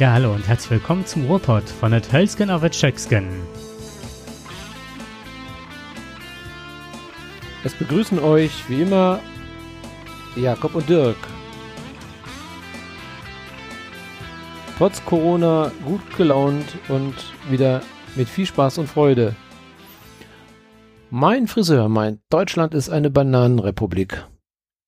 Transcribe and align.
Ja, 0.00 0.10
hallo 0.10 0.34
und 0.34 0.48
herzlich 0.48 0.72
willkommen 0.72 1.06
zum 1.06 1.26
Ruhrpott 1.26 1.68
von 1.68 1.92
der 1.92 2.02
Tölsken 2.02 2.50
auf 2.50 2.68
Tschöcksken. 2.68 3.28
Es 7.62 7.74
begrüßen 7.74 8.18
euch 8.18 8.68
wie 8.68 8.82
immer 8.82 9.20
Jakob 10.34 10.74
und 10.74 10.88
Dirk. 10.88 11.16
Trotz 14.78 15.04
Corona 15.04 15.70
gut 15.84 16.16
gelaunt 16.16 16.76
und 16.88 17.14
wieder 17.48 17.80
mit 18.16 18.28
viel 18.28 18.46
Spaß 18.46 18.78
und 18.78 18.88
Freude. 18.88 19.36
Mein 21.08 21.46
Friseur 21.46 21.88
meint, 21.88 22.18
Deutschland 22.30 22.74
ist 22.74 22.90
eine 22.90 23.10
Bananenrepublik. 23.10 24.24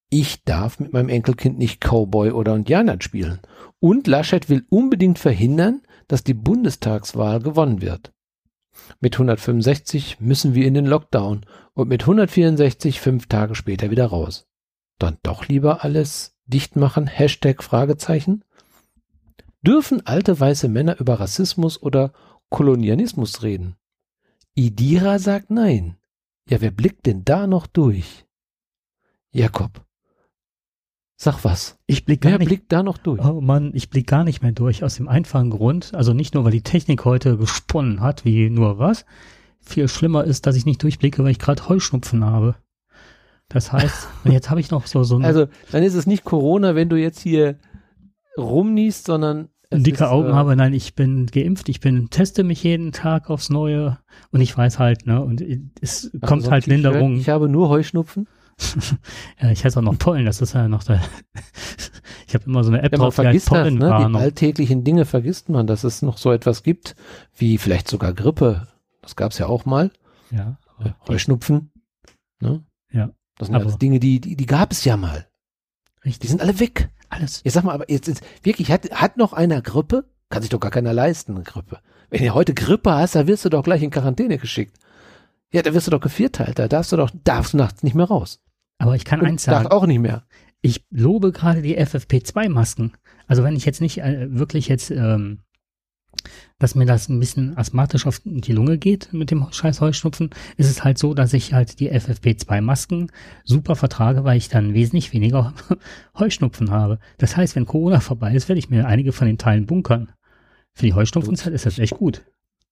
Ich 0.08 0.44
darf 0.44 0.78
mit 0.78 0.92
meinem 0.92 1.08
Enkelkind 1.08 1.58
nicht 1.58 1.80
Cowboy 1.80 2.30
oder 2.30 2.54
Indianer 2.54 2.98
spielen. 3.00 3.40
Und 3.80 4.06
Laschet 4.06 4.48
will 4.48 4.64
unbedingt 4.68 5.18
verhindern, 5.18 5.82
dass 6.06 6.22
die 6.22 6.34
Bundestagswahl 6.34 7.40
gewonnen 7.40 7.80
wird. 7.80 8.12
Mit 9.00 9.14
165 9.14 10.20
müssen 10.20 10.54
wir 10.54 10.66
in 10.66 10.74
den 10.74 10.86
Lockdown 10.86 11.44
und 11.74 11.88
mit 11.88 12.02
164 12.02 13.00
fünf 13.00 13.26
Tage 13.26 13.54
später 13.54 13.90
wieder 13.90 14.06
raus. 14.06 14.46
Dann 14.98 15.18
doch 15.22 15.48
lieber 15.48 15.82
alles 15.82 16.36
dicht 16.46 16.76
machen? 16.76 17.06
Hashtag 17.06 17.62
Fragezeichen? 17.62 18.44
Dürfen 19.62 20.06
alte 20.06 20.38
weiße 20.38 20.68
Männer 20.68 21.00
über 21.00 21.18
Rassismus 21.18 21.82
oder 21.82 22.12
Kolonialismus 22.50 23.42
reden? 23.42 23.76
Idira 24.54 25.18
sagt 25.18 25.50
nein. 25.50 25.96
Ja, 26.48 26.60
wer 26.60 26.70
blickt 26.70 27.06
denn 27.06 27.24
da 27.24 27.46
noch 27.46 27.66
durch? 27.66 28.24
Jakob, 29.32 29.85
Sag 31.18 31.44
was. 31.44 31.78
Ich 31.86 32.04
blick 32.04 32.24
Wer 32.24 32.38
blickt 32.38 32.70
da 32.70 32.82
noch 32.82 32.98
durch? 32.98 33.24
Oh 33.24 33.40
Mann, 33.40 33.70
ich 33.74 33.88
blick 33.88 34.06
gar 34.06 34.22
nicht 34.22 34.42
mehr 34.42 34.52
durch 34.52 34.84
aus 34.84 34.96
dem 34.96 35.08
einfachen 35.08 35.48
Grund. 35.50 35.94
Also 35.94 36.12
nicht 36.12 36.34
nur, 36.34 36.44
weil 36.44 36.52
die 36.52 36.62
Technik 36.62 37.04
heute 37.06 37.38
gesponnen 37.38 38.02
hat, 38.02 38.26
wie 38.26 38.50
nur 38.50 38.78
was. 38.78 39.06
Viel 39.60 39.88
schlimmer 39.88 40.24
ist, 40.24 40.46
dass 40.46 40.56
ich 40.56 40.66
nicht 40.66 40.82
durchblicke, 40.82 41.24
weil 41.24 41.30
ich 41.30 41.38
gerade 41.38 41.68
Heuschnupfen 41.68 42.22
habe. 42.22 42.56
Das 43.48 43.72
heißt, 43.72 44.08
jetzt 44.24 44.50
habe 44.50 44.60
ich 44.60 44.70
noch 44.70 44.86
so 44.86 45.04
so. 45.04 45.16
Also 45.18 45.46
dann 45.72 45.82
ist 45.82 45.94
es 45.94 46.06
nicht 46.06 46.24
Corona, 46.24 46.74
wenn 46.74 46.90
du 46.90 46.96
jetzt 46.96 47.20
hier 47.20 47.58
rumniest, 48.36 49.06
sondern 49.06 49.48
dicke 49.72 50.04
ist, 50.04 50.10
Augen 50.10 50.30
äh, 50.30 50.32
habe. 50.32 50.54
Nein, 50.54 50.74
ich 50.74 50.94
bin 50.94 51.26
geimpft, 51.26 51.70
ich 51.70 51.80
bin 51.80 52.10
teste 52.10 52.44
mich 52.44 52.62
jeden 52.62 52.92
Tag 52.92 53.30
aufs 53.30 53.48
Neue 53.48 53.98
und 54.32 54.42
ich 54.42 54.56
weiß 54.56 54.78
halt, 54.78 55.06
ne, 55.06 55.22
und 55.22 55.42
es 55.80 56.10
kommt 56.20 56.50
halt 56.50 56.66
Linderung. 56.66 57.16
Ich 57.16 57.30
habe 57.30 57.48
nur 57.48 57.70
Heuschnupfen. 57.70 58.28
ja, 59.40 59.50
ich 59.50 59.64
heiße 59.64 59.78
auch 59.78 59.82
noch 59.82 59.98
Pollen, 59.98 60.24
das 60.24 60.40
ist 60.40 60.54
ja 60.54 60.68
noch 60.68 60.82
da. 60.82 61.00
ich 62.26 62.34
habe 62.34 62.44
immer 62.46 62.64
so 62.64 62.70
eine 62.70 62.82
App 62.82 62.92
ja, 62.92 62.98
drauf, 62.98 63.16
die 63.16 63.26
heißt 63.26 63.48
Pollen. 63.48 63.78
Das, 63.78 64.02
ne? 64.02 64.08
Die 64.08 64.16
alltäglichen 64.16 64.84
Dinge 64.84 65.04
vergisst 65.04 65.48
man, 65.48 65.66
dass 65.66 65.84
es 65.84 66.02
noch 66.02 66.18
so 66.18 66.32
etwas 66.32 66.62
gibt, 66.62 66.96
wie 67.36 67.58
vielleicht 67.58 67.88
sogar 67.88 68.12
Grippe. 68.12 68.68
Das 69.02 69.16
gab 69.16 69.32
es 69.32 69.38
ja 69.38 69.46
auch 69.46 69.66
mal. 69.66 69.90
Ja. 70.30 70.58
Heuschnupfen. 71.06 71.70
Ne? 72.40 72.64
Ja. 72.90 73.10
Das 73.38 73.48
sind 73.48 73.56
alles 73.56 73.78
Dinge, 73.78 74.00
die, 74.00 74.20
die, 74.20 74.36
die 74.36 74.46
gab 74.46 74.72
es 74.72 74.84
ja 74.84 74.96
mal. 74.96 75.26
Richtig. 76.04 76.20
Die 76.20 76.28
sind 76.28 76.40
alle 76.40 76.58
weg. 76.58 76.90
Alles. 77.08 77.42
Jetzt 77.44 77.54
sag 77.54 77.64
mal, 77.64 77.74
aber 77.74 77.90
jetzt, 77.90 78.08
jetzt 78.08 78.22
wirklich, 78.42 78.70
hat, 78.70 78.90
hat 78.90 79.16
noch 79.16 79.32
einer 79.32 79.62
Grippe? 79.62 80.08
Kann 80.28 80.42
sich 80.42 80.50
doch 80.50 80.60
gar 80.60 80.70
keiner 80.70 80.92
leisten, 80.92 81.34
eine 81.34 81.44
Grippe. 81.44 81.80
Wenn 82.10 82.24
du 82.24 82.34
heute 82.34 82.54
Grippe 82.54 82.92
hast, 82.92 83.14
da 83.14 83.26
wirst 83.26 83.44
du 83.44 83.48
doch 83.48 83.62
gleich 83.62 83.82
in 83.82 83.90
Quarantäne 83.90 84.38
geschickt. 84.38 84.76
Ja, 85.52 85.62
da 85.62 85.72
wirst 85.72 85.86
du 85.86 85.92
doch 85.92 86.00
gevierteilt, 86.00 86.58
da 86.58 86.68
darfst 86.68 86.92
du 86.92 86.96
doch, 86.96 87.10
darfst 87.24 87.52
du 87.52 87.58
nachts 87.58 87.82
nicht 87.82 87.94
mehr 87.94 88.06
raus. 88.06 88.40
Aber 88.78 88.94
ich 88.94 89.04
kann 89.04 89.20
Und 89.20 89.26
eins 89.26 89.44
sagen. 89.44 89.66
auch 89.68 89.86
nicht 89.86 90.00
mehr. 90.00 90.24
Ich 90.60 90.84
lobe 90.90 91.32
gerade 91.32 91.62
die 91.62 91.78
FFP2-Masken. 91.78 92.92
Also 93.26 93.42
wenn 93.42 93.56
ich 93.56 93.64
jetzt 93.64 93.80
nicht 93.80 93.98
äh, 93.98 94.26
wirklich 94.30 94.68
jetzt, 94.68 94.90
ähm, 94.90 95.40
dass 96.58 96.74
mir 96.74 96.86
das 96.86 97.08
ein 97.08 97.20
bisschen 97.20 97.56
asthmatisch 97.56 98.06
auf 98.06 98.20
die 98.24 98.52
Lunge 98.52 98.78
geht 98.78 99.12
mit 99.12 99.30
dem 99.30 99.46
scheiß 99.50 99.80
Heuschnupfen, 99.80 100.30
ist 100.56 100.70
es 100.70 100.82
halt 100.82 100.98
so, 100.98 101.14
dass 101.14 101.32
ich 101.32 101.52
halt 101.52 101.78
die 101.78 101.92
FFP2-Masken 101.92 103.10
super 103.44 103.76
vertrage, 103.76 104.24
weil 104.24 104.38
ich 104.38 104.48
dann 104.48 104.74
wesentlich 104.74 105.12
weniger 105.12 105.54
Heuschnupfen 106.18 106.70
habe. 106.70 106.98
Das 107.18 107.36
heißt, 107.36 107.54
wenn 107.56 107.66
Corona 107.66 108.00
vorbei 108.00 108.34
ist, 108.34 108.48
werde 108.48 108.58
ich 108.58 108.70
mir 108.70 108.86
einige 108.86 109.12
von 109.12 109.26
den 109.26 109.38
Teilen 109.38 109.66
bunkern. 109.66 110.10
Für 110.74 110.84
die 110.84 110.94
Heuschnupfenzeit 110.94 111.52
ist 111.52 111.66
das 111.66 111.78
echt 111.78 111.94
gut. 111.94 112.24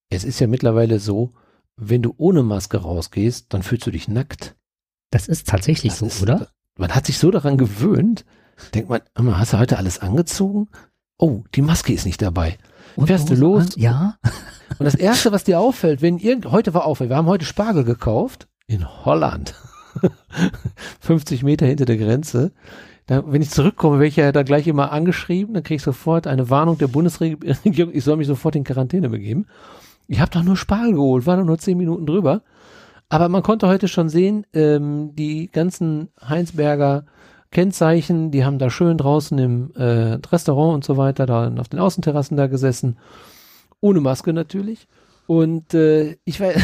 Es 0.09 0.23
ist 0.23 0.39
ja 0.39 0.47
mittlerweile 0.47 0.99
so, 0.99 1.33
wenn 1.77 2.01
du 2.01 2.13
ohne 2.17 2.43
Maske 2.43 2.77
rausgehst, 2.77 3.53
dann 3.53 3.63
fühlst 3.63 3.87
du 3.87 3.91
dich 3.91 4.07
nackt. 4.07 4.55
Das 5.11 5.27
ist 5.27 5.47
tatsächlich 5.47 5.93
das 5.93 5.99
so, 5.99 6.05
ist, 6.07 6.21
oder? 6.21 6.49
Man 6.77 6.93
hat 6.93 7.05
sich 7.05 7.17
so 7.17 7.31
daran 7.31 7.57
gewöhnt. 7.57 8.25
Denkt 8.73 8.89
man, 8.89 9.01
hast 9.37 9.53
du 9.53 9.59
heute 9.59 9.77
alles 9.77 9.99
angezogen? 9.99 10.67
Oh, 11.17 11.43
die 11.55 11.61
Maske 11.61 11.93
ist 11.93 12.05
nicht 12.05 12.21
dabei. 12.21 12.57
Und 12.95 13.07
Fährst 13.07 13.29
du 13.29 13.35
los? 13.35 13.63
An? 13.63 13.69
Ja. 13.75 14.17
Und 14.79 14.85
das 14.85 14.95
erste, 14.95 15.31
was 15.31 15.43
dir 15.43 15.59
auffällt, 15.59 16.01
wenn 16.01 16.17
irgend, 16.17 16.51
heute 16.51 16.73
war 16.73 16.85
Auffall, 16.85 17.09
wir 17.09 17.15
haben 17.15 17.27
heute 17.27 17.45
Spargel 17.45 17.83
gekauft 17.83 18.47
in 18.67 19.05
Holland. 19.05 19.53
50 21.01 21.43
Meter 21.43 21.65
hinter 21.65 21.85
der 21.85 21.97
Grenze. 21.97 22.51
Da, 23.05 23.23
wenn 23.31 23.41
ich 23.41 23.51
zurückkomme, 23.51 23.97
werde 23.97 24.07
ich 24.07 24.15
ja 24.15 24.31
da 24.31 24.43
gleich 24.43 24.67
immer 24.67 24.91
angeschrieben, 24.91 25.53
dann 25.53 25.63
kriege 25.63 25.75
ich 25.75 25.83
sofort 25.83 26.25
eine 26.25 26.49
Warnung 26.49 26.77
der 26.77 26.87
Bundesregierung, 26.87 27.93
ich 27.93 28.03
soll 28.03 28.17
mich 28.17 28.27
sofort 28.27 28.55
in 28.55 28.63
Quarantäne 28.63 29.09
begeben. 29.09 29.45
Ich 30.07 30.19
habe 30.19 30.31
doch 30.31 30.43
nur 30.43 30.57
Spargel 30.57 30.93
geholt, 30.93 31.25
war 31.25 31.37
doch 31.37 31.45
nur 31.45 31.59
zehn 31.59 31.77
Minuten 31.77 32.05
drüber. 32.05 32.41
Aber 33.09 33.29
man 33.29 33.43
konnte 33.43 33.67
heute 33.67 33.87
schon 33.87 34.09
sehen, 34.09 34.45
ähm, 34.53 35.15
die 35.15 35.47
ganzen 35.51 36.09
Heinsberger 36.27 37.05
Kennzeichen, 37.51 38.31
die 38.31 38.43
haben 38.43 38.59
da 38.59 38.69
schön 38.69 38.97
draußen 38.97 39.37
im 39.37 39.71
äh, 39.75 40.19
Restaurant 40.29 40.75
und 40.75 40.83
so 40.83 40.97
weiter, 40.97 41.25
da 41.25 41.53
auf 41.57 41.69
den 41.69 41.79
Außenterrassen 41.79 42.35
da 42.35 42.47
gesessen. 42.47 42.97
Ohne 43.79 44.01
Maske 44.01 44.33
natürlich. 44.33 44.87
Und 45.27 45.73
äh, 45.73 46.17
ich 46.25 46.39
weiß, 46.39 46.61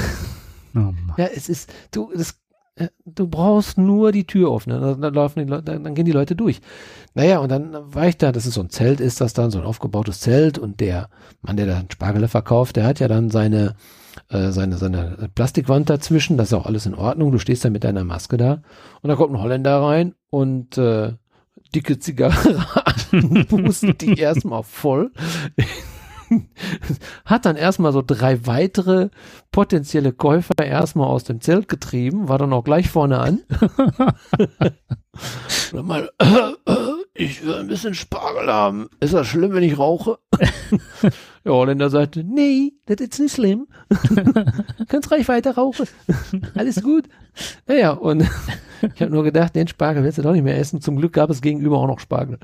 oh 0.75 0.93
ja, 1.17 1.27
es 1.33 1.47
ist, 1.47 1.71
du, 1.91 2.11
das, 2.13 2.35
äh, 2.75 2.89
du 3.05 3.27
brauchst 3.27 3.77
nur 3.77 4.11
die 4.11 4.25
Tür 4.25 4.53
öffnen, 4.53 4.81
dann, 4.81 5.01
dann 5.01 5.13
laufen 5.13 5.39
die 5.39 5.49
Leute, 5.49 5.79
dann 5.79 5.95
gehen 5.95 6.05
die 6.05 6.11
Leute 6.11 6.35
durch. 6.35 6.59
Naja, 7.13 7.39
und 7.39 7.49
dann 7.49 7.73
war 7.93 8.07
ich 8.07 8.17
da, 8.17 8.31
das 8.31 8.45
ist 8.45 8.55
so 8.55 8.61
ein 8.61 8.69
Zelt, 8.69 8.99
ist 8.99 9.21
das 9.21 9.33
dann, 9.33 9.49
so 9.49 9.59
ein 9.59 9.65
aufgebautes 9.65 10.19
Zelt 10.19 10.57
und 10.57 10.79
der 10.79 11.09
Mann, 11.41 11.57
der 11.57 11.67
da 11.67 11.83
Spargel 11.89 12.27
verkauft, 12.27 12.75
der 12.75 12.85
hat 12.85 12.99
ja 12.99 13.07
dann 13.07 13.29
seine 13.29 13.75
äh, 14.31 14.51
seine, 14.51 14.77
seine 14.77 15.29
Plastikwand 15.35 15.89
dazwischen, 15.89 16.37
das 16.37 16.49
ist 16.49 16.53
auch 16.53 16.65
alles 16.65 16.85
in 16.85 16.95
Ordnung. 16.95 17.31
Du 17.31 17.37
stehst 17.37 17.65
da 17.65 17.69
mit 17.69 17.83
deiner 17.83 18.03
Maske 18.03 18.37
da 18.37 18.61
und 19.01 19.09
da 19.09 19.15
kommt 19.15 19.33
ein 19.33 19.41
Holländer 19.41 19.81
rein 19.81 20.15
und 20.29 20.77
äh, 20.77 21.13
dicke 21.75 21.99
Zigarre 21.99 22.65
pustet 23.49 24.01
die 24.01 24.17
erstmal 24.17 24.63
voll. 24.63 25.11
hat 27.25 27.45
dann 27.45 27.57
erstmal 27.57 27.91
so 27.91 28.01
drei 28.01 28.45
weitere 28.45 29.09
potenzielle 29.51 30.13
Käufer 30.13 30.63
erstmal 30.63 31.07
aus 31.07 31.25
dem 31.25 31.41
Zelt 31.41 31.67
getrieben, 31.67 32.29
war 32.29 32.37
dann 32.37 32.53
auch 32.53 32.63
gleich 32.63 32.89
vorne 32.89 33.19
an. 33.19 33.41
mal, 35.73 36.09
ich 37.21 37.45
will 37.45 37.53
ein 37.53 37.67
bisschen 37.67 37.93
Spargel 37.93 38.51
haben. 38.51 38.89
Ist 38.99 39.13
das 39.13 39.27
schlimm, 39.27 39.53
wenn 39.53 39.63
ich 39.63 39.77
rauche? 39.77 40.17
Der 41.45 41.53
Holländer 41.53 41.89
sagte, 41.89 42.23
nee, 42.23 42.73
das 42.85 42.97
ist 42.99 43.19
nicht 43.19 43.35
schlimm. 43.35 43.67
Kannst 44.87 45.11
reich 45.11 45.27
weiter 45.27 45.55
rauchen. 45.55 45.87
Alles 46.55 46.81
gut. 46.81 47.07
Naja, 47.67 47.91
und 47.91 48.21
ich 48.95 49.01
habe 49.01 49.11
nur 49.11 49.23
gedacht, 49.23 49.55
den 49.55 49.67
Spargel 49.67 50.03
willst 50.03 50.17
du 50.17 50.23
doch 50.23 50.33
nicht 50.33 50.43
mehr 50.43 50.57
essen. 50.57 50.81
Zum 50.81 50.95
Glück 50.95 51.13
gab 51.13 51.29
es 51.29 51.41
gegenüber 51.41 51.77
auch 51.77 51.87
noch 51.87 51.99
Spargel. 51.99 52.39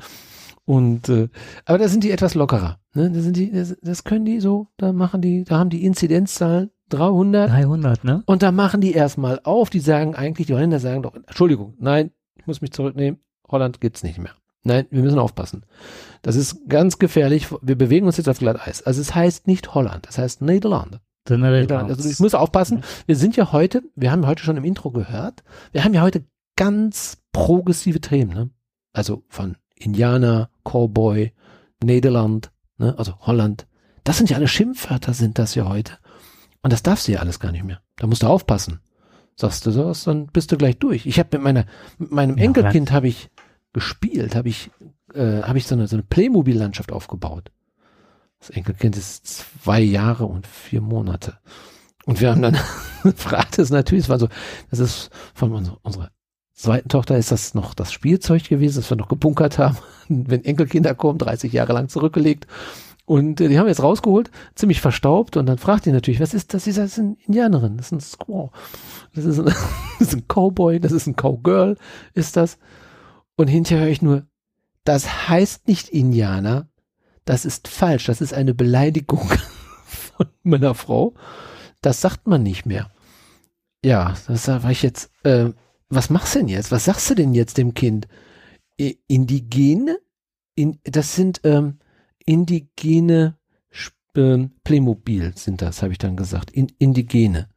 Und 0.66 1.10
äh, 1.10 1.30
aber 1.66 1.78
da 1.78 1.88
sind 1.88 2.04
die 2.04 2.12
etwas 2.12 2.36
lockerer. 2.36 2.80
Ne? 2.94 3.10
Da 3.12 3.20
sind 3.22 3.38
die, 3.38 3.52
das, 3.52 3.78
das 3.82 4.04
können 4.04 4.26
die 4.26 4.40
so, 4.40 4.68
da 4.78 4.94
machen 4.94 5.22
die, 5.22 5.44
da 5.44 5.58
haben 5.58 5.70
die 5.70 5.86
Inzidenzzahlen 5.86 6.72
300. 6.90 7.50
300, 7.50 8.04
ne? 8.04 8.24
Und 8.26 8.44
da 8.44 8.52
machen 8.52 8.82
die 8.82 8.94
erstmal 8.94 9.40
auf. 9.44 9.70
Die 9.70 9.80
sagen 9.80 10.16
eigentlich, 10.16 10.48
die 10.48 10.54
Holländer 10.54 10.80
sagen 10.80 11.04
doch, 11.04 11.16
Entschuldigung, 11.16 11.76
nein, 11.80 12.12
ich 12.36 12.46
muss 12.48 12.62
mich 12.62 12.72
zurücknehmen. 12.72 13.20
Holland 13.50 13.82
gibt's 13.82 14.04
nicht 14.04 14.20
mehr. 14.20 14.34
Nein, 14.64 14.86
wir 14.90 15.02
müssen 15.02 15.20
aufpassen. 15.20 15.66
Das 16.22 16.36
ist 16.36 16.68
ganz 16.68 17.00
gefährlich. 17.00 17.48
Wir 17.62 17.78
bewegen 17.78 18.06
uns 18.06 18.18
jetzt 18.18 18.28
auf 18.28 18.40
Glatteis. 18.40 18.84
Also 18.84 19.02
es 19.02 19.16
heißt 19.16 19.48
nicht 19.48 19.74
Holland, 19.74 20.08
es 20.10 20.18
heißt 20.18 20.42
Niederlande. 20.42 21.02
Also 21.90 22.10
ich 22.10 22.20
muss 22.20 22.34
aufpassen. 22.34 22.84
Wir 23.06 23.16
sind 23.16 23.36
ja 23.36 23.52
heute, 23.52 23.84
wir 23.96 24.12
haben 24.12 24.26
heute 24.26 24.44
schon 24.44 24.58
im 24.58 24.64
Intro 24.64 24.92
gehört, 24.92 25.44
wir 25.72 25.84
haben 25.84 25.94
ja 25.94 26.02
heute 26.02 26.26
ganz 26.56 27.18
progressive 27.32 28.02
Themen, 28.02 28.34
ne? 28.34 28.50
Also 28.94 29.24
von 29.30 29.58
Indianer, 29.76 30.50
Cowboy, 30.64 31.34
Niederland, 31.84 32.52
ne? 32.78 32.96
also 32.98 33.20
Holland. 33.20 33.68
Das 34.04 34.18
sind 34.18 34.30
ja 34.30 34.38
alle 34.38 34.48
Schimpfwörter, 34.48 35.14
sind 35.14 35.38
das 35.38 35.54
ja 35.56 35.68
heute. 35.68 35.94
Und 36.64 36.74
das 36.74 36.84
darfst 36.84 37.08
du 37.08 37.12
ja 37.12 37.20
alles 37.20 37.40
gar 37.40 37.52
nicht 37.52 37.64
mehr. 37.64 37.82
Da 37.98 38.08
musst 38.08 38.24
du 38.24 38.28
aufpassen. 38.28 38.80
Sagst 39.36 39.66
du 39.66 39.72
sowas, 39.72 40.04
dann 40.06 40.28
bist 40.28 40.52
du 40.52 40.58
gleich 40.58 40.80
durch. 40.80 41.06
Ich 41.06 41.20
habe 41.20 41.30
mit 41.34 41.44
meiner, 41.44 41.66
mit 42.00 42.12
meinem 42.12 42.38
Enkelkind 42.38 42.92
habe 42.92 43.08
ich 43.08 43.30
gespielt, 43.78 44.36
habe 44.36 44.50
ich, 44.50 44.72
äh, 45.14 45.44
habe 45.44 45.60
ich 45.60 45.68
so 45.68 45.76
eine, 45.76 45.88
so 45.88 45.96
eine 45.96 46.04
Playmobil-Landschaft 46.04 46.92
aufgebaut. 46.92 47.52
Das 48.40 48.50
Enkelkind 48.50 48.98
ist 48.98 49.28
zwei 49.64 49.82
Jahre 49.82 50.26
und 50.26 50.48
vier 50.48 50.82
Monate. 50.82 51.38
Und 52.06 52.20
wir 52.20 52.32
haben 52.32 52.42
dann, 52.42 52.56
fragte 53.16 53.62
es 53.62 53.70
natürlich, 53.70 54.06
es 54.06 54.10
war 54.10 54.18
so, 54.18 54.30
das 54.72 54.80
ist 54.80 55.12
von 55.36 55.52
unserer, 55.52 55.78
unserer 55.84 56.10
zweiten 56.54 56.90
Tochter 56.90 57.18
ist 57.18 57.32
das 57.32 57.54
noch 57.54 57.76
das 57.76 57.94
Spielzeug 57.94 58.50
gewesen, 58.50 58.78
das 58.78 58.90
wir 58.90 58.98
noch 58.98 59.10
gebunkert 59.10 59.60
haben, 59.60 59.78
wenn 60.10 60.44
Enkelkinder 60.44 60.96
kommen, 60.96 61.20
30 61.20 61.54
Jahre 61.54 61.74
lang 61.74 61.88
zurückgelegt. 61.88 62.48
Und 63.06 63.40
äh, 63.40 63.48
die 63.48 63.60
haben 63.60 63.68
wir 63.68 63.72
jetzt 63.72 63.84
rausgeholt, 63.84 64.32
ziemlich 64.56 64.82
verstaubt 64.82 65.38
und 65.38 65.46
dann 65.46 65.60
fragt 65.60 65.86
die 65.86 65.92
natürlich, 65.92 66.20
was 66.20 66.34
ist 66.34 66.54
das? 66.54 66.64
Sie 66.64 66.72
sagt, 66.72 66.88
das 66.88 66.94
ist 66.94 67.00
eine 67.00 67.16
Indianerin, 67.26 67.78
das 67.78 67.88
ist 67.88 67.92
ein 67.94 68.02
Squaw, 68.02 68.50
das 69.14 69.24
ist 69.24 69.40
ein, 69.40 69.46
das 70.00 70.08
ist 70.10 70.14
ein 70.14 70.28
Cowboy, 70.28 70.80
das 70.80 70.92
ist 70.92 71.08
ein 71.08 71.16
Cowgirl, 71.16 71.78
ist 72.16 72.36
das. 72.36 72.58
Und 73.38 73.48
hinterher 73.48 73.86
höre 73.86 73.92
ich 73.92 74.02
nur, 74.02 74.28
das 74.84 75.30
heißt 75.30 75.68
nicht 75.68 75.88
Indianer, 75.88 76.68
das 77.24 77.46
ist 77.46 77.70
falsch, 77.70 78.06
das 78.06 78.20
ist 78.20 78.34
eine 78.34 78.54
Beleidigung 78.54 79.30
von 79.86 80.28
meiner 80.44 80.76
Frau. 80.76 81.14
Das 81.82 82.02
sagt 82.02 82.28
man 82.28 82.44
nicht 82.44 82.66
mehr. 82.66 82.92
Ja, 83.86 84.16
das 84.28 84.48
war 84.50 84.72
ich 84.72 84.82
jetzt, 84.82 85.12
äh, 85.24 85.52
was 85.88 86.10
machst 86.10 86.36
du 86.36 86.40
denn 86.40 86.50
jetzt? 86.50 86.72
Was 86.72 86.86
sagst 86.86 87.10
du 87.10 87.16
denn 87.16 87.34
jetzt 87.34 87.58
dem 87.58 87.74
Kind? 87.74 88.08
Indigene? 89.08 89.98
In, 90.56 90.80
das 90.84 91.16
sind 91.16 91.42
ähm, 91.44 91.80
indigene 92.26 93.38
äh, 94.18 94.48
Playmobil 94.64 95.34
sind 95.36 95.62
das, 95.62 95.84
habe 95.84 95.92
ich 95.94 96.00
dann 96.00 96.18
gesagt. 96.18 96.52
In, 96.52 96.72
indigene. 96.80 97.50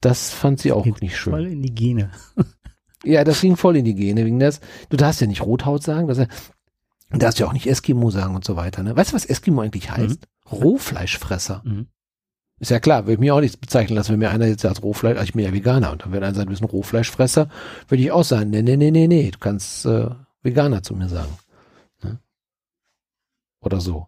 Das 0.00 0.30
fand 0.30 0.60
sie 0.60 0.72
auch 0.72 0.84
nicht 0.84 1.16
schön. 1.16 1.32
Voll 1.32 1.46
indigene. 1.46 2.10
ja, 3.04 3.24
das 3.24 3.40
ging 3.40 3.56
voll 3.56 3.76
indigene. 3.76 4.24
Wegen 4.24 4.38
das, 4.38 4.60
du 4.88 4.96
darfst 4.96 5.20
ja 5.20 5.26
nicht 5.26 5.42
Rothaut 5.42 5.82
sagen, 5.82 6.08
das, 6.08 6.18
du 6.18 7.18
darfst 7.18 7.38
ja 7.38 7.46
auch 7.46 7.52
nicht 7.52 7.66
Eskimo 7.66 8.10
sagen 8.10 8.34
und 8.34 8.44
so 8.44 8.56
weiter. 8.56 8.82
Ne? 8.82 8.96
Weißt 8.96 9.12
du, 9.12 9.16
was 9.16 9.24
Eskimo 9.24 9.60
eigentlich 9.62 9.90
heißt? 9.90 10.20
Mhm. 10.20 10.52
Rohfleischfresser. 10.52 11.62
Mhm. 11.64 11.86
Ist 12.62 12.70
ja 12.70 12.78
klar, 12.78 13.08
würde 13.08 13.20
mir 13.20 13.34
auch 13.34 13.40
nichts 13.40 13.56
bezeichnen 13.56 13.96
lassen, 13.96 14.12
wenn 14.12 14.20
mir 14.20 14.30
einer 14.30 14.46
jetzt 14.46 14.64
als 14.64 14.84
Rohfleisch, 14.84 15.16
also 15.16 15.24
ich 15.24 15.32
bin 15.32 15.44
ja 15.44 15.52
Veganer 15.52 15.90
und 15.90 16.02
dann 16.02 16.12
würde 16.12 16.26
einer 16.26 16.34
sagen, 16.36 16.46
du 16.46 16.50
bist 16.52 16.62
ein 16.62 16.68
Rohfleischfresser, 16.68 17.48
würde 17.88 18.02
ich 18.02 18.12
auch 18.12 18.22
sagen, 18.22 18.50
nee, 18.50 18.62
nee, 18.62 18.76
nee, 18.76 18.92
nee, 18.92 19.08
nee, 19.08 19.30
du 19.32 19.38
kannst 19.40 19.84
äh, 19.84 20.10
Veganer 20.42 20.84
zu 20.84 20.94
mir 20.94 21.08
sagen. 21.08 21.32
Ne? 22.04 22.20
Oder 23.60 23.80
so. 23.80 24.06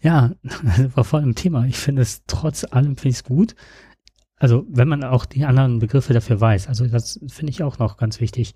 Ja, 0.00 0.30
das 0.42 0.96
war 0.96 1.02
voll 1.02 1.24
im 1.24 1.34
Thema. 1.34 1.64
Ich 1.66 1.78
finde 1.78 2.02
es 2.02 2.22
trotz 2.28 2.64
allem 2.64 2.96
finde 2.96 3.08
ich 3.08 3.16
es 3.16 3.24
gut. 3.24 3.56
Also 4.40 4.66
wenn 4.68 4.88
man 4.88 5.04
auch 5.04 5.26
die 5.26 5.44
anderen 5.44 5.78
Begriffe 5.78 6.12
dafür 6.12 6.40
weiß. 6.40 6.66
Also 6.66 6.86
das 6.86 7.20
finde 7.28 7.52
ich 7.52 7.62
auch 7.62 7.78
noch 7.78 7.96
ganz 7.98 8.20
wichtig. 8.20 8.54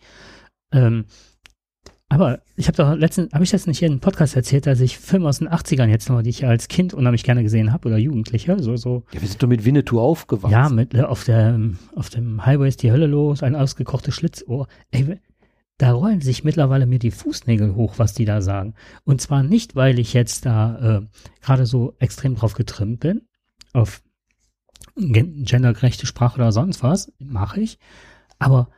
Ähm, 0.72 1.04
aber 2.08 2.40
ich 2.56 2.68
habe 2.68 2.76
doch 2.76 2.94
letztens, 2.94 3.32
habe 3.32 3.44
ich 3.44 3.50
das 3.50 3.66
nicht 3.66 3.78
hier 3.78 3.86
in 3.86 3.94
einem 3.94 4.00
Podcast 4.00 4.34
erzählt, 4.34 4.66
dass 4.66 4.80
ich 4.80 4.98
Filme 4.98 5.28
aus 5.28 5.38
den 5.38 5.48
80ern 5.48 5.88
jetzt 5.88 6.08
noch, 6.08 6.22
die 6.22 6.30
ich 6.30 6.46
als 6.46 6.68
Kind 6.68 6.94
unheimlich 6.94 7.22
gerne 7.22 7.42
gesehen 7.42 7.72
habe 7.72 7.88
oder 7.88 7.98
Jugendlicher, 7.98 8.58
so, 8.62 8.76
so. 8.76 9.04
Ja, 9.12 9.20
wir 9.20 9.28
sind 9.28 9.42
doch 9.42 9.48
mit 9.48 9.64
Winnetou 9.64 10.00
aufgewachsen. 10.00 10.52
Ja, 10.52 10.68
mit, 10.68 10.94
äh, 10.94 11.02
auf 11.02 11.24
der, 11.24 11.58
auf 11.94 12.10
dem 12.10 12.46
Highway 12.46 12.68
ist 12.68 12.82
die 12.82 12.92
Hölle 12.92 13.06
los, 13.06 13.42
ein 13.42 13.56
ausgekochtes 13.56 14.14
Schlitzohr. 14.14 14.68
Ey, 14.90 15.18
da 15.76 15.92
rollen 15.92 16.20
sich 16.20 16.44
mittlerweile 16.44 16.86
mir 16.86 16.98
die 16.98 17.10
Fußnägel 17.10 17.74
hoch, 17.74 17.94
was 17.98 18.14
die 18.14 18.24
da 18.24 18.40
sagen. 18.40 18.74
Und 19.04 19.20
zwar 19.20 19.42
nicht, 19.42 19.74
weil 19.74 19.98
ich 19.98 20.14
jetzt 20.14 20.46
da 20.46 20.98
äh, 20.98 21.06
gerade 21.42 21.66
so 21.66 21.94
extrem 21.98 22.36
drauf 22.36 22.54
getrimmt 22.54 23.00
bin, 23.00 23.22
auf 23.72 24.03
gendergerechte 24.96 26.06
Sprache 26.06 26.36
oder 26.36 26.52
sonst 26.52 26.82
was, 26.82 27.12
mache 27.18 27.60
ich, 27.60 27.78
aber 28.38 28.70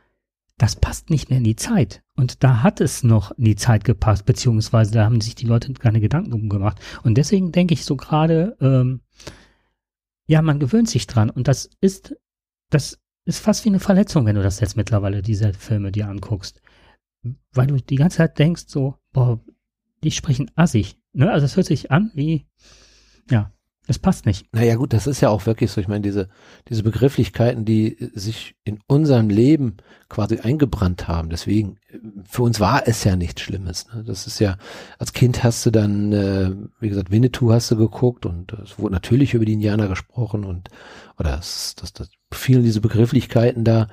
das 0.57 0.75
passt 0.75 1.09
nicht 1.09 1.29
mehr 1.29 1.37
in 1.37 1.43
die 1.43 1.55
Zeit. 1.55 2.03
Und 2.15 2.43
da 2.43 2.63
hat 2.63 2.81
es 2.81 3.03
noch 3.03 3.31
in 3.31 3.45
die 3.45 3.55
Zeit 3.55 3.83
gepasst, 3.83 4.25
beziehungsweise 4.25 4.91
da 4.91 5.05
haben 5.05 5.21
sich 5.21 5.35
die 5.35 5.45
Leute 5.45 5.71
keine 5.73 5.99
Gedanken 5.99 6.31
drum 6.31 6.49
gemacht. 6.49 6.79
Und 7.03 7.15
deswegen 7.15 7.51
denke 7.51 7.75
ich 7.75 7.85
so 7.85 7.95
gerade, 7.95 8.57
ähm, 8.59 9.01
ja, 10.25 10.41
man 10.41 10.59
gewöhnt 10.59 10.89
sich 10.89 11.05
dran. 11.05 11.29
Und 11.29 11.47
das 11.47 11.69
ist, 11.79 12.15
das 12.71 12.99
ist 13.25 13.39
fast 13.39 13.65
wie 13.65 13.69
eine 13.69 13.79
Verletzung, 13.79 14.25
wenn 14.25 14.35
du 14.35 14.41
das 14.41 14.59
jetzt 14.59 14.77
mittlerweile, 14.77 15.21
diese 15.21 15.53
Filme 15.53 15.91
dir 15.91 16.07
anguckst. 16.07 16.59
Weil 17.53 17.67
du 17.67 17.77
die 17.77 17.95
ganze 17.95 18.17
Zeit 18.17 18.39
denkst 18.39 18.63
so, 18.67 18.95
boah, 19.13 19.39
die 20.03 20.11
sprechen 20.11 20.49
assig. 20.55 20.97
Ne? 21.13 21.31
Also 21.31 21.45
es 21.45 21.55
hört 21.55 21.67
sich 21.67 21.91
an 21.91 22.11
wie, 22.15 22.47
ja, 23.29 23.53
das 23.87 23.99
passt 23.99 24.25
nicht. 24.25 24.53
Naja 24.53 24.75
gut, 24.75 24.91
das 24.91 25.07
ist 25.07 25.21
ja 25.21 25.29
auch 25.29 25.45
wirklich 25.45 25.71
so. 25.71 25.79
Ich 25.79 25.87
meine, 25.87 26.01
diese, 26.01 26.27
diese 26.67 26.83
Begrifflichkeiten, 26.83 27.63
die 27.63 27.95
sich 28.13 28.55
in 28.65 28.79
unserem 28.85 29.29
Leben 29.29 29.77
quasi 30.09 30.39
eingebrannt 30.39 31.07
haben. 31.07 31.29
Deswegen, 31.29 31.77
für 32.25 32.43
uns 32.43 32.59
war 32.59 32.85
es 32.85 33.05
ja 33.05 33.15
nichts 33.15 33.41
Schlimmes. 33.41 33.87
Ne? 33.93 34.03
Das 34.05 34.27
ist 34.27 34.39
ja, 34.39 34.57
als 34.99 35.13
Kind 35.13 35.41
hast 35.41 35.65
du 35.65 35.71
dann, 35.71 36.11
äh, 36.11 36.53
wie 36.81 36.89
gesagt, 36.89 37.11
Winnetou 37.11 37.53
hast 37.53 37.71
du 37.71 37.77
geguckt 37.77 38.25
und 38.25 38.51
es 38.53 38.77
wurde 38.77 38.93
natürlich 38.93 39.33
über 39.33 39.45
die 39.45 39.53
Indianer 39.53 39.87
gesprochen 39.87 40.43
und 40.43 40.69
oder 41.17 41.31
das, 41.31 41.75
das, 41.75 41.93
das 41.93 42.09
fielen 42.33 42.63
diese 42.63 42.81
Begrifflichkeiten 42.81 43.63
da. 43.63 43.87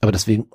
Aber 0.00 0.12
deswegen, 0.12 0.46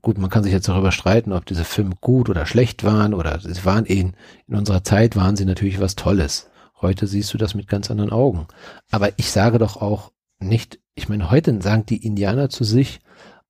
gut, 0.00 0.16
man 0.16 0.30
kann 0.30 0.42
sich 0.42 0.52
jetzt 0.52 0.68
darüber 0.68 0.90
streiten, 0.90 1.32
ob 1.32 1.44
diese 1.44 1.64
Filme 1.64 1.96
gut 2.00 2.30
oder 2.30 2.46
schlecht 2.46 2.82
waren 2.82 3.12
oder 3.12 3.38
sie 3.40 3.64
waren 3.66 3.84
in, 3.84 4.14
in 4.48 4.56
unserer 4.56 4.82
Zeit 4.84 5.16
waren 5.16 5.36
sie 5.36 5.44
natürlich 5.44 5.80
was 5.80 5.96
Tolles. 5.96 6.48
Heute 6.80 7.06
siehst 7.06 7.32
du 7.32 7.38
das 7.38 7.54
mit 7.54 7.68
ganz 7.68 7.90
anderen 7.90 8.12
Augen. 8.12 8.46
Aber 8.90 9.18
ich 9.18 9.30
sage 9.30 9.58
doch 9.58 9.76
auch 9.76 10.12
nicht, 10.38 10.78
ich 10.94 11.08
meine, 11.08 11.30
heute 11.30 11.60
sagen 11.62 11.86
die 11.86 12.04
Indianer 12.04 12.50
zu 12.50 12.64
sich, 12.64 13.00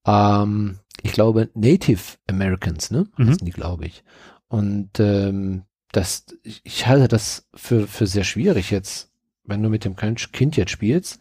ähm, 0.05 0.79
ich 1.03 1.11
glaube, 1.11 1.49
Native 1.53 2.17
Americans, 2.27 2.91
ne? 2.91 3.07
Mhm. 3.17 3.29
Heißen 3.29 3.45
die, 3.45 3.51
glaube 3.51 3.85
ich. 3.85 4.03
Und 4.47 4.99
ähm, 4.99 5.63
das, 5.91 6.25
ich 6.43 6.87
halte 6.87 7.07
das 7.07 7.47
für, 7.53 7.87
für 7.87 8.07
sehr 8.07 8.23
schwierig 8.23 8.71
jetzt, 8.71 9.11
wenn 9.43 9.61
du 9.61 9.69
mit 9.69 9.85
dem 9.85 9.95
Kind 9.95 10.57
jetzt 10.57 10.71
spielst 10.71 11.19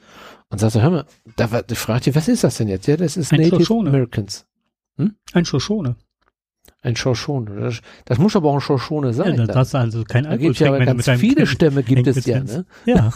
und 0.48 0.58
sagst, 0.58 0.80
hör 0.80 0.90
mal, 0.90 1.06
da, 1.36 1.46
da 1.62 1.74
fragt 1.74 2.06
ihr, 2.06 2.14
was 2.14 2.28
ist 2.28 2.44
das 2.44 2.56
denn 2.56 2.68
jetzt? 2.68 2.86
Ja, 2.86 2.96
das 2.96 3.16
ist 3.16 3.32
Ein 3.32 3.40
Native 3.40 3.64
Shoshone. 3.64 3.88
Americans. 3.88 4.46
Hm? 4.96 5.16
Ein 5.32 5.44
Shoshone. 5.44 5.96
Ein 6.86 6.94
Shoshone. 6.94 7.50
Das, 7.60 7.80
das 8.04 8.18
muss 8.18 8.36
aber 8.36 8.50
auch 8.50 8.54
ein 8.54 8.60
Shoshone 8.60 9.12
sein. 9.12 9.34
Ja, 9.34 9.46
das 9.46 9.68
ist 9.68 9.74
also 9.74 10.04
kein 10.04 10.22
da 10.22 10.36
gibt 10.36 10.60
ja 10.60 10.68
aber 10.68 10.84
ganz 10.84 11.10
viele 11.18 11.34
kind, 11.34 11.48
Stämme 11.48 11.82
gibt 11.82 12.06
es 12.06 12.24
ja, 12.26 12.38
ne? 12.38 12.64
Ja. 12.86 13.12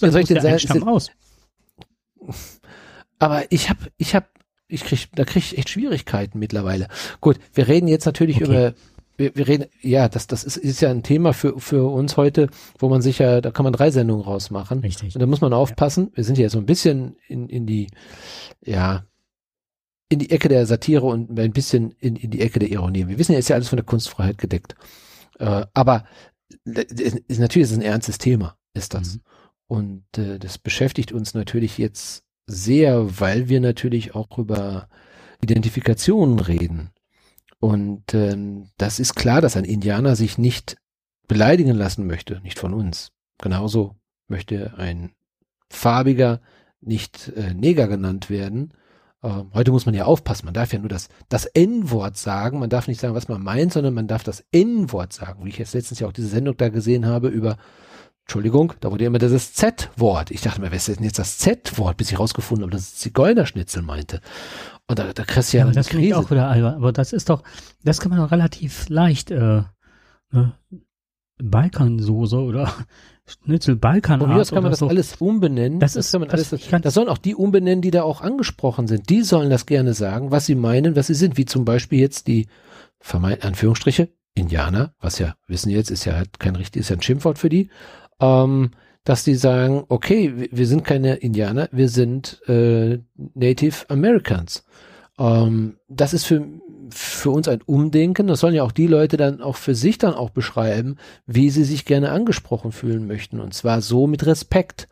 ja 0.00 0.10
soll 0.10 0.20
ich 0.20 0.28
denn 0.28 0.42
sagen? 0.42 0.58
Stamm 0.58 0.86
aus. 0.86 1.10
Aber 3.18 3.50
ich 3.50 3.70
habe, 3.70 3.80
ich 3.96 4.14
habe, 4.14 4.26
ich 4.68 4.84
krieg, 4.84 5.08
da 5.14 5.24
krieg 5.24 5.42
ich 5.42 5.56
echt 5.56 5.70
Schwierigkeiten 5.70 6.38
mittlerweile. 6.38 6.88
Gut, 7.22 7.38
wir 7.54 7.68
reden 7.68 7.88
jetzt 7.88 8.04
natürlich 8.04 8.36
okay. 8.36 8.44
über, 8.44 8.74
wir, 9.16 9.34
wir 9.34 9.48
reden, 9.48 9.64
ja, 9.80 10.10
das, 10.10 10.26
das 10.26 10.44
ist, 10.44 10.58
ist 10.58 10.82
ja 10.82 10.90
ein 10.90 11.02
Thema 11.02 11.32
für, 11.32 11.58
für 11.58 11.90
uns 11.90 12.18
heute, 12.18 12.48
wo 12.78 12.90
man 12.90 13.00
sicher, 13.00 13.40
da 13.40 13.50
kann 13.50 13.64
man 13.64 13.72
drei 13.72 13.90
Sendungen 13.90 14.26
rausmachen. 14.26 14.80
Richtig. 14.80 15.14
Und 15.14 15.20
da 15.20 15.26
muss 15.26 15.40
man 15.40 15.54
aufpassen. 15.54 16.08
Ja. 16.10 16.16
Wir 16.18 16.24
sind 16.24 16.36
ja 16.36 16.50
so 16.50 16.58
ein 16.58 16.66
bisschen 16.66 17.16
in, 17.28 17.48
in 17.48 17.64
die, 17.64 17.88
ja, 18.62 19.04
in 20.10 20.18
die 20.18 20.30
Ecke 20.30 20.48
der 20.48 20.66
Satire 20.66 21.06
und 21.06 21.38
ein 21.38 21.52
bisschen 21.52 21.92
in, 21.92 22.16
in 22.16 22.30
die 22.30 22.40
Ecke 22.40 22.58
der 22.58 22.68
Ironie. 22.68 23.08
Wir 23.08 23.18
wissen 23.18 23.32
ja, 23.32 23.38
ist 23.38 23.48
ja 23.48 23.56
alles 23.56 23.68
von 23.68 23.76
der 23.78 23.86
Kunstfreiheit 23.86 24.36
gedeckt. 24.36 24.74
Äh, 25.38 25.64
aber 25.72 26.04
ist, 26.64 27.38
natürlich 27.38 27.68
ist 27.68 27.70
es 27.70 27.78
ein 27.78 27.82
ernstes 27.82 28.18
Thema, 28.18 28.56
ist 28.74 28.92
das. 28.92 29.14
Mhm. 29.14 29.20
Und 29.68 30.18
äh, 30.18 30.38
das 30.40 30.58
beschäftigt 30.58 31.12
uns 31.12 31.32
natürlich 31.32 31.78
jetzt 31.78 32.24
sehr, 32.46 33.20
weil 33.20 33.48
wir 33.48 33.60
natürlich 33.60 34.16
auch 34.16 34.36
über 34.36 34.88
Identifikationen 35.40 36.40
reden. 36.40 36.90
Und 37.60 38.12
ähm, 38.12 38.70
das 38.78 38.98
ist 38.98 39.14
klar, 39.14 39.40
dass 39.40 39.56
ein 39.56 39.64
Indianer 39.64 40.16
sich 40.16 40.38
nicht 40.38 40.76
beleidigen 41.28 41.76
lassen 41.76 42.08
möchte, 42.08 42.40
nicht 42.40 42.58
von 42.58 42.74
uns. 42.74 43.12
Genauso 43.38 43.94
möchte 44.26 44.74
ein 44.76 45.12
Farbiger 45.68 46.40
nicht 46.80 47.28
äh, 47.36 47.54
Neger 47.54 47.86
genannt 47.86 48.28
werden. 48.28 48.72
Äh, 49.22 49.28
heute 49.52 49.70
muss 49.70 49.86
man 49.86 49.94
ja 49.94 50.04
aufpassen, 50.04 50.46
man 50.46 50.54
darf 50.54 50.72
ja 50.72 50.78
nur 50.78 50.88
das, 50.88 51.08
das 51.28 51.44
N-Wort 51.46 52.16
sagen, 52.16 52.58
man 52.58 52.70
darf 52.70 52.88
nicht 52.88 53.00
sagen, 53.00 53.14
was 53.14 53.28
man 53.28 53.42
meint, 53.42 53.72
sondern 53.72 53.94
man 53.94 54.06
darf 54.06 54.24
das 54.24 54.44
N-Wort 54.52 55.12
sagen, 55.12 55.44
wie 55.44 55.50
ich 55.50 55.58
jetzt 55.58 55.74
letztens 55.74 56.00
ja 56.00 56.06
auch 56.06 56.12
diese 56.12 56.28
Sendung 56.28 56.56
da 56.56 56.68
gesehen 56.68 57.06
habe 57.06 57.28
über, 57.28 57.56
Entschuldigung, 58.22 58.72
da 58.80 58.90
wurde 58.90 59.04
immer 59.04 59.18
das 59.18 59.52
Z-Wort. 59.52 60.30
Ich 60.30 60.40
dachte 60.40 60.60
mir, 60.60 60.72
was 60.72 60.88
ist 60.88 60.98
denn 60.98 61.04
jetzt 61.04 61.18
das 61.18 61.38
Z-Wort, 61.38 61.96
bis 61.96 62.12
ich 62.12 62.18
rausgefunden 62.18 62.64
habe, 62.64 62.72
dass 62.72 62.82
es 62.82 62.96
Zigeunerschnitzel 62.96 63.82
meinte. 63.82 64.20
Und 64.86 64.98
da, 64.98 65.12
da 65.12 65.24
kriegst 65.24 65.52
du 65.52 65.58
ja, 65.58 65.66
ja 65.66 65.72
das 65.72 65.88
finde 65.88 66.06
ich 66.06 66.14
auch 66.14 66.30
wieder 66.30 66.48
albern, 66.48 66.74
aber 66.74 66.92
das 66.92 67.12
ist 67.12 67.28
doch, 67.28 67.42
das 67.82 68.00
kann 68.00 68.10
man 68.10 68.20
doch 68.20 68.30
relativ 68.30 68.88
leicht, 68.88 69.30
äh, 69.30 69.62
ne, 70.30 70.52
Balkansoße 71.42 72.38
oder 72.38 72.72
Schnitzel 73.44 73.76
Balkan. 73.76 74.20
Und 74.20 74.36
jetzt 74.36 74.52
kann 74.52 74.62
man 74.62 74.70
das 74.70 74.80
so. 74.80 74.88
alles 74.88 75.16
umbenennen. 75.16 75.80
Das, 75.80 75.94
das 75.94 76.06
ist, 76.06 76.12
kann 76.12 76.20
man 76.20 76.28
das, 76.30 76.52
alles, 76.52 76.82
das 76.82 76.94
sollen 76.94 77.08
auch 77.08 77.18
die 77.18 77.34
umbenennen, 77.34 77.82
die 77.82 77.90
da 77.90 78.02
auch 78.02 78.20
angesprochen 78.20 78.86
sind. 78.86 79.08
Die 79.08 79.22
sollen 79.22 79.50
das 79.50 79.66
gerne 79.66 79.94
sagen, 79.94 80.30
was 80.30 80.46
sie 80.46 80.54
meinen, 80.54 80.96
was 80.96 81.08
sie 81.08 81.14
sind, 81.14 81.36
wie 81.36 81.44
zum 81.44 81.64
Beispiel 81.64 82.00
jetzt 82.00 82.26
die 82.26 82.48
vermeint 83.00 83.44
Anführungsstriche 83.44 84.08
Indianer, 84.34 84.94
was 85.00 85.18
ja 85.18 85.34
wissen 85.48 85.70
jetzt 85.70 85.90
ist 85.90 86.04
ja 86.04 86.14
halt 86.14 86.38
kein 86.38 86.56
richtig, 86.56 86.80
ist 86.80 86.90
ja 86.90 86.96
ein 86.96 87.02
Schimpfwort 87.02 87.38
für 87.38 87.48
die, 87.48 87.70
ähm, 88.20 88.70
dass 89.04 89.24
die 89.24 89.34
sagen, 89.34 89.84
okay, 89.88 90.48
wir 90.50 90.66
sind 90.66 90.84
keine 90.84 91.16
Indianer, 91.16 91.68
wir 91.72 91.88
sind 91.88 92.40
äh, 92.46 92.98
Native 93.34 93.88
Americans. 93.88 94.64
Ähm, 95.20 95.76
das 95.88 96.14
ist 96.14 96.24
für 96.24 96.44
für 96.92 97.30
uns 97.30 97.46
ein 97.46 97.62
Umdenken. 97.62 98.26
Das 98.26 98.40
sollen 98.40 98.54
ja 98.54 98.64
auch 98.64 98.72
die 98.72 98.86
Leute 98.86 99.16
dann 99.16 99.40
auch 99.40 99.56
für 99.56 99.74
sich 99.74 99.98
dann 99.98 100.14
auch 100.14 100.30
beschreiben, 100.30 100.96
wie 101.26 101.50
sie 101.50 101.64
sich 101.64 101.84
gerne 101.84 102.10
angesprochen 102.10 102.72
fühlen 102.72 103.06
möchten. 103.06 103.40
Und 103.40 103.54
zwar 103.54 103.80
so 103.80 104.08
mit 104.08 104.26
Respekt. 104.26 104.88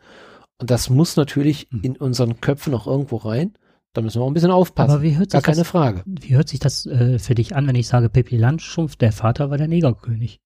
Und 0.59 0.71
das 0.71 0.89
muss 0.89 1.17
natürlich 1.17 1.67
hm. 1.71 1.81
in 1.81 1.97
unseren 1.97 2.39
Köpfen 2.41 2.71
noch 2.71 2.87
irgendwo 2.87 3.17
rein. 3.17 3.53
Da 3.93 4.01
müssen 4.01 4.21
wir 4.21 4.23
auch 4.23 4.29
ein 4.29 4.33
bisschen 4.33 4.51
aufpassen. 4.51 4.91
Aber 4.91 5.01
wie 5.01 5.17
hört 5.17 5.31
sich 5.31 5.37
Gar 5.37 5.41
keine 5.41 5.57
das, 5.57 5.67
Frage. 5.67 6.03
Wie 6.05 6.35
hört 6.35 6.47
sich 6.47 6.59
das 6.59 6.85
äh, 6.85 7.17
für 7.17 7.35
dich 7.35 7.55
an, 7.55 7.67
wenn 7.67 7.75
ich 7.75 7.87
sage, 7.87 8.09
Pippi 8.09 8.37
Landschumpf, 8.37 8.95
der 8.95 9.11
Vater 9.11 9.49
war 9.49 9.57
der 9.57 9.67
Negerkönig? 9.67 10.39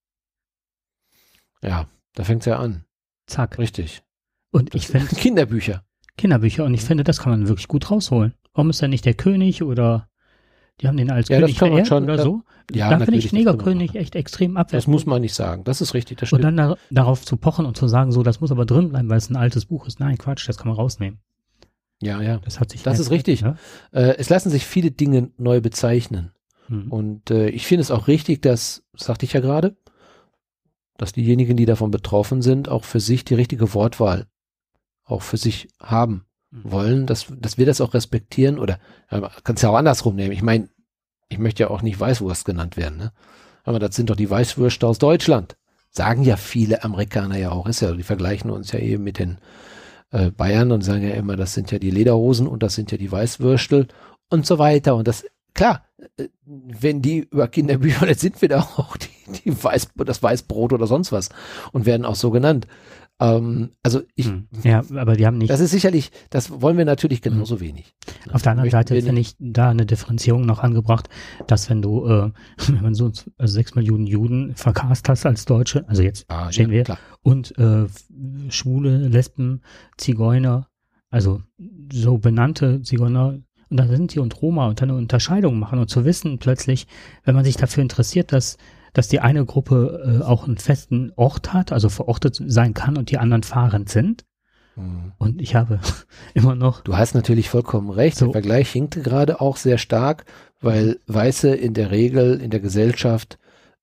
Ja, 1.62 1.88
da 2.16 2.24
fängt's 2.24 2.46
ja 2.46 2.58
an. 2.58 2.86
Zack. 3.28 3.58
Richtig. 3.58 4.02
Und 4.52 4.74
ich 4.76 4.88
finde 4.88 5.08
Kinderbücher. 5.16 5.84
Kinderbücher 6.18 6.64
und 6.64 6.74
ich 6.74 6.82
finde, 6.82 7.04
das 7.04 7.20
kann 7.20 7.32
man 7.32 7.48
wirklich 7.48 7.68
gut 7.68 7.90
rausholen. 7.90 8.34
Warum 8.54 8.70
ist 8.70 8.82
er 8.82 8.88
nicht 8.88 9.06
der 9.06 9.14
König 9.14 9.64
oder 9.64 10.10
die 10.82 10.88
haben 10.88 10.98
den 10.98 11.12
als 11.12 11.30
Ja, 11.30 11.40
das 11.40 11.50
König 11.50 11.58
verehrt 11.60 11.88
schon, 11.88 12.04
oder 12.04 12.22
so? 12.22 12.44
Ja, 12.72 12.90
da 12.90 13.00
finde 13.00 13.20
ich 13.20 13.26
das 13.26 13.34
Negerkönig 13.34 13.96
echt 13.96 14.16
extrem 14.16 14.56
Das 14.56 14.62
abwertend. 14.62 14.88
muss 14.88 15.06
man 15.06 15.22
nicht 15.22 15.36
sagen. 15.36 15.64
Das 15.64 15.82
ist 15.82 15.94
richtig, 15.94 16.20
das 16.20 16.32
Und 16.32 16.42
dann 16.42 16.58
da, 16.58 16.78
darauf 16.90 17.26
zu 17.26 17.38
pochen 17.38 17.66
und 17.66 17.78
zu 17.78 17.88
sagen, 17.88 18.12
so, 18.12 18.24
das 18.24 18.42
muss 18.42 18.52
aber 18.52 18.66
drin 18.66 18.90
bleiben, 18.90 19.10
weil 19.10 19.18
es 19.18 19.30
ein 19.30 19.36
altes 19.36 19.66
Buch 19.66 19.86
ist. 19.88 20.00
Nein, 20.00 20.18
Quatsch, 20.18 20.48
das 20.48 20.58
kann 20.58 20.68
man 20.70 20.78
rausnehmen. 20.78 21.20
Ja, 22.02 22.22
ja. 22.22 22.40
Das 22.40 22.60
hat 22.60 22.72
sich 22.72 22.84
Das 22.84 23.00
ist 23.00 23.12
richtig. 23.12 23.42
Ne? 23.42 23.58
Äh, 23.92 24.16
es 24.18 24.30
lassen 24.30 24.50
sich 24.50 24.66
viele 24.66 24.92
Dinge 24.92 25.32
neu 25.38 25.62
bezeichnen. 25.62 26.32
Hm. 26.68 26.92
Und 26.92 27.32
äh, 27.32 27.50
ich 27.50 27.66
finde 27.68 27.82
es 27.82 27.92
auch 27.92 28.08
richtig, 28.08 28.42
dass, 28.42 28.84
sagte 28.96 29.26
ich 29.26 29.34
ja 29.34 29.42
gerade, 29.42 29.78
dass 30.98 31.14
diejenigen, 31.14 31.58
die 31.58 31.66
davon 31.66 31.92
betroffen 31.92 32.42
sind, 32.42 32.70
auch 32.70 32.84
für 32.84 33.00
sich 33.00 33.26
die 33.26 33.36
richtige 33.36 33.74
Wortwahl 33.74 34.28
auch 35.06 35.22
für 35.22 35.38
sich 35.38 35.68
haben. 35.82 36.26
Wollen, 36.62 37.08
dass, 37.08 37.28
dass 37.40 37.58
wir 37.58 37.66
das 37.66 37.82
auch 37.82 37.94
respektieren 37.94 38.60
oder 38.60 38.80
kannst 39.44 39.64
ja 39.64 39.70
auch 39.70 39.76
andersrum 39.76 40.16
nehmen. 40.16 40.34
Ich 40.34 40.44
meine, 40.44 40.70
ich 41.30 41.40
möchte 41.40 41.64
ja 41.64 41.70
auch 41.70 41.82
nicht 41.82 42.00
Weißwurst 42.00 42.46
genannt 42.46 42.78
werden, 42.78 42.98
ne? 42.98 43.12
Aber 43.64 43.80
das 43.80 43.96
sind 43.96 44.10
doch 44.10 44.16
die 44.16 44.30
Weißwürste 44.30 44.86
aus 44.86 45.00
Deutschland. 45.00 45.56
Sagen 45.90 46.24
ja 46.24 46.36
viele 46.36 46.84
Amerikaner 46.84 47.38
ja 47.38 47.52
auch. 47.52 47.66
Ist 47.68 47.82
ja, 47.82 47.94
die 47.94 48.04
vergleichen 48.04 48.52
uns 48.52 48.72
ja 48.74 48.80
eben 48.80 49.04
mit 49.04 49.20
den 49.20 49.38
äh, 50.12 50.32
Bayern 50.32 50.72
und 50.72 50.82
sagen 50.82 51.08
ja 51.08 51.16
immer, 51.16 51.38
das 51.38 51.54
sind 51.54 51.72
ja 51.72 51.80
die 51.80 51.92
Lederhosen 51.92 52.46
und 52.48 52.62
das 52.62 52.76
sind 52.76 52.92
ja 52.92 52.98
die 52.98 53.12
Weißwürstel 53.12 53.88
und 54.30 54.46
so 54.46 54.60
weiter. 54.60 54.96
Und 54.96 55.08
das, 55.08 55.26
klar, 55.54 55.86
äh, 56.18 56.28
wenn 56.46 57.02
die 57.02 57.20
über 57.20 57.48
Kinderbücher, 57.48 58.06
dann 58.06 58.16
sind 58.16 58.42
wir 58.42 58.50
da 58.50 58.60
auch 58.60 58.98
die, 58.98 59.42
die 59.46 59.64
Weiß, 59.64 59.90
das 59.96 60.22
Weißbrot 60.22 60.74
oder 60.74 60.88
sonst 60.88 61.12
was 61.12 61.30
und 61.72 61.86
werden 61.86 62.06
auch 62.06 62.16
so 62.16 62.32
genannt. 62.32 62.68
Ähm, 63.20 63.72
also 63.84 64.02
ich, 64.16 64.26
Hm. 64.28 64.48
Ja, 64.64 64.84
aber 64.96 65.16
die 65.16 65.26
haben 65.26 65.38
nicht. 65.38 65.50
das 65.50 65.60
ist 65.60 65.72
sicherlich, 65.72 66.12
das 66.30 66.62
wollen 66.62 66.78
wir 66.78 66.86
natürlich 66.86 67.22
genauso 67.22 67.60
wenig. 67.60 67.94
Auf 68.32 68.42
der 68.42 68.54
anderen 68.54 68.70
Seite 68.72 69.00
finde 69.02 69.22
ich 69.22 69.36
da 69.40 69.70
eine 69.70 69.86
Differenzierung 69.86 70.46
noch 70.46 70.60
angebracht, 70.64 71.10
dass 71.48 71.70
wenn 71.70 71.82
du, 71.82 72.06
äh, 72.08 72.32
wenn 72.68 72.82
man 72.82 72.96
so 72.96 73.12
also 73.38 73.54
sechs 73.54 73.76
Millionen 73.76 74.08
Juden 74.08 74.56
verkast 74.56 75.08
hast 75.10 75.26
als 75.26 75.46
Deutsche, 75.46 75.88
also 75.88 76.02
jetzt 76.02 76.26
Ah, 76.30 76.52
stehen 76.52 76.72
wir, 76.72 76.84
klar. 76.84 76.98
und 77.22 77.58
äh, 77.58 77.86
Schwule, 78.50 79.08
Lesben, 79.08 79.62
Zigeuner, 79.98 80.68
also 81.10 81.42
so 81.92 82.18
benannte 82.18 82.82
Zigeuner, 82.82 83.40
und 83.70 83.78
da 83.78 83.88
sind 83.88 84.14
die 84.14 84.20
und 84.20 84.42
Roma 84.42 84.68
und 84.68 84.82
dann 84.82 84.90
eine 84.90 84.98
Unterscheidung 85.00 85.58
machen 85.60 85.80
und 85.80 85.90
zu 85.90 86.06
wissen 86.06 86.40
plötzlich, 86.40 86.88
wenn 87.24 87.36
man 87.36 87.46
sich 87.46 87.56
dafür 87.58 87.82
interessiert, 87.84 88.32
dass 88.32 88.58
dass 88.94 89.08
die 89.08 89.20
eine 89.20 89.46
Gruppe 89.46 90.20
äh, 90.22 90.24
auch 90.24 90.48
einen 90.48 90.58
festen 90.58 91.12
Ort 91.16 91.52
hat, 91.52 91.72
also 91.72 91.90
verortet 91.90 92.42
sein 92.46 92.74
kann 92.74 92.98
und 92.98 93.12
die 93.12 93.18
anderen 93.18 93.44
fahrend 93.44 93.90
sind. 93.90 94.24
Mhm. 94.76 95.14
Und 95.18 95.42
ich 95.42 95.56
habe 95.56 95.80
immer 96.34 96.56
noch 96.56 96.82
Du 96.82 96.96
hast 96.96 97.16
natürlich 97.16 97.50
vollkommen 97.50 97.90
recht. 97.90 98.18
So. 98.18 98.26
Der 98.26 98.34
Vergleich 98.34 98.72
hinkte 98.72 99.02
gerade 99.02 99.42
auch 99.42 99.58
sehr 99.58 99.78
stark, 99.78 100.26
weil 100.62 101.00
Weiße 101.08 101.54
in 101.54 101.74
der 101.74 101.92
Regel 101.92 102.40
in 102.40 102.52
der 102.52 102.60
Gesellschaft 102.60 103.38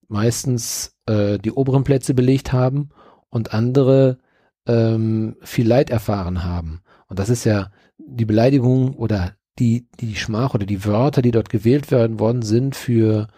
meistens 0.08 0.96
äh, 1.06 1.38
die 1.38 1.52
oberen 1.52 1.84
Plätze 1.84 2.14
belegt 2.14 2.52
haben 2.52 2.90
und 3.28 3.54
andere 3.54 4.18
ähm, 4.66 5.36
viel 5.42 5.66
Leid 5.66 5.90
erfahren 5.90 6.44
haben. 6.44 6.80
Und 7.08 7.18
das 7.18 7.28
ist 7.28 7.44
ja 7.44 7.70
die 7.98 8.24
Beleidigung 8.24 8.94
oder 8.94 9.34
die, 9.58 9.86
die 10.00 10.16
Schmach 10.16 10.54
oder 10.54 10.66
die 10.66 10.84
Wörter, 10.84 11.22
die 11.22 11.30
dort 11.30 11.48
gewählt 11.48 11.90
werden 11.90 12.18
worden 12.18 12.42
sind 12.42 12.74
für 12.74 13.28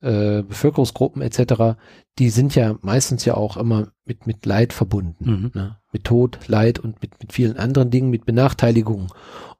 äh, 0.00 0.42
Bevölkerungsgruppen 0.42 1.22
etc., 1.22 1.76
die 2.18 2.30
sind 2.30 2.54
ja 2.54 2.76
meistens 2.82 3.24
ja 3.24 3.34
auch 3.34 3.56
immer 3.56 3.88
mit, 4.04 4.26
mit 4.26 4.44
Leid 4.44 4.72
verbunden. 4.72 5.30
Mhm. 5.30 5.50
Ne? 5.54 5.76
Mit 5.92 6.04
Tod, 6.04 6.38
Leid 6.48 6.78
und 6.78 7.00
mit, 7.02 7.20
mit 7.20 7.32
vielen 7.32 7.56
anderen 7.56 7.90
Dingen, 7.90 8.10
mit 8.10 8.26
Benachteiligungen. 8.26 9.08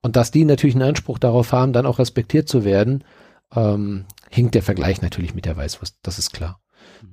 Und 0.02 0.16
dass 0.16 0.30
die 0.30 0.44
natürlich 0.44 0.74
einen 0.74 0.88
Anspruch 0.88 1.18
darauf 1.18 1.52
haben, 1.52 1.72
dann 1.72 1.86
auch 1.86 1.98
respektiert 1.98 2.48
zu 2.48 2.64
werden, 2.64 3.04
ähm, 3.54 4.04
hinkt 4.30 4.54
der 4.54 4.62
Vergleich 4.62 5.02
natürlich 5.02 5.34
mit 5.34 5.44
der 5.44 5.56
Weißwurst, 5.56 5.98
das 6.02 6.18
ist 6.18 6.32
klar. 6.32 6.60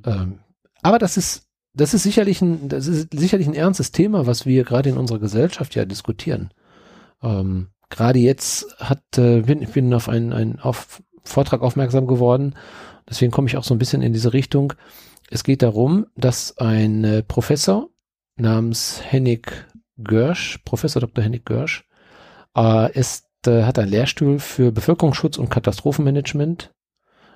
Ähm, 0.06 0.40
aber 0.82 1.00
das 1.00 1.18
ist, 1.18 1.48
das 1.74 1.94
ist 1.94 2.04
sicherlich 2.04 2.42
ein, 2.42 2.70
das 2.70 2.88
ist 2.88 3.10
sicherlich 3.12 3.48
ein 3.48 3.54
ernstes 3.54 3.92
Thema, 3.92 4.28
was 4.28 4.46
wir 4.46 4.64
gerade 4.64 4.90
in 4.90 4.98
unserer 4.98 5.20
Gesellschaft 5.20 5.76
ja 5.76 5.86
diskutieren. 5.86 6.52
Ähm, 7.22 7.70
gerade 7.90 8.20
jetzt 8.20 8.76
hat, 8.80 9.02
äh, 9.18 9.42
bin, 9.42 9.62
ich 9.62 9.70
bin 9.70 9.94
auf 9.94 10.10
einen, 10.10 10.34
einen 10.34 10.60
auf 10.60 11.02
Vortrag 11.24 11.62
aufmerksam 11.62 12.08
geworden, 12.08 12.56
deswegen 13.10 13.32
komme 13.32 13.48
ich 13.48 13.58
auch 13.58 13.64
so 13.64 13.74
ein 13.74 13.80
bisschen 13.80 14.02
in 14.02 14.14
diese 14.14 14.34
Richtung. 14.34 14.74
Es 15.30 15.44
geht 15.44 15.62
darum, 15.62 16.08
dass 16.16 16.58
ein 16.58 17.04
äh, 17.04 17.24
Professor 17.24 17.90
namens 18.38 19.02
Hennig 19.04 19.52
Görsch, 19.98 20.60
Professor 20.66 21.02
Dr. 21.02 21.24
Hennig 21.24 21.46
Görsch, 21.46 21.86
äh, 22.56 22.92
ist, 22.98 23.28
äh, 23.48 23.64
hat 23.64 23.80
einen 23.80 23.92
Lehrstuhl 23.92 24.40
für 24.40 24.72
Bevölkerungsschutz 24.72 25.38
und 25.38 25.50
Katastrophenmanagement 25.50 26.74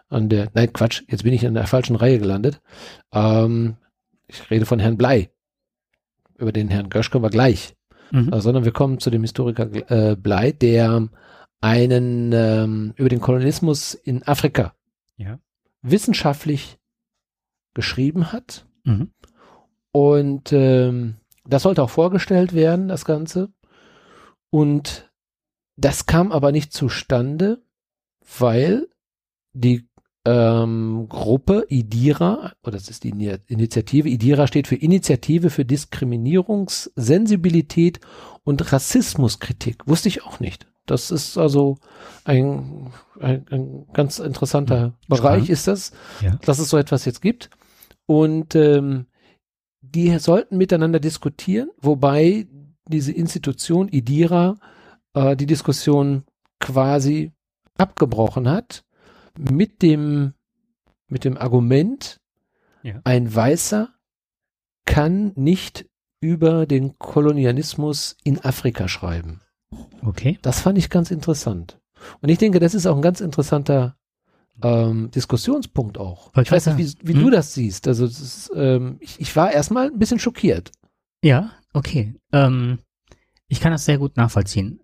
an 0.09 0.29
der, 0.29 0.49
nein, 0.53 0.73
Quatsch, 0.73 1.03
jetzt 1.07 1.23
bin 1.23 1.33
ich 1.33 1.43
in 1.43 1.53
der 1.53 1.67
falschen 1.67 1.95
Reihe 1.95 2.19
gelandet. 2.19 2.61
Ähm, 3.13 3.77
ich 4.27 4.49
rede 4.49 4.65
von 4.65 4.79
Herrn 4.79 4.97
Blei. 4.97 5.29
Über 6.37 6.51
den 6.51 6.69
Herrn 6.69 6.89
Görsch 6.89 7.11
kommen 7.11 7.25
wir 7.25 7.29
gleich. 7.29 7.75
Mhm. 8.11 8.33
Äh, 8.33 8.41
sondern 8.41 8.65
wir 8.65 8.71
kommen 8.71 8.99
zu 8.99 9.09
dem 9.09 9.21
Historiker 9.21 9.69
äh, 9.91 10.15
Blei, 10.15 10.51
der 10.51 11.09
einen 11.61 12.31
ähm, 12.33 12.93
über 12.95 13.09
den 13.09 13.19
Kolonialismus 13.19 13.93
in 13.93 14.23
Afrika 14.23 14.73
Ja. 15.17 15.39
Wissenschaftlich 15.81 16.77
geschrieben 17.73 18.31
hat. 18.31 18.65
Mhm. 18.83 19.11
Und 19.91 20.53
ähm, 20.53 21.15
das 21.45 21.63
sollte 21.63 21.81
auch 21.83 21.89
vorgestellt 21.89 22.53
werden, 22.53 22.87
das 22.87 23.03
Ganze. 23.05 23.51
Und 24.49 25.11
das 25.77 26.05
kam 26.05 26.31
aber 26.31 26.51
nicht 26.51 26.73
zustande, 26.73 27.61
weil 28.37 28.87
die 29.53 29.87
ähm, 30.25 31.07
Gruppe 31.09 31.65
IDIRA, 31.69 32.53
oder 32.63 32.77
das 32.77 32.89
ist 32.89 33.03
die 33.03 33.13
Ini- 33.13 33.39
Initiative, 33.47 34.07
IDIRA 34.09 34.47
steht 34.47 34.67
für 34.67 34.75
Initiative 34.75 35.49
für 35.49 35.65
Diskriminierungssensibilität 35.65 37.99
und 38.43 38.71
Rassismuskritik. 38.71 39.87
Wusste 39.87 40.09
ich 40.09 40.23
auch 40.23 40.39
nicht. 40.39 40.68
Das 40.89 41.11
ist 41.11 41.37
also 41.37 41.77
ein, 42.23 42.91
ein, 43.19 43.45
ein 43.49 43.85
ganz 43.93 44.19
interessanter 44.19 44.93
Bereich 45.07 45.19
Spannend. 45.45 45.49
ist 45.49 45.67
das, 45.67 45.91
Ja. 46.21 46.35
dass 46.45 46.59
es 46.59 46.69
so 46.69 46.77
etwas 46.77 47.05
jetzt 47.05 47.21
gibt. 47.21 47.49
Und 48.05 48.55
ähm, 48.55 49.05
die 49.81 50.17
sollten 50.19 50.57
miteinander 50.57 50.99
diskutieren, 50.99 51.69
wobei 51.79 52.47
diese 52.87 53.11
Institution 53.11 53.87
IDIRA 53.87 54.57
äh, 55.13 55.35
die 55.35 55.45
Diskussion 55.45 56.23
quasi 56.59 57.31
abgebrochen 57.77 58.49
hat 58.49 58.83
mit 59.37 59.81
dem, 59.81 60.33
mit 61.07 61.23
dem 61.23 61.37
Argument, 61.37 62.19
Ja. 62.83 62.99
ein 63.03 63.33
Weißer 63.33 63.89
kann 64.85 65.33
nicht 65.35 65.85
über 66.19 66.65
den 66.65 66.97
Kolonialismus 66.97 68.17
in 68.23 68.39
Afrika 68.43 68.87
schreiben. 68.87 69.41
Okay. 70.03 70.39
Das 70.41 70.61
fand 70.61 70.77
ich 70.77 70.89
ganz 70.89 71.11
interessant. 71.11 71.79
Und 72.21 72.29
ich 72.29 72.37
denke, 72.37 72.59
das 72.59 72.73
ist 72.73 72.85
auch 72.85 72.95
ein 72.95 73.01
ganz 73.01 73.21
interessanter 73.21 73.95
ähm, 74.61 75.11
Diskussionspunkt 75.11 75.97
auch. 75.97 76.33
Wollte 76.35 76.47
Ich 76.47 76.51
weiß 76.51 76.67
ich 76.67 76.75
nicht, 76.75 76.99
wie, 77.01 77.07
wie 77.09 77.13
Hm? 77.13 77.23
du 77.23 77.29
das 77.29 77.53
siehst. 77.53 77.87
Also 77.87 78.05
es 78.05 78.19
ist, 78.19 78.51
ähm, 78.55 78.97
ich, 78.99 79.19
ich 79.19 79.35
war 79.35 79.51
erstmal 79.51 79.87
ein 79.87 79.99
bisschen 79.99 80.19
schockiert. 80.19 80.71
Ja, 81.23 81.51
okay. 81.73 82.15
Ähm, 82.31 82.79
ich 83.47 83.59
kann 83.59 83.71
das 83.71 83.85
sehr 83.85 83.97
gut 83.97 84.17
nachvollziehen. 84.17 84.81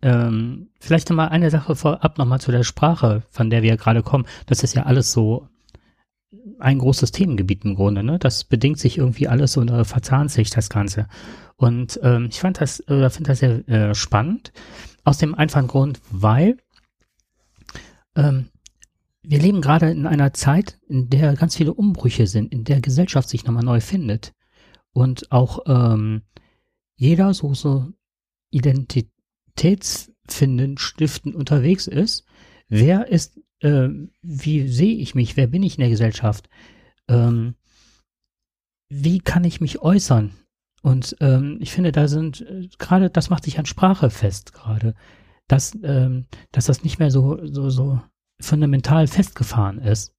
Ähm, 0.00 0.70
vielleicht 0.78 1.10
nochmal 1.10 1.30
eine 1.30 1.50
Sache 1.50 1.74
vorab 1.74 2.18
nochmal 2.18 2.40
zu 2.40 2.52
der 2.52 2.62
Sprache, 2.62 3.24
von 3.30 3.50
der 3.50 3.62
wir 3.62 3.76
gerade 3.76 4.02
kommen. 4.02 4.26
Das 4.46 4.62
ist 4.62 4.74
ja 4.74 4.84
alles 4.84 5.12
so 5.12 5.48
ein 6.58 6.78
großes 6.78 7.12
Themengebiet 7.12 7.64
im 7.64 7.74
Grunde, 7.74 8.02
ne? 8.02 8.18
Das 8.18 8.44
bedingt 8.44 8.78
sich 8.78 8.98
irgendwie 8.98 9.28
alles 9.28 9.56
oder 9.56 9.84
verzahnt 9.84 10.30
sich 10.30 10.50
das 10.50 10.68
Ganze. 10.68 11.08
Und 11.56 11.98
ähm, 12.02 12.26
ich 12.30 12.40
fand 12.40 12.60
das, 12.60 12.80
äh, 12.80 13.08
finde 13.10 13.28
das 13.28 13.38
sehr 13.38 13.68
äh, 13.68 13.94
spannend. 13.94 14.52
Aus 15.04 15.18
dem 15.18 15.34
einfachen 15.34 15.68
Grund, 15.68 16.00
weil 16.10 16.58
ähm, 18.14 18.50
wir 19.22 19.40
leben 19.40 19.60
gerade 19.60 19.90
in 19.90 20.06
einer 20.06 20.32
Zeit, 20.34 20.78
in 20.88 21.08
der 21.08 21.34
ganz 21.34 21.56
viele 21.56 21.74
Umbrüche 21.74 22.26
sind, 22.26 22.52
in 22.52 22.64
der 22.64 22.80
Gesellschaft 22.80 23.28
sich 23.28 23.44
nochmal 23.44 23.64
neu 23.64 23.80
findet 23.80 24.32
und 24.92 25.30
auch 25.32 25.60
ähm, 25.66 26.22
jeder 26.96 27.34
so 27.34 27.54
so 27.54 27.92
identitätsfindend 28.50 30.80
stiftend 30.80 31.36
unterwegs 31.36 31.86
ist. 31.86 32.24
Wer 32.68 33.08
ist, 33.08 33.40
äh, 33.60 33.88
wie 34.22 34.68
sehe 34.68 34.96
ich 34.96 35.14
mich, 35.14 35.36
wer 35.36 35.46
bin 35.46 35.62
ich 35.62 35.76
in 35.76 35.80
der 35.80 35.90
Gesellschaft? 35.90 36.48
Ähm, 37.08 37.54
wie 38.88 39.18
kann 39.20 39.44
ich 39.44 39.60
mich 39.60 39.80
äußern? 39.80 40.32
Und 40.82 41.16
ähm, 41.20 41.58
ich 41.60 41.72
finde, 41.72 41.92
da 41.92 42.08
sind 42.08 42.40
äh, 42.42 42.68
gerade, 42.78 43.10
das 43.10 43.30
macht 43.30 43.44
sich 43.44 43.58
an 43.58 43.66
Sprache 43.66 44.10
fest 44.10 44.52
gerade, 44.52 44.94
dass, 45.48 45.76
ähm, 45.82 46.26
dass 46.52 46.66
das 46.66 46.84
nicht 46.84 46.98
mehr 46.98 47.10
so, 47.10 47.44
so, 47.44 47.70
so 47.70 48.00
fundamental 48.40 49.06
festgefahren 49.06 49.78
ist. 49.78 50.14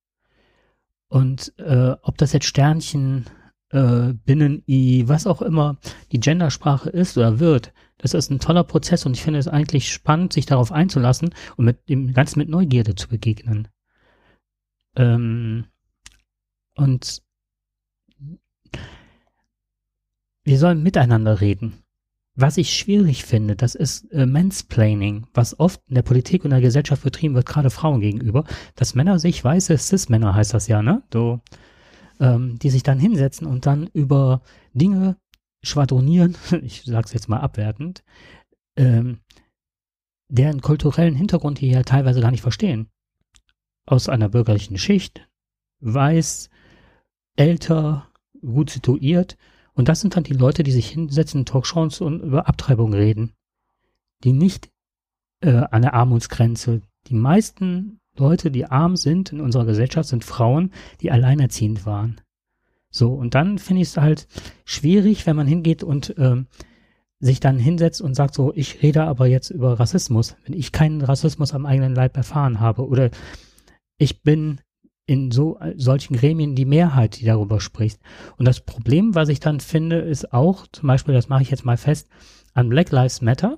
Und 1.07 1.53
äh, 1.57 1.95
ob 2.01 2.17
das 2.17 2.33
jetzt 2.33 2.45
Sternchen 2.45 3.25
äh, 3.69 4.13
Binnen-I, 4.13 5.07
was 5.07 5.27
auch 5.27 5.41
immer 5.41 5.77
die 6.11 6.19
Gendersprache 6.19 6.89
ist 6.89 7.17
oder 7.17 7.39
wird, 7.39 7.73
das 7.99 8.13
ist 8.13 8.31
ein 8.31 8.39
toller 8.39 8.63
Prozess 8.63 9.05
und 9.05 9.15
ich 9.15 9.21
finde 9.21 9.39
es 9.39 9.47
eigentlich 9.47 9.91
spannend, 9.91 10.33
sich 10.33 10.45
darauf 10.45 10.71
einzulassen 10.71 11.35
und 11.57 11.65
mit 11.65 11.87
dem 11.89 12.13
Ganzen 12.13 12.39
mit 12.39 12.49
Neugierde 12.49 12.95
zu 12.95 13.09
begegnen. 13.09 13.67
Ähm, 14.95 15.65
und 16.75 17.21
wir 20.45 20.57
sollen 20.57 20.81
miteinander 20.81 21.41
reden. 21.41 21.83
Was 22.35 22.57
ich 22.57 22.73
schwierig 22.73 23.25
finde, 23.25 23.57
das 23.57 23.75
ist 23.75 24.09
äh, 24.13 24.25
Mansplaining, 24.25 25.27
was 25.33 25.59
oft 25.59 25.81
in 25.87 25.95
der 25.95 26.03
Politik 26.03 26.45
und 26.45 26.51
der 26.51 26.61
Gesellschaft 26.61 27.03
betrieben 27.03 27.35
wird, 27.35 27.45
gerade 27.45 27.69
Frauen 27.69 27.99
gegenüber, 27.99 28.45
dass 28.75 28.95
Männer 28.95 29.19
sich, 29.19 29.43
weiße 29.43 29.77
Cis-Männer 29.77 30.33
heißt 30.33 30.53
das 30.53 30.67
ja, 30.67 30.81
ne? 30.81 31.03
So, 31.11 31.41
ähm, 32.21 32.57
die 32.59 32.69
sich 32.69 32.83
dann 32.83 32.97
hinsetzen 32.97 33.45
und 33.45 33.65
dann 33.65 33.87
über 33.87 34.41
Dinge 34.73 35.17
schwadronieren, 35.63 36.35
ich 36.61 36.83
sag's 36.83 37.13
jetzt 37.13 37.29
mal 37.29 37.39
abwertend, 37.39 38.03
ähm, 38.75 39.19
deren 40.29 40.61
kulturellen 40.61 41.15
Hintergrund 41.15 41.59
die 41.59 41.69
ja 41.69 41.83
teilweise 41.83 42.21
gar 42.21 42.31
nicht 42.31 42.41
verstehen. 42.41 42.89
Aus 43.85 44.09
einer 44.09 44.29
bürgerlichen 44.29 44.77
Schicht, 44.77 45.27
weiß, 45.79 46.49
älter, 47.35 48.11
gut 48.41 48.69
situiert 48.69 49.37
und 49.79 49.87
das 49.87 50.01
sind 50.01 50.15
dann 50.15 50.23
die 50.23 50.33
Leute, 50.33 50.63
die 50.63 50.71
sich 50.71 50.89
hinsetzen 50.89 51.39
in 51.39 51.45
Talkshows 51.45 52.01
und 52.01 52.21
über 52.21 52.49
Abtreibung 52.49 52.93
reden. 52.93 53.31
Die 54.25 54.33
nicht 54.33 54.69
äh, 55.41 55.63
an 55.71 55.83
der 55.83 55.93
Armutsgrenze. 55.93 56.81
Die 57.07 57.13
meisten 57.13 57.99
Leute, 58.17 58.51
die 58.51 58.65
arm 58.65 58.97
sind 58.97 59.31
in 59.31 59.39
unserer 59.39 59.63
Gesellschaft, 59.63 60.09
sind 60.09 60.25
Frauen, 60.25 60.73
die 60.99 61.11
alleinerziehend 61.11 61.85
waren. 61.85 62.19
So, 62.91 63.13
und 63.13 63.35
dann 63.35 63.59
finde 63.59 63.81
ich 63.81 63.89
es 63.89 63.97
halt 63.97 64.27
schwierig, 64.65 65.25
wenn 65.25 65.35
man 65.35 65.47
hingeht 65.47 65.83
und 65.83 66.15
ähm, 66.17 66.47
sich 67.19 67.39
dann 67.39 67.59
hinsetzt 67.59 68.01
und 68.01 68.15
sagt 68.15 68.33
so, 68.33 68.53
ich 68.55 68.81
rede 68.81 69.03
aber 69.03 69.27
jetzt 69.27 69.49
über 69.49 69.79
Rassismus, 69.79 70.35
wenn 70.45 70.57
ich 70.57 70.71
keinen 70.71 71.01
Rassismus 71.01 71.53
am 71.53 71.65
eigenen 71.65 71.93
Leib 71.93 72.15
erfahren 72.15 72.59
habe. 72.59 72.87
Oder 72.87 73.11
ich 73.97 74.21
bin 74.21 74.61
in 75.05 75.31
so 75.31 75.59
solchen 75.75 76.15
Gremien 76.15 76.55
die 76.55 76.65
Mehrheit, 76.65 77.19
die 77.19 77.25
darüber 77.25 77.59
spricht. 77.59 77.99
Und 78.37 78.47
das 78.47 78.61
Problem, 78.61 79.15
was 79.15 79.29
ich 79.29 79.39
dann 79.39 79.59
finde, 79.59 79.97
ist 79.97 80.33
auch, 80.33 80.67
zum 80.67 80.87
Beispiel, 80.87 81.13
das 81.13 81.29
mache 81.29 81.41
ich 81.41 81.49
jetzt 81.49 81.65
mal 81.65 81.77
fest, 81.77 82.07
an 82.53 82.69
Black 82.69 82.91
Lives 82.91 83.21
Matter, 83.21 83.57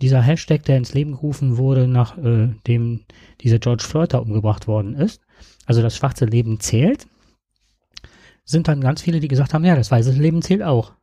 dieser 0.00 0.20
Hashtag, 0.20 0.64
der 0.64 0.78
ins 0.78 0.94
Leben 0.94 1.12
gerufen 1.12 1.56
wurde, 1.56 1.86
nachdem 1.86 2.94
äh, 2.94 3.12
dieser 3.42 3.58
George 3.58 3.84
Floyd 3.84 4.12
da 4.12 4.18
umgebracht 4.18 4.66
worden 4.66 4.94
ist, 4.94 5.20
also 5.64 5.82
das 5.82 5.96
schwarze 5.96 6.24
Leben 6.24 6.60
zählt, 6.60 7.06
sind 8.46 8.68
dann 8.68 8.80
ganz 8.80 9.02
viele, 9.02 9.20
die 9.20 9.28
gesagt 9.28 9.52
haben, 9.52 9.64
ja, 9.64 9.74
das 9.74 9.90
weiße 9.90 10.12
Leben 10.12 10.40
zählt 10.40 10.62
auch. 10.62 10.94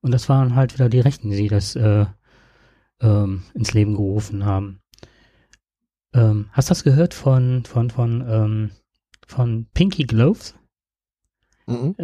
Und 0.00 0.12
das 0.12 0.28
waren 0.28 0.54
halt 0.54 0.72
wieder 0.74 0.88
die 0.88 1.00
Rechten, 1.00 1.30
die 1.30 1.48
das 1.48 1.74
äh, 1.76 2.06
ähm, 3.00 3.42
ins 3.54 3.74
Leben 3.74 3.94
gerufen 3.94 4.44
haben. 4.44 4.80
Ähm, 6.14 6.48
hast 6.52 6.68
du 6.68 6.70
das 6.70 6.84
gehört 6.84 7.12
von, 7.12 7.64
von, 7.64 7.90
von, 7.90 8.24
ähm, 8.28 8.70
von 9.26 9.66
Pinky 9.74 10.04
Gloves? 10.04 10.54
Mhm. 11.66 11.96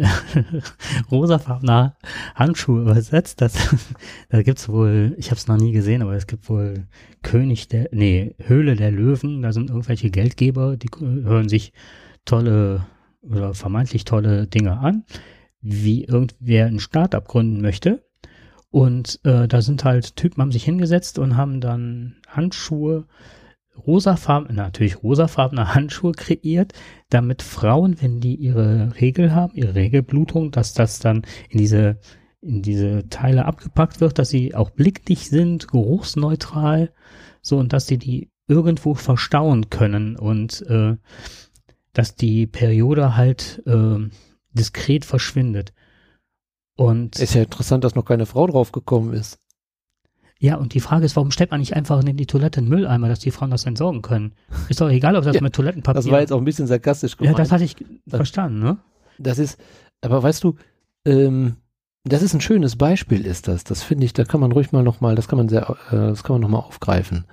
Rosafarbener 1.11 1.95
Handschuhe 2.35 2.81
übersetzt. 2.81 3.39
Das, 3.39 3.53
da 4.29 4.43
gibt's 4.43 4.67
wohl, 4.67 5.15
ich 5.17 5.31
habe 5.31 5.37
es 5.37 5.47
noch 5.47 5.57
nie 5.57 5.71
gesehen, 5.71 6.01
aber 6.01 6.15
es 6.15 6.27
gibt 6.27 6.49
wohl 6.49 6.87
König 7.21 7.69
der, 7.69 7.87
nee, 7.93 8.35
Höhle 8.39 8.75
der 8.75 8.91
Löwen. 8.91 9.41
Da 9.41 9.53
sind 9.53 9.69
irgendwelche 9.69 10.11
Geldgeber, 10.11 10.75
die 10.75 10.89
hören 10.99 11.47
sich 11.47 11.71
tolle 12.25 12.85
oder 13.23 13.53
vermeintlich 13.53 14.05
tolle 14.05 14.47
Dinge 14.47 14.77
an, 14.77 15.05
wie 15.61 16.03
irgendwer 16.03 16.67
einen 16.67 16.79
Start 16.79 17.13
gründen 17.25 17.61
möchte. 17.61 18.05
Und 18.69 19.19
äh, 19.23 19.47
da 19.47 19.61
sind 19.61 19.83
halt 19.83 20.15
Typen, 20.15 20.41
haben 20.41 20.51
sich 20.51 20.63
hingesetzt 20.63 21.19
und 21.19 21.37
haben 21.37 21.61
dann 21.61 22.15
Handschuhe 22.27 23.05
rosafarben, 23.85 24.55
natürlich 24.55 25.03
rosafarbene 25.03 25.73
Handschuhe 25.73 26.11
kreiert, 26.13 26.73
damit 27.09 27.41
Frauen, 27.41 28.01
wenn 28.01 28.19
die 28.19 28.35
ihre 28.35 28.93
Regel 28.99 29.33
haben, 29.33 29.53
ihre 29.55 29.75
Regelblutung, 29.75 30.51
dass 30.51 30.73
das 30.73 30.99
dann 30.99 31.23
in 31.49 31.59
diese, 31.59 31.99
in 32.41 32.61
diese 32.61 33.09
Teile 33.09 33.45
abgepackt 33.45 34.01
wird, 34.01 34.19
dass 34.19 34.29
sie 34.29 34.55
auch 34.55 34.69
blickdicht 34.69 35.29
sind, 35.29 35.67
geruchsneutral, 35.67 36.91
so 37.41 37.57
und 37.57 37.73
dass 37.73 37.87
sie 37.87 37.97
die 37.97 38.31
irgendwo 38.47 38.93
verstauen 38.93 39.69
können 39.69 40.17
und 40.17 40.65
äh, 40.67 40.97
dass 41.93 42.15
die 42.15 42.47
Periode 42.47 43.15
halt 43.15 43.63
äh, 43.65 44.09
diskret 44.51 45.05
verschwindet. 45.05 45.73
Und 46.75 47.19
ist 47.19 47.35
ja 47.35 47.43
interessant, 47.43 47.83
dass 47.83 47.95
noch 47.95 48.05
keine 48.05 48.25
Frau 48.25 48.47
drauf 48.47 48.71
gekommen 48.71 49.13
ist. 49.13 49.39
Ja, 50.39 50.57
und 50.57 50.73
die 50.73 50.81
Frage 50.81 51.05
ist, 51.05 51.15
warum 51.15 51.31
stellt 51.31 51.51
man 51.51 51.61
nicht 51.61 51.73
einfach 51.73 52.03
in 52.03 52.17
die 52.17 52.25
Toilette 52.25 52.59
einen 52.59 52.67
Mülleimer, 52.67 53.07
dass 53.07 53.19
die 53.19 53.31
Frauen 53.31 53.51
das 53.51 53.65
entsorgen 53.65 54.01
können? 54.01 54.33
Ist 54.67 54.81
doch 54.81 54.89
egal, 54.89 55.15
ob 55.15 55.23
das 55.23 55.35
ja, 55.35 55.41
mit 55.41 55.53
Toilettenpapier. 55.53 56.01
Das 56.01 56.11
war 56.11 56.19
jetzt 56.19 56.33
auch 56.33 56.39
ein 56.39 56.43
bisschen 56.43 56.67
sarkastisch 56.67 57.15
gemeint. 57.15 57.37
Ja, 57.37 57.43
das 57.43 57.51
hatte 57.53 57.63
ich 57.63 57.75
das, 57.75 58.17
verstanden, 58.17 58.59
ne? 58.59 58.77
Das 59.17 59.39
ist, 59.39 59.57
aber 60.01 60.21
weißt 60.21 60.43
du, 60.43 60.55
ähm, 61.05 61.55
das 62.03 62.21
ist 62.21 62.33
ein 62.33 62.41
schönes 62.41 62.75
Beispiel, 62.75 63.25
ist 63.25 63.47
das. 63.47 63.63
Das 63.63 63.83
finde 63.83 64.05
ich, 64.05 64.11
da 64.11 64.25
kann 64.25 64.41
man 64.41 64.51
ruhig 64.51 64.73
mal 64.73 64.83
nochmal, 64.83 65.15
das 65.15 65.29
kann 65.29 65.37
man 65.37 65.47
sehr, 65.47 65.77
äh, 65.91 65.95
das 65.95 66.23
kann 66.23 66.33
man 66.33 66.41
nochmal 66.41 66.61
aufgreifen. 66.61 67.25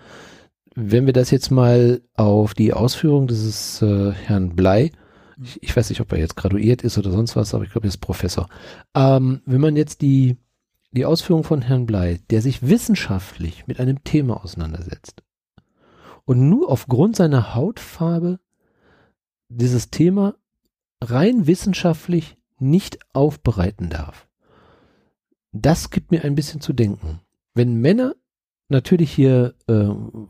Wenn 0.74 1.06
wir 1.06 1.12
das 1.12 1.30
jetzt 1.30 1.50
mal 1.50 2.00
auf 2.14 2.54
die 2.54 2.72
Ausführung 2.72 3.26
dieses 3.26 3.82
äh, 3.82 4.12
Herrn 4.12 4.54
Blei, 4.54 4.92
ich, 5.42 5.62
ich, 5.62 5.76
weiß 5.76 5.88
nicht, 5.90 6.00
ob 6.00 6.12
er 6.12 6.18
jetzt 6.18 6.36
graduiert 6.36 6.82
ist 6.82 6.98
oder 6.98 7.10
sonst 7.10 7.34
was, 7.34 7.54
aber 7.54 7.64
ich 7.64 7.70
glaube, 7.70 7.86
er 7.86 7.90
ist 7.90 7.98
Professor. 7.98 8.48
Ähm, 8.94 9.40
wenn 9.46 9.60
man 9.60 9.76
jetzt 9.76 10.02
die 10.02 10.36
die 10.92 11.04
Ausführung 11.04 11.44
von 11.44 11.62
Herrn 11.62 11.86
Blei, 11.86 12.20
der 12.30 12.42
sich 12.42 12.66
wissenschaftlich 12.66 13.66
mit 13.66 13.78
einem 13.80 14.02
Thema 14.02 14.42
auseinandersetzt 14.42 15.22
und 16.24 16.48
nur 16.48 16.70
aufgrund 16.70 17.16
seiner 17.16 17.54
Hautfarbe 17.54 18.40
dieses 19.48 19.90
Thema 19.90 20.34
rein 21.00 21.46
wissenschaftlich 21.46 22.36
nicht 22.58 22.98
aufbereiten 23.14 23.88
darf. 23.88 24.28
Das 25.52 25.90
gibt 25.90 26.10
mir 26.10 26.24
ein 26.24 26.34
bisschen 26.34 26.60
zu 26.60 26.72
denken. 26.72 27.20
Wenn 27.54 27.80
Männer 27.80 28.14
natürlich 28.70 29.12
hier, 29.12 29.54
äh, 29.68 29.88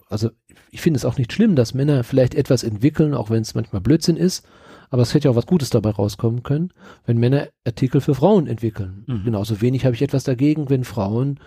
also 0.09 0.31
ich 0.71 0.81
finde 0.81 0.99
es 0.99 1.05
auch 1.05 1.19
nicht 1.19 1.33
schlimm, 1.33 1.57
dass 1.57 1.75
Männer 1.75 2.05
vielleicht 2.05 2.35
etwas 2.35 2.63
entwickeln, 2.63 3.15
auch 3.15 3.31
wenn 3.31 3.43
es 3.43 3.55
manchmal 3.55 3.81
Blödsinn 3.81 4.17
ist, 4.17 4.47
aber 4.91 5.03
es 5.03 5.15
hätte 5.15 5.27
ja 5.27 5.33
auch 5.33 5.37
was 5.37 5.47
Gutes 5.47 5.71
dabei 5.71 5.91
rauskommen 5.91 6.43
können, 6.43 6.73
wenn 7.07 7.19
Männer 7.19 7.49
Artikel 7.67 8.01
für 8.01 8.15
Frauen 8.15 8.47
entwickeln. 8.47 9.05
Mhm. 9.07 9.25
Genauso 9.25 9.61
wenig 9.61 9.85
habe 9.85 9.95
ich 9.95 10.03
etwas 10.03 10.25
dagegen, 10.25 10.69
wenn 10.69 10.85
Frauen 10.85 11.39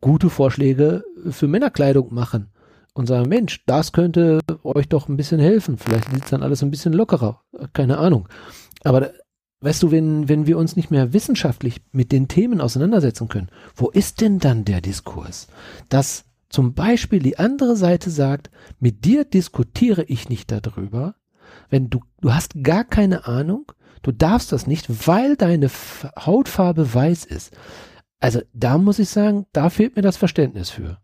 gute 0.00 0.30
Vorschläge 0.30 1.04
für 1.30 1.48
Männerkleidung 1.48 2.12
machen 2.12 2.48
und 2.94 3.06
sagen, 3.06 3.28
Mensch, 3.28 3.62
das 3.66 3.92
könnte 3.92 4.40
euch 4.64 4.88
doch 4.88 5.08
ein 5.08 5.16
bisschen 5.16 5.40
helfen. 5.40 5.78
Vielleicht 5.78 6.10
sieht 6.10 6.24
es 6.24 6.30
dann 6.30 6.42
alles 6.42 6.62
ein 6.62 6.70
bisschen 6.70 6.92
lockerer. 6.92 7.42
Keine 7.72 7.98
Ahnung. 7.98 8.28
Aber 8.82 9.12
weißt 9.60 9.82
du, 9.82 9.90
wenn, 9.90 10.28
wenn 10.28 10.46
wir 10.46 10.58
uns 10.58 10.76
nicht 10.76 10.90
mehr 10.90 11.12
wissenschaftlich 11.12 11.80
mit 11.92 12.12
den 12.12 12.28
Themen 12.28 12.60
auseinandersetzen 12.60 13.28
können, 13.28 13.50
wo 13.74 13.88
ist 13.88 14.20
denn 14.20 14.38
dann 14.38 14.64
der 14.64 14.80
Diskurs? 14.80 15.48
Dass 15.88 16.24
zum 16.48 16.74
Beispiel 16.74 17.20
die 17.20 17.38
andere 17.38 17.76
Seite 17.76 18.10
sagt, 18.10 18.50
mit 18.80 19.04
dir 19.04 19.24
diskutiere 19.24 20.04
ich 20.04 20.28
nicht 20.28 20.50
darüber, 20.50 21.14
wenn 21.70 21.90
du, 21.90 22.00
du 22.20 22.32
hast 22.32 22.62
gar 22.62 22.84
keine 22.84 23.26
Ahnung, 23.26 23.72
du 24.02 24.12
darfst 24.12 24.52
das 24.52 24.66
nicht, 24.66 25.06
weil 25.06 25.36
deine 25.36 25.68
Hautfarbe 26.18 26.94
weiß 26.94 27.24
ist. 27.24 27.52
Also 28.20 28.40
da 28.52 28.78
muss 28.78 28.98
ich 28.98 29.08
sagen, 29.08 29.46
da 29.52 29.70
fehlt 29.70 29.96
mir 29.96 30.02
das 30.02 30.16
Verständnis 30.16 30.70
für. 30.70 30.98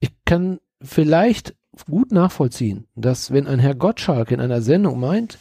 Ich 0.00 0.10
kann 0.24 0.58
vielleicht 0.80 1.54
gut 1.86 2.12
nachvollziehen, 2.12 2.86
dass 2.96 3.32
wenn 3.32 3.46
ein 3.46 3.58
Herr 3.58 3.74
Gottschalk 3.74 4.30
in 4.30 4.40
einer 4.40 4.62
Sendung 4.62 4.98
meint, 4.98 5.38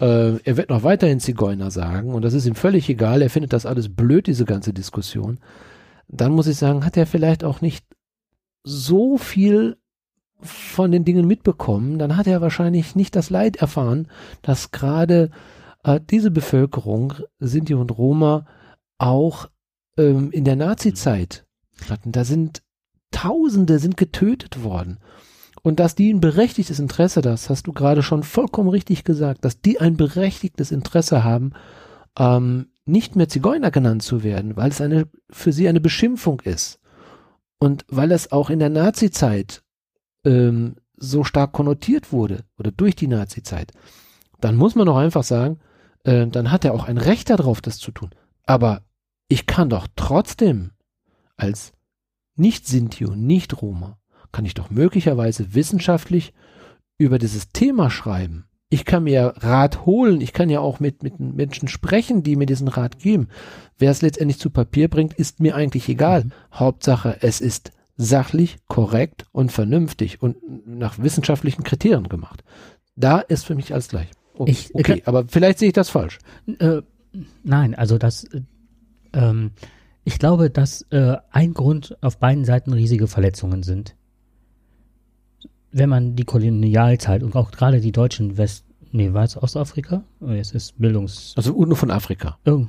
äh, 0.00 0.36
er 0.38 0.56
wird 0.56 0.70
noch 0.70 0.82
weiterhin 0.82 1.20
Zigeuner 1.20 1.70
sagen 1.70 2.14
und 2.14 2.22
das 2.22 2.34
ist 2.34 2.46
ihm 2.46 2.54
völlig 2.54 2.88
egal, 2.88 3.22
er 3.22 3.30
findet 3.30 3.52
das 3.52 3.66
alles 3.66 3.94
blöd, 3.94 4.26
diese 4.26 4.44
ganze 4.44 4.72
Diskussion, 4.72 5.40
dann 6.08 6.32
muss 6.32 6.46
ich 6.46 6.56
sagen, 6.56 6.84
hat 6.84 6.96
er 6.96 7.06
vielleicht 7.06 7.44
auch 7.44 7.60
nicht 7.60 7.84
so 8.62 9.18
viel 9.18 9.76
von 10.40 10.90
den 10.90 11.04
Dingen 11.04 11.26
mitbekommen, 11.26 11.98
dann 11.98 12.16
hat 12.16 12.26
er 12.26 12.40
wahrscheinlich 12.40 12.96
nicht 12.96 13.14
das 13.14 13.30
Leid 13.30 13.56
erfahren, 13.56 14.08
dass 14.42 14.70
gerade 14.70 15.30
äh, 15.84 16.00
diese 16.10 16.30
Bevölkerung, 16.30 17.14
Sinti 17.38 17.74
und 17.74 17.96
Roma, 17.96 18.46
auch 18.98 19.50
ähm, 19.98 20.30
in 20.30 20.44
der 20.44 20.56
Nazi-Zeit 20.56 21.46
hatten. 21.88 22.12
Da 22.12 22.24
sind 22.24 22.62
Tausende 23.10 23.78
sind 23.78 23.96
getötet 23.96 24.62
worden. 24.62 24.98
Und 25.62 25.80
dass 25.80 25.94
die 25.94 26.12
ein 26.12 26.20
berechtigtes 26.20 26.78
Interesse, 26.78 27.20
das 27.20 27.50
hast 27.50 27.66
du 27.66 27.72
gerade 27.72 28.02
schon 28.02 28.22
vollkommen 28.22 28.70
richtig 28.70 29.04
gesagt, 29.04 29.44
dass 29.44 29.60
die 29.60 29.80
ein 29.80 29.96
berechtigtes 29.96 30.70
Interesse 30.70 31.22
haben, 31.22 31.52
ähm, 32.18 32.68
nicht 32.86 33.16
mehr 33.16 33.28
Zigeuner 33.28 33.70
genannt 33.70 34.02
zu 34.02 34.22
werden, 34.22 34.56
weil 34.56 34.70
es 34.70 34.80
eine, 34.80 35.06
für 35.28 35.52
sie 35.52 35.68
eine 35.68 35.80
Beschimpfung 35.80 36.40
ist. 36.40 36.79
Und 37.60 37.84
weil 37.88 38.10
es 38.10 38.32
auch 38.32 38.50
in 38.50 38.58
der 38.58 38.70
Nazi-Zeit 38.70 39.62
ähm, 40.24 40.76
so 40.96 41.22
stark 41.24 41.52
konnotiert 41.52 42.12
wurde 42.12 42.44
oder 42.58 42.72
durch 42.72 42.96
die 42.96 43.06
Nazi-Zeit, 43.06 43.72
dann 44.40 44.56
muss 44.56 44.74
man 44.74 44.86
doch 44.86 44.96
einfach 44.96 45.22
sagen, 45.22 45.60
äh, 46.04 46.26
dann 46.26 46.50
hat 46.50 46.64
er 46.64 46.74
auch 46.74 46.84
ein 46.84 46.98
Recht 46.98 47.30
darauf, 47.30 47.60
das 47.60 47.78
zu 47.78 47.92
tun. 47.92 48.10
Aber 48.46 48.82
ich 49.28 49.46
kann 49.46 49.68
doch 49.68 49.86
trotzdem 49.94 50.72
als 51.36 51.72
nicht 52.34 52.66
Sinti 52.66 53.04
und 53.04 53.26
nicht 53.26 53.60
Roma, 53.60 53.98
kann 54.32 54.46
ich 54.46 54.54
doch 54.54 54.70
möglicherweise 54.70 55.54
wissenschaftlich 55.54 56.32
über 56.98 57.18
dieses 57.18 57.50
Thema 57.50 57.90
schreiben. 57.90 58.46
Ich 58.72 58.84
kann 58.84 59.04
mir 59.04 59.34
Rat 59.38 59.84
holen, 59.84 60.20
ich 60.20 60.32
kann 60.32 60.48
ja 60.48 60.60
auch 60.60 60.78
mit, 60.78 61.02
mit 61.02 61.18
Menschen 61.18 61.66
sprechen, 61.66 62.22
die 62.22 62.36
mir 62.36 62.46
diesen 62.46 62.68
Rat 62.68 63.00
geben. 63.00 63.28
Wer 63.78 63.90
es 63.90 64.00
letztendlich 64.00 64.38
zu 64.38 64.48
Papier 64.48 64.88
bringt, 64.88 65.12
ist 65.12 65.40
mir 65.40 65.56
eigentlich 65.56 65.88
egal. 65.88 66.24
Mhm. 66.24 66.32
Hauptsache, 66.54 67.16
es 67.20 67.40
ist 67.40 67.72
sachlich, 67.96 68.58
korrekt 68.68 69.26
und 69.32 69.50
vernünftig 69.50 70.22
und 70.22 70.36
nach 70.66 70.98
wissenschaftlichen 70.98 71.64
Kriterien 71.64 72.08
gemacht. 72.08 72.44
Da 72.94 73.18
ist 73.18 73.44
für 73.44 73.56
mich 73.56 73.72
alles 73.72 73.88
gleich. 73.88 74.08
Okay, 74.34 74.50
ich, 74.50 74.74
okay 74.74 75.02
aber 75.04 75.24
vielleicht 75.28 75.58
sehe 75.58 75.68
ich 75.68 75.74
das 75.74 75.90
falsch. 75.90 76.18
Äh, 76.60 76.82
nein, 77.42 77.74
also 77.74 77.98
das, 77.98 78.24
äh, 78.24 78.42
ähm, 79.12 79.50
ich 80.04 80.18
glaube, 80.18 80.48
dass 80.48 80.82
äh, 80.90 81.16
ein 81.30 81.54
Grund 81.54 81.96
auf 82.00 82.18
beiden 82.18 82.44
Seiten 82.44 82.72
riesige 82.72 83.06
Verletzungen 83.06 83.62
sind. 83.62 83.96
Wenn 85.72 85.88
man 85.88 86.16
die 86.16 86.24
Kolonialzeit 86.24 87.22
und 87.22 87.36
auch 87.36 87.50
gerade 87.52 87.80
die 87.80 87.92
deutschen 87.92 88.36
West, 88.36 88.64
nee, 88.92 89.12
war 89.12 89.24
es 89.24 89.40
Ostafrika? 89.40 90.02
Oh, 90.20 90.30
jetzt 90.30 90.54
ist 90.54 90.78
Bildungs... 90.78 91.34
Also 91.36 91.52
nur 91.64 91.76
von 91.76 91.90
Afrika. 91.90 92.38
Oh. 92.46 92.66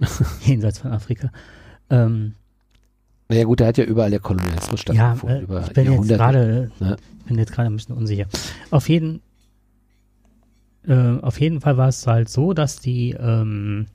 Jenseits 0.44 0.78
von 0.78 0.92
Afrika. 0.92 1.30
Ähm, 1.90 2.34
naja 3.28 3.44
gut, 3.44 3.60
der 3.60 3.66
hat 3.68 3.78
ja 3.78 3.84
überall 3.84 4.10
der 4.10 4.20
Kolonialismus 4.20 4.80
stattgefunden. 4.80 5.28
Ja, 5.28 5.36
äh, 5.36 5.42
über 5.42 5.62
ich 5.66 5.72
bin 5.74 5.92
jetzt 5.92 6.08
gerade, 6.08 6.70
ne? 6.80 6.96
bin 7.26 7.38
jetzt 7.38 7.52
gerade 7.52 7.68
ein 7.68 7.76
bisschen 7.76 7.94
unsicher. 7.94 8.26
Auf 8.70 8.88
jeden, 8.88 9.20
äh, 10.86 11.18
auf 11.20 11.38
jeden 11.38 11.60
Fall 11.60 11.76
war 11.76 11.88
es 11.88 12.06
halt 12.06 12.30
so, 12.30 12.54
dass 12.54 12.80
die, 12.80 13.10
ähm, 13.10 13.86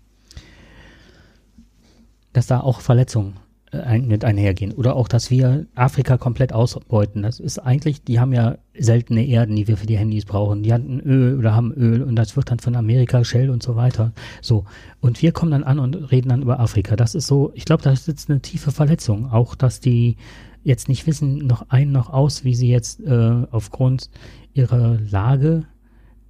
dass 2.32 2.46
da 2.46 2.60
auch 2.60 2.82
Verletzungen 2.82 3.38
äh, 3.74 4.00
mit 4.00 4.24
einhergehen. 4.24 4.72
Oder 4.72 4.96
auch, 4.96 5.08
dass 5.08 5.32
wir 5.32 5.66
Afrika 5.76 6.18
komplett 6.18 6.54
ausbeuten. 6.54 7.24
Das 7.24 7.40
ist 7.40 7.60
eigentlich, 7.60 8.04
die 8.04 8.20
haben 8.20 8.32
ja 8.32 8.58
seltene 8.78 9.26
Erden, 9.26 9.56
die 9.56 9.68
wir 9.68 9.78
für 9.78 9.88
die 9.88 9.98
Handys 9.98 10.26
brauchen. 10.26 10.64
Die 10.64 10.72
hatten 10.72 11.00
Öl 11.00 11.38
oder 11.38 11.56
haben 11.56 11.74
Öl 11.74 12.04
und 12.04 12.16
das 12.16 12.36
wird 12.36 12.52
dann 12.52 12.60
von 12.60 12.76
Amerika, 12.76 13.24
Shell 13.24 13.50
und 13.50 13.64
so 13.64 13.76
weiter. 13.76 14.14
So. 14.42 14.66
Und 15.02 15.22
wir 15.22 15.32
kommen 15.32 15.52
dann 15.52 15.64
an 15.64 15.80
und 15.80 15.96
reden 16.12 16.30
dann 16.30 16.44
über 16.44 16.60
Afrika. 16.60 16.96
Das 16.96 17.16
ist 17.16 17.28
so, 17.28 17.52
ich 17.56 17.66
glaube, 17.66 17.84
da 17.84 17.96
sitzt 17.96 18.30
eine 18.30 18.42
tiefe 18.42 18.72
Verletzung. 18.72 19.32
Auch, 19.32 19.56
dass 19.56 19.80
die 19.80 20.18
jetzt 20.64 20.88
nicht 20.88 21.08
wissen, 21.08 21.40
noch 21.40 21.70
ein, 21.70 21.92
noch 21.92 22.10
aus, 22.10 22.44
wie 22.44 22.56
sie 22.56 22.70
jetzt 22.70 23.02
äh, 23.02 23.46
aufgrund 23.52 24.10
ihrer 24.54 24.98
Lage 25.10 25.66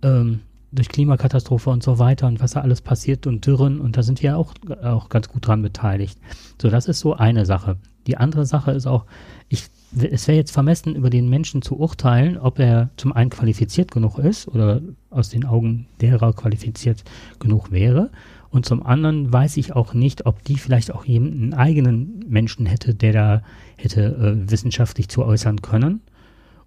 ähm, 0.01 0.39
durch 0.73 0.89
Klimakatastrophe 0.89 1.69
und 1.69 1.83
so 1.83 1.99
weiter 1.99 2.27
und 2.27 2.41
was 2.41 2.51
da 2.51 2.62
alles 2.62 2.81
passiert 2.81 3.27
und 3.27 3.45
Dürren 3.45 3.79
und 3.79 3.95
da 3.95 4.03
sind 4.03 4.21
wir 4.23 4.38
auch, 4.38 4.53
auch 4.83 5.09
ganz 5.09 5.29
gut 5.29 5.47
dran 5.47 5.62
beteiligt. 5.62 6.17
So, 6.62 6.69
das 6.69 6.88
ist 6.88 6.99
so 6.99 7.13
eine 7.13 7.45
Sache. 7.45 7.77
Die 8.07 8.17
andere 8.17 8.45
Sache 8.45 8.71
ist 8.71 8.88
auch, 8.88 9.05
ich, 9.49 9.67
es 9.97 10.27
wäre 10.27 10.38
jetzt 10.38 10.51
vermessen, 10.51 10.95
über 10.95 11.09
den 11.09 11.29
Menschen 11.29 11.62
zu 11.62 11.77
urteilen, 11.77 12.38
ob 12.38 12.59
er 12.59 12.89
zum 12.97 13.13
einen 13.13 13.29
qualifiziert 13.29 13.91
genug 13.91 14.17
ist 14.17 14.47
oder 14.47 14.81
aus 15.09 15.29
den 15.29 15.45
Augen 15.45 15.88
derer 16.01 16.33
qualifiziert 16.33 17.03
genug 17.39 17.71
wäre. 17.71 18.09
Und 18.49 18.65
zum 18.65 18.86
anderen 18.86 19.31
weiß 19.31 19.57
ich 19.57 19.75
auch 19.75 19.93
nicht, 19.93 20.25
ob 20.25 20.43
die 20.43 20.57
vielleicht 20.57 20.91
auch 20.91 21.07
einen 21.07 21.53
eigenen 21.53 22.23
Menschen 22.27 22.65
hätte, 22.65 22.93
der 22.93 23.13
da 23.13 23.41
hätte 23.77 24.03
äh, 24.03 24.51
wissenschaftlich 24.51 25.09
zu 25.09 25.23
äußern 25.23 25.62
können. 25.62 26.01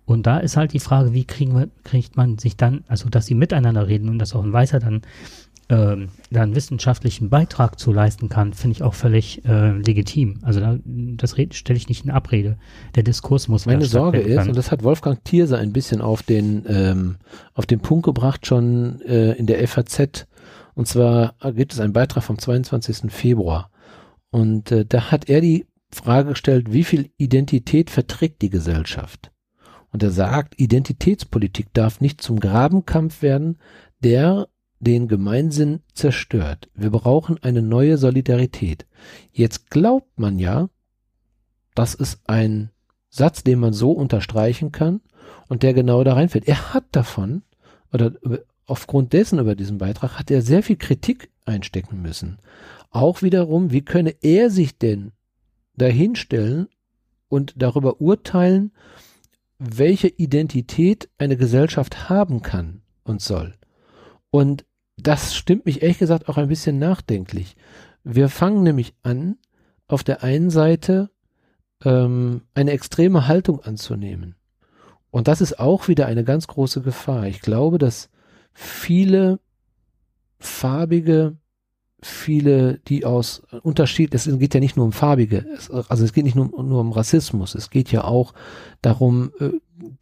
Und 0.06 0.26
da 0.26 0.38
ist 0.38 0.56
halt 0.56 0.72
die 0.72 0.80
Frage, 0.80 1.12
wie 1.12 1.24
kriegen 1.24 1.54
wir, 1.54 1.68
kriegt 1.84 2.16
man 2.16 2.38
sich 2.38 2.56
dann, 2.56 2.84
also 2.86 3.08
dass 3.08 3.26
sie 3.26 3.34
miteinander 3.34 3.88
reden 3.88 4.08
und 4.08 4.18
dass 4.18 4.34
auch 4.34 4.44
ein 4.44 4.52
Weißer 4.52 4.78
dann 4.78 5.02
ähm, 5.68 6.10
da 6.30 6.42
einen 6.42 6.54
wissenschaftlichen 6.54 7.28
Beitrag 7.28 7.80
zu 7.80 7.92
leisten 7.92 8.28
kann, 8.28 8.52
finde 8.52 8.76
ich 8.76 8.82
auch 8.84 8.94
völlig 8.94 9.44
äh, 9.44 9.72
legitim. 9.72 10.38
Also 10.42 10.60
da, 10.60 10.78
das 10.84 11.32
stelle 11.32 11.76
ich 11.76 11.88
nicht 11.88 12.04
in 12.04 12.12
Abrede. 12.12 12.56
Der 12.94 13.02
Diskurs 13.02 13.48
muss 13.48 13.66
Meine 13.66 13.84
Sorge 13.84 14.20
ist, 14.20 14.36
kann. 14.36 14.48
und 14.48 14.56
das 14.56 14.70
hat 14.70 14.84
Wolfgang 14.84 15.24
Thierse 15.24 15.58
ein 15.58 15.72
bisschen 15.72 16.00
auf 16.00 16.22
den, 16.22 16.64
ähm, 16.68 17.16
auf 17.54 17.66
den 17.66 17.80
Punkt 17.80 18.04
gebracht, 18.04 18.46
schon 18.46 19.00
äh, 19.02 19.32
in 19.32 19.46
der 19.46 19.66
FAZ. 19.66 20.28
Und 20.74 20.86
zwar 20.86 21.34
gibt 21.54 21.72
es 21.72 21.80
einen 21.80 21.92
Beitrag 21.92 22.22
vom 22.22 22.38
22. 22.38 23.10
Februar. 23.10 23.70
Und 24.30 24.70
äh, 24.70 24.84
da 24.86 25.10
hat 25.10 25.28
er 25.28 25.40
die 25.40 25.66
Frage 25.90 26.30
gestellt, 26.30 26.72
wie 26.72 26.84
viel 26.84 27.10
Identität 27.16 27.90
verträgt 27.90 28.42
die 28.42 28.50
Gesellschaft? 28.50 29.32
Und 29.96 30.02
er 30.02 30.10
sagt, 30.10 30.60
Identitätspolitik 30.60 31.72
darf 31.72 32.02
nicht 32.02 32.20
zum 32.20 32.38
Grabenkampf 32.38 33.22
werden, 33.22 33.56
der 34.04 34.46
den 34.78 35.08
Gemeinsinn 35.08 35.80
zerstört. 35.94 36.68
Wir 36.74 36.90
brauchen 36.90 37.42
eine 37.42 37.62
neue 37.62 37.96
Solidarität. 37.96 38.84
Jetzt 39.32 39.70
glaubt 39.70 40.18
man 40.18 40.38
ja, 40.38 40.68
das 41.74 41.94
ist 41.94 42.20
ein 42.26 42.68
Satz, 43.08 43.42
den 43.42 43.58
man 43.58 43.72
so 43.72 43.90
unterstreichen 43.92 44.70
kann 44.70 45.00
und 45.48 45.62
der 45.62 45.72
genau 45.72 46.04
da 46.04 46.12
reinfällt. 46.12 46.46
Er 46.46 46.74
hat 46.74 46.84
davon, 46.92 47.42
oder 47.90 48.12
aufgrund 48.66 49.14
dessen 49.14 49.38
über 49.38 49.54
diesen 49.54 49.78
Beitrag, 49.78 50.18
hat 50.18 50.30
er 50.30 50.42
sehr 50.42 50.62
viel 50.62 50.76
Kritik 50.76 51.30
einstecken 51.46 52.02
müssen. 52.02 52.36
Auch 52.90 53.22
wiederum, 53.22 53.72
wie 53.72 53.80
könne 53.80 54.14
er 54.20 54.50
sich 54.50 54.76
denn 54.76 55.12
dahinstellen 55.74 56.68
und 57.28 57.54
darüber 57.56 58.02
urteilen, 58.02 58.72
welche 59.58 60.08
Identität 60.08 61.08
eine 61.18 61.36
Gesellschaft 61.36 62.08
haben 62.08 62.42
kann 62.42 62.82
und 63.04 63.22
soll. 63.22 63.54
Und 64.30 64.64
das 64.96 65.34
stimmt 65.34 65.66
mich 65.66 65.82
ehrlich 65.82 65.98
gesagt 65.98 66.28
auch 66.28 66.36
ein 66.36 66.48
bisschen 66.48 66.78
nachdenklich. 66.78 67.56
Wir 68.04 68.28
fangen 68.28 68.62
nämlich 68.62 68.94
an, 69.02 69.36
auf 69.88 70.04
der 70.04 70.22
einen 70.22 70.50
Seite 70.50 71.10
ähm, 71.84 72.42
eine 72.54 72.72
extreme 72.72 73.28
Haltung 73.28 73.60
anzunehmen. 73.60 74.36
Und 75.10 75.28
das 75.28 75.40
ist 75.40 75.58
auch 75.58 75.88
wieder 75.88 76.06
eine 76.06 76.24
ganz 76.24 76.46
große 76.46 76.82
Gefahr. 76.82 77.26
Ich 77.26 77.40
glaube, 77.40 77.78
dass 77.78 78.10
viele 78.52 79.40
farbige 80.38 81.36
viele, 82.02 82.78
die 82.88 83.04
aus 83.04 83.42
Unterschied, 83.62 84.14
es 84.14 84.28
geht 84.38 84.54
ja 84.54 84.60
nicht 84.60 84.76
nur 84.76 84.84
um 84.84 84.92
Farbige, 84.92 85.46
es, 85.56 85.70
also 85.70 86.04
es 86.04 86.12
geht 86.12 86.24
nicht 86.24 86.36
nur, 86.36 86.62
nur 86.62 86.80
um 86.80 86.92
Rassismus, 86.92 87.54
es 87.54 87.70
geht 87.70 87.90
ja 87.90 88.04
auch 88.04 88.34
darum, 88.82 89.32
äh, 89.40 89.50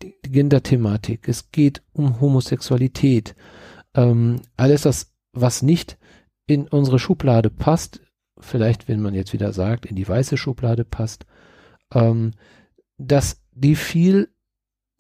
die 0.03 0.15
Gender-Thematik, 0.23 1.29
es 1.29 1.51
geht 1.51 1.83
um 1.93 2.21
Homosexualität, 2.21 3.35
ähm, 3.95 4.41
alles 4.57 4.83
das, 4.83 5.13
was 5.33 5.63
nicht 5.63 5.99
in 6.47 6.69
unsere 6.69 6.99
Schublade 6.99 7.51
passt, 7.51 8.01
vielleicht, 8.39 8.89
wenn 8.89 9.01
man 9.01 9.15
jetzt 9.15 9.33
wieder 9.33 9.53
sagt, 9.53 9.87
in 9.87 9.97
die 9.97 10.09
weiße 10.09 10.37
Schublade 10.37 10.85
passt, 10.85 11.27
ähm, 11.93 12.33
dass 12.99 13.41
die 13.53 13.77
viel 13.77 14.29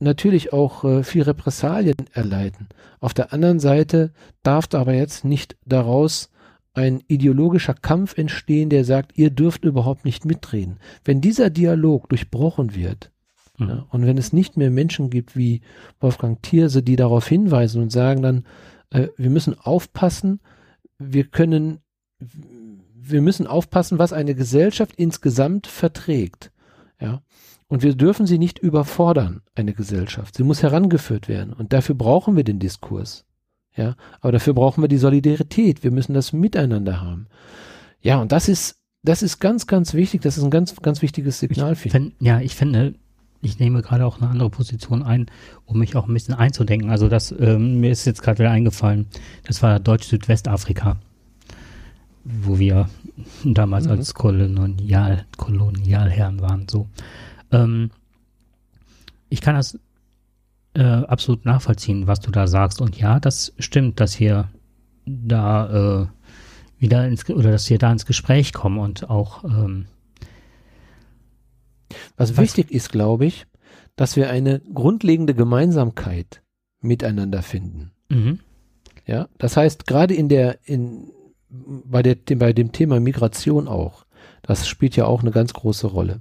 natürlich 0.00 0.52
auch 0.52 0.84
äh, 0.84 1.02
viel 1.02 1.22
Repressalien 1.22 1.96
erleiden. 2.12 2.68
Auf 3.00 3.14
der 3.14 3.32
anderen 3.32 3.60
Seite 3.60 4.12
darf 4.42 4.66
da 4.66 4.80
aber 4.80 4.94
jetzt 4.94 5.24
nicht 5.24 5.56
daraus 5.64 6.30
ein 6.74 7.02
ideologischer 7.06 7.74
Kampf 7.74 8.18
entstehen, 8.18 8.68
der 8.68 8.84
sagt, 8.84 9.16
ihr 9.16 9.30
dürft 9.30 9.64
überhaupt 9.64 10.04
nicht 10.04 10.24
mitreden. 10.24 10.78
Wenn 11.04 11.20
dieser 11.20 11.48
Dialog 11.48 12.08
durchbrochen 12.08 12.74
wird, 12.74 13.12
mhm. 13.58 13.68
ja, 13.68 13.86
und 13.90 14.04
wenn 14.06 14.18
es 14.18 14.32
nicht 14.32 14.56
mehr 14.56 14.70
Menschen 14.70 15.08
gibt 15.08 15.36
wie 15.36 15.62
Wolfgang 16.00 16.42
Thierse, 16.42 16.82
die 16.82 16.96
darauf 16.96 17.26
hinweisen 17.26 17.80
und 17.80 17.90
sagen 17.90 18.22
dann, 18.22 18.44
äh, 18.90 19.08
wir 19.16 19.30
müssen 19.30 19.58
aufpassen, 19.58 20.40
wir 20.98 21.24
können, 21.24 21.78
wir 22.18 23.22
müssen 23.22 23.46
aufpassen, 23.46 23.98
was 23.98 24.12
eine 24.12 24.34
Gesellschaft 24.34 24.94
insgesamt 24.96 25.68
verträgt. 25.68 26.50
Ja. 27.00 27.22
Und 27.68 27.82
wir 27.82 27.94
dürfen 27.94 28.26
sie 28.26 28.38
nicht 28.38 28.58
überfordern, 28.58 29.42
eine 29.54 29.74
Gesellschaft. 29.74 30.36
Sie 30.36 30.44
muss 30.44 30.62
herangeführt 30.62 31.28
werden. 31.28 31.52
Und 31.52 31.72
dafür 31.72 31.94
brauchen 31.94 32.36
wir 32.36 32.44
den 32.44 32.58
Diskurs. 32.58 33.24
Ja, 33.76 33.96
aber 34.20 34.32
dafür 34.32 34.54
brauchen 34.54 34.82
wir 34.82 34.88
die 34.88 34.98
Solidarität. 34.98 35.82
Wir 35.82 35.90
müssen 35.90 36.14
das 36.14 36.32
miteinander 36.32 37.00
haben. 37.00 37.26
Ja, 38.00 38.20
und 38.20 38.30
das 38.30 38.48
ist, 38.48 38.76
das 39.02 39.22
ist 39.22 39.40
ganz, 39.40 39.66
ganz 39.66 39.94
wichtig. 39.94 40.22
Das 40.22 40.38
ist 40.38 40.44
ein 40.44 40.50
ganz, 40.50 40.76
ganz 40.76 41.02
wichtiges 41.02 41.40
Signal. 41.40 41.74
Find, 41.74 42.12
ja, 42.20 42.40
ich 42.40 42.54
finde, 42.54 42.94
ich 43.42 43.58
nehme 43.58 43.82
gerade 43.82 44.06
auch 44.06 44.20
eine 44.20 44.30
andere 44.30 44.50
Position 44.50 45.02
ein, 45.02 45.26
um 45.66 45.78
mich 45.78 45.96
auch 45.96 46.06
ein 46.06 46.14
bisschen 46.14 46.34
einzudenken. 46.34 46.90
Also 46.90 47.08
das, 47.08 47.34
ähm, 47.38 47.80
mir 47.80 47.90
ist 47.90 48.04
jetzt 48.04 48.22
gerade 48.22 48.38
wieder 48.38 48.50
eingefallen. 48.50 49.06
Das 49.44 49.62
war 49.62 49.80
Deutsch-Südwestafrika, 49.80 50.96
wo 52.24 52.58
wir 52.58 52.88
damals 53.44 53.86
mhm. 53.86 53.90
als 53.92 54.14
Kolonial, 54.14 55.26
Kolonialherren 55.36 56.40
waren. 56.40 56.68
So, 56.68 56.88
ähm, 57.50 57.90
ich 59.28 59.40
kann 59.40 59.56
das 59.56 59.78
äh, 60.74 60.82
absolut 60.82 61.44
nachvollziehen, 61.44 62.06
was 62.06 62.20
du 62.20 62.30
da 62.30 62.46
sagst. 62.46 62.80
Und 62.80 62.98
ja, 62.98 63.20
das 63.20 63.54
stimmt, 63.58 64.00
dass 64.00 64.20
wir 64.20 64.50
da 65.06 66.02
äh, 66.02 66.06
wieder 66.78 67.06
ins 67.06 67.28
oder 67.28 67.50
dass 67.52 67.70
wir 67.70 67.78
da 67.78 67.92
ins 67.92 68.06
Gespräch 68.06 68.52
kommen 68.52 68.78
und 68.78 69.08
auch 69.08 69.44
ähm, 69.44 69.86
was, 72.16 72.36
wichtig 72.36 72.70
ist, 72.70 72.90
glaube 72.90 73.26
ich, 73.26 73.46
dass 73.96 74.16
wir 74.16 74.30
eine 74.30 74.60
grundlegende 74.60 75.34
Gemeinsamkeit 75.34 76.42
miteinander 76.80 77.42
finden. 77.42 77.92
Mhm. 78.08 78.40
Ja, 79.06 79.28
das 79.38 79.56
heißt, 79.56 79.86
gerade 79.86 80.14
in 80.14 80.28
der, 80.28 80.58
in, 80.64 81.12
bei 81.48 82.02
der, 82.02 82.16
bei 82.36 82.52
dem 82.52 82.72
Thema 82.72 83.00
Migration 83.00 83.68
auch, 83.68 84.06
das 84.42 84.66
spielt 84.66 84.96
ja 84.96 85.06
auch 85.06 85.20
eine 85.20 85.30
ganz 85.30 85.52
große 85.52 85.86
Rolle. 85.86 86.20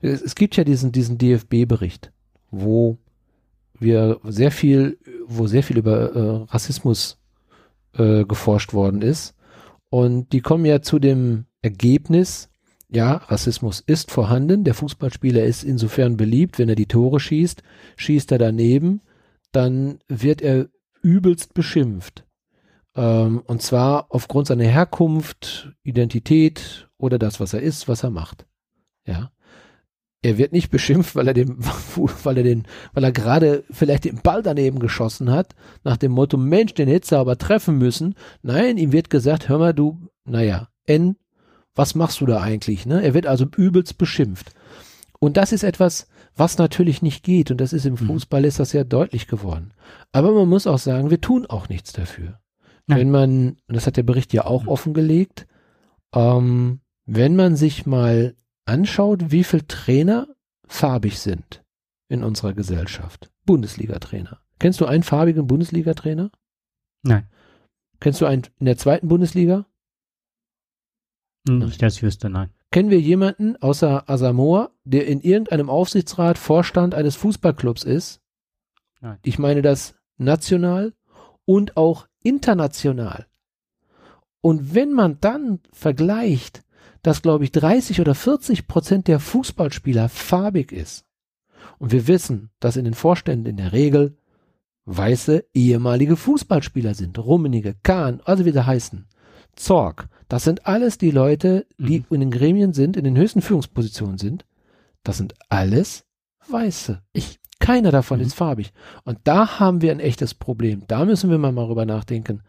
Es, 0.00 0.22
es 0.22 0.34
gibt 0.34 0.56
ja 0.56 0.64
diesen, 0.64 0.92
diesen 0.92 1.18
DFB-Bericht, 1.18 2.12
wo 2.50 2.98
wir 3.78 4.20
sehr 4.24 4.50
viel, 4.50 4.98
wo 5.26 5.46
sehr 5.46 5.62
viel 5.62 5.78
über 5.78 6.14
äh, 6.14 6.52
Rassismus 6.52 7.18
äh, 7.94 8.24
geforscht 8.24 8.72
worden 8.72 9.02
ist. 9.02 9.34
Und 9.90 10.32
die 10.32 10.40
kommen 10.40 10.64
ja 10.64 10.82
zu 10.82 10.98
dem 10.98 11.46
Ergebnis, 11.60 12.48
ja, 12.94 13.16
Rassismus 13.16 13.80
ist 13.80 14.10
vorhanden. 14.10 14.64
Der 14.64 14.74
Fußballspieler 14.74 15.44
ist 15.44 15.64
insofern 15.64 16.16
beliebt, 16.16 16.58
wenn 16.58 16.68
er 16.68 16.74
die 16.74 16.86
Tore 16.86 17.20
schießt, 17.20 17.62
schießt 17.96 18.32
er 18.32 18.38
daneben, 18.38 19.00
dann 19.50 19.98
wird 20.08 20.42
er 20.42 20.68
übelst 21.00 21.54
beschimpft. 21.54 22.26
Ähm, 22.94 23.42
und 23.46 23.62
zwar 23.62 24.06
aufgrund 24.10 24.46
seiner 24.46 24.64
Herkunft, 24.64 25.72
Identität 25.82 26.88
oder 26.98 27.18
das, 27.18 27.40
was 27.40 27.54
er 27.54 27.62
ist, 27.62 27.88
was 27.88 28.02
er 28.02 28.10
macht. 28.10 28.46
Ja. 29.06 29.32
Er 30.24 30.38
wird 30.38 30.52
nicht 30.52 30.70
beschimpft, 30.70 31.16
weil 31.16 31.28
er 31.28 31.34
den, 31.34 31.56
weil 32.22 32.36
er 32.36 32.44
den, 32.44 32.64
weil 32.92 33.04
er 33.04 33.12
gerade 33.12 33.64
vielleicht 33.70 34.04
den 34.04 34.20
Ball 34.22 34.42
daneben 34.42 34.78
geschossen 34.78 35.30
hat, 35.30 35.54
nach 35.84 35.96
dem 35.96 36.12
Motto, 36.12 36.36
Mensch, 36.36 36.74
den 36.74 36.88
hättest 36.88 37.12
du 37.12 37.16
aber 37.16 37.38
treffen 37.38 37.76
müssen. 37.78 38.14
Nein, 38.42 38.78
ihm 38.78 38.92
wird 38.92 39.10
gesagt, 39.10 39.48
hör 39.48 39.58
mal, 39.58 39.74
du, 39.74 39.98
naja, 40.24 40.68
N, 40.86 41.16
was 41.74 41.94
machst 41.94 42.20
du 42.20 42.26
da 42.26 42.40
eigentlich? 42.40 42.86
Ne? 42.86 43.02
Er 43.02 43.14
wird 43.14 43.26
also 43.26 43.46
übelst 43.56 43.98
beschimpft. 43.98 44.52
Und 45.18 45.36
das 45.36 45.52
ist 45.52 45.62
etwas, 45.62 46.08
was 46.36 46.58
natürlich 46.58 47.02
nicht 47.02 47.24
geht. 47.24 47.50
Und 47.50 47.60
das 47.60 47.72
ist 47.72 47.86
im 47.86 47.94
mhm. 47.94 48.06
Fußball 48.06 48.44
ist 48.44 48.58
das 48.58 48.70
sehr 48.70 48.84
deutlich 48.84 49.26
geworden. 49.26 49.72
Aber 50.12 50.32
man 50.32 50.48
muss 50.48 50.66
auch 50.66 50.78
sagen, 50.78 51.10
wir 51.10 51.20
tun 51.20 51.46
auch 51.46 51.68
nichts 51.68 51.92
dafür. 51.92 52.40
Nein. 52.86 52.98
Wenn 52.98 53.10
man, 53.10 53.48
und 53.68 53.76
das 53.76 53.86
hat 53.86 53.96
der 53.96 54.02
Bericht 54.02 54.32
ja 54.32 54.44
auch 54.44 54.64
mhm. 54.64 54.68
offengelegt, 54.68 55.46
ähm, 56.14 56.80
wenn 57.06 57.36
man 57.36 57.56
sich 57.56 57.86
mal 57.86 58.34
anschaut, 58.64 59.30
wie 59.30 59.44
viele 59.44 59.66
Trainer 59.66 60.28
farbig 60.66 61.18
sind 61.18 61.64
in 62.08 62.22
unserer 62.22 62.54
Gesellschaft. 62.54 63.30
Bundesliga-Trainer. 63.44 64.40
Kennst 64.58 64.80
du 64.80 64.86
einen 64.86 65.02
farbigen 65.02 65.46
Bundesliga-Trainer? 65.46 66.30
Nein. 67.02 67.26
Kennst 68.00 68.20
du 68.20 68.26
einen 68.26 68.42
in 68.58 68.66
der 68.66 68.76
zweiten 68.76 69.08
Bundesliga? 69.08 69.66
Nicht, 71.48 71.82
dass 71.82 71.96
ich 71.96 72.02
wüsste, 72.02 72.30
nein. 72.30 72.50
Kennen 72.70 72.90
wir 72.90 73.00
jemanden 73.00 73.56
außer 73.56 74.08
Asamoah, 74.08 74.70
der 74.84 75.06
in 75.06 75.20
irgendeinem 75.20 75.68
Aufsichtsrat 75.68 76.38
Vorstand 76.38 76.94
eines 76.94 77.16
Fußballclubs 77.16 77.84
ist? 77.84 78.20
Nein. 79.00 79.18
Ich 79.24 79.38
meine 79.38 79.62
das 79.62 79.94
national 80.16 80.94
und 81.44 81.76
auch 81.76 82.06
international. 82.22 83.26
Und 84.40 84.74
wenn 84.74 84.92
man 84.92 85.18
dann 85.20 85.60
vergleicht, 85.72 86.62
dass, 87.02 87.22
glaube 87.22 87.44
ich, 87.44 87.52
30 87.52 88.00
oder 88.00 88.14
40 88.14 88.66
Prozent 88.66 89.08
der 89.08 89.20
Fußballspieler 89.20 90.08
farbig 90.08 90.72
ist, 90.72 91.04
und 91.78 91.90
wir 91.90 92.06
wissen, 92.06 92.50
dass 92.60 92.76
in 92.76 92.84
den 92.84 92.94
Vorständen 92.94 93.46
in 93.46 93.56
der 93.56 93.72
Regel 93.72 94.16
weiße 94.84 95.46
ehemalige 95.52 96.16
Fußballspieler 96.16 96.94
sind, 96.94 97.18
Rummenige, 97.18 97.74
Kahn, 97.82 98.20
also 98.24 98.44
wie 98.44 98.52
sie 98.52 98.64
heißen, 98.64 99.06
Zorg, 99.56 100.08
das 100.28 100.44
sind 100.44 100.66
alles 100.66 100.96
die 100.96 101.10
Leute, 101.10 101.66
die 101.78 101.98
mhm. 101.98 102.06
in 102.10 102.20
den 102.20 102.30
Gremien 102.30 102.72
sind, 102.72 102.96
in 102.96 103.04
den 103.04 103.16
höchsten 103.16 103.42
Führungspositionen 103.42 104.18
sind. 104.18 104.46
Das 105.02 105.18
sind 105.18 105.34
alles 105.48 106.04
Weiße. 106.48 107.02
Ich, 107.12 107.40
keiner 107.58 107.90
davon 107.90 108.20
mhm. 108.20 108.26
ist 108.26 108.34
farbig. 108.34 108.72
Und 109.04 109.18
da 109.24 109.60
haben 109.60 109.82
wir 109.82 109.90
ein 109.90 110.00
echtes 110.00 110.34
Problem. 110.34 110.84
Da 110.86 111.04
müssen 111.04 111.30
wir 111.30 111.38
mal 111.38 111.54
darüber 111.54 111.84
nachdenken. 111.84 112.42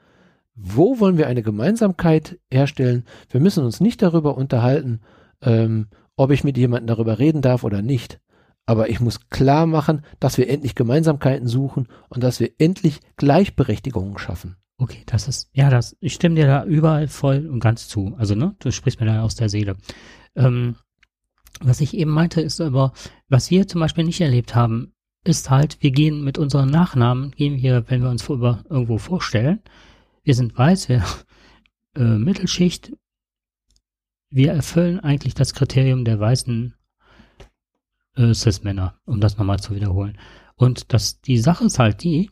Wo 0.56 1.00
wollen 1.00 1.18
wir 1.18 1.28
eine 1.28 1.42
Gemeinsamkeit 1.42 2.40
herstellen? 2.52 3.06
Wir 3.30 3.40
müssen 3.40 3.64
uns 3.64 3.80
nicht 3.80 4.02
darüber 4.02 4.38
unterhalten, 4.38 5.02
ähm, 5.42 5.88
ob 6.16 6.32
ich 6.32 6.44
mit 6.44 6.58
jemandem 6.58 6.88
darüber 6.88 7.20
reden 7.20 7.42
darf 7.42 7.64
oder 7.64 7.82
nicht. 7.82 8.20
Aber 8.66 8.90
ich 8.90 9.00
muss 9.00 9.30
klar 9.30 9.66
machen, 9.66 10.04
dass 10.20 10.38
wir 10.38 10.50
endlich 10.50 10.76
Gemeinsamkeiten 10.76 11.48
suchen 11.48 11.88
und 12.10 12.24
dass 12.24 12.40
wir 12.40 12.52
endlich 12.60 13.00
Gleichberechtigungen 13.18 14.18
schaffen. 14.18 14.56
Okay, 14.78 15.04
das 15.06 15.28
ist, 15.28 15.50
ja, 15.54 15.70
das, 15.70 15.98
ich 16.00 16.14
stimme 16.14 16.36
dir 16.36 16.48
da 16.48 16.64
überall 16.66 17.08
voll 17.08 17.48
und 17.48 17.60
ganz 17.60 17.88
zu. 17.88 18.16
Also, 18.18 18.36
ne, 18.36 18.56
du 18.60 18.72
sprichst 18.72 19.00
mir 19.00 19.06
da 19.06 19.22
aus 19.22 19.36
der 19.36 19.50
Seele. 19.50 19.76
Ähm, 20.36 20.76
was 21.62 21.82
ich 21.82 21.96
eben 21.96 22.12
meinte, 22.12 22.42
ist 22.42 22.62
aber, 22.62 22.94
was 23.28 23.52
wir 23.52 23.68
zum 23.68 23.82
Beispiel 23.82 24.04
nicht 24.04 24.22
erlebt 24.22 24.56
haben, 24.56 24.94
ist 25.26 25.50
halt, 25.50 25.78
wir 25.82 25.92
gehen 25.92 26.24
mit 26.24 26.38
unseren 26.38 26.70
Nachnamen, 26.70 27.32
gehen 27.32 27.62
wir, 27.62 27.86
wenn 27.90 28.02
wir 28.02 28.10
uns 28.10 28.24
vor, 28.24 28.64
irgendwo 28.70 28.98
vorstellen, 28.98 29.60
wir 30.24 30.36
sind 30.36 30.58
weiß, 30.58 30.90
wir 30.90 31.04
äh, 31.96 32.18
Mittelschicht, 32.18 32.94
wir 34.30 34.54
erfüllen 34.54 35.00
eigentlich 35.00 35.36
das 35.36 35.54
Kriterium 35.54 36.06
der 36.06 36.20
weißen 36.20 36.74
äh, 38.16 38.34
Cis-Männer, 38.34 39.00
um 39.06 39.20
das 39.20 39.38
nochmal 39.38 39.60
zu 39.60 39.76
wiederholen. 39.76 40.18
Und 40.56 40.94
das, 40.94 41.22
die 41.22 41.38
Sache 41.38 41.66
ist 41.66 41.80
halt 41.80 42.04
die, 42.04 42.30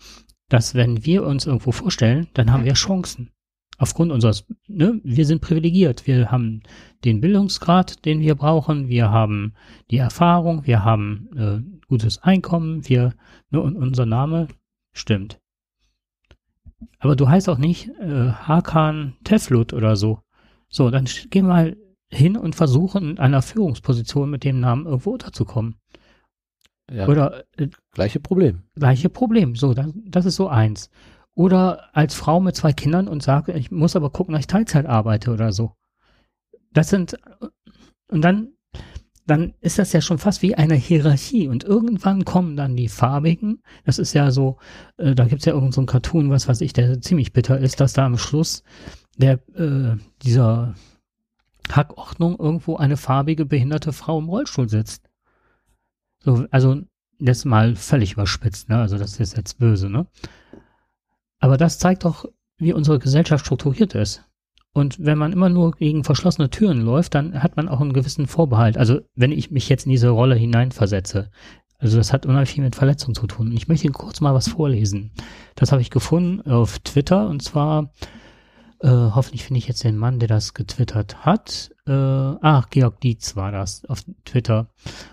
dass 0.49 0.75
wenn 0.75 1.05
wir 1.05 1.23
uns 1.23 1.45
irgendwo 1.45 1.71
vorstellen, 1.71 2.27
dann 2.33 2.51
haben 2.51 2.65
wir 2.65 2.73
Chancen. 2.73 3.31
Aufgrund 3.77 4.11
unseres, 4.11 4.45
ne, 4.67 4.99
wir 5.03 5.25
sind 5.25 5.41
privilegiert. 5.41 6.05
Wir 6.05 6.29
haben 6.29 6.61
den 7.03 7.19
Bildungsgrad, 7.19 8.05
den 8.05 8.19
wir 8.19 8.35
brauchen. 8.35 8.89
Wir 8.89 9.09
haben 9.09 9.53
die 9.89 9.97
Erfahrung. 9.97 10.67
Wir 10.67 10.83
haben 10.85 11.29
äh, 11.35 11.85
gutes 11.87 12.19
Einkommen. 12.19 12.87
Wir, 12.87 13.15
ne, 13.49 13.59
und 13.59 13.75
unser 13.75 14.05
Name 14.05 14.49
stimmt. 14.93 15.40
Aber 16.99 17.15
du 17.15 17.27
heißt 17.27 17.49
auch 17.49 17.57
nicht 17.57 17.89
äh, 17.99 18.31
Hakan 18.31 19.15
Teflut 19.23 19.73
oder 19.73 19.95
so. 19.95 20.19
So, 20.69 20.89
dann 20.89 21.07
geh 21.29 21.41
mal 21.41 21.77
hin 22.09 22.37
und 22.37 22.55
versuchen, 22.55 23.11
in 23.11 23.19
einer 23.19 23.41
Führungsposition 23.41 24.29
mit 24.29 24.43
dem 24.43 24.59
Namen 24.59 24.85
irgendwo 24.85 25.11
unterzukommen. 25.11 25.75
Ja. 26.91 27.07
Oder 27.07 27.45
äh, 27.57 27.69
gleiche 27.93 28.19
Problem. 28.19 28.63
Gleiche 28.75 29.09
Problem. 29.09 29.55
So, 29.55 29.73
das, 29.73 29.91
das 30.05 30.25
ist 30.25 30.35
so 30.35 30.47
eins. 30.47 30.89
Oder 31.33 31.95
als 31.95 32.13
Frau 32.13 32.41
mit 32.41 32.55
zwei 32.55 32.73
Kindern 32.73 33.07
und 33.07 33.23
sage, 33.23 33.53
ich 33.53 33.71
muss 33.71 33.95
aber 33.95 34.09
gucken, 34.09 34.33
dass 34.33 34.41
ich 34.41 34.47
Teilzeit 34.47 34.85
arbeite 34.85 35.31
oder 35.31 35.53
so. 35.53 35.75
Das 36.73 36.89
sind 36.89 37.17
und 38.11 38.21
dann 38.21 38.49
dann 39.31 39.53
ist 39.61 39.79
das 39.79 39.93
ja 39.93 40.01
schon 40.01 40.17
fast 40.17 40.41
wie 40.41 40.55
eine 40.55 40.75
Hierarchie 40.75 41.47
und 41.47 41.63
irgendwann 41.63 42.25
kommen 42.25 42.57
dann 42.57 42.75
die 42.75 42.89
farbigen. 42.89 43.61
Das 43.85 43.97
ist 43.97 44.11
ja 44.11 44.29
so, 44.29 44.57
äh, 44.97 45.15
da 45.15 45.23
gibt's 45.23 45.45
ja 45.45 45.53
irgendein 45.53 45.71
so 45.71 45.85
Cartoon, 45.85 46.29
was 46.29 46.49
weiß 46.49 46.59
ich, 46.59 46.73
der 46.73 46.99
ziemlich 46.99 47.31
bitter 47.31 47.57
ist, 47.57 47.79
dass 47.79 47.93
da 47.93 48.05
am 48.05 48.17
Schluss 48.17 48.63
der 49.15 49.39
äh, 49.55 49.95
dieser 50.21 50.75
Hackordnung 51.71 52.37
irgendwo 52.37 52.75
eine 52.75 52.97
farbige 52.97 53.45
behinderte 53.45 53.93
Frau 53.93 54.19
im 54.19 54.27
Rollstuhl 54.27 54.67
sitzt. 54.67 55.09
So, 56.19 56.45
also 56.51 56.81
das 57.17 57.45
mal 57.45 57.77
völlig 57.77 58.11
überspitzt, 58.11 58.67
ne? 58.67 58.79
Also 58.79 58.97
das 58.97 59.17
ist 59.17 59.37
jetzt 59.37 59.59
böse, 59.59 59.89
ne? 59.89 60.07
Aber 61.39 61.55
das 61.55 61.79
zeigt 61.79 62.03
doch, 62.03 62.25
wie 62.57 62.73
unsere 62.73 62.99
Gesellschaft 62.99 63.45
strukturiert 63.45 63.95
ist. 63.95 64.25
Und 64.73 65.03
wenn 65.03 65.17
man 65.17 65.33
immer 65.33 65.49
nur 65.49 65.71
gegen 65.71 66.03
verschlossene 66.03 66.49
Türen 66.49 66.81
läuft, 66.81 67.15
dann 67.15 67.43
hat 67.43 67.57
man 67.57 67.67
auch 67.67 67.81
einen 67.81 67.93
gewissen 67.93 68.27
Vorbehalt. 68.27 68.77
Also 68.77 69.01
wenn 69.15 69.31
ich 69.31 69.51
mich 69.51 69.67
jetzt 69.67 69.85
in 69.85 69.91
diese 69.91 70.09
Rolle 70.09 70.35
hineinversetze. 70.35 71.29
Also 71.77 71.97
das 71.97 72.13
hat 72.13 72.25
unheimlich 72.25 72.51
viel 72.51 72.63
mit 72.63 72.75
Verletzung 72.75 73.13
zu 73.13 73.27
tun. 73.27 73.47
Und 73.47 73.57
ich 73.57 73.67
möchte 73.67 73.89
kurz 73.89 74.21
mal 74.21 74.33
was 74.33 74.47
vorlesen. 74.47 75.11
Das 75.55 75.71
habe 75.71 75.81
ich 75.81 75.89
gefunden 75.89 76.49
auf 76.49 76.79
Twitter 76.79 77.27
und 77.27 77.41
zwar, 77.41 77.91
äh, 78.79 78.87
hoffentlich 78.87 79.43
finde 79.43 79.57
ich 79.57 79.67
jetzt 79.67 79.83
den 79.83 79.97
Mann, 79.97 80.19
der 80.19 80.29
das 80.29 80.53
getwittert 80.53 81.25
hat. 81.25 81.71
Äh, 81.85 81.91
ach, 81.91 82.69
Georg 82.69 83.01
Dietz 83.01 83.35
war 83.35 83.51
das 83.51 83.83
auf 83.85 84.03
Twitter. 84.23 84.69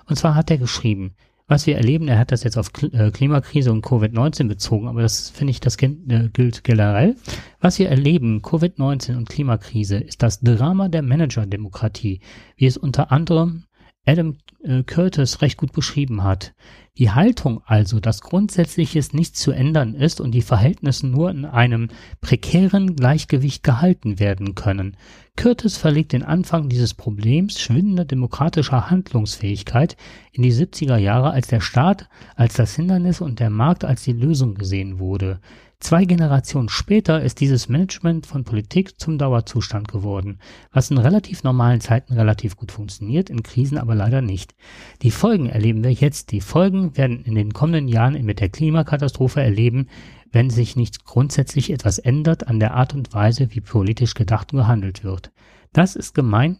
Und 0.06 0.16
zwar 0.16 0.34
hat 0.34 0.50
er 0.50 0.58
geschrieben, 0.58 1.16
was 1.48 1.66
wir 1.66 1.76
erleben, 1.76 2.08
er 2.08 2.18
hat 2.18 2.30
das 2.30 2.44
jetzt 2.44 2.58
auf 2.58 2.70
äh, 2.92 3.10
Klimakrise 3.10 3.72
und 3.72 3.84
Covid-19 3.84 4.48
bezogen, 4.48 4.86
aber 4.86 5.00
das 5.00 5.30
finde 5.30 5.50
ich, 5.50 5.60
das 5.60 5.76
äh, 5.82 5.88
gilt 6.32 6.62
generell. 6.62 7.16
Was 7.60 7.78
wir 7.78 7.88
erleben, 7.88 8.42
Covid-19 8.42 9.16
und 9.16 9.28
Klimakrise, 9.28 9.96
ist 9.96 10.22
das 10.22 10.40
Drama 10.40 10.88
der 10.88 11.02
Managerdemokratie, 11.02 12.20
wie 12.56 12.66
es 12.66 12.76
unter 12.76 13.10
anderem 13.10 13.64
Adam 14.08 14.38
äh, 14.64 14.82
Curtis 14.84 15.42
recht 15.42 15.58
gut 15.58 15.72
beschrieben 15.72 16.24
hat. 16.24 16.54
Die 16.96 17.10
Haltung 17.10 17.60
also, 17.66 18.00
dass 18.00 18.22
Grundsätzliches 18.22 19.12
nicht 19.12 19.36
zu 19.36 19.52
ändern 19.52 19.94
ist 19.94 20.20
und 20.20 20.32
die 20.32 20.42
Verhältnisse 20.42 21.06
nur 21.06 21.30
in 21.30 21.44
einem 21.44 21.88
prekären 22.20 22.96
Gleichgewicht 22.96 23.62
gehalten 23.62 24.18
werden 24.18 24.54
können. 24.54 24.96
Curtis 25.36 25.76
verlegt 25.76 26.12
den 26.12 26.24
Anfang 26.24 26.68
dieses 26.68 26.94
Problems 26.94 27.60
schwindender 27.60 28.04
demokratischer 28.04 28.90
Handlungsfähigkeit 28.90 29.96
in 30.32 30.42
die 30.42 30.52
70er 30.52 30.96
Jahre, 30.96 31.30
als 31.30 31.46
der 31.46 31.60
Staat 31.60 32.08
als 32.34 32.54
das 32.54 32.74
Hindernis 32.74 33.20
und 33.20 33.38
der 33.38 33.50
Markt 33.50 33.84
als 33.84 34.02
die 34.02 34.12
Lösung 34.12 34.54
gesehen 34.54 34.98
wurde. 34.98 35.38
Zwei 35.80 36.04
Generationen 36.04 36.68
später 36.68 37.22
ist 37.22 37.40
dieses 37.40 37.68
Management 37.68 38.26
von 38.26 38.42
Politik 38.42 39.00
zum 39.00 39.16
Dauerzustand 39.16 39.86
geworden, 39.86 40.40
was 40.72 40.90
in 40.90 40.98
relativ 40.98 41.44
normalen 41.44 41.80
Zeiten 41.80 42.14
relativ 42.14 42.56
gut 42.56 42.72
funktioniert, 42.72 43.30
in 43.30 43.44
Krisen 43.44 43.78
aber 43.78 43.94
leider 43.94 44.20
nicht. 44.20 44.56
Die 45.02 45.12
Folgen 45.12 45.48
erleben 45.48 45.84
wir 45.84 45.92
jetzt. 45.92 46.32
Die 46.32 46.40
Folgen 46.40 46.96
werden 46.96 47.22
in 47.24 47.36
den 47.36 47.52
kommenden 47.52 47.86
Jahren 47.86 48.20
mit 48.24 48.40
der 48.40 48.48
Klimakatastrophe 48.48 49.40
erleben, 49.40 49.86
wenn 50.32 50.50
sich 50.50 50.74
nicht 50.74 51.04
grundsätzlich 51.04 51.70
etwas 51.70 51.98
ändert 51.98 52.48
an 52.48 52.58
der 52.58 52.74
Art 52.74 52.92
und 52.92 53.14
Weise, 53.14 53.54
wie 53.54 53.60
politisch 53.60 54.14
gedacht 54.14 54.52
und 54.52 54.58
gehandelt 54.58 55.04
wird. 55.04 55.30
Das 55.72 55.94
ist 55.94 56.12
gemeint, 56.12 56.58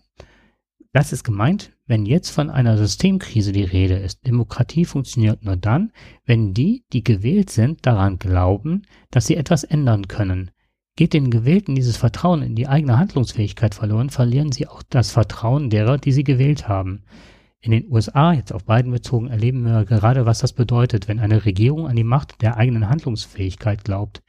das 0.93 1.13
ist 1.13 1.23
gemeint, 1.23 1.73
wenn 1.87 2.07
jetzt 2.07 2.31
von 2.31 2.51
einer 2.51 2.79
Systemkrise 2.79 3.53
die 3.53 3.65
Rede 3.65 3.97
ist. 3.97 4.27
Demokratie 4.27 4.85
funktioniert 4.85 5.45
nur 5.45 5.57
dann, 5.57 5.93
wenn 6.25 6.55
die, 6.55 6.85
die 6.93 7.05
gewählt 7.05 7.51
sind, 7.51 7.85
daran 7.87 8.19
glauben, 8.19 8.83
dass 9.11 9.27
sie 9.27 9.37
etwas 9.37 9.65
ändern 9.65 10.09
können. 10.09 10.51
Geht 10.97 11.13
den 11.13 11.31
Gewählten 11.31 11.75
dieses 11.75 11.97
Vertrauen 11.97 12.43
in 12.43 12.57
die 12.57 12.67
eigene 12.67 12.99
Handlungsfähigkeit 12.99 13.75
verloren, 13.75 14.11
verlieren 14.11 14.51
sie 14.51 14.67
auch 14.67 14.83
das 14.83 15.13
Vertrauen 15.13 15.71
derer, 15.71 15.99
die 15.99 16.13
sie 16.13 16.25
gewählt 16.25 16.69
haben. 16.69 17.05
In 17.61 17.73
den 17.73 17.91
USA, 17.91 18.33
jetzt 18.33 18.53
auf 18.53 18.65
beiden 18.65 18.93
bezogen, 18.93 19.29
erleben 19.29 19.65
wir 19.65 19.85
gerade, 19.85 20.27
was 20.27 20.39
das 20.39 20.53
bedeutet, 20.53 21.09
wenn 21.09 21.19
eine 21.19 21.45
Regierung 21.45 21.89
an 21.89 21.97
die 21.97 22.05
Macht 22.05 22.41
der 22.41 22.57
eigenen 22.57 22.89
Handlungsfähigkeit 22.89 23.85
glaubt. 23.85 24.23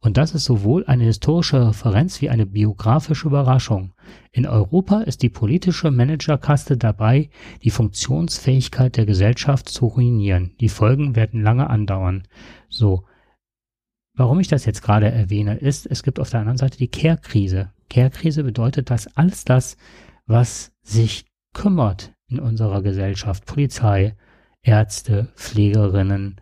Und 0.00 0.16
das 0.16 0.32
ist 0.32 0.44
sowohl 0.44 0.86
eine 0.86 1.04
historische 1.04 1.68
Referenz 1.68 2.20
wie 2.20 2.30
eine 2.30 2.46
biografische 2.46 3.26
Überraschung. 3.26 3.94
In 4.30 4.46
Europa 4.46 5.00
ist 5.00 5.22
die 5.22 5.28
politische 5.28 5.90
Managerkaste 5.90 6.76
dabei, 6.76 7.30
die 7.62 7.70
Funktionsfähigkeit 7.70 8.96
der 8.96 9.06
Gesellschaft 9.06 9.68
zu 9.68 9.86
ruinieren. 9.86 10.54
Die 10.60 10.68
Folgen 10.68 11.16
werden 11.16 11.42
lange 11.42 11.68
andauern. 11.68 12.22
So. 12.68 13.04
Warum 14.14 14.40
ich 14.40 14.48
das 14.48 14.64
jetzt 14.64 14.82
gerade 14.82 15.10
erwähne, 15.10 15.56
ist, 15.56 15.86
es 15.86 16.02
gibt 16.02 16.20
auf 16.20 16.30
der 16.30 16.40
anderen 16.40 16.58
Seite 16.58 16.78
die 16.78 16.88
Care-Krise. 16.88 17.72
Care-Krise 17.88 18.44
bedeutet, 18.44 18.90
dass 18.90 19.16
alles 19.16 19.44
das, 19.44 19.76
was 20.26 20.72
sich 20.82 21.24
kümmert 21.54 22.12
in 22.28 22.38
unserer 22.40 22.82
Gesellschaft. 22.82 23.46
Polizei, 23.46 24.16
Ärzte, 24.62 25.28
Pflegerinnen, 25.34 26.40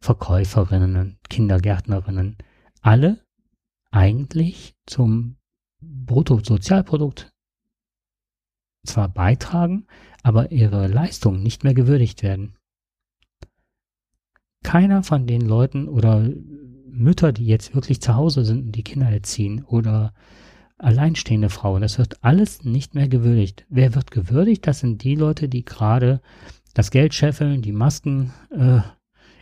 Verkäuferinnen, 0.00 1.18
Kindergärtnerinnen, 1.28 2.38
alle 2.82 3.24
eigentlich 3.90 4.74
zum 4.86 5.36
Bruttosozialprodukt 5.80 7.32
zwar 8.84 9.08
beitragen, 9.08 9.86
aber 10.22 10.50
ihre 10.50 10.88
Leistung 10.88 11.42
nicht 11.42 11.64
mehr 11.64 11.74
gewürdigt 11.74 12.22
werden. 12.22 12.56
Keiner 14.64 15.02
von 15.02 15.26
den 15.26 15.42
Leuten 15.42 15.88
oder 15.88 16.28
Mütter, 16.86 17.32
die 17.32 17.46
jetzt 17.46 17.74
wirklich 17.74 18.00
zu 18.00 18.14
Hause 18.16 18.44
sind 18.44 18.66
und 18.66 18.72
die 18.72 18.82
Kinder 18.82 19.08
erziehen 19.08 19.64
oder 19.64 20.14
alleinstehende 20.78 21.48
Frauen. 21.48 21.82
Das 21.82 21.98
wird 21.98 22.22
alles 22.24 22.64
nicht 22.64 22.94
mehr 22.94 23.08
gewürdigt. 23.08 23.66
Wer 23.68 23.94
wird 23.94 24.10
gewürdigt? 24.10 24.66
Das 24.66 24.80
sind 24.80 25.02
die 25.02 25.14
Leute, 25.14 25.48
die 25.48 25.64
gerade 25.64 26.20
das 26.74 26.90
Geld 26.90 27.14
scheffeln, 27.14 27.62
die 27.62 27.72
Masken 27.72 28.32
äh, 28.50 28.80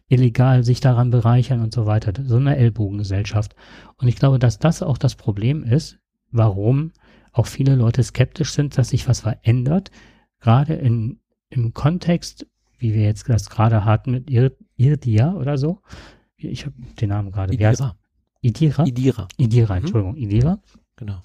illegal 0.09 0.65
sich 0.65 0.81
daran 0.81 1.11
bereichern 1.11 1.61
und 1.61 1.75
so 1.75 1.87
weiter. 1.87 2.13
So 2.25 2.37
eine 2.37 2.57
Ellbogengesellschaft. 2.57 3.55
Und 3.97 4.09
ich 4.09 4.17
glaube, 4.17 4.39
dass 4.39 4.59
das 4.59 4.83
auch 4.83 4.99
das 4.99 5.15
Problem 5.15 5.65
ist, 5.65 5.99
warum 6.31 6.93
auch 7.33 7.47
viele 7.47 7.75
Leute 7.75 8.03
skeptisch 8.03 8.53
sind, 8.53 8.79
dass 8.79 8.91
sich 8.91 9.09
was 9.09 9.21
verändert. 9.21 9.91
Gerade 10.41 10.75
in, 10.75 11.21
im 11.51 11.75
Kontext, 11.75 12.47
wie 12.79 12.95
wir 12.95 13.03
jetzt 13.03 13.29
das 13.29 13.51
gerade 13.51 13.85
hatten 13.85 14.11
mit 14.13 14.31
Ir 14.31 14.53
Irdia 14.77 15.33
oder 15.35 15.59
so. 15.59 15.81
Ich 16.37 16.67
habe 16.67 16.75
den 17.01 17.09
Namen 17.09 17.33
gerade. 17.33 17.53
Idira. 17.53 17.97
Idira? 18.43 18.85
Idira. 18.85 19.29
Idira, 19.37 19.75
mhm. 19.75 19.81
Entschuldigung. 19.81 20.15
Mhm. 20.15 20.23
Idira. 20.23 20.59
Genau. 20.97 21.23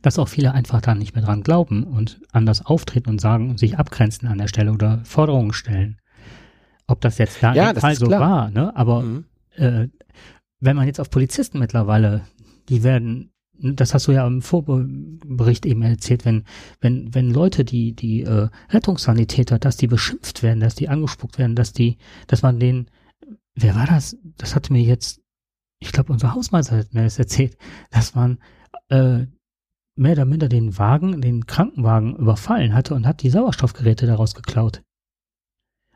Dass 0.00 0.18
auch 0.18 0.28
viele 0.28 0.52
einfach 0.52 0.80
dann 0.80 0.98
nicht 0.98 1.14
mehr 1.14 1.24
dran 1.24 1.42
glauben 1.42 1.84
und 1.84 2.20
anders 2.32 2.64
auftreten 2.64 3.10
und 3.10 3.20
sagen 3.20 3.50
und 3.50 3.58
sich 3.58 3.78
abgrenzen 3.78 4.28
an 4.28 4.38
der 4.38 4.48
Stelle 4.48 4.72
oder 4.72 5.00
Forderungen 5.04 5.52
stellen. 5.52 5.98
Ob 6.86 7.00
das 7.00 7.18
jetzt 7.18 7.42
da 7.42 7.54
ja, 7.54 7.70
im 7.70 7.76
Fall 7.76 7.94
so 7.94 8.06
klar. 8.06 8.20
war, 8.20 8.50
ne? 8.50 8.74
Aber 8.76 9.02
mhm. 9.02 9.24
äh, 9.56 9.88
wenn 10.60 10.76
man 10.76 10.86
jetzt 10.86 11.00
auf 11.00 11.10
Polizisten 11.10 11.58
mittlerweile, 11.58 12.22
die 12.68 12.82
werden, 12.82 13.32
das 13.58 13.94
hast 13.94 14.08
du 14.08 14.12
ja 14.12 14.26
im 14.26 14.42
Vorbericht 14.42 15.66
eben 15.66 15.82
erzählt, 15.82 16.24
wenn, 16.24 16.44
wenn, 16.80 17.14
wenn 17.14 17.30
Leute, 17.30 17.64
die, 17.64 17.94
die 17.94 18.22
äh, 18.22 18.48
Rettungssanitäter, 18.70 19.58
dass 19.58 19.76
die 19.76 19.86
beschimpft 19.88 20.42
werden, 20.42 20.60
dass 20.60 20.74
die 20.74 20.88
angespuckt 20.88 21.38
werden, 21.38 21.56
dass 21.56 21.72
die, 21.72 21.98
dass 22.26 22.42
man 22.42 22.60
denen, 22.60 22.88
wer 23.54 23.74
war 23.74 23.86
das? 23.86 24.16
Das 24.36 24.54
hatte 24.54 24.72
mir 24.72 24.82
jetzt, 24.82 25.20
ich 25.80 25.92
glaube, 25.92 26.12
unser 26.12 26.34
Hausmeister 26.34 26.78
hat 26.78 26.94
mir 26.94 27.04
das 27.04 27.18
erzählt, 27.18 27.56
dass 27.90 28.14
man 28.14 28.38
äh, 28.88 29.26
mehr 29.96 30.12
oder 30.12 30.24
minder 30.24 30.48
den 30.48 30.78
Wagen, 30.78 31.20
den 31.20 31.46
Krankenwagen 31.46 32.16
überfallen 32.16 32.74
hatte 32.74 32.94
und 32.94 33.06
hat 33.06 33.22
die 33.22 33.30
Sauerstoffgeräte 33.30 34.06
daraus 34.06 34.34
geklaut. 34.34 34.82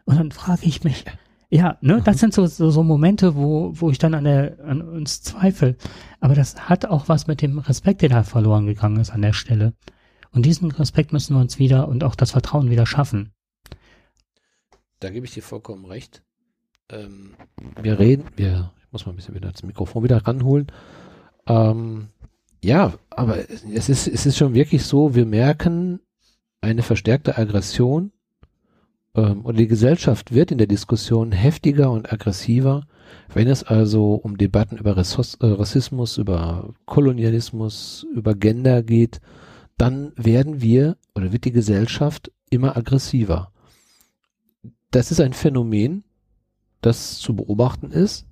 Und 0.07 0.19
dann 0.19 0.31
frage 0.33 0.65
ich 0.65 0.85
mich, 0.85 1.05
ja, 1.51 1.77
ne, 1.81 2.01
das 2.03 2.19
sind 2.19 2.33
so, 2.33 2.47
so, 2.47 2.71
so 2.71 2.83
Momente, 2.83 3.37
wo, 3.37 3.73
wo 3.75 3.91
ich 3.91 3.99
dann 3.99 4.15
an, 4.15 4.25
der, 4.25 4.59
an 4.65 4.81
uns 4.81 5.23
zweifle. 5.23 5.77
Aber 6.21 6.35
das 6.35 6.69
hat 6.69 6.87
auch 6.87 7.09
was 7.09 7.27
mit 7.27 7.43
dem 7.43 7.59
Respekt, 7.59 8.03
der 8.03 8.09
da 8.09 8.23
verloren 8.23 8.67
gegangen 8.67 9.01
ist 9.01 9.11
an 9.11 9.23
der 9.23 9.33
Stelle. 9.33 9.75
Und 10.31 10.47
diesen 10.47 10.71
Respekt 10.71 11.13
müssen 11.13 11.35
wir 11.35 11.41
uns 11.41 11.59
wieder 11.59 11.89
und 11.89 12.05
auch 12.05 12.15
das 12.15 12.33
Vertrauen 12.33 12.71
wieder 12.71 12.87
schaffen. 12.87 13.33
Da 15.01 15.11
gebe 15.11 15.27
ich 15.27 15.35
dir 15.35 15.43
vollkommen 15.43 15.85
recht. 15.85 16.23
Ähm, 16.89 17.35
wir 17.81 17.99
reden, 17.99 18.25
wir, 18.37 18.73
ich 18.85 18.93
muss 18.93 19.07
mal 19.07 19.13
ein 19.13 19.17
bisschen 19.17 19.35
wieder 19.35 19.51
das 19.51 19.63
Mikrofon 19.63 20.05
wieder 20.05 20.27
ranholen. 20.27 20.67
Ähm, 21.47 22.09
ja, 22.63 22.95
aber 23.11 23.39
es 23.51 23.89
ist, 23.89 24.09
es 24.09 24.27
ist 24.27 24.37
schon 24.37 24.55
wirklich 24.55 24.85
so, 24.85 25.15
wir 25.15 25.27
merken 25.27 26.01
eine 26.61 26.83
verstärkte 26.83 27.39
Aggression 27.39 28.13
ähm, 29.17 29.41
und 29.43 29.59
die 29.59 29.67
Gesellschaft 29.67 30.33
wird 30.33 30.53
in 30.53 30.59
der 30.59 30.67
Diskussion 30.67 31.33
heftiger 31.33 31.91
und 31.91 32.13
aggressiver, 32.13 32.87
wenn 33.33 33.49
es 33.49 33.65
also 33.65 34.15
um 34.15 34.39
Debatten 34.39 34.77
über 34.77 34.97
äh, 34.97 35.01
Rassismus, 35.01 36.19
über 36.19 36.73
Kolonialismus, 36.85 38.07
über 38.15 38.35
Gender 38.35 38.83
geht, 38.83 39.21
dann 39.79 40.13
werden 40.17 40.63
wir 40.63 40.97
oder 41.15 41.33
wird 41.33 41.45
die 41.45 41.53
Gesellschaft 41.53 42.31
immer 42.51 42.77
aggressiver. 42.77 43.53
Das 44.91 45.11
ist 45.11 45.21
ein 45.21 45.33
Phänomen, 45.33 46.05
das 46.81 47.19
zu 47.19 47.35
beobachten 47.35 47.91
ist. 47.91 48.27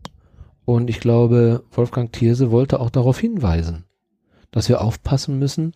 Und 0.65 0.89
ich 0.89 1.01
glaube, 1.01 1.65
Wolfgang 1.73 2.13
Thierse 2.13 2.51
wollte 2.51 2.81
auch 2.81 2.91
darauf 2.91 3.19
hinweisen 3.19 3.85
dass 4.55 4.69
wir 4.69 4.83
aufpassen 4.83 5.41
müssen 5.41 5.73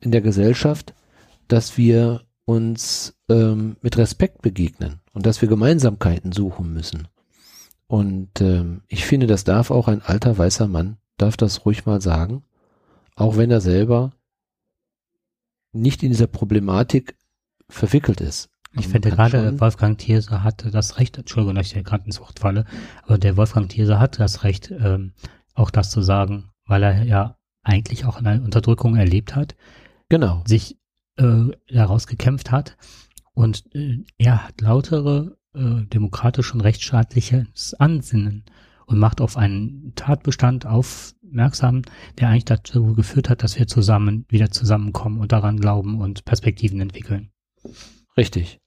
in 0.00 0.10
der 0.10 0.20
Gesellschaft, 0.20 0.92
dass 1.48 1.78
wir 1.78 2.20
uns 2.52 3.14
ähm, 3.28 3.76
mit 3.80 3.96
Respekt 3.96 4.42
begegnen 4.42 5.00
und 5.12 5.26
dass 5.26 5.40
wir 5.40 5.48
Gemeinsamkeiten 5.48 6.32
suchen 6.32 6.72
müssen. 6.72 7.08
Und 7.86 8.40
ähm, 8.40 8.82
ich 8.88 9.04
finde, 9.04 9.26
das 9.26 9.44
darf 9.44 9.70
auch 9.70 9.88
ein 9.88 10.02
alter 10.02 10.36
weißer 10.38 10.68
Mann, 10.68 10.96
darf 11.18 11.36
das 11.36 11.66
ruhig 11.66 11.84
mal 11.84 12.00
sagen, 12.00 12.44
auch 13.16 13.36
wenn 13.36 13.50
er 13.50 13.60
selber 13.60 14.12
nicht 15.72 16.02
in 16.02 16.10
dieser 16.10 16.26
Problematik 16.26 17.16
verwickelt 17.68 18.20
ist. 18.20 18.50
Ich 18.74 18.88
finde 18.88 19.10
gerade 19.10 19.60
Wolfgang 19.60 19.98
Thierse 19.98 20.42
hatte 20.42 20.70
das 20.70 20.98
Recht, 20.98 21.18
Entschuldigung, 21.18 21.54
dass 21.56 21.66
ich 21.66 21.74
hier 21.74 21.82
gerade 21.82 22.06
ins 22.06 22.20
Wort 22.20 22.38
falle, 22.38 22.64
aber 23.02 23.18
der 23.18 23.36
Wolfgang 23.36 23.68
Thierse 23.68 23.98
hat 23.98 24.18
das 24.18 24.44
Recht, 24.44 24.70
ähm, 24.70 25.12
auch 25.54 25.70
das 25.70 25.90
zu 25.90 26.00
sagen, 26.00 26.50
weil 26.64 26.82
er 26.82 27.02
ja 27.02 27.36
eigentlich 27.62 28.06
auch 28.06 28.16
eine 28.16 28.40
Unterdrückung 28.40 28.96
erlebt 28.96 29.36
hat. 29.36 29.54
Genau. 30.08 30.42
Sich 30.46 30.78
äh, 31.22 31.56
daraus 31.72 32.06
gekämpft 32.06 32.50
hat. 32.50 32.76
Und 33.34 33.64
äh, 33.74 34.04
er 34.18 34.44
hat 34.44 34.60
lautere 34.60 35.36
äh, 35.54 35.86
demokratisch 35.86 36.52
und 36.52 36.60
rechtsstaatliches 36.60 37.74
Ansinnen 37.74 38.44
und 38.86 38.98
macht 38.98 39.20
auf 39.20 39.36
einen 39.36 39.92
Tatbestand 39.94 40.66
aufmerksam, 40.66 41.82
der 42.18 42.28
eigentlich 42.28 42.44
dazu 42.44 42.94
geführt 42.94 43.30
hat, 43.30 43.42
dass 43.42 43.58
wir 43.58 43.66
zusammen 43.66 44.26
wieder 44.28 44.50
zusammenkommen 44.50 45.20
und 45.20 45.32
daran 45.32 45.58
glauben 45.58 46.00
und 46.00 46.24
Perspektiven 46.24 46.80
entwickeln. 46.80 47.30
Richtig. 48.16 48.58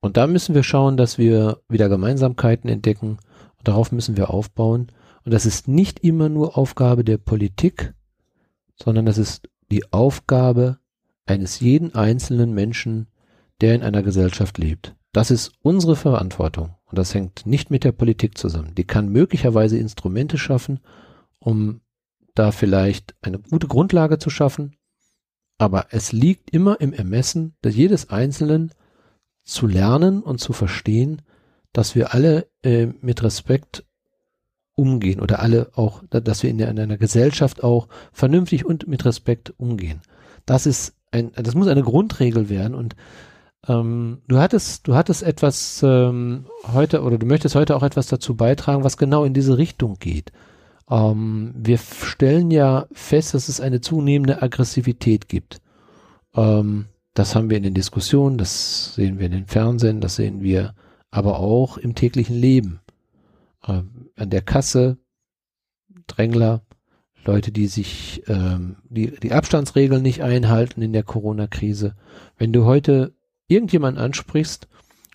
Und 0.00 0.16
da 0.16 0.26
müssen 0.26 0.54
wir 0.54 0.62
schauen, 0.62 0.96
dass 0.96 1.18
wir 1.18 1.60
wieder 1.68 1.88
Gemeinsamkeiten 1.88 2.70
entdecken 2.70 3.18
und 3.58 3.68
darauf 3.68 3.90
müssen 3.90 4.16
wir 4.16 4.30
aufbauen. 4.30 4.92
Und 5.24 5.34
das 5.34 5.44
ist 5.44 5.68
nicht 5.68 6.00
immer 6.00 6.28
nur 6.28 6.56
Aufgabe 6.56 7.04
der 7.04 7.18
Politik, 7.18 7.94
sondern 8.76 9.06
es 9.06 9.18
ist 9.18 9.48
die 9.70 9.92
Aufgabe 9.92 10.78
eines 11.28 11.60
jeden 11.60 11.94
einzelnen 11.94 12.52
Menschen, 12.52 13.08
der 13.60 13.74
in 13.74 13.82
einer 13.82 14.02
Gesellschaft 14.02 14.58
lebt. 14.58 14.94
Das 15.12 15.30
ist 15.30 15.52
unsere 15.62 15.96
Verantwortung 15.96 16.76
und 16.86 16.98
das 16.98 17.14
hängt 17.14 17.46
nicht 17.46 17.70
mit 17.70 17.84
der 17.84 17.92
Politik 17.92 18.38
zusammen. 18.38 18.74
Die 18.76 18.84
kann 18.84 19.08
möglicherweise 19.08 19.78
Instrumente 19.78 20.38
schaffen, 20.38 20.80
um 21.38 21.80
da 22.34 22.52
vielleicht 22.52 23.14
eine 23.22 23.38
gute 23.38 23.66
Grundlage 23.66 24.18
zu 24.18 24.30
schaffen, 24.30 24.76
aber 25.58 25.88
es 25.90 26.12
liegt 26.12 26.50
immer 26.50 26.80
im 26.80 26.92
Ermessen 26.92 27.56
des 27.64 27.74
jedes 27.74 28.10
Einzelnen 28.10 28.72
zu 29.44 29.66
lernen 29.66 30.22
und 30.22 30.38
zu 30.38 30.52
verstehen, 30.52 31.22
dass 31.72 31.94
wir 31.94 32.14
alle 32.14 32.46
äh, 32.62 32.86
mit 33.00 33.22
Respekt 33.22 33.84
umgehen 34.74 35.20
oder 35.20 35.40
alle 35.40 35.72
auch, 35.74 36.04
dass 36.08 36.44
wir 36.44 36.50
in, 36.50 36.58
der, 36.58 36.68
in 36.68 36.78
einer 36.78 36.98
Gesellschaft 36.98 37.64
auch 37.64 37.88
vernünftig 38.12 38.64
und 38.64 38.86
mit 38.86 39.04
Respekt 39.04 39.52
umgehen. 39.58 40.00
Das 40.46 40.66
ist 40.66 40.94
ein, 41.10 41.32
das 41.34 41.54
muss 41.54 41.68
eine 41.68 41.82
Grundregel 41.82 42.48
werden 42.48 42.74
und 42.74 42.96
ähm, 43.66 44.22
du 44.28 44.38
hattest, 44.38 44.86
du 44.86 44.94
hattest 44.94 45.22
etwas 45.22 45.82
ähm, 45.82 46.46
heute 46.72 47.02
oder 47.02 47.18
du 47.18 47.26
möchtest 47.26 47.54
heute 47.54 47.76
auch 47.76 47.82
etwas 47.82 48.06
dazu 48.06 48.36
beitragen, 48.36 48.84
was 48.84 48.96
genau 48.96 49.24
in 49.24 49.34
diese 49.34 49.58
Richtung 49.58 49.96
geht. 49.98 50.32
Ähm, 50.90 51.54
wir 51.56 51.78
stellen 51.78 52.50
ja 52.50 52.86
fest, 52.92 53.34
dass 53.34 53.48
es 53.48 53.60
eine 53.60 53.80
zunehmende 53.80 54.42
Aggressivität 54.42 55.28
gibt. 55.28 55.60
Ähm, 56.34 56.86
das 57.14 57.34
haben 57.34 57.50
wir 57.50 57.56
in 57.56 57.64
den 57.64 57.74
Diskussionen, 57.74 58.38
das 58.38 58.94
sehen 58.94 59.18
wir 59.18 59.26
in 59.26 59.32
den 59.32 59.46
Fernsehen, 59.46 60.00
das 60.00 60.16
sehen 60.16 60.40
wir 60.40 60.74
aber 61.10 61.40
auch 61.40 61.78
im 61.78 61.94
täglichen 61.94 62.36
Leben. 62.36 62.80
Ähm, 63.66 64.10
an 64.16 64.30
der 64.30 64.42
Kasse, 64.42 64.98
Drängler, 66.06 66.62
Leute, 67.28 67.52
die 67.52 67.66
sich 67.66 68.22
ähm, 68.26 68.76
die, 68.88 69.10
die 69.20 69.32
Abstandsregeln 69.32 70.00
nicht 70.00 70.22
einhalten 70.22 70.80
in 70.80 70.94
der 70.94 71.02
Corona-Krise. 71.02 71.94
Wenn 72.38 72.54
du 72.54 72.64
heute 72.64 73.14
irgendjemanden 73.48 74.02
ansprichst 74.02 74.66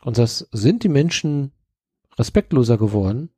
und 0.04 0.16
sagst, 0.16 0.48
sind 0.52 0.84
die 0.84 0.90
Menschen 0.90 1.54
respektloser 2.16 2.78
geworden, 2.78 3.32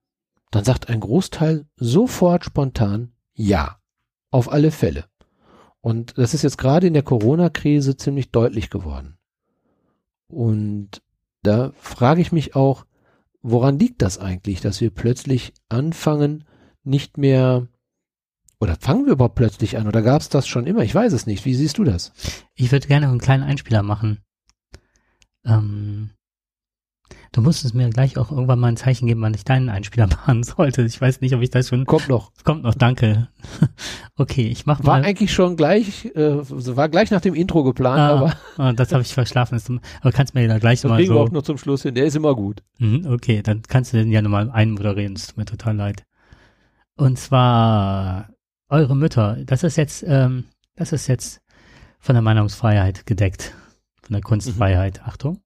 dann 0.51 0.65
sagt 0.65 0.89
ein 0.89 0.99
Großteil 0.99 1.65
sofort 1.77 2.43
spontan 2.43 3.13
ja, 3.33 3.79
auf 4.29 4.51
alle 4.51 4.71
Fälle. 4.71 5.05
Und 5.79 6.17
das 6.17 6.33
ist 6.33 6.43
jetzt 6.43 6.57
gerade 6.57 6.87
in 6.87 6.93
der 6.93 7.03
Corona-Krise 7.03 7.95
ziemlich 7.95 8.31
deutlich 8.31 8.69
geworden. 8.69 9.17
Und 10.27 11.01
da 11.43 11.71
frage 11.77 12.19
ich 12.19 12.33
mich 12.33 12.55
auch, 12.55 12.85
woran 13.41 13.79
liegt 13.79 14.01
das 14.01 14.17
eigentlich, 14.17 14.59
dass 14.59 14.81
wir 14.81 14.89
plötzlich 14.89 15.53
anfangen, 15.69 16.43
nicht 16.83 17.17
mehr 17.17 17.69
oder 18.65 18.75
fangen 18.79 19.05
wir 19.05 19.13
überhaupt 19.13 19.35
plötzlich 19.35 19.77
an 19.77 19.87
oder 19.87 20.01
gab 20.01 20.21
es 20.21 20.29
das 20.29 20.47
schon 20.47 20.67
immer? 20.67 20.81
Ich 20.83 20.93
weiß 20.93 21.13
es 21.13 21.25
nicht. 21.25 21.45
Wie 21.45 21.55
siehst 21.55 21.77
du 21.77 21.83
das? 21.83 22.11
Ich 22.55 22.71
würde 22.71 22.87
gerne 22.87 23.07
einen 23.07 23.19
kleinen 23.19 23.43
Einspieler 23.43 23.83
machen. 23.83 24.19
Ähm, 25.45 26.09
du 27.31 27.41
musstest 27.41 27.75
mir 27.75 27.89
gleich 27.89 28.17
auch 28.17 28.31
irgendwann 28.31 28.59
mal 28.59 28.69
ein 28.69 28.77
Zeichen 28.77 29.05
geben, 29.07 29.21
wann 29.21 29.33
ich 29.35 29.43
deinen 29.43 29.69
Einspieler 29.69 30.07
machen 30.25 30.43
sollte. 30.43 30.81
Ich 30.83 30.99
weiß 30.99 31.21
nicht, 31.21 31.35
ob 31.35 31.41
ich 31.41 31.51
das 31.51 31.69
schon. 31.69 31.85
Kommt 31.85 32.09
noch. 32.09 32.31
Kommt 32.43 32.63
noch, 32.63 32.73
danke. 32.75 33.29
okay, 34.17 34.47
ich 34.47 34.65
mach 34.65 34.83
War 34.83 34.99
mal. 34.99 35.05
eigentlich 35.05 35.31
schon 35.33 35.55
gleich, 35.55 36.05
äh, 36.15 36.37
war 36.49 36.89
gleich 36.89 37.11
nach 37.11 37.21
dem 37.21 37.35
Intro 37.35 37.63
geplant, 37.63 37.99
Ah, 37.99 38.09
aber 38.09 38.33
ah, 38.57 38.73
das 38.73 38.91
habe 38.91 39.03
ich 39.03 39.13
verschlafen. 39.13 39.79
Aber 40.01 40.11
kannst 40.11 40.33
mir 40.33 40.47
da 40.47 40.57
gleich 40.59 40.81
das 40.81 40.89
mal 40.89 40.97
kriegen 40.97 41.13
wir 41.13 41.21
auch 41.21 41.27
so. 41.27 41.33
noch 41.33 41.43
zum 41.43 41.57
Schluss 41.57 41.83
hin. 41.83 41.95
Der 41.95 42.05
ist 42.05 42.15
immer 42.15 42.35
gut. 42.35 42.63
Mhm, 42.79 43.05
okay, 43.07 43.41
dann 43.43 43.61
kannst 43.61 43.93
du 43.93 43.97
den 43.97 44.11
ja 44.11 44.21
nochmal 44.21 44.49
einmoderieren. 44.49 45.13
Es 45.15 45.27
tut 45.27 45.37
mir 45.37 45.45
total 45.45 45.75
leid. 45.75 46.03
Und 46.97 47.19
zwar 47.19 48.29
eure 48.69 48.95
Mütter. 48.95 49.37
Das 49.45 49.63
ist 49.63 49.75
jetzt, 49.75 50.03
ähm, 50.07 50.45
das 50.75 50.91
ist 50.91 51.07
jetzt 51.07 51.41
von 51.99 52.15
der 52.15 52.21
Meinungsfreiheit 52.21 53.05
gedeckt. 53.05 53.53
Von 54.01 54.13
der 54.13 54.21
Kunstfreiheit. 54.21 55.01
Achtung. 55.03 55.41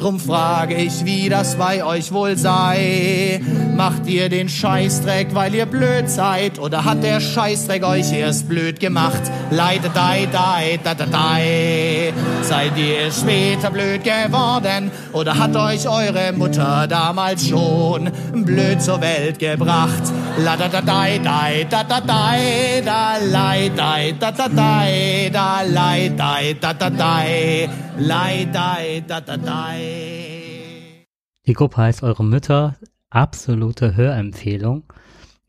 Drum 0.00 0.18
frage 0.18 0.76
ich, 0.76 1.04
wie 1.04 1.28
das 1.28 1.56
bei 1.56 1.84
euch 1.84 2.10
wohl 2.10 2.34
sei. 2.38 3.38
Macht 3.76 4.06
ihr 4.06 4.30
den 4.30 4.48
Scheißdreck, 4.48 5.34
weil 5.34 5.54
ihr 5.54 5.66
blöd 5.66 6.08
seid? 6.08 6.58
Oder 6.58 6.86
hat 6.86 7.02
der 7.02 7.20
Scheißdreck 7.20 7.84
euch 7.84 8.10
erst 8.10 8.48
blöd 8.48 8.80
gemacht? 8.80 9.20
Leide, 9.50 9.90
dei, 9.90 10.26
dei, 10.32 10.80
da, 10.82 10.94
da, 10.94 11.04
dei. 11.04 12.14
Seid 12.40 12.78
ihr 12.78 13.12
später 13.12 13.70
blöd 13.70 14.02
geworden? 14.02 14.90
Oder 15.12 15.38
hat 15.38 15.54
euch 15.54 15.86
eure 15.86 16.32
Mutter 16.32 16.86
damals 16.88 17.46
schon 17.46 18.10
blöd 18.32 18.80
zur 18.80 19.02
Welt 19.02 19.38
gebracht? 19.38 20.02
La, 20.38 20.56
da, 20.56 20.68
da, 20.68 20.80
dei, 20.80 21.18
dei, 21.18 21.66
da, 21.68 21.84
da, 21.84 22.00
dei, 22.00 22.82
da, 22.82 23.18
lei, 23.18 23.70
dei, 23.76 24.14
da, 24.18 24.30
da, 24.32 24.48
dei, 24.48 25.30
da, 25.30 25.60
lei, 25.60 26.08
dei, 26.08 26.56
da, 26.58 26.72
da, 26.72 26.88
dei, 26.88 27.68
lei, 27.98 28.48
dei, 28.50 29.04
da, 29.06 29.20
da, 29.20 29.36
dei. 29.36 29.59
Die 31.46 31.52
Gruppe 31.54 31.78
heißt 31.78 32.02
Eure 32.02 32.24
Mütter. 32.24 32.76
Absolute 33.10 33.96
Hörempfehlung. 33.96 34.84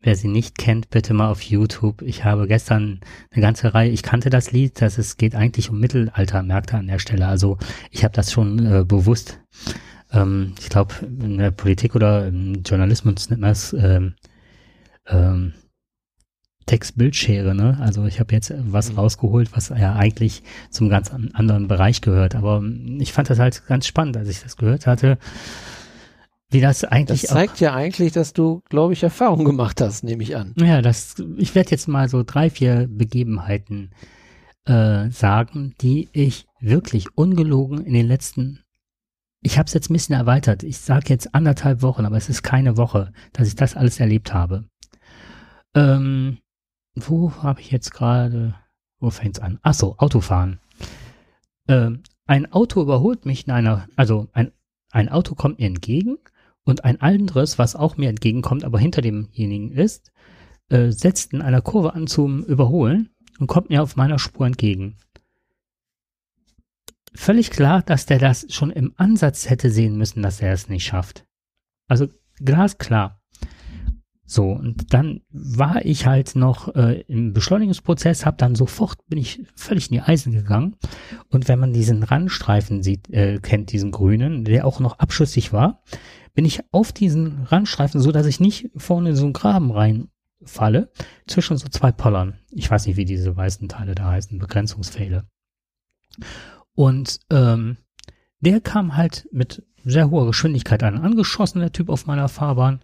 Wer 0.00 0.16
sie 0.16 0.26
nicht 0.26 0.58
kennt, 0.58 0.90
bitte 0.90 1.14
mal 1.14 1.30
auf 1.30 1.42
YouTube. 1.42 2.02
Ich 2.02 2.24
habe 2.24 2.48
gestern 2.48 2.98
eine 3.30 3.40
ganze 3.40 3.72
Reihe, 3.72 3.90
ich 3.90 4.02
kannte 4.02 4.30
das 4.30 4.50
Lied, 4.50 4.82
das 4.82 4.98
es 4.98 5.16
geht 5.16 5.36
eigentlich 5.36 5.70
um 5.70 5.78
Mittelaltermärkte 5.78 6.76
an 6.76 6.88
der 6.88 6.98
Stelle. 6.98 7.28
Also 7.28 7.56
ich 7.92 8.02
habe 8.02 8.12
das 8.12 8.32
schon 8.32 8.66
äh, 8.66 8.84
bewusst, 8.84 9.38
ähm, 10.10 10.54
ich 10.58 10.70
glaube 10.70 10.92
in 11.04 11.38
der 11.38 11.52
Politik 11.52 11.94
oder 11.94 12.26
im 12.26 12.64
Journalismus 12.64 13.30
nennt 13.30 13.42
man 13.42 13.52
es 13.52 13.72
ähm, 13.74 14.14
ähm, 15.06 15.52
Text-Bildschere, 16.66 17.54
ne? 17.54 17.78
Also 17.80 18.04
ich 18.06 18.20
habe 18.20 18.34
jetzt 18.34 18.52
was 18.58 18.90
Mhm. 18.92 18.98
rausgeholt, 18.98 19.54
was 19.56 19.68
ja 19.70 19.94
eigentlich 19.94 20.42
zum 20.70 20.88
ganz 20.88 21.12
an- 21.12 21.30
anderen 21.34 21.68
Bereich 21.68 22.00
gehört. 22.00 22.34
Aber 22.34 22.62
ich 22.98 23.12
fand 23.12 23.30
das 23.30 23.38
halt 23.38 23.66
ganz 23.66 23.86
spannend, 23.86 24.16
als 24.16 24.28
ich 24.28 24.40
das 24.42 24.56
gehört 24.56 24.86
hatte, 24.86 25.18
wie 26.50 26.60
das 26.60 26.80
Das 26.80 26.90
eigentlich 26.92 27.30
auch 27.30 27.34
zeigt 27.34 27.60
ja 27.60 27.74
eigentlich, 27.74 28.12
dass 28.12 28.32
du, 28.34 28.62
glaube 28.68 28.92
ich, 28.92 29.02
Erfahrung 29.02 29.44
gemacht 29.44 29.80
hast, 29.80 30.04
nehme 30.04 30.22
ich 30.22 30.36
an. 30.36 30.54
ja, 30.58 30.82
das, 30.82 31.16
ich 31.36 31.54
werde 31.54 31.70
jetzt 31.70 31.88
mal 31.88 32.08
so 32.08 32.22
drei, 32.24 32.50
vier 32.50 32.88
Begebenheiten 32.90 33.90
äh, 34.66 35.08
sagen, 35.10 35.74
die 35.80 36.08
ich 36.12 36.46
wirklich 36.60 37.16
ungelogen 37.16 37.84
in 37.84 37.94
den 37.94 38.06
letzten, 38.06 38.60
ich 39.40 39.58
habe 39.58 39.66
es 39.66 39.72
jetzt 39.74 39.90
ein 39.90 39.94
bisschen 39.94 40.14
erweitert, 40.14 40.62
ich 40.62 40.78
sage 40.78 41.06
jetzt 41.08 41.34
anderthalb 41.34 41.82
Wochen, 41.82 42.04
aber 42.04 42.16
es 42.18 42.28
ist 42.28 42.42
keine 42.42 42.76
Woche, 42.76 43.12
dass 43.32 43.48
ich 43.48 43.56
das 43.56 43.74
alles 43.74 43.98
erlebt 43.98 44.32
habe. 44.34 44.66
Ähm, 45.74 46.38
wo 46.94 47.32
habe 47.42 47.60
ich 47.60 47.70
jetzt 47.70 47.92
gerade, 47.92 48.54
wo 48.98 49.10
fängt's 49.10 49.40
an? 49.40 49.58
Ach 49.62 49.74
so, 49.74 49.96
Autofahren. 49.98 50.60
Ähm, 51.68 52.02
ein 52.26 52.52
Auto 52.52 52.82
überholt 52.82 53.26
mich 53.26 53.46
in 53.46 53.52
einer, 53.52 53.88
also 53.96 54.28
ein, 54.32 54.52
ein 54.90 55.08
Auto 55.08 55.34
kommt 55.34 55.58
mir 55.58 55.66
entgegen 55.66 56.18
und 56.64 56.84
ein 56.84 57.00
anderes, 57.00 57.58
was 57.58 57.76
auch 57.76 57.96
mir 57.96 58.08
entgegenkommt, 58.08 58.64
aber 58.64 58.78
hinter 58.78 59.02
demjenigen 59.02 59.72
ist, 59.72 60.12
äh, 60.68 60.90
setzt 60.90 61.32
in 61.32 61.42
einer 61.42 61.60
Kurve 61.60 61.94
an 61.94 62.06
zum 62.06 62.44
Überholen 62.44 63.10
und 63.38 63.46
kommt 63.46 63.70
mir 63.70 63.82
auf 63.82 63.96
meiner 63.96 64.18
Spur 64.18 64.46
entgegen. 64.46 64.96
Völlig 67.14 67.50
klar, 67.50 67.82
dass 67.82 68.06
der 68.06 68.18
das 68.18 68.46
schon 68.50 68.70
im 68.70 68.94
Ansatz 68.96 69.50
hätte 69.50 69.70
sehen 69.70 69.96
müssen, 69.96 70.22
dass 70.22 70.40
er 70.40 70.52
es 70.52 70.68
nicht 70.68 70.84
schafft. 70.84 71.26
Also 71.88 72.08
glasklar. 72.36 73.21
So, 74.32 74.52
und 74.52 74.94
dann 74.94 75.20
war 75.30 75.84
ich 75.84 76.06
halt 76.06 76.36
noch 76.36 76.74
äh, 76.74 77.02
im 77.02 77.34
Beschleunigungsprozess, 77.34 78.24
hab 78.24 78.38
dann 78.38 78.54
sofort, 78.54 79.06
bin 79.06 79.18
ich 79.18 79.42
völlig 79.54 79.90
in 79.90 79.96
die 79.96 80.00
Eisen 80.00 80.32
gegangen. 80.32 80.76
Und 81.28 81.48
wenn 81.48 81.58
man 81.58 81.74
diesen 81.74 82.02
Randstreifen 82.02 82.82
sieht, 82.82 83.10
äh, 83.10 83.40
kennt, 83.42 83.72
diesen 83.72 83.90
grünen, 83.90 84.46
der 84.46 84.66
auch 84.66 84.80
noch 84.80 84.98
abschüssig 84.98 85.52
war, 85.52 85.82
bin 86.32 86.46
ich 86.46 86.60
auf 86.72 86.92
diesen 86.92 87.42
Randstreifen, 87.42 88.00
so 88.00 88.10
dass 88.10 88.24
ich 88.24 88.40
nicht 88.40 88.70
vorne 88.74 89.10
in 89.10 89.16
so 89.16 89.24
einen 89.24 89.34
Graben 89.34 89.70
reinfalle, 89.70 90.90
zwischen 91.26 91.58
so 91.58 91.68
zwei 91.68 91.92
Pollern. 91.92 92.38
Ich 92.52 92.70
weiß 92.70 92.86
nicht, 92.86 92.96
wie 92.96 93.04
diese 93.04 93.36
weißen 93.36 93.68
Teile 93.68 93.94
da 93.94 94.12
heißen, 94.12 94.38
Begrenzungspfähle. 94.38 95.26
Und 96.74 97.20
ähm, 97.30 97.76
der 98.40 98.62
kam 98.62 98.96
halt 98.96 99.28
mit 99.30 99.62
sehr 99.84 100.08
hoher 100.08 100.24
Geschwindigkeit 100.24 100.82
an, 100.84 100.96
angeschossen, 100.96 101.60
der 101.60 101.72
Typ 101.72 101.90
auf 101.90 102.06
meiner 102.06 102.30
Fahrbahn. 102.30 102.80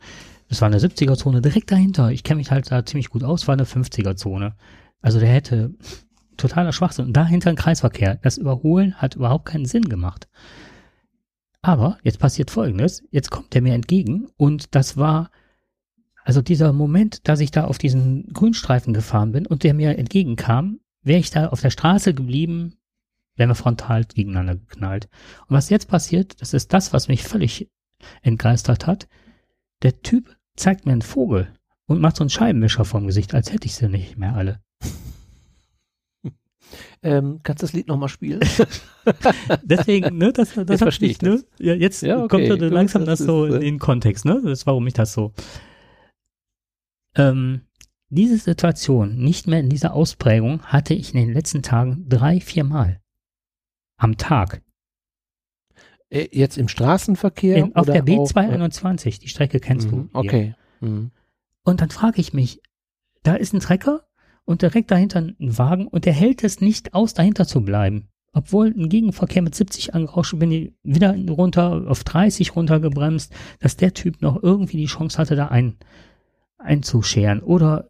Es 0.49 0.61
war 0.61 0.67
eine 0.67 0.79
70er-Zone 0.79 1.43
direkt 1.43 1.71
dahinter. 1.71 2.11
Ich 2.11 2.25
kenne 2.25 2.39
mich 2.39 2.51
halt 2.51 2.71
da 2.71 2.85
ziemlich 2.85 3.11
gut 3.11 3.23
aus, 3.23 3.47
war 3.49 3.55
eine 3.55 3.65
50er-Zone. 3.65 4.55
Also 5.01 5.21
der 5.21 5.29
hätte 5.29 5.75
totaler 6.37 6.73
Schwachsinn. 6.73 7.07
Und 7.07 7.17
dahinter 7.17 7.51
ein 7.51 7.57
Kreisverkehr. 7.57 8.19
Das 8.23 8.39
Überholen 8.39 8.95
hat 8.95 9.17
überhaupt 9.17 9.47
keinen 9.47 9.67
Sinn 9.67 9.89
gemacht. 9.89 10.29
Aber 11.61 11.99
jetzt 12.03 12.19
passiert 12.19 12.51
Folgendes. 12.51 13.03
Jetzt 13.11 13.31
kommt 13.31 13.55
er 13.55 13.63
mir 13.63 13.75
entgegen 13.75 14.29
und 14.37 14.75
das 14.75 14.97
war 14.97 15.31
also 16.29 16.43
dieser 16.43 16.75
Moment, 16.75 17.27
dass 17.27 17.41
ich 17.41 17.53
da 17.53 17.65
auf 17.65 17.79
diesen 17.79 18.27
Grünstreifen 18.35 18.93
gefahren 18.93 19.33
bin 19.33 19.47
und 19.47 19.63
der 19.63 19.73
mir 19.73 19.99
entgegenkam, 19.99 20.79
wäre 21.03 21.21
ich 21.21 21.31
da 21.31 21.49
auf 21.49 21.63
der 21.63 21.71
Straße 21.71 22.13
geblieben, 22.13 22.75
wären 23.37 23.49
wir 23.49 23.55
frontal 23.55 24.05
gegeneinander 24.05 24.57
geknallt. 24.57 25.09
Und 25.47 25.57
was 25.57 25.71
jetzt 25.71 25.89
passiert, 25.89 26.43
das 26.43 26.53
ist 26.53 26.75
das, 26.75 26.93
was 26.93 27.09
mich 27.09 27.23
völlig 27.23 27.71
entgeistert 28.21 28.87
hat. 28.87 29.09
Der 29.81 30.03
Typ 30.03 30.37
zeigt 30.59 30.87
mir 30.87 30.93
einen 30.93 31.03
Vogel 31.03 31.53
und 31.87 32.01
macht 32.01 32.17
so 32.17 32.23
einen 32.23 32.31
Scheibenwischer 32.31 32.85
vom 32.85 33.07
Gesicht, 33.07 33.35
als 33.35 33.53
hätte 33.53 33.67
ich 33.67 33.75
sie 33.75 33.89
nicht 33.89 34.19
mehr 34.19 34.35
alle. 34.35 34.61
Ähm, 37.03 37.41
kannst 37.45 37.63
du 37.63 37.67
das 37.67 37.73
Lied 37.73 37.89
nochmal 37.89 38.09
spielen? 38.11 38.41
Deswegen, 39.63 40.19
ne, 40.19 40.33
das, 40.33 40.53
das 40.55 40.69
Jetzt 40.69 40.83
verstehe 40.83 41.09
ich. 41.09 41.23
Ne, 41.23 41.43
ja, 41.59 41.73
jetzt 41.73 42.03
Ja, 42.03 42.23
okay. 42.23 42.49
kommt 42.49 42.61
langsam 42.61 43.07
das 43.07 43.21
das, 43.21 43.27
so 43.27 43.47
ist, 43.47 43.55
in 43.55 43.63
äh, 43.63 43.65
den 43.65 43.79
Kontext, 43.79 44.25
ne? 44.27 44.41
Das 44.43 44.53
ist, 44.53 44.67
warum 44.67 44.87
ich 44.87 44.93
das 44.95 45.13
so. 45.13 45.33
Ähm, 47.17 47.63
diese 48.11 48.37
Situation, 48.37 49.17
nicht 49.17 49.47
mehr 49.47 49.61
in 49.61 49.69
dieser 49.69 49.95
Ausprägung, 49.95 50.63
hatte 50.63 50.93
ich 50.93 51.15
in 51.15 51.21
den 51.21 51.33
letzten 51.33 51.63
Tagen 51.63 52.07
drei, 52.09 52.41
vier 52.41 52.65
Mal. 52.65 53.01
Am 53.97 54.17
Tag. 54.17 54.63
Äh, 56.11 56.29
Jetzt 56.33 56.59
im 56.59 56.69
Straßenverkehr? 56.69 57.57
In, 57.57 57.77
auf 57.77 57.87
der 57.87 58.03
auch, 58.03 58.07
B221, 58.07 59.21
die 59.21 59.29
Strecke 59.29 59.59
äh, 59.59 59.61
kennst 59.61 59.91
du. 59.91 59.97
mhm. 59.97 60.11
Okay. 60.13 60.55
Mhm. 60.81 61.11
Und 61.65 61.81
dann 61.81 61.91
frage 61.91 62.21
ich 62.21 62.33
mich, 62.33 62.63
da 63.23 63.35
ist 63.35 63.53
ein 63.53 63.61
Trecker 63.61 64.05
und 64.45 64.63
direkt 64.63 64.91
dahinter 64.91 65.21
ein 65.21 65.59
Wagen 65.59 65.87
und 65.87 66.07
der 66.07 66.15
hält 66.15 66.43
es 66.45 66.61
nicht 66.61 66.95
aus, 66.95 67.15
dahinter 67.15 67.47
zu 67.47 67.61
bleiben. 67.63 68.09
Obwohl 68.33 68.69
ein 68.69 68.89
Gegenverkehr 68.89 69.43
mit 69.43 69.55
70 69.55 69.95
angerauscht, 69.95 70.39
bin 70.39 70.53
ich 70.53 70.73
wieder 70.83 71.15
runter 71.29 71.85
auf 71.89 72.05
30 72.05 72.55
runtergebremst, 72.57 73.33
dass 73.59 73.77
der 73.77 73.95
Typ 73.95 74.23
noch 74.23 74.43
irgendwie 74.43 74.77
die 74.77 74.87
Chance 74.87 75.19
hatte, 75.19 75.35
da 75.35 75.49
ein, 75.49 75.77
einzuscheren 76.59 77.41
oder 77.41 77.89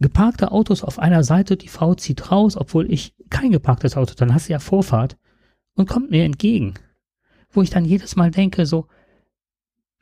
geparkte 0.00 0.52
Autos 0.52 0.82
auf 0.82 0.98
einer 0.98 1.24
Seite, 1.24 1.56
die 1.56 1.68
Frau 1.68 1.94
zieht 1.94 2.30
raus, 2.30 2.56
obwohl 2.56 2.90
ich 2.90 3.14
kein 3.30 3.50
geparktes 3.50 3.96
Auto, 3.96 4.14
dann 4.16 4.34
hast 4.34 4.48
du 4.48 4.52
ja 4.52 4.58
Vorfahrt 4.58 5.16
und 5.76 5.88
kommt 5.88 6.10
mir 6.10 6.24
entgegen. 6.24 6.74
Wo 7.50 7.62
ich 7.62 7.70
dann 7.70 7.84
jedes 7.84 8.16
Mal 8.16 8.30
denke, 8.30 8.66
so, 8.66 8.88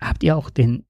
habt 0.01 0.23
ihr 0.23 0.37
auch 0.37 0.51
den, 0.51 0.85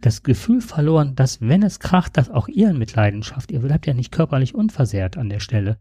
das 0.00 0.22
Gefühl 0.22 0.60
verloren, 0.60 1.14
dass 1.14 1.40
wenn 1.40 1.62
es 1.62 1.78
kracht, 1.78 2.16
dass 2.16 2.30
auch 2.30 2.48
ihr 2.48 2.70
in 2.70 2.78
Mitleiden 2.78 3.22
schafft. 3.22 3.52
Ihr 3.52 3.60
bleibt 3.60 3.86
ja 3.86 3.94
nicht 3.94 4.12
körperlich 4.12 4.54
unversehrt 4.54 5.16
an 5.16 5.28
der 5.28 5.40
Stelle. 5.40 5.78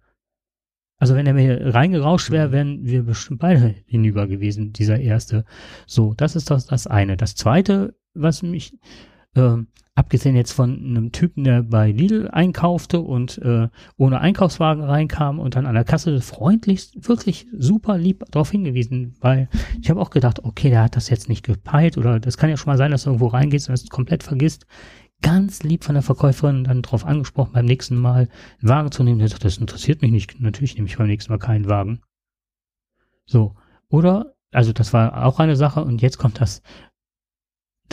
Also 0.97 1.15
wenn 1.15 1.25
er 1.25 1.33
mir 1.33 1.73
reingerauscht 1.73 2.29
wäre, 2.31 2.51
wären 2.51 2.85
wir 2.85 3.03
bestimmt 3.03 3.39
beide 3.41 3.75
hinüber 3.85 4.27
gewesen, 4.27 4.71
dieser 4.71 4.99
erste. 4.99 5.43
So, 5.85 6.13
das 6.13 6.35
ist 6.35 6.51
das, 6.51 6.67
das 6.67 6.87
eine. 6.87 7.17
Das 7.17 7.35
zweite, 7.35 7.95
was 8.13 8.43
mich 8.43 8.77
äh, 9.35 9.57
abgesehen 9.95 10.35
jetzt 10.35 10.53
von 10.53 10.73
einem 10.73 11.11
Typen, 11.11 11.43
der 11.43 11.61
bei 11.61 11.91
Lidl 11.91 12.27
einkaufte 12.29 12.99
und 12.99 13.37
äh, 13.39 13.67
ohne 13.97 14.21
Einkaufswagen 14.21 14.83
reinkam 14.83 15.39
und 15.39 15.55
dann 15.55 15.67
an 15.67 15.75
der 15.75 15.83
Kasse 15.83 16.19
freundlichst, 16.19 17.07
wirklich 17.07 17.47
super 17.55 17.97
lieb 17.97 18.23
darauf 18.31 18.49
hingewiesen, 18.49 19.15
weil 19.21 19.49
ich 19.81 19.89
habe 19.89 20.01
auch 20.01 20.09
gedacht, 20.09 20.43
okay, 20.43 20.69
der 20.69 20.83
hat 20.83 20.95
das 20.95 21.09
jetzt 21.09 21.29
nicht 21.29 21.45
gepeilt 21.45 21.97
oder 21.97 22.19
das 22.19 22.37
kann 22.37 22.49
ja 22.49 22.57
schon 22.57 22.71
mal 22.71 22.77
sein, 22.77 22.91
dass 22.91 23.03
du 23.03 23.11
irgendwo 23.11 23.27
reingehst 23.27 23.69
und 23.69 23.75
es 23.75 23.87
komplett 23.89 24.23
vergisst. 24.23 24.65
Ganz 25.21 25.63
lieb 25.63 25.83
von 25.83 25.93
der 25.93 26.01
Verkäuferin 26.01 26.63
dann 26.63 26.81
darauf 26.81 27.05
angesprochen, 27.05 27.53
beim 27.53 27.65
nächsten 27.65 27.95
Mal 27.95 28.27
einen 28.61 28.69
Wagen 28.69 28.91
zu 28.91 29.03
nehmen. 29.03 29.19
Der 29.19 29.29
sagt, 29.29 29.45
das 29.45 29.57
interessiert 29.57 30.01
mich 30.01 30.11
nicht. 30.11 30.41
Natürlich 30.41 30.75
nehme 30.75 30.87
ich 30.87 30.97
beim 30.97 31.07
nächsten 31.07 31.31
Mal 31.31 31.39
keinen 31.39 31.69
Wagen. 31.69 32.01
So. 33.25 33.55
Oder, 33.87 34.33
also 34.51 34.73
das 34.73 34.91
war 34.91 35.25
auch 35.25 35.39
eine 35.39 35.55
Sache 35.55 35.83
und 35.83 36.01
jetzt 36.01 36.17
kommt 36.17 36.41
das 36.41 36.61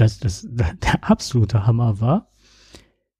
das, 0.00 0.18
das, 0.18 0.46
der 0.50 1.08
absolute 1.08 1.66
Hammer 1.66 2.00
war, 2.00 2.30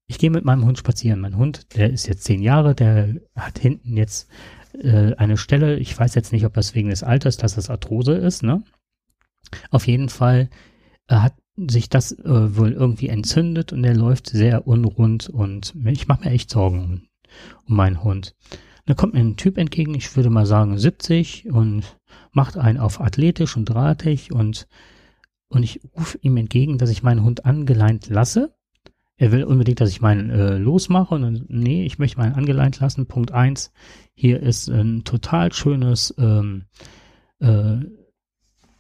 ich 0.06 0.18
gehe 0.18 0.30
mit 0.30 0.44
meinem 0.44 0.64
Hund 0.64 0.76
spazieren. 0.76 1.20
Mein 1.20 1.36
Hund, 1.36 1.76
der 1.76 1.90
ist 1.90 2.08
jetzt 2.08 2.24
zehn 2.24 2.42
Jahre, 2.42 2.74
der 2.74 3.14
hat 3.36 3.60
hinten 3.60 3.96
jetzt 3.96 4.28
äh, 4.72 5.14
eine 5.14 5.36
Stelle, 5.36 5.78
ich 5.78 5.96
weiß 5.96 6.16
jetzt 6.16 6.32
nicht, 6.32 6.44
ob 6.44 6.54
das 6.54 6.74
wegen 6.74 6.90
des 6.90 7.04
Alters, 7.04 7.36
dass 7.36 7.54
das 7.54 7.70
Arthrose 7.70 8.14
ist, 8.14 8.42
ne? 8.42 8.64
Auf 9.70 9.86
jeden 9.86 10.08
Fall 10.08 10.50
äh, 11.08 11.16
hat 11.16 11.34
sich 11.56 11.88
das 11.88 12.12
äh, 12.12 12.56
wohl 12.56 12.72
irgendwie 12.72 13.08
entzündet 13.08 13.72
und 13.72 13.82
der 13.82 13.94
läuft 13.94 14.28
sehr 14.28 14.66
unrund 14.66 15.28
und 15.28 15.74
ich 15.84 16.08
mache 16.08 16.24
mir 16.24 16.30
echt 16.30 16.50
Sorgen 16.50 17.08
um, 17.66 17.76
meinen 17.76 18.02
Hund. 18.02 18.34
Da 18.86 18.94
kommt 18.94 19.14
mir 19.14 19.20
ein 19.20 19.36
Typ 19.36 19.58
entgegen, 19.58 19.94
ich 19.94 20.16
würde 20.16 20.30
mal 20.30 20.46
sagen 20.46 20.76
70 20.76 21.52
und 21.52 21.98
macht 22.32 22.56
einen 22.56 22.78
auf 22.78 23.00
athletisch 23.00 23.56
und 23.56 23.66
drahtig 23.66 24.32
und 24.32 24.66
und 25.50 25.62
ich 25.62 25.80
rufe 25.96 26.18
ihm 26.22 26.36
entgegen, 26.36 26.78
dass 26.78 26.90
ich 26.90 27.02
meinen 27.02 27.24
Hund 27.24 27.44
angeleint 27.44 28.08
lasse. 28.08 28.54
Er 29.16 29.32
will 29.32 29.44
unbedingt, 29.44 29.80
dass 29.80 29.90
ich 29.90 30.00
meinen 30.00 30.30
äh, 30.30 30.56
losmache 30.56 31.14
und 31.14 31.22
dann, 31.22 31.44
nee, 31.48 31.84
ich 31.84 31.98
möchte 31.98 32.18
meinen 32.18 32.34
angeleint 32.34 32.80
lassen. 32.80 33.06
Punkt 33.06 33.32
eins. 33.32 33.72
Hier 34.14 34.40
ist 34.40 34.68
ein 34.68 35.04
total 35.04 35.52
schönes 35.52 36.14
ähm, 36.16 36.64
äh, 37.40 37.80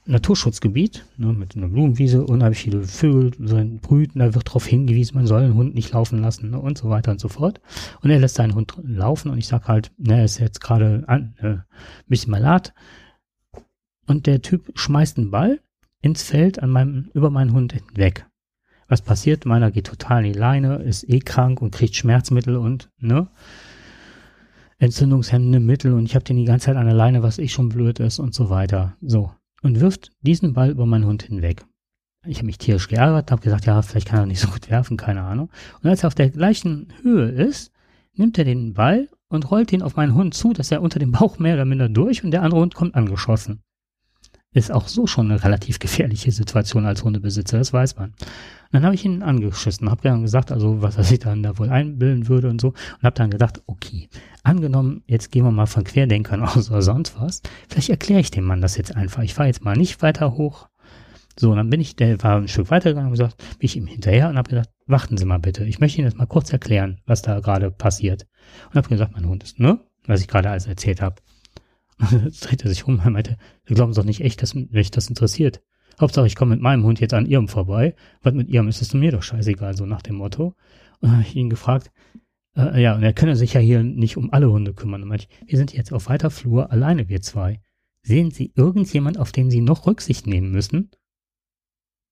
Naturschutzgebiet 0.06 1.04
ne, 1.18 1.32
mit 1.32 1.56
einer 1.56 1.68
Blumenwiese, 1.68 2.24
unheimlich 2.24 2.60
viele 2.60 2.84
Vögel 2.84 3.32
drin 3.32 3.80
brüten, 3.80 4.20
da 4.20 4.34
wird 4.34 4.48
darauf 4.48 4.66
hingewiesen, 4.66 5.16
man 5.16 5.26
soll 5.26 5.42
den 5.42 5.54
Hund 5.54 5.74
nicht 5.74 5.92
laufen 5.92 6.20
lassen 6.20 6.50
ne, 6.50 6.58
und 6.58 6.78
so 6.78 6.88
weiter 6.88 7.10
und 7.10 7.20
so 7.20 7.28
fort. 7.28 7.60
Und 8.00 8.10
er 8.10 8.18
lässt 8.18 8.36
seinen 8.36 8.54
Hund 8.54 8.74
laufen 8.82 9.30
und 9.30 9.38
ich 9.38 9.46
sag 9.46 9.68
halt, 9.68 9.92
ne, 9.98 10.18
er 10.18 10.24
ist 10.24 10.38
jetzt 10.38 10.60
gerade 10.60 11.04
ein 11.06 11.34
äh, 11.38 11.56
bisschen 12.08 12.30
malat. 12.30 12.72
Und 14.06 14.26
der 14.26 14.42
Typ 14.42 14.72
schmeißt 14.74 15.18
einen 15.18 15.30
Ball 15.30 15.60
ins 16.02 16.22
Feld 16.22 16.62
an 16.62 16.70
meinem, 16.70 17.10
über 17.14 17.30
meinen 17.30 17.52
Hund 17.52 17.72
hinweg. 17.72 18.26
Was 18.88 19.02
passiert? 19.02 19.46
Meiner 19.46 19.70
geht 19.70 19.86
total 19.86 20.24
in 20.24 20.32
die 20.32 20.38
Leine, 20.38 20.76
ist 20.76 21.08
eh 21.08 21.20
krank 21.20 21.62
und 21.62 21.72
kriegt 21.72 21.94
Schmerzmittel 21.94 22.56
und, 22.56 22.90
ne? 22.98 23.28
Entzündungshemmende 24.78 25.60
Mittel 25.60 25.92
und 25.92 26.06
ich 26.06 26.14
habe 26.14 26.24
den 26.24 26.38
die 26.38 26.46
ganze 26.46 26.66
Zeit 26.66 26.76
an 26.76 26.86
der 26.86 26.94
Leine, 26.94 27.22
was 27.22 27.38
ich 27.38 27.52
schon 27.52 27.68
blöd 27.68 28.00
ist 28.00 28.18
und 28.18 28.34
so 28.34 28.48
weiter. 28.48 28.96
So. 29.02 29.30
Und 29.62 29.78
wirft 29.78 30.10
diesen 30.22 30.54
Ball 30.54 30.70
über 30.70 30.86
meinen 30.86 31.04
Hund 31.04 31.22
hinweg. 31.22 31.64
Ich 32.26 32.38
habe 32.38 32.46
mich 32.46 32.58
tierisch 32.58 32.88
geärgert, 32.88 33.30
habe 33.30 33.42
gesagt, 33.42 33.66
ja, 33.66 33.80
vielleicht 33.82 34.08
kann 34.08 34.20
er 34.20 34.26
nicht 34.26 34.40
so 34.40 34.48
gut 34.48 34.70
werfen, 34.70 34.96
keine 34.96 35.22
Ahnung. 35.22 35.50
Und 35.82 35.90
als 35.90 36.02
er 36.02 36.08
auf 36.08 36.14
der 36.14 36.30
gleichen 36.30 36.88
Höhe 37.02 37.28
ist, 37.28 37.72
nimmt 38.14 38.38
er 38.38 38.44
den 38.44 38.72
Ball 38.72 39.08
und 39.28 39.50
rollt 39.50 39.72
ihn 39.72 39.82
auf 39.82 39.96
meinen 39.96 40.14
Hund 40.14 40.34
zu, 40.34 40.52
dass 40.54 40.72
er 40.72 40.82
unter 40.82 40.98
dem 40.98 41.12
Bauch 41.12 41.38
mehr 41.38 41.54
oder 41.54 41.66
minder 41.66 41.88
durch 41.88 42.24
und 42.24 42.30
der 42.30 42.42
andere 42.42 42.60
Hund 42.60 42.74
kommt 42.74 42.94
angeschossen 42.94 43.62
ist 44.52 44.72
auch 44.72 44.88
so 44.88 45.06
schon 45.06 45.30
eine 45.30 45.44
relativ 45.44 45.78
gefährliche 45.78 46.32
Situation 46.32 46.84
als 46.84 47.04
Hundebesitzer, 47.04 47.58
das 47.58 47.72
weiß 47.72 47.96
man. 47.96 48.10
Und 48.10 48.16
dann 48.72 48.84
habe 48.84 48.94
ich 48.94 49.04
ihn 49.04 49.22
angeschissen, 49.22 49.90
habe 49.90 50.02
dann 50.02 50.22
gesagt, 50.22 50.50
also 50.50 50.82
was 50.82 50.96
er 50.96 51.04
sich 51.04 51.20
dann 51.20 51.42
da 51.42 51.58
wohl 51.58 51.70
einbilden 51.70 52.28
würde 52.28 52.48
und 52.48 52.60
so, 52.60 52.68
und 52.68 53.02
habe 53.02 53.14
dann 53.14 53.30
gedacht, 53.30 53.62
okay, 53.66 54.08
angenommen, 54.42 55.02
jetzt 55.06 55.30
gehen 55.30 55.44
wir 55.44 55.52
mal 55.52 55.66
von 55.66 55.84
Querdenkern 55.84 56.42
aus 56.44 56.70
oder 56.70 56.82
sonst 56.82 57.18
was, 57.20 57.42
vielleicht 57.68 57.90
erkläre 57.90 58.20
ich 58.20 58.30
dem 58.30 58.44
Mann 58.44 58.60
das 58.60 58.76
jetzt 58.76 58.94
einfach. 58.96 59.22
Ich 59.22 59.34
fahre 59.34 59.48
jetzt 59.48 59.64
mal 59.64 59.76
nicht 59.76 60.02
weiter 60.02 60.36
hoch. 60.36 60.68
So, 61.38 61.52
und 61.52 61.56
dann 61.56 61.70
bin 61.70 61.80
ich, 61.80 61.94
der 61.94 62.20
war 62.22 62.36
ein 62.36 62.48
Stück 62.48 62.70
weitergegangen 62.70 63.08
und 63.08 63.16
gesagt, 63.16 63.38
bin 63.38 63.66
ich 63.66 63.76
ihm 63.76 63.86
hinterher 63.86 64.28
und 64.28 64.36
habe 64.36 64.50
gesagt, 64.50 64.70
warten 64.86 65.16
Sie 65.16 65.24
mal 65.24 65.38
bitte, 65.38 65.64
ich 65.64 65.78
möchte 65.78 65.98
Ihnen 65.98 66.10
das 66.10 66.18
mal 66.18 66.26
kurz 66.26 66.52
erklären, 66.52 67.00
was 67.06 67.22
da 67.22 67.38
gerade 67.38 67.70
passiert. 67.70 68.26
Und 68.68 68.74
habe 68.74 68.88
gesagt, 68.88 69.12
mein 69.12 69.26
Hund 69.26 69.44
ist, 69.44 69.60
ne, 69.60 69.78
was 70.06 70.20
ich 70.20 70.28
gerade 70.28 70.50
alles 70.50 70.66
erzählt 70.66 71.00
habe. 71.00 71.16
Jetzt 72.24 72.40
dreht 72.40 72.64
er 72.64 72.70
sich 72.70 72.86
um 72.86 72.98
und 72.98 73.12
meinte, 73.12 73.36
Sie 73.64 73.74
glauben 73.74 73.92
doch 73.92 74.04
nicht 74.04 74.20
echt, 74.20 74.42
dass 74.42 74.54
mich 74.54 74.90
das 74.90 75.08
interessiert. 75.08 75.62
Hauptsache, 76.00 76.26
ich 76.26 76.36
komme 76.36 76.54
mit 76.54 76.62
meinem 76.62 76.84
Hund 76.84 76.98
jetzt 77.00 77.12
an 77.12 77.26
Ihrem 77.26 77.48
vorbei. 77.48 77.94
Was 78.22 78.32
mit 78.32 78.48
Ihrem 78.48 78.68
ist 78.68 78.80
es 78.80 78.94
mir 78.94 79.12
doch 79.12 79.22
scheißegal, 79.22 79.76
so 79.76 79.84
nach 79.84 80.02
dem 80.02 80.16
Motto. 80.16 80.54
Und 81.00 81.02
dann 81.02 81.12
habe 81.12 81.22
ich 81.22 81.36
ihn 81.36 81.50
gefragt, 81.50 81.90
äh, 82.56 82.80
ja, 82.80 82.94
und 82.94 83.02
er 83.02 83.12
könne 83.12 83.36
sich 83.36 83.52
ja 83.52 83.60
hier 83.60 83.82
nicht 83.82 84.16
um 84.16 84.32
alle 84.32 84.50
Hunde 84.50 84.72
kümmern. 84.72 85.02
Und 85.02 85.08
meinte 85.08 85.26
ich, 85.28 85.50
wir 85.50 85.58
sind 85.58 85.74
jetzt 85.74 85.92
auf 85.92 86.08
weiter 86.08 86.30
Flur, 86.30 86.72
alleine 86.72 87.08
wir 87.08 87.20
zwei. 87.20 87.60
Sehen 88.02 88.30
Sie 88.30 88.52
irgendjemand, 88.54 89.18
auf 89.18 89.32
den 89.32 89.50
Sie 89.50 89.60
noch 89.60 89.86
Rücksicht 89.86 90.26
nehmen 90.26 90.50
müssen? 90.52 90.90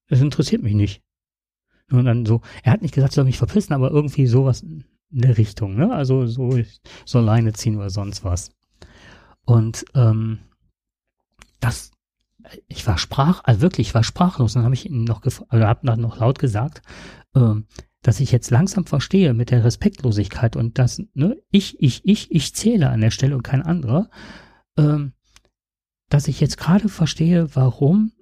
Das 0.09 0.21
interessiert 0.21 0.63
mich 0.63 0.75
nicht. 0.75 1.03
Und 1.91 2.05
dann 2.05 2.27
so, 2.27 2.43
er 2.63 2.73
hat 2.73 2.83
nicht 2.83 2.95
gesagt, 2.95 3.13
ich 3.13 3.17
soll 3.17 3.25
mich 3.25 3.39
verpissen, 3.39 3.73
aber 3.73 3.91
irgendwie 3.91 4.27
sowas 4.27 4.61
in 4.63 4.85
der 5.11 5.39
Richtung, 5.39 5.75
ne? 5.75 5.91
Also 5.91 6.27
so, 6.27 6.55
ich 6.57 6.81
soll 7.07 7.25
Leine 7.25 7.55
ziehen 7.55 7.77
oder 7.77 7.89
sonst 7.89 8.25
was. 8.25 8.51
Und 9.49 9.87
ähm, 9.95 10.41
das, 11.59 11.91
ich 12.67 12.87
war 12.87 12.99
sprach, 12.99 13.41
also 13.45 13.63
wirklich, 13.63 13.89
ich 13.89 13.95
war 13.95 14.05
sprachlos. 14.05 14.53
Dann 14.53 14.65
habe 14.65 14.75
ich 14.75 14.85
ihm 14.85 15.05
noch, 15.05 15.23
also 15.23 15.65
habe 15.65 15.87
dann 15.87 16.03
noch 16.03 16.19
laut 16.19 16.39
gesagt, 16.39 16.83
ähm, 17.35 17.65
dass 18.03 18.21
ich 18.21 18.31
jetzt 18.31 18.51
langsam 18.51 18.85
verstehe 18.85 19.33
mit 19.33 19.51
der 19.51 19.65
Respektlosigkeit 19.65 20.55
und 20.55 20.79
dass 20.79 21.03
ne, 21.15 21.39
ich, 21.51 21.81
ich, 21.81 22.03
ich, 22.05 22.31
ich 22.31 22.55
zähle 22.55 22.91
an 22.91 23.01
der 23.01 23.11
Stelle 23.11 23.35
und 23.35 23.43
kein 23.43 23.63
anderer, 23.63 24.11
ähm, 24.77 25.15
dass 26.11 26.29
ich 26.29 26.41
jetzt 26.41 26.59
gerade 26.59 26.91
verstehe, 26.91 27.57
warum, 27.57 28.13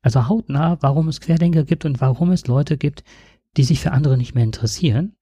also 0.00 0.28
hautnah, 0.28 0.80
warum 0.80 1.08
es 1.08 1.20
Querdenker 1.20 1.64
gibt 1.64 1.84
und 1.84 2.00
warum 2.00 2.30
es 2.30 2.46
Leute 2.46 2.78
gibt, 2.78 3.02
die 3.56 3.64
sich 3.64 3.80
für 3.80 3.90
andere 3.90 4.16
nicht 4.16 4.36
mehr 4.36 4.44
interessieren 4.44 5.16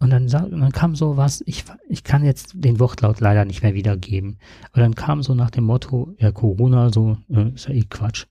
und 0.00 0.10
dann, 0.10 0.26
dann 0.26 0.72
kam 0.72 0.96
so 0.96 1.16
was, 1.16 1.42
ich, 1.46 1.64
ich 1.88 2.04
kann 2.04 2.24
jetzt 2.24 2.52
den 2.54 2.80
Wortlaut 2.80 3.20
leider 3.20 3.44
nicht 3.44 3.62
mehr 3.62 3.74
wiedergeben. 3.74 4.38
Aber 4.72 4.82
dann 4.82 4.94
kam 4.94 5.22
so 5.22 5.34
nach 5.34 5.50
dem 5.50 5.64
Motto, 5.64 6.14
ja, 6.18 6.32
Corona, 6.32 6.90
so, 6.92 7.16
äh, 7.30 7.50
ist 7.50 7.68
ja 7.68 7.74
eh 7.74 7.84
Quatsch. 7.88 8.26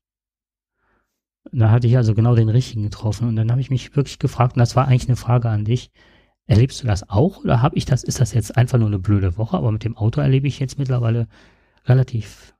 Da 1.51 1.71
hatte 1.71 1.87
ich 1.87 1.97
also 1.97 2.13
genau 2.13 2.35
den 2.35 2.49
richtigen 2.49 2.83
getroffen. 2.83 3.27
Und 3.27 3.35
dann 3.35 3.49
habe 3.49 3.61
ich 3.61 3.69
mich 3.69 3.95
wirklich 3.95 4.19
gefragt, 4.19 4.55
und 4.55 4.59
das 4.59 4.75
war 4.75 4.87
eigentlich 4.87 5.07
eine 5.07 5.15
Frage 5.15 5.49
an 5.49 5.65
dich, 5.65 5.91
erlebst 6.45 6.83
du 6.83 6.87
das 6.87 7.09
auch 7.09 7.43
oder 7.43 7.61
habe 7.61 7.77
ich 7.77 7.85
das, 7.85 8.03
ist 8.03 8.19
das 8.19 8.33
jetzt 8.33 8.57
einfach 8.57 8.77
nur 8.77 8.87
eine 8.87 8.99
blöde 8.99 9.37
Woche, 9.37 9.57
aber 9.57 9.71
mit 9.71 9.83
dem 9.83 9.95
Auto 9.95 10.21
erlebe 10.21 10.47
ich 10.47 10.59
jetzt 10.59 10.77
mittlerweile 10.77 11.27
relativ 11.85 12.53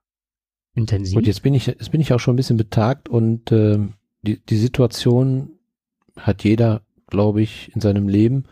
intensiv. 0.74 1.16
Gut, 1.16 1.28
jetzt 1.28 1.44
bin 1.44 1.54
ich, 1.54 1.68
jetzt 1.68 1.92
bin 1.92 2.02
ich 2.02 2.14
auch 2.14 2.20
schon 2.20 2.34
ein 2.34 2.38
bisschen 2.38 2.58
betagt 2.58 3.10
und 3.10 3.52
äh, 3.52 3.80
die, 4.22 4.44
die 4.46 4.58
Situation 4.58 5.50
hat 6.18 6.44
jeder, 6.44 6.82
glaube 7.08 7.42
ich, 7.42 7.74
in 7.76 7.82
seinem 7.82 8.08
Leben. 8.08 8.46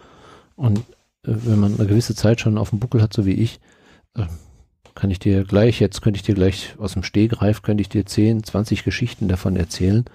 Und 0.55 0.79
äh, 0.79 0.83
wenn 1.23 1.59
man 1.59 1.75
eine 1.75 1.87
gewisse 1.87 2.15
Zeit 2.15 2.41
schon 2.41 2.57
auf 2.57 2.69
dem 2.71 2.79
Buckel 2.79 3.01
hat, 3.01 3.13
so 3.13 3.25
wie 3.25 3.33
ich, 3.33 3.59
äh, 4.15 4.25
kann 4.95 5.09
ich 5.09 5.19
dir 5.19 5.43
gleich, 5.45 5.79
jetzt 5.79 6.01
könnte 6.01 6.17
ich 6.17 6.23
dir 6.23 6.35
gleich 6.35 6.75
aus 6.77 6.93
dem 6.93 7.03
Stehgreif, 7.03 7.61
könnte 7.61 7.81
ich 7.81 7.89
dir 7.89 8.05
10, 8.05 8.43
20 8.43 8.83
Geschichten 8.83 9.27
davon 9.27 9.55
erzählen, 9.55 10.05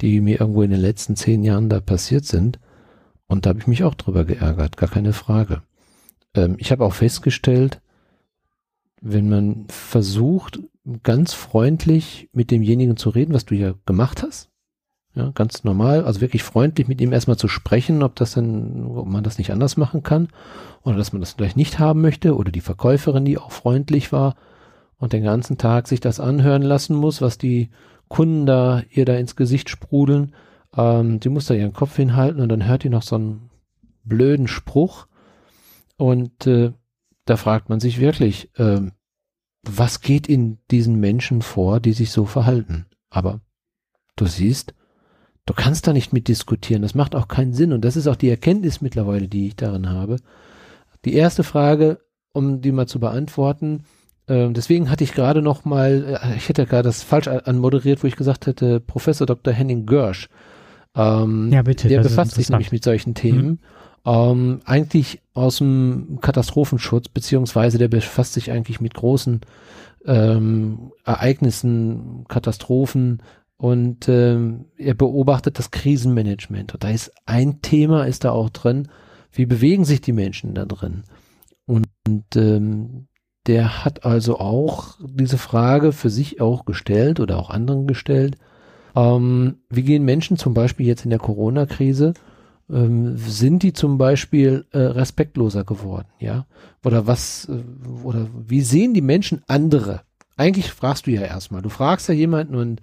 die 0.00 0.20
mir 0.20 0.40
irgendwo 0.40 0.62
in 0.62 0.70
den 0.70 0.80
letzten 0.80 1.16
zehn 1.16 1.42
Jahren 1.42 1.68
da 1.68 1.80
passiert 1.80 2.24
sind. 2.24 2.58
Und 3.26 3.44
da 3.44 3.50
habe 3.50 3.60
ich 3.60 3.66
mich 3.66 3.84
auch 3.84 3.94
drüber 3.94 4.24
geärgert, 4.24 4.76
gar 4.76 4.88
keine 4.88 5.12
Frage. 5.12 5.62
Ähm, 6.34 6.56
ich 6.58 6.70
habe 6.72 6.84
auch 6.84 6.94
festgestellt, 6.94 7.80
wenn 9.00 9.28
man 9.28 9.66
versucht, 9.68 10.60
ganz 11.02 11.32
freundlich 11.32 12.28
mit 12.32 12.50
demjenigen 12.50 12.96
zu 12.96 13.10
reden, 13.10 13.34
was 13.34 13.46
du 13.46 13.54
ja 13.54 13.74
gemacht 13.86 14.22
hast, 14.22 14.50
ja, 15.14 15.30
ganz 15.34 15.64
normal, 15.64 16.04
also 16.04 16.20
wirklich 16.20 16.44
freundlich 16.44 16.86
mit 16.86 17.00
ihm 17.00 17.12
erstmal 17.12 17.36
zu 17.36 17.48
sprechen, 17.48 18.02
ob 18.02 18.14
das 18.14 18.34
denn, 18.34 18.84
ob 18.86 19.06
man 19.06 19.24
das 19.24 19.38
nicht 19.38 19.50
anders 19.50 19.76
machen 19.76 20.02
kann 20.02 20.28
oder 20.82 20.96
dass 20.96 21.12
man 21.12 21.20
das 21.20 21.32
vielleicht 21.32 21.56
nicht 21.56 21.78
haben 21.78 22.00
möchte 22.00 22.36
oder 22.36 22.52
die 22.52 22.60
Verkäuferin, 22.60 23.24
die 23.24 23.38
auch 23.38 23.50
freundlich 23.50 24.12
war 24.12 24.36
und 24.98 25.12
den 25.12 25.24
ganzen 25.24 25.58
Tag 25.58 25.88
sich 25.88 26.00
das 26.00 26.20
anhören 26.20 26.62
lassen 26.62 26.94
muss, 26.94 27.20
was 27.20 27.38
die 27.38 27.70
Kunden 28.08 28.46
da 28.46 28.82
ihr 28.90 29.04
da 29.04 29.14
ins 29.14 29.34
Gesicht 29.34 29.68
sprudeln. 29.68 30.34
Ähm, 30.76 31.18
die 31.20 31.28
muss 31.28 31.46
da 31.46 31.54
ihren 31.54 31.72
Kopf 31.72 31.96
hinhalten 31.96 32.40
und 32.40 32.48
dann 32.48 32.66
hört 32.66 32.84
die 32.84 32.88
noch 32.88 33.02
so 33.02 33.16
einen 33.16 33.50
blöden 34.04 34.46
Spruch. 34.46 35.06
Und 35.96 36.46
äh, 36.46 36.72
da 37.24 37.36
fragt 37.36 37.68
man 37.68 37.80
sich 37.80 38.00
wirklich, 38.00 38.50
äh, 38.58 38.80
was 39.62 40.00
geht 40.00 40.28
in 40.28 40.58
diesen 40.70 41.00
Menschen 41.00 41.42
vor, 41.42 41.80
die 41.80 41.92
sich 41.92 42.10
so 42.10 42.26
verhalten? 42.26 42.86
Aber 43.10 43.40
du 44.16 44.26
siehst, 44.26 44.74
du 45.50 45.54
kannst 45.56 45.88
da 45.88 45.92
nicht 45.92 46.12
mit 46.12 46.28
diskutieren. 46.28 46.82
Das 46.82 46.94
macht 46.94 47.16
auch 47.16 47.26
keinen 47.26 47.52
Sinn. 47.52 47.72
Und 47.72 47.84
das 47.84 47.96
ist 47.96 48.06
auch 48.06 48.14
die 48.14 48.30
Erkenntnis 48.30 48.80
mittlerweile, 48.80 49.26
die 49.26 49.48
ich 49.48 49.56
darin 49.56 49.90
habe. 49.90 50.16
Die 51.04 51.14
erste 51.14 51.42
Frage, 51.42 51.98
um 52.32 52.60
die 52.60 52.70
mal 52.70 52.86
zu 52.86 53.00
beantworten, 53.00 53.82
äh, 54.28 54.48
deswegen 54.50 54.90
hatte 54.90 55.02
ich 55.02 55.12
gerade 55.12 55.42
noch 55.42 55.64
mal, 55.64 56.20
äh, 56.22 56.36
ich 56.36 56.48
hätte 56.48 56.66
gerade 56.66 56.84
das 56.84 57.02
falsch 57.02 57.26
anmoderiert, 57.26 58.04
wo 58.04 58.06
ich 58.06 58.14
gesagt 58.14 58.46
hätte, 58.46 58.78
Professor 58.78 59.26
Dr. 59.26 59.52
Henning 59.52 59.86
Görsch. 59.86 60.28
Ähm, 60.94 61.50
ja, 61.52 61.62
bitte. 61.62 61.88
Der 61.88 62.02
befasst 62.02 62.36
sich 62.36 62.48
nämlich 62.48 62.70
mit 62.70 62.84
solchen 62.84 63.14
Themen. 63.14 63.46
Mhm. 63.46 63.58
Ähm, 64.06 64.60
eigentlich 64.66 65.20
aus 65.34 65.58
dem 65.58 66.20
Katastrophenschutz, 66.20 67.08
beziehungsweise 67.08 67.78
der 67.78 67.88
befasst 67.88 68.34
sich 68.34 68.52
eigentlich 68.52 68.80
mit 68.80 68.94
großen 68.94 69.40
ähm, 70.06 70.92
Ereignissen, 71.04 72.24
Katastrophen 72.28 73.20
und 73.60 74.08
ähm, 74.08 74.64
er 74.78 74.94
beobachtet 74.94 75.58
das 75.58 75.70
Krisenmanagement. 75.70 76.72
Und 76.72 76.82
da 76.82 76.88
ist 76.88 77.12
ein 77.26 77.60
Thema, 77.60 78.04
ist 78.06 78.24
da 78.24 78.30
auch 78.30 78.48
drin, 78.48 78.88
wie 79.32 79.44
bewegen 79.44 79.84
sich 79.84 80.00
die 80.00 80.14
Menschen 80.14 80.54
da 80.54 80.64
drin? 80.64 81.02
Und, 81.66 81.86
und 82.08 82.36
ähm, 82.36 83.08
der 83.46 83.84
hat 83.84 84.06
also 84.06 84.38
auch 84.38 84.96
diese 85.02 85.36
Frage 85.36 85.92
für 85.92 86.08
sich 86.08 86.40
auch 86.40 86.64
gestellt 86.64 87.20
oder 87.20 87.38
auch 87.38 87.50
anderen 87.50 87.86
gestellt. 87.86 88.38
Ähm, 88.96 89.58
wie 89.68 89.82
gehen 89.82 90.06
Menschen 90.06 90.38
zum 90.38 90.54
Beispiel 90.54 90.86
jetzt 90.86 91.04
in 91.04 91.10
der 91.10 91.18
Corona-Krise 91.18 92.14
ähm, 92.70 93.18
sind 93.18 93.62
die 93.62 93.74
zum 93.74 93.98
Beispiel 93.98 94.64
äh, 94.72 94.78
respektloser 94.78 95.64
geworden, 95.64 96.08
ja? 96.18 96.46
Oder 96.82 97.06
was, 97.06 97.46
äh, 97.50 97.62
oder 98.04 98.26
wie 98.32 98.62
sehen 98.62 98.94
die 98.94 99.02
Menschen 99.02 99.42
andere? 99.48 100.00
Eigentlich 100.40 100.72
fragst 100.72 101.06
du 101.06 101.10
ja 101.10 101.20
erstmal. 101.20 101.60
Du 101.60 101.68
fragst 101.68 102.08
ja 102.08 102.14
jemanden 102.14 102.54
und 102.54 102.80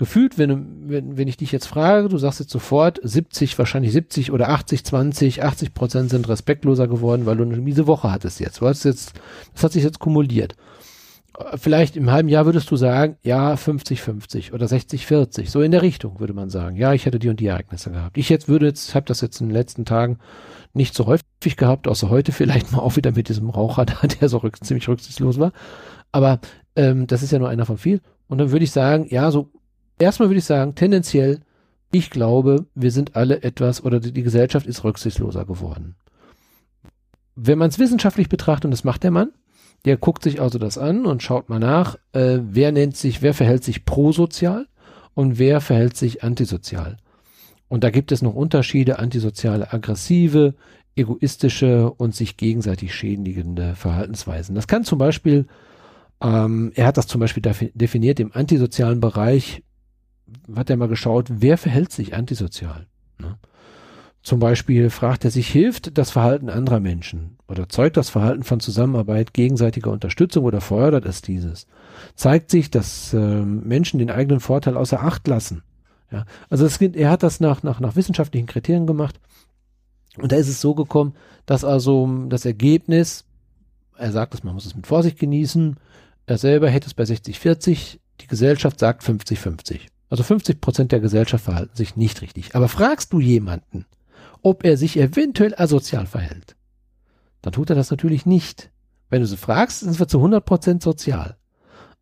gefühlt, 0.00 0.38
wenn, 0.38 0.88
wenn, 0.88 1.18
wenn 1.18 1.28
ich 1.28 1.36
dich 1.36 1.52
jetzt 1.52 1.66
frage, 1.66 2.08
du 2.08 2.16
sagst 2.16 2.40
jetzt 2.40 2.50
sofort 2.50 2.98
70, 3.02 3.58
wahrscheinlich 3.58 3.92
70 3.92 4.32
oder 4.32 4.48
80, 4.48 4.82
20, 4.82 5.44
80 5.44 5.74
Prozent 5.74 6.08
sind 6.08 6.26
respektloser 6.26 6.88
geworden, 6.88 7.26
weil 7.26 7.36
du 7.36 7.42
eine 7.42 7.58
miese 7.58 7.86
Woche 7.86 8.10
hattest 8.10 8.40
jetzt. 8.40 8.62
Du 8.62 8.66
hast 8.66 8.84
jetzt, 8.84 9.12
das 9.52 9.62
hat 9.62 9.72
sich 9.72 9.84
jetzt 9.84 9.98
kumuliert 9.98 10.56
vielleicht 11.54 11.96
im 11.96 12.10
halben 12.10 12.28
Jahr 12.28 12.44
würdest 12.44 12.70
du 12.70 12.76
sagen, 12.76 13.16
ja, 13.22 13.54
50-50 13.54 14.52
oder 14.52 14.66
60-40, 14.66 15.48
so 15.48 15.62
in 15.62 15.70
der 15.70 15.82
Richtung 15.82 16.20
würde 16.20 16.34
man 16.34 16.50
sagen. 16.50 16.76
Ja, 16.76 16.92
ich 16.92 17.06
hätte 17.06 17.18
die 17.18 17.28
und 17.28 17.40
die 17.40 17.46
Ereignisse 17.46 17.90
gehabt. 17.90 18.18
Ich 18.18 18.28
jetzt 18.28 18.48
würde 18.48 18.66
jetzt, 18.66 18.94
habe 18.94 19.06
das 19.06 19.20
jetzt 19.20 19.40
in 19.40 19.48
den 19.48 19.54
letzten 19.54 19.84
Tagen 19.84 20.18
nicht 20.72 20.94
so 20.94 21.06
häufig 21.06 21.56
gehabt, 21.56 21.88
außer 21.88 22.10
heute 22.10 22.32
vielleicht 22.32 22.72
mal 22.72 22.80
auch 22.80 22.96
wieder 22.96 23.12
mit 23.12 23.28
diesem 23.28 23.50
Raucher 23.50 23.86
da, 23.86 24.06
der 24.06 24.28
so 24.28 24.38
rück, 24.38 24.62
ziemlich 24.62 24.88
rücksichtslos 24.88 25.38
war. 25.38 25.52
Aber 26.12 26.40
ähm, 26.76 27.06
das 27.06 27.22
ist 27.22 27.32
ja 27.32 27.38
nur 27.38 27.48
einer 27.48 27.66
von 27.66 27.78
viel. 27.78 28.00
Und 28.28 28.38
dann 28.38 28.50
würde 28.50 28.64
ich 28.64 28.72
sagen, 28.72 29.06
ja, 29.08 29.30
so 29.30 29.50
erstmal 30.00 30.28
würde 30.28 30.38
ich 30.38 30.44
sagen, 30.44 30.74
tendenziell, 30.74 31.40
ich 31.92 32.10
glaube, 32.10 32.66
wir 32.74 32.90
sind 32.90 33.16
alle 33.16 33.42
etwas 33.42 33.84
oder 33.84 34.00
die, 34.00 34.12
die 34.12 34.22
Gesellschaft 34.22 34.66
ist 34.66 34.84
rücksichtsloser 34.84 35.44
geworden. 35.44 35.96
Wenn 37.36 37.58
man 37.58 37.68
es 37.68 37.78
wissenschaftlich 37.78 38.28
betrachtet, 38.28 38.66
und 38.66 38.70
das 38.72 38.84
macht 38.84 39.02
der 39.02 39.10
Mann, 39.10 39.32
der 39.84 39.96
guckt 39.96 40.22
sich 40.22 40.40
also 40.40 40.58
das 40.58 40.78
an 40.78 41.06
und 41.06 41.22
schaut 41.22 41.48
mal 41.48 41.58
nach, 41.58 41.96
äh, 42.12 42.38
wer 42.42 42.70
nennt 42.72 42.96
sich, 42.96 43.22
wer 43.22 43.34
verhält 43.34 43.64
sich 43.64 43.84
prosozial 43.84 44.66
und 45.14 45.38
wer 45.38 45.60
verhält 45.60 45.96
sich 45.96 46.22
antisozial. 46.22 46.98
Und 47.68 47.84
da 47.84 47.90
gibt 47.90 48.12
es 48.12 48.20
noch 48.20 48.34
Unterschiede, 48.34 48.98
antisoziale, 48.98 49.72
aggressive, 49.72 50.54
egoistische 50.96 51.90
und 51.90 52.14
sich 52.14 52.36
gegenseitig 52.36 52.94
schädigende 52.94 53.74
Verhaltensweisen. 53.74 54.54
Das 54.54 54.66
kann 54.66 54.84
zum 54.84 54.98
Beispiel, 54.98 55.46
ähm, 56.20 56.72
er 56.74 56.86
hat 56.86 56.96
das 56.96 57.06
zum 57.06 57.20
Beispiel 57.20 57.42
definiert 57.74 58.20
im 58.20 58.32
antisozialen 58.32 59.00
Bereich, 59.00 59.62
hat 60.54 60.70
er 60.70 60.76
mal 60.76 60.88
geschaut, 60.88 61.26
wer 61.30 61.58
verhält 61.58 61.92
sich 61.92 62.14
antisozial. 62.14 62.86
Ne? 63.18 63.38
Zum 64.22 64.38
Beispiel 64.38 64.90
fragt 64.90 65.24
er 65.24 65.30
sich, 65.30 65.48
hilft 65.48 65.96
das 65.96 66.10
Verhalten 66.10 66.50
anderer 66.50 66.80
Menschen 66.80 67.38
oder 67.48 67.68
zeugt 67.68 67.96
das 67.96 68.10
Verhalten 68.10 68.42
von 68.42 68.60
Zusammenarbeit, 68.60 69.32
gegenseitiger 69.32 69.90
Unterstützung 69.90 70.44
oder 70.44 70.60
fördert 70.60 71.06
es 71.06 71.22
dieses? 71.22 71.66
Zeigt 72.14 72.50
sich, 72.50 72.70
dass 72.70 73.14
äh, 73.14 73.18
Menschen 73.18 73.98
den 73.98 74.10
eigenen 74.10 74.40
Vorteil 74.40 74.76
außer 74.76 75.02
Acht 75.02 75.26
lassen? 75.26 75.62
Ja, 76.12 76.26
also 76.50 76.66
es, 76.66 76.80
er 76.80 77.10
hat 77.10 77.22
das 77.22 77.40
nach, 77.40 77.62
nach, 77.62 77.80
nach 77.80 77.96
wissenschaftlichen 77.96 78.46
Kriterien 78.46 78.86
gemacht 78.86 79.18
und 80.18 80.32
da 80.32 80.36
ist 80.36 80.48
es 80.48 80.60
so 80.60 80.74
gekommen, 80.74 81.14
dass 81.46 81.64
also 81.64 82.08
das 82.28 82.44
Ergebnis, 82.44 83.24
er 83.96 84.12
sagt 84.12 84.34
es, 84.34 84.42
man 84.42 84.54
muss 84.54 84.66
es 84.66 84.74
mit 84.74 84.86
Vorsicht 84.86 85.18
genießen, 85.18 85.76
er 86.26 86.38
selber 86.38 86.68
hätte 86.68 86.88
es 86.88 86.94
bei 86.94 87.04
60-40, 87.04 87.98
die 88.20 88.26
Gesellschaft 88.26 88.78
sagt 88.78 89.02
50-50. 89.02 89.80
Also 90.10 90.24
50 90.24 90.60
Prozent 90.60 90.92
der 90.92 91.00
Gesellschaft 91.00 91.44
verhalten 91.44 91.76
sich 91.76 91.96
nicht 91.96 92.20
richtig. 92.20 92.54
Aber 92.54 92.68
fragst 92.68 93.12
du 93.12 93.20
jemanden, 93.20 93.86
ob 94.42 94.64
er 94.64 94.76
sich 94.76 94.98
eventuell 94.98 95.54
asozial 95.56 96.06
verhält. 96.06 96.56
Dann 97.42 97.52
tut 97.52 97.70
er 97.70 97.76
das 97.76 97.90
natürlich 97.90 98.26
nicht. 98.26 98.70
Wenn 99.08 99.20
du 99.20 99.26
sie 99.26 99.36
fragst, 99.36 99.80
sind 99.80 99.98
wir 99.98 100.08
zu 100.08 100.18
100% 100.18 100.82
sozial. 100.82 101.36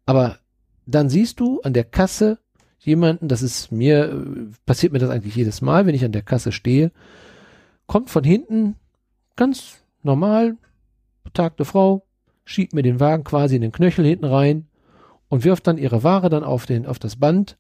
Aber 0.07 0.39
dann 0.87 1.11
siehst 1.11 1.39
du 1.39 1.61
an 1.61 1.75
der 1.75 1.85
Kasse 1.85 2.39
jemanden, 2.79 3.29
das 3.29 3.43
ist 3.43 3.71
mir, 3.71 4.25
passiert 4.65 4.93
mir 4.93 4.99
das 4.99 5.11
eigentlich 5.11 5.37
jedes 5.37 5.61
Mal, 5.61 5.87
wenn 5.87 5.95
ich 5.95 6.05
an 6.05 6.13
der 6.13 6.23
Kasse 6.23 6.53
stehe, 6.53 6.93
kommt 7.87 8.09
von 8.09 8.25
hinten 8.25 8.77
ganz 9.37 9.83
normal, 10.03 10.57
betagte 11.25 11.65
Frau, 11.65 12.07
schiebt 12.45 12.73
mir 12.73 12.83
den 12.83 13.01
Wagen 13.01 13.25
quasi 13.25 13.57
in 13.57 13.63
den 13.63 13.73
Knöchel 13.73 14.07
hinten 14.07 14.25
rein 14.25 14.67
und 15.29 15.45
wirft 15.45 15.67
dann 15.67 15.77
ihre 15.77 16.03
Ware 16.03 16.31
dann 16.31 16.45
auf 16.45 16.65
den, 16.65 16.87
auf 16.87 16.99
das 16.99 17.17
Band. 17.17 17.59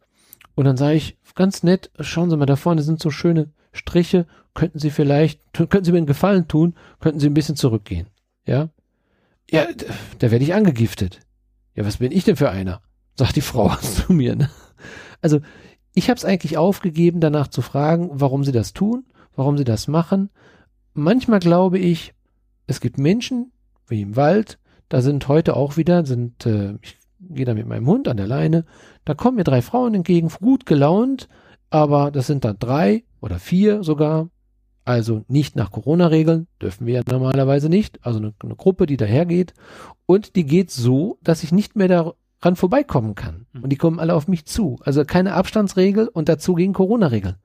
Und 0.58 0.64
dann 0.64 0.76
sage 0.76 0.96
ich 0.96 1.16
ganz 1.36 1.62
nett, 1.62 1.92
schauen 2.00 2.30
Sie 2.30 2.36
mal 2.36 2.44
da 2.44 2.56
vorne 2.56 2.82
sind 2.82 2.98
so 2.98 3.10
schöne 3.10 3.52
Striche, 3.72 4.26
könnten 4.54 4.80
Sie 4.80 4.90
vielleicht, 4.90 5.40
könnten 5.52 5.84
Sie 5.84 5.92
mir 5.92 5.98
einen 5.98 6.06
Gefallen 6.08 6.48
tun, 6.48 6.74
könnten 6.98 7.20
Sie 7.20 7.28
ein 7.28 7.34
bisschen 7.34 7.54
zurückgehen. 7.54 8.08
Ja? 8.44 8.68
Ja, 9.48 9.68
da 10.18 10.32
werde 10.32 10.44
ich 10.44 10.54
angegiftet. 10.54 11.20
Ja, 11.76 11.86
was 11.86 11.98
bin 11.98 12.10
ich 12.10 12.24
denn 12.24 12.34
für 12.34 12.50
einer? 12.50 12.82
Sagt 13.16 13.36
die 13.36 13.40
Frau 13.40 13.72
zu 13.80 14.12
mir. 14.12 14.34
Ne? 14.34 14.50
Also, 15.22 15.38
ich 15.94 16.10
habe 16.10 16.18
es 16.18 16.24
eigentlich 16.24 16.58
aufgegeben, 16.58 17.20
danach 17.20 17.46
zu 17.46 17.62
fragen, 17.62 18.10
warum 18.14 18.42
sie 18.42 18.50
das 18.50 18.72
tun, 18.72 19.04
warum 19.36 19.56
sie 19.58 19.64
das 19.64 19.86
machen. 19.86 20.28
Manchmal 20.92 21.38
glaube 21.38 21.78
ich, 21.78 22.14
es 22.66 22.80
gibt 22.80 22.98
Menschen, 22.98 23.52
wie 23.86 24.00
im 24.00 24.16
Wald, 24.16 24.58
da 24.88 25.02
sind 25.02 25.28
heute 25.28 25.54
auch 25.54 25.76
wieder, 25.76 26.04
sind, 26.04 26.46
äh, 26.46 26.78
ich 26.82 26.97
gehe 27.20 27.44
da 27.44 27.54
mit 27.54 27.66
meinem 27.66 27.86
Hund 27.86 28.08
an 28.08 28.16
der 28.16 28.26
Leine, 28.26 28.64
da 29.04 29.14
kommen 29.14 29.36
mir 29.36 29.44
drei 29.44 29.62
Frauen 29.62 29.94
entgegen, 29.94 30.28
gut 30.40 30.66
gelaunt, 30.66 31.28
aber 31.70 32.10
das 32.10 32.26
sind 32.26 32.44
dann 32.44 32.58
drei 32.58 33.04
oder 33.20 33.38
vier 33.38 33.82
sogar, 33.82 34.30
also 34.84 35.24
nicht 35.28 35.56
nach 35.56 35.70
Corona-Regeln, 35.70 36.46
dürfen 36.62 36.86
wir 36.86 36.94
ja 36.94 37.02
normalerweise 37.10 37.68
nicht, 37.68 37.98
also 38.06 38.18
eine, 38.18 38.34
eine, 38.42 38.56
Gruppe, 38.56 38.86
die 38.86 38.96
dahergeht 38.96 39.52
und 40.06 40.36
die 40.36 40.44
geht 40.44 40.70
so, 40.70 41.18
dass 41.22 41.42
ich 41.42 41.52
nicht 41.52 41.76
mehr 41.76 41.88
daran 41.88 42.56
vorbeikommen 42.56 43.14
kann 43.14 43.46
hm. 43.52 43.64
und 43.64 43.70
die 43.70 43.76
kommen 43.76 44.00
alle 44.00 44.14
auf 44.14 44.28
mich 44.28 44.46
zu, 44.46 44.78
also 44.84 45.04
keine 45.04 45.34
Abstandsregel 45.34 46.08
und 46.08 46.28
dazu 46.28 46.54
gegen 46.54 46.72
Corona-Regeln. 46.72 47.36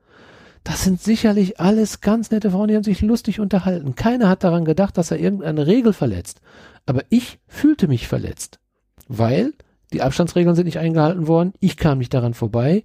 Das 0.64 0.82
sind 0.82 1.02
sicherlich 1.02 1.60
alles 1.60 2.00
ganz 2.00 2.30
nette 2.30 2.50
Frauen, 2.50 2.68
die 2.68 2.74
haben 2.74 2.84
sich 2.84 3.02
lustig 3.02 3.38
unterhalten. 3.38 3.96
Keiner 3.96 4.30
hat 4.30 4.44
daran 4.44 4.64
gedacht, 4.64 4.96
dass 4.96 5.10
er 5.10 5.20
irgendeine 5.20 5.66
Regel 5.66 5.92
verletzt. 5.92 6.40
Aber 6.86 7.02
ich 7.10 7.38
fühlte 7.46 7.86
mich 7.86 8.08
verletzt, 8.08 8.60
weil 9.06 9.52
die 9.92 10.02
Abstandsregeln 10.02 10.56
sind 10.56 10.66
nicht 10.66 10.78
eingehalten 10.78 11.26
worden, 11.28 11.52
ich 11.60 11.76
kam 11.76 11.98
nicht 11.98 12.14
daran 12.14 12.34
vorbei 12.34 12.84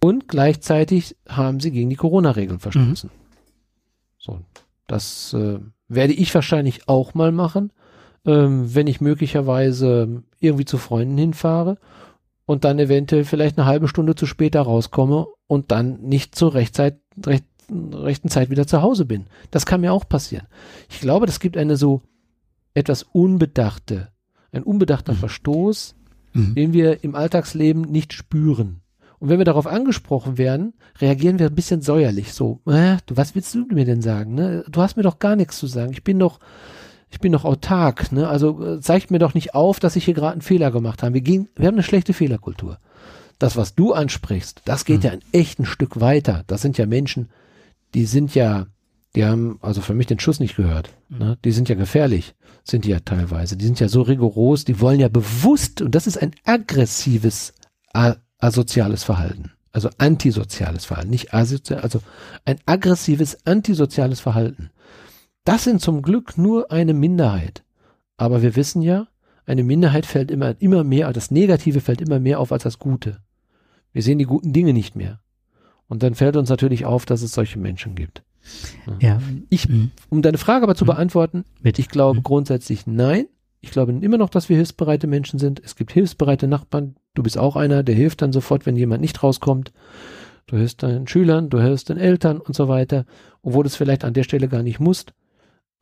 und 0.00 0.28
gleichzeitig 0.28 1.16
haben 1.28 1.60
sie 1.60 1.70
gegen 1.70 1.90
die 1.90 1.96
Corona-Regeln 1.96 2.60
verstoßen. 2.60 3.10
Mhm. 3.10 3.20
So, 4.18 4.40
das 4.86 5.32
äh, 5.34 5.58
werde 5.88 6.12
ich 6.12 6.34
wahrscheinlich 6.34 6.88
auch 6.88 7.14
mal 7.14 7.32
machen, 7.32 7.72
ähm, 8.26 8.74
wenn 8.74 8.86
ich 8.86 9.00
möglicherweise 9.00 10.22
irgendwie 10.40 10.64
zu 10.64 10.78
Freunden 10.78 11.16
hinfahre 11.16 11.78
und 12.46 12.64
dann 12.64 12.78
eventuell 12.78 13.24
vielleicht 13.24 13.58
eine 13.58 13.66
halbe 13.66 13.88
Stunde 13.88 14.14
zu 14.14 14.26
spät 14.26 14.54
da 14.54 14.62
rauskomme 14.62 15.26
und 15.46 15.70
dann 15.70 16.00
nicht 16.02 16.34
zur 16.34 16.54
Rechtzeit, 16.54 16.98
recht, 17.24 17.44
rechten 17.70 18.28
Zeit 18.28 18.50
wieder 18.50 18.66
zu 18.66 18.82
Hause 18.82 19.04
bin. 19.04 19.26
Das 19.50 19.66
kann 19.66 19.80
mir 19.80 19.92
auch 19.92 20.08
passieren. 20.08 20.46
Ich 20.88 21.00
glaube, 21.00 21.26
das 21.26 21.40
gibt 21.40 21.56
eine 21.56 21.76
so 21.76 22.02
etwas 22.74 23.04
unbedachte, 23.04 24.08
ein 24.52 24.62
unbedachter 24.62 25.12
mhm. 25.12 25.18
Verstoß, 25.18 25.94
mhm. 26.32 26.54
den 26.54 26.72
wir 26.72 27.04
im 27.04 27.14
Alltagsleben 27.14 27.82
nicht 27.82 28.12
spüren. 28.12 28.80
Und 29.18 29.28
wenn 29.28 29.38
wir 29.38 29.44
darauf 29.44 29.66
angesprochen 29.66 30.38
werden, 30.38 30.72
reagieren 31.00 31.38
wir 31.38 31.46
ein 31.48 31.54
bisschen 31.54 31.82
säuerlich. 31.82 32.32
So, 32.32 32.60
äh, 32.66 32.96
du, 33.06 33.16
was 33.16 33.34
willst 33.34 33.54
du 33.54 33.66
mir 33.70 33.84
denn 33.84 34.00
sagen? 34.00 34.34
Ne? 34.34 34.64
Du 34.70 34.80
hast 34.80 34.96
mir 34.96 35.02
doch 35.02 35.18
gar 35.18 35.36
nichts 35.36 35.58
zu 35.58 35.66
sagen. 35.66 35.92
Ich 35.92 36.02
bin 36.04 36.18
doch, 36.18 36.40
ich 37.10 37.20
bin 37.20 37.32
doch 37.32 37.44
autark. 37.44 38.12
Ne? 38.12 38.28
Also 38.28 38.64
äh, 38.64 38.80
zeigt 38.80 39.10
mir 39.10 39.18
doch 39.18 39.34
nicht 39.34 39.54
auf, 39.54 39.78
dass 39.78 39.96
ich 39.96 40.06
hier 40.06 40.14
gerade 40.14 40.32
einen 40.32 40.40
Fehler 40.42 40.70
gemacht 40.70 41.02
habe. 41.02 41.12
Wir, 41.14 41.20
gehen, 41.20 41.48
wir 41.54 41.66
haben 41.66 41.74
eine 41.74 41.82
schlechte 41.82 42.14
Fehlerkultur. 42.14 42.78
das, 43.38 43.56
was 43.56 43.74
du 43.74 43.92
ansprichst, 43.94 44.60
das 44.66 44.84
geht 44.84 44.98
Mhm. 44.98 45.04
ja 45.04 45.10
ein 45.12 45.22
echt 45.32 45.58
ein 45.58 45.64
Stück 45.66 46.00
weiter. 46.00 46.44
Das 46.46 46.60
sind 46.62 46.76
ja 46.78 46.86
Menschen, 46.86 47.30
die 47.94 48.04
sind 48.04 48.34
ja, 48.34 48.66
die 49.16 49.24
haben 49.24 49.58
also 49.60 49.80
für 49.80 49.94
mich 49.94 50.06
den 50.06 50.20
Schuss 50.20 50.40
nicht 50.40 50.56
gehört. 50.56 50.90
Mhm. 51.08 51.18
Ne? 51.18 51.38
Die 51.44 51.52
sind 51.52 51.68
ja 51.68 51.74
gefährlich, 51.74 52.34
sind 52.64 52.84
die 52.84 52.90
ja 52.90 53.00
teilweise. 53.00 53.56
Die 53.56 53.64
sind 53.64 53.80
ja 53.80 53.88
so 53.88 54.02
rigoros, 54.02 54.64
die 54.64 54.80
wollen 54.80 55.00
ja 55.00 55.08
bewusst, 55.08 55.82
und 55.82 55.94
das 55.94 56.06
ist 56.06 56.16
ein 56.16 56.32
aggressives 56.44 57.52
asoziales 58.38 59.02
Verhalten. 59.02 59.52
Also 59.72 59.88
antisoziales 59.98 60.84
Verhalten, 60.84 61.10
nicht 61.10 61.32
asozial, 61.32 61.80
also 61.80 62.00
ein 62.44 62.58
aggressives 62.66 63.46
antisoziales 63.46 64.20
Verhalten. 64.20 64.70
Das 65.44 65.64
sind 65.64 65.80
zum 65.80 66.02
Glück 66.02 66.36
nur 66.36 66.70
eine 66.70 66.92
Minderheit. 66.92 67.62
Aber 68.16 68.42
wir 68.42 68.56
wissen 68.56 68.82
ja, 68.82 69.06
eine 69.46 69.64
Minderheit 69.64 70.06
fällt 70.06 70.30
immer, 70.30 70.60
immer 70.60 70.84
mehr, 70.84 71.12
das 71.12 71.30
Negative 71.30 71.80
fällt 71.80 72.00
immer 72.00 72.20
mehr 72.20 72.40
auf 72.40 72.52
als 72.52 72.64
das 72.64 72.78
Gute. 72.78 73.18
Wir 73.92 74.02
sehen 74.02 74.18
die 74.18 74.26
guten 74.26 74.52
Dinge 74.52 74.72
nicht 74.72 74.94
mehr. 74.94 75.20
Und 75.88 76.02
dann 76.02 76.14
fällt 76.14 76.36
uns 76.36 76.48
natürlich 76.48 76.84
auf, 76.84 77.06
dass 77.06 77.22
es 77.22 77.32
solche 77.32 77.58
Menschen 77.58 77.94
gibt. 77.96 78.22
Ja. 79.00 79.20
Ich- 79.48 79.68
Mhm. 79.68 79.90
Um 80.08 80.22
deine 80.22 80.38
Frage 80.38 80.62
aber 80.64 80.74
zu 80.74 80.84
Mhm. 80.84 80.88
beantworten, 80.88 81.44
Bitte. 81.62 81.80
ich 81.80 81.88
glaube 81.88 82.18
Mhm. 82.20 82.22
grundsätzlich 82.24 82.86
nein. 82.86 83.26
Ich 83.60 83.70
glaube 83.70 83.92
immer 83.92 84.16
noch, 84.18 84.30
dass 84.30 84.48
wir 84.48 84.56
hilfsbereite 84.56 85.06
Menschen 85.06 85.38
sind. 85.38 85.60
Es 85.62 85.76
gibt 85.76 85.92
hilfsbereite 85.92 86.48
Nachbarn. 86.48 86.96
Du 87.14 87.22
bist 87.22 87.36
auch 87.36 87.56
einer, 87.56 87.82
der 87.82 87.94
hilft 87.94 88.22
dann 88.22 88.32
sofort, 88.32 88.64
wenn 88.64 88.76
jemand 88.76 89.02
nicht 89.02 89.22
rauskommt. 89.22 89.72
Du 90.46 90.56
hilfst 90.56 90.82
deinen 90.82 91.06
Schülern, 91.06 91.50
du 91.50 91.60
hilfst 91.60 91.90
den 91.90 91.98
Eltern 91.98 92.38
und 92.38 92.54
so 92.56 92.68
weiter, 92.68 93.04
obwohl 93.42 93.64
du 93.64 93.68
es 93.68 93.76
vielleicht 93.76 94.04
an 94.04 94.14
der 94.14 94.22
Stelle 94.24 94.48
gar 94.48 94.62
nicht 94.62 94.80
musst. 94.80 95.12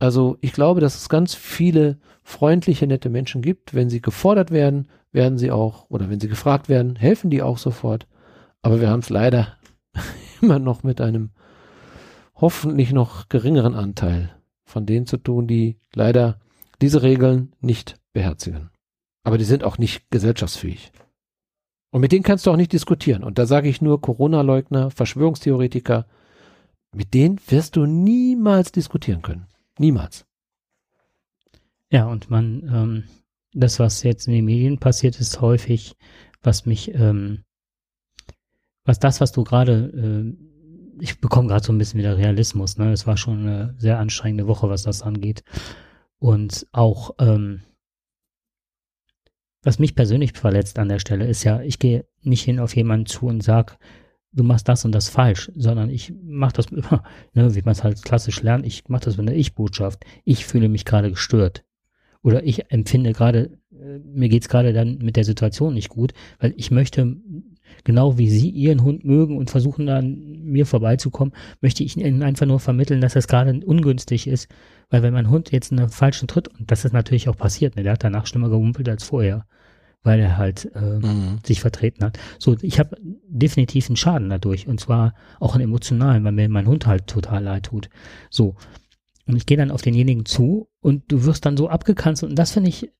Also 0.00 0.36
ich 0.40 0.52
glaube, 0.52 0.80
dass 0.80 0.96
es 0.96 1.08
ganz 1.08 1.34
viele 1.34 1.98
freundliche, 2.22 2.86
nette 2.86 3.08
Menschen 3.08 3.42
gibt. 3.42 3.74
Wenn 3.74 3.88
sie 3.90 4.00
gefordert 4.02 4.50
werden, 4.50 4.88
werden 5.12 5.38
sie 5.38 5.50
auch, 5.50 5.88
oder 5.88 6.10
wenn 6.10 6.20
sie 6.20 6.28
gefragt 6.28 6.68
werden, 6.68 6.96
helfen 6.96 7.30
die 7.30 7.42
auch 7.42 7.58
sofort. 7.58 8.06
Aber 8.60 8.80
wir 8.80 8.90
haben 8.90 9.00
es 9.00 9.08
leider 9.10 9.56
immer 10.42 10.58
noch 10.58 10.82
mit 10.82 11.00
einem 11.00 11.30
hoffentlich 12.40 12.92
noch 12.92 13.28
geringeren 13.28 13.74
Anteil 13.74 14.34
von 14.64 14.86
denen 14.86 15.06
zu 15.06 15.16
tun, 15.16 15.46
die 15.46 15.78
leider 15.94 16.40
diese 16.80 17.02
Regeln 17.02 17.52
nicht 17.60 17.96
beherzigen. 18.12 18.70
Aber 19.24 19.38
die 19.38 19.44
sind 19.44 19.64
auch 19.64 19.78
nicht 19.78 20.10
gesellschaftsfähig. 20.10 20.92
Und 21.90 22.00
mit 22.00 22.12
denen 22.12 22.22
kannst 22.22 22.46
du 22.46 22.50
auch 22.50 22.56
nicht 22.56 22.72
diskutieren. 22.72 23.24
Und 23.24 23.38
da 23.38 23.46
sage 23.46 23.68
ich 23.68 23.80
nur 23.80 24.00
Corona-Leugner, 24.00 24.90
Verschwörungstheoretiker, 24.90 26.06
mit 26.94 27.14
denen 27.14 27.40
wirst 27.48 27.76
du 27.76 27.86
niemals 27.86 28.72
diskutieren 28.72 29.22
können. 29.22 29.46
Niemals. 29.78 30.26
Ja, 31.90 32.06
und 32.06 32.30
man, 32.30 32.62
ähm, 32.72 33.04
das, 33.52 33.78
was 33.78 34.02
jetzt 34.02 34.26
in 34.26 34.34
den 34.34 34.44
Medien 34.44 34.78
passiert, 34.78 35.18
ist 35.18 35.40
häufig, 35.40 35.96
was 36.42 36.66
mich, 36.66 36.94
ähm, 36.94 37.44
was 38.84 38.98
das, 38.98 39.20
was 39.20 39.32
du 39.32 39.44
gerade, 39.44 39.72
äh, 39.94 40.48
ich 41.00 41.20
bekomme 41.20 41.48
gerade 41.48 41.64
so 41.64 41.72
ein 41.72 41.78
bisschen 41.78 41.98
wieder 41.98 42.16
Realismus, 42.16 42.78
ne? 42.78 42.92
Es 42.92 43.06
war 43.06 43.16
schon 43.16 43.40
eine 43.40 43.74
sehr 43.78 43.98
anstrengende 43.98 44.46
Woche, 44.46 44.68
was 44.68 44.82
das 44.82 45.02
angeht. 45.02 45.44
Und 46.18 46.66
auch, 46.72 47.14
ähm, 47.18 47.62
was 49.62 49.78
mich 49.78 49.94
persönlich 49.94 50.32
verletzt 50.32 50.78
an 50.78 50.88
der 50.88 50.98
Stelle 50.98 51.26
ist 51.26 51.44
ja, 51.44 51.60
ich 51.60 51.78
gehe 51.78 52.06
nicht 52.22 52.44
hin 52.44 52.60
auf 52.60 52.74
jemanden 52.76 53.06
zu 53.06 53.26
und 53.26 53.42
sag, 53.42 53.78
du 54.32 54.44
machst 54.44 54.68
das 54.68 54.84
und 54.84 54.92
das 54.92 55.08
falsch, 55.08 55.50
sondern 55.54 55.90
ich 55.90 56.12
mache 56.22 56.54
das 56.54 56.66
immer, 56.66 57.02
ne, 57.34 57.54
wie 57.54 57.62
man 57.62 57.72
es 57.72 57.84
halt 57.84 58.02
klassisch 58.04 58.42
lernt, 58.42 58.66
ich 58.66 58.88
mache 58.88 59.04
das 59.04 59.16
mit 59.16 59.28
einer 59.28 59.36
Ich-Botschaft. 59.36 60.04
Ich 60.24 60.46
fühle 60.46 60.68
mich 60.68 60.84
gerade 60.84 61.10
gestört. 61.10 61.64
Oder 62.22 62.44
ich 62.44 62.70
empfinde 62.70 63.12
gerade, 63.12 63.58
äh, 63.72 63.98
mir 63.98 64.28
geht's 64.28 64.48
gerade 64.48 64.72
dann 64.72 64.98
mit 64.98 65.16
der 65.16 65.24
Situation 65.24 65.74
nicht 65.74 65.88
gut, 65.88 66.12
weil 66.40 66.52
ich 66.56 66.70
möchte, 66.70 67.16
genau 67.84 68.18
wie 68.18 68.28
Sie 68.28 68.50
Ihren 68.50 68.82
Hund 68.82 69.04
mögen 69.04 69.36
und 69.36 69.50
versuchen 69.50 69.86
dann 69.86 69.98
an 69.98 70.42
mir 70.44 70.66
vorbeizukommen, 70.66 71.34
möchte 71.60 71.82
ich 71.82 71.96
Ihnen 71.96 72.22
einfach 72.22 72.46
nur 72.46 72.60
vermitteln, 72.60 73.00
dass 73.00 73.14
das 73.14 73.28
gerade 73.28 73.60
ungünstig 73.64 74.26
ist, 74.26 74.48
weil 74.90 75.02
wenn 75.02 75.14
mein 75.14 75.30
Hund 75.30 75.52
jetzt 75.52 75.72
einen 75.72 75.88
falschen 75.88 76.28
Tritt, 76.28 76.48
und 76.48 76.70
das 76.70 76.84
ist 76.84 76.92
natürlich 76.92 77.28
auch 77.28 77.36
passiert, 77.36 77.76
ne, 77.76 77.82
der 77.82 77.92
hat 77.92 78.04
danach 78.04 78.26
schlimmer 78.26 78.48
gerumpelt 78.48 78.88
als 78.88 79.04
vorher, 79.04 79.46
weil 80.02 80.20
er 80.20 80.36
halt 80.36 80.70
äh, 80.74 81.00
sich 81.44 81.60
vertreten 81.60 82.04
hat. 82.04 82.18
So, 82.38 82.56
ich 82.62 82.78
habe 82.78 82.96
definitiv 83.26 83.88
einen 83.88 83.96
Schaden 83.96 84.28
dadurch 84.30 84.66
und 84.68 84.80
zwar 84.80 85.14
auch 85.40 85.54
einen 85.54 85.64
emotionalen, 85.64 86.24
weil 86.24 86.32
mir 86.32 86.48
mein 86.48 86.66
Hund 86.66 86.86
halt 86.86 87.06
total 87.06 87.42
leid 87.42 87.64
tut. 87.64 87.90
So. 88.30 88.54
Und 89.26 89.36
ich 89.36 89.44
gehe 89.44 89.58
dann 89.58 89.70
auf 89.70 89.82
denjenigen 89.82 90.24
zu 90.24 90.68
und 90.80 91.10
du 91.12 91.24
wirst 91.24 91.44
dann 91.44 91.56
so 91.56 91.68
abgekanzelt 91.68 92.30
und 92.30 92.38
das 92.38 92.52
finde 92.52 92.70
ich, 92.70 92.90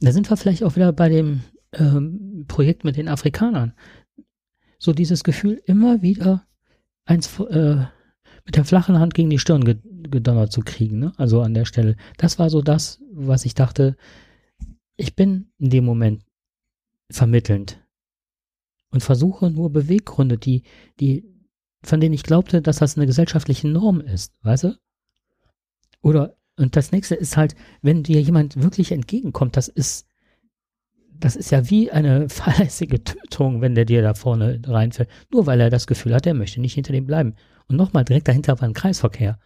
da 0.00 0.12
sind 0.12 0.30
wir 0.30 0.36
vielleicht 0.36 0.62
auch 0.62 0.76
wieder 0.76 0.92
bei 0.92 1.08
dem 1.08 1.40
ähm, 1.72 2.44
Projekt 2.48 2.84
mit 2.84 2.96
den 2.96 3.08
Afrikanern. 3.08 3.74
So 4.78 4.92
dieses 4.92 5.24
Gefühl, 5.24 5.60
immer 5.66 6.02
wieder 6.02 6.46
eins 7.04 7.38
äh, 7.40 7.84
mit 8.44 8.56
der 8.56 8.64
flachen 8.64 8.98
Hand 8.98 9.14
gegen 9.14 9.30
die 9.30 9.38
Stirn 9.38 9.64
ge 9.64 9.78
gedonnert 10.02 10.50
zu 10.50 10.62
kriegen, 10.62 10.98
ne? 10.98 11.12
Also 11.18 11.42
an 11.42 11.54
der 11.54 11.66
Stelle. 11.66 11.94
Das 12.16 12.38
war 12.38 12.50
so 12.50 12.62
das, 12.62 13.00
was 13.12 13.44
ich 13.44 13.54
dachte, 13.54 13.96
ich 14.96 15.14
bin 15.14 15.52
in 15.58 15.70
dem 15.70 15.84
Moment 15.84 16.24
vermittelnd 17.10 17.80
und 18.90 19.02
versuche 19.02 19.50
nur 19.50 19.70
Beweggründe, 19.70 20.38
die, 20.38 20.62
die, 20.98 21.24
von 21.82 22.00
denen 22.00 22.14
ich 22.14 22.22
glaubte, 22.22 22.62
dass 22.62 22.78
das 22.78 22.96
eine 22.96 23.06
gesellschaftliche 23.06 23.68
Norm 23.68 24.00
ist, 24.00 24.34
weißt 24.42 24.64
du? 24.64 24.78
Oder, 26.02 26.36
und 26.56 26.76
das 26.76 26.92
nächste 26.92 27.14
ist 27.14 27.36
halt, 27.36 27.54
wenn 27.82 28.02
dir 28.02 28.20
jemand 28.20 28.60
wirklich 28.60 28.92
entgegenkommt, 28.92 29.56
das 29.56 29.68
ist, 29.68 30.06
das 31.20 31.36
ist 31.36 31.50
ja 31.50 31.70
wie 31.70 31.90
eine 31.90 32.28
fahrlässige 32.30 33.02
Tötung, 33.04 33.60
wenn 33.60 33.74
der 33.74 33.84
dir 33.84 34.02
da 34.02 34.14
vorne 34.14 34.60
reinfällt, 34.66 35.08
nur 35.32 35.46
weil 35.46 35.60
er 35.60 35.70
das 35.70 35.86
Gefühl 35.86 36.14
hat, 36.14 36.26
er 36.26 36.34
möchte 36.34 36.60
nicht 36.60 36.74
hinter 36.74 36.92
dem 36.92 37.06
bleiben. 37.06 37.34
Und 37.68 37.76
nochmal, 37.76 38.04
direkt 38.04 38.28
dahinter 38.28 38.60
war 38.60 38.68
ein 38.68 38.74
Kreisverkehr. 38.74 39.38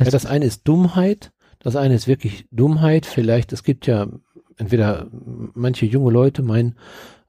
ja, 0.00 0.10
das 0.10 0.26
eine 0.26 0.46
ist 0.46 0.66
Dummheit, 0.66 1.32
das 1.58 1.76
eine 1.76 1.94
ist 1.94 2.08
wirklich 2.08 2.46
Dummheit. 2.50 3.06
Vielleicht, 3.06 3.52
es 3.52 3.62
gibt 3.62 3.86
ja 3.86 4.08
entweder 4.56 5.08
manche 5.10 5.86
junge 5.86 6.10
Leute 6.10 6.42
meinen, 6.42 6.76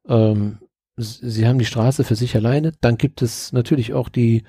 ähm, 0.07 0.59
sie 0.95 1.47
haben 1.47 1.59
die 1.59 1.65
Straße 1.65 2.03
für 2.03 2.15
sich 2.15 2.35
alleine. 2.35 2.71
Dann 2.81 2.97
gibt 2.97 3.21
es 3.21 3.51
natürlich 3.51 3.93
auch 3.93 4.09
die, 4.09 4.43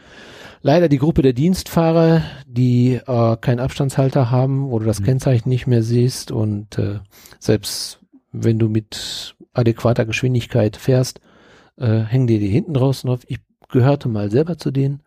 leider 0.63 0.89
die 0.89 0.99
Gruppe 0.99 1.23
der 1.23 1.33
Dienstfahrer, 1.33 2.23
die 2.47 2.95
äh, 2.95 3.37
keinen 3.37 3.61
Abstandshalter 3.61 4.31
haben, 4.31 4.71
wo 4.71 4.79
du 4.79 4.87
das 4.87 5.01
Mhm. 5.01 5.05
Kennzeichen 5.05 5.49
nicht 5.49 5.67
mehr 5.67 5.83
siehst 5.83 6.31
und 6.31 6.79
äh, 6.79 7.01
selbst 7.39 8.01
wenn 8.35 8.59
du 8.59 8.69
mit 8.69 9.37
adäquater 9.53 10.05
Geschwindigkeit 10.05 10.77
fährst, 10.77 11.21
äh, 11.77 12.01
hängen 12.01 12.27
dir 12.27 12.41
die 12.41 12.49
hinten 12.49 12.75
draußen 12.75 13.09
auf. 13.09 13.21
Ich 13.29 13.39
gehörte 13.69 14.09
mal 14.09 14.31
selber 14.31 14.59
zu 14.59 14.71
denen 14.71 15.03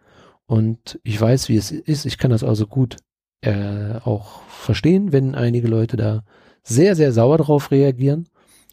und 0.45 0.99
ich 1.03 1.19
weiß, 1.19 1.49
wie 1.49 1.57
es 1.57 1.71
ist. 1.71 2.05
Ich 2.05 2.17
kann 2.17 2.31
das 2.31 2.43
also 2.43 2.67
gut 2.67 2.97
äh, 3.41 3.95
auch 4.03 4.41
verstehen, 4.43 5.11
wenn 5.11 5.35
einige 5.35 5.67
Leute 5.67 5.97
da 5.97 6.23
sehr, 6.63 6.95
sehr 6.95 7.11
sauer 7.11 7.37
drauf 7.37 7.71
reagieren. 7.71 8.27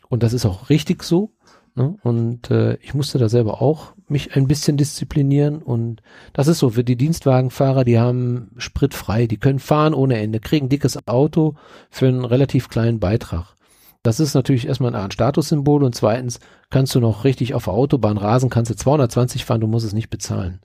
Und 0.08 0.22
das 0.22 0.32
ist 0.32 0.46
auch 0.46 0.70
richtig 0.70 1.02
so. 1.02 1.32
Ne? 1.74 1.96
Und 2.02 2.50
äh, 2.50 2.76
ich 2.76 2.94
musste 2.94 3.18
da 3.18 3.28
selber 3.28 3.60
auch 3.60 3.94
mich 4.08 4.36
ein 4.36 4.46
bisschen 4.46 4.76
disziplinieren. 4.76 5.62
Und 5.62 6.00
das 6.32 6.46
ist 6.46 6.60
so, 6.60 6.70
für 6.70 6.84
die 6.84 6.96
Dienstwagenfahrer, 6.96 7.84
die 7.84 7.98
haben 7.98 8.52
Sprit 8.56 8.94
frei, 8.94 9.26
die 9.26 9.38
können 9.38 9.58
fahren 9.58 9.94
ohne 9.94 10.18
Ende, 10.18 10.38
kriegen 10.38 10.68
dickes 10.68 11.08
Auto 11.08 11.54
für 11.90 12.06
einen 12.06 12.24
relativ 12.24 12.68
kleinen 12.68 13.00
Beitrag. 13.00 13.56
Das 14.04 14.20
ist 14.20 14.34
natürlich 14.34 14.68
erstmal 14.68 14.94
ein 14.94 15.10
Statussymbol 15.10 15.82
und 15.82 15.94
zweitens 15.94 16.38
kannst 16.68 16.94
du 16.94 17.00
noch 17.00 17.24
richtig 17.24 17.54
auf 17.54 17.64
der 17.64 17.72
Autobahn 17.72 18.18
rasen, 18.18 18.50
kannst 18.50 18.70
du 18.70 18.76
220 18.76 19.46
fahren, 19.46 19.62
du 19.62 19.66
musst 19.66 19.86
es 19.86 19.94
nicht 19.94 20.10
bezahlen. 20.10 20.60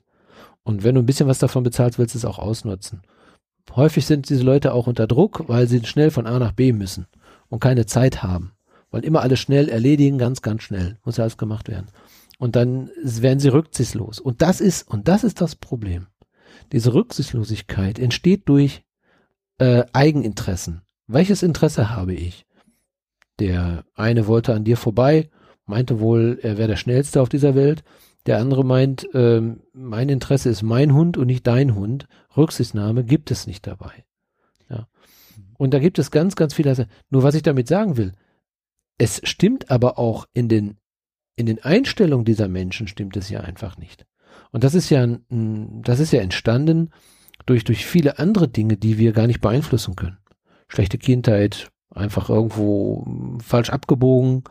Und 0.62 0.84
wenn 0.84 0.94
du 0.94 1.00
ein 1.00 1.06
bisschen 1.06 1.26
was 1.26 1.38
davon 1.38 1.62
bezahlst, 1.62 1.98
willst 1.98 2.14
du 2.14 2.18
es 2.18 2.26
auch 2.26 2.38
ausnutzen. 2.38 3.00
Häufig 3.74 4.04
sind 4.04 4.28
diese 4.28 4.42
Leute 4.42 4.74
auch 4.74 4.86
unter 4.86 5.06
Druck, 5.06 5.44
weil 5.48 5.66
sie 5.66 5.82
schnell 5.86 6.10
von 6.10 6.26
A 6.26 6.38
nach 6.38 6.52
B 6.52 6.74
müssen 6.74 7.06
und 7.48 7.60
keine 7.60 7.86
Zeit 7.86 8.22
haben. 8.22 8.52
Wollen 8.90 9.04
immer 9.04 9.22
alles 9.22 9.40
schnell 9.40 9.70
erledigen, 9.70 10.18
ganz, 10.18 10.42
ganz 10.42 10.62
schnell. 10.62 10.98
Muss 11.06 11.16
ja 11.16 11.24
alles 11.24 11.38
gemacht 11.38 11.68
werden. 11.68 11.86
Und 12.38 12.56
dann 12.56 12.90
werden 13.02 13.40
sie 13.40 13.48
rücksichtslos. 13.48 14.20
Und 14.20 14.42
das 14.42 14.60
ist, 14.60 14.86
und 14.86 15.08
das 15.08 15.24
ist 15.24 15.40
das 15.40 15.56
Problem. 15.56 16.08
Diese 16.72 16.92
Rücksichtslosigkeit 16.92 17.98
entsteht 17.98 18.50
durch 18.50 18.82
äh, 19.56 19.84
Eigeninteressen. 19.94 20.82
Welches 21.06 21.42
Interesse 21.42 21.88
habe 21.88 22.12
ich? 22.12 22.44
Der 23.40 23.84
eine 23.94 24.26
wollte 24.26 24.54
an 24.54 24.64
dir 24.64 24.76
vorbei, 24.76 25.30
meinte 25.64 25.98
wohl, 25.98 26.38
er 26.42 26.58
wäre 26.58 26.68
der 26.68 26.76
Schnellste 26.76 27.20
auf 27.20 27.28
dieser 27.28 27.54
Welt. 27.54 27.82
Der 28.26 28.38
andere 28.38 28.64
meint, 28.64 29.08
ähm, 29.14 29.62
mein 29.72 30.10
Interesse 30.10 30.50
ist 30.50 30.62
mein 30.62 30.94
Hund 30.94 31.16
und 31.16 31.26
nicht 31.26 31.46
dein 31.46 31.74
Hund. 31.74 32.06
Rücksichtnahme 32.36 33.02
gibt 33.04 33.30
es 33.30 33.46
nicht 33.46 33.66
dabei. 33.66 34.04
Ja. 34.68 34.86
Und 35.56 35.72
da 35.72 35.78
gibt 35.78 35.98
es 35.98 36.10
ganz, 36.10 36.36
ganz 36.36 36.52
viele. 36.52 36.86
Nur 37.08 37.22
was 37.22 37.34
ich 37.34 37.42
damit 37.42 37.66
sagen 37.66 37.96
will, 37.96 38.12
es 38.98 39.22
stimmt 39.24 39.70
aber 39.70 39.98
auch 39.98 40.26
in 40.34 40.48
den, 40.48 40.76
in 41.34 41.46
den 41.46 41.62
Einstellungen 41.64 42.26
dieser 42.26 42.48
Menschen 42.48 42.86
stimmt 42.86 43.16
es 43.16 43.30
ja 43.30 43.40
einfach 43.40 43.78
nicht. 43.78 44.04
Und 44.52 44.64
das 44.64 44.74
ist 44.74 44.90
ja, 44.90 45.06
das 45.30 46.00
ist 46.00 46.12
ja 46.12 46.20
entstanden 46.20 46.90
durch, 47.46 47.64
durch 47.64 47.86
viele 47.86 48.18
andere 48.18 48.48
Dinge, 48.48 48.76
die 48.76 48.98
wir 48.98 49.12
gar 49.12 49.26
nicht 49.26 49.40
beeinflussen 49.40 49.96
können. 49.96 50.18
Schlechte 50.68 50.98
Kindheit, 50.98 51.70
einfach 51.90 52.28
irgendwo 52.28 53.06
falsch 53.42 53.70
abgebogen, 53.70 54.44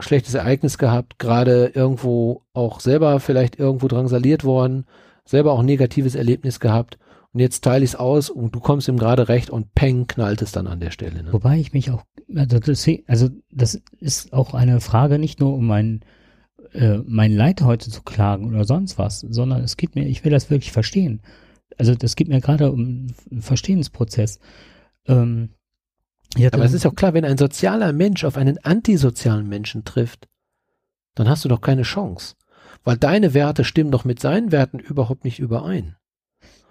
schlechtes 0.00 0.34
Ereignis 0.34 0.78
gehabt, 0.78 1.18
gerade 1.18 1.72
irgendwo 1.74 2.42
auch 2.52 2.80
selber 2.80 3.20
vielleicht 3.20 3.58
irgendwo 3.58 3.88
drangsaliert 3.88 4.44
worden, 4.44 4.86
selber 5.24 5.52
auch 5.52 5.60
ein 5.60 5.66
negatives 5.66 6.14
Erlebnis 6.14 6.60
gehabt 6.60 6.98
und 7.32 7.40
jetzt 7.40 7.64
teile 7.64 7.84
ich 7.84 7.92
es 7.92 7.96
aus 7.96 8.28
und 8.28 8.54
du 8.54 8.60
kommst 8.60 8.88
ihm 8.88 8.98
gerade 8.98 9.28
recht 9.28 9.48
und 9.48 9.74
peng 9.74 10.06
knallt 10.06 10.42
es 10.42 10.52
dann 10.52 10.66
an 10.66 10.80
der 10.80 10.90
Stelle. 10.90 11.22
Ne? 11.22 11.32
Wobei 11.32 11.58
ich 11.58 11.72
mich 11.72 11.90
auch, 11.90 12.04
also 12.34 12.58
das, 12.58 12.86
also 13.06 13.28
das 13.50 13.82
ist 14.00 14.32
auch 14.34 14.52
eine 14.52 14.80
Frage 14.80 15.18
nicht 15.18 15.40
nur 15.40 15.54
um 15.54 15.66
mein, 15.66 16.00
äh, 16.72 16.98
mein 17.06 17.32
Leid 17.32 17.62
heute 17.62 17.90
zu 17.90 18.02
klagen 18.02 18.46
oder 18.46 18.64
sonst 18.64 18.98
was, 18.98 19.20
sondern 19.20 19.62
es 19.62 19.78
geht 19.78 19.94
mir, 19.94 20.06
ich 20.06 20.24
will 20.24 20.30
das 20.30 20.50
wirklich 20.50 20.72
verstehen. 20.72 21.22
Also 21.78 21.94
das 21.94 22.16
geht 22.16 22.28
mir 22.28 22.40
gerade 22.40 22.70
um 22.70 23.08
einen 23.30 23.40
Verstehensprozess. 23.40 24.38
Ähm, 25.06 25.54
Aber 26.52 26.64
es 26.64 26.72
ist 26.72 26.86
auch 26.86 26.94
klar, 26.94 27.14
wenn 27.14 27.24
ein 27.24 27.38
sozialer 27.38 27.92
Mensch 27.92 28.24
auf 28.24 28.36
einen 28.36 28.58
antisozialen 28.58 29.48
Menschen 29.48 29.84
trifft, 29.84 30.28
dann 31.14 31.28
hast 31.28 31.44
du 31.44 31.48
doch 31.48 31.60
keine 31.60 31.82
Chance. 31.82 32.34
Weil 32.84 32.96
deine 32.96 33.34
Werte 33.34 33.64
stimmen 33.64 33.90
doch 33.90 34.04
mit 34.04 34.20
seinen 34.20 34.50
Werten 34.50 34.78
überhaupt 34.78 35.24
nicht 35.24 35.38
überein. 35.38 35.96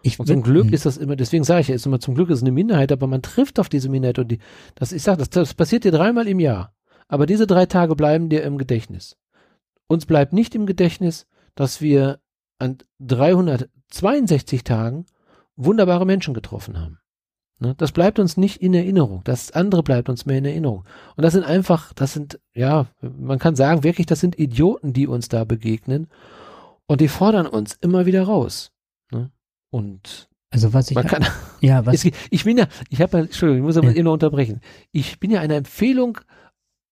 Ich 0.04 0.20
und 0.20 0.26
zum 0.26 0.42
Glück 0.42 0.68
hm. 0.68 0.74
ist 0.74 0.86
das 0.86 0.98
immer, 0.98 1.16
deswegen 1.16 1.44
sage 1.44 1.62
ich 1.62 1.68
ja, 1.68 1.76
ist 1.76 1.86
immer 1.86 2.00
zum 2.00 2.16
Glück 2.16 2.30
ist 2.30 2.38
es 2.38 2.44
eine 2.44 2.52
Minderheit, 2.52 2.92
aber 2.92 3.06
man 3.08 3.22
trifft 3.22 3.60
auf 3.60 3.70
diese 3.70 3.90
Minderheit 3.90 4.18
und 4.18 4.30
die, 4.30 4.40
das, 4.76 4.92
ich 4.92 5.04
sage, 5.04 5.20
das, 5.20 5.30
das 5.30 5.54
passiert 5.54 5.84
dir 5.84 5.92
dreimal 5.92 6.28
im 6.28 6.40
Jahr. 6.40 6.74
Aber 7.08 7.26
diese 7.26 7.46
drei 7.46 7.66
Tage 7.66 7.96
bleiben 7.96 8.30
dir 8.30 8.44
im 8.44 8.58
Gedächtnis. 8.58 9.18
Uns 9.88 10.06
bleibt 10.06 10.34
nicht 10.34 10.56
im 10.56 10.66
Gedächtnis, 10.66 11.28
dass 11.56 11.82
wir 11.82 12.20
an 12.58 12.78
362 13.00 14.64
Tagen 14.64 15.06
wunderbare 15.56 16.06
Menschen 16.06 16.34
getroffen 16.34 16.80
haben. 16.80 17.00
Ne? 17.62 17.76
Das 17.78 17.92
bleibt 17.92 18.18
uns 18.18 18.38
nicht 18.38 18.62
in 18.62 18.74
Erinnerung. 18.74 19.22
Das 19.24 19.52
andere 19.52 19.84
bleibt 19.84 20.10
uns 20.10 20.26
mehr 20.26 20.40
in 20.40 20.46
Erinnerung. 20.46 20.84
Und 21.16 21.24
das 21.24 21.34
sind 21.34 21.44
einfach, 21.44 21.94
das 21.94 22.12
sind, 22.12 22.40
ja, 22.54 22.88
man 23.02 23.38
kann 23.38 23.56
sagen, 23.56 23.84
wirklich, 23.84 24.08
das 24.08 24.20
sind 24.20 24.40
Idioten, 24.40 24.94
die 24.94 25.06
uns 25.06 25.30
da 25.30 25.44
begegnen. 25.44 26.08
Und 26.88 27.02
die 27.02 27.08
fordern 27.08 27.46
uns 27.46 27.78
immer 27.80 28.08
wieder 28.08 28.24
raus. 28.24 28.72
Ne? 29.12 29.32
Und 29.70 30.28
also 30.50 30.74
was 30.74 30.90
ich 30.90 30.96
man 30.96 31.06
kann, 31.06 31.26
ja 31.62 31.86
was 31.86 32.04
es, 32.04 32.12
ich 32.30 32.44
bin 32.44 32.58
ja 32.58 32.68
ich 32.90 33.02
habe 33.02 33.20
Entschuldigung 33.20 33.60
ich 33.60 33.64
muss 33.64 33.78
aber 33.78 33.92
ja. 33.92 33.94
eben 33.94 34.04
noch 34.04 34.12
unterbrechen 34.12 34.60
ich 34.92 35.18
bin 35.18 35.32
ja 35.32 35.40
einer 35.40 35.56
Empfehlung 35.56 36.18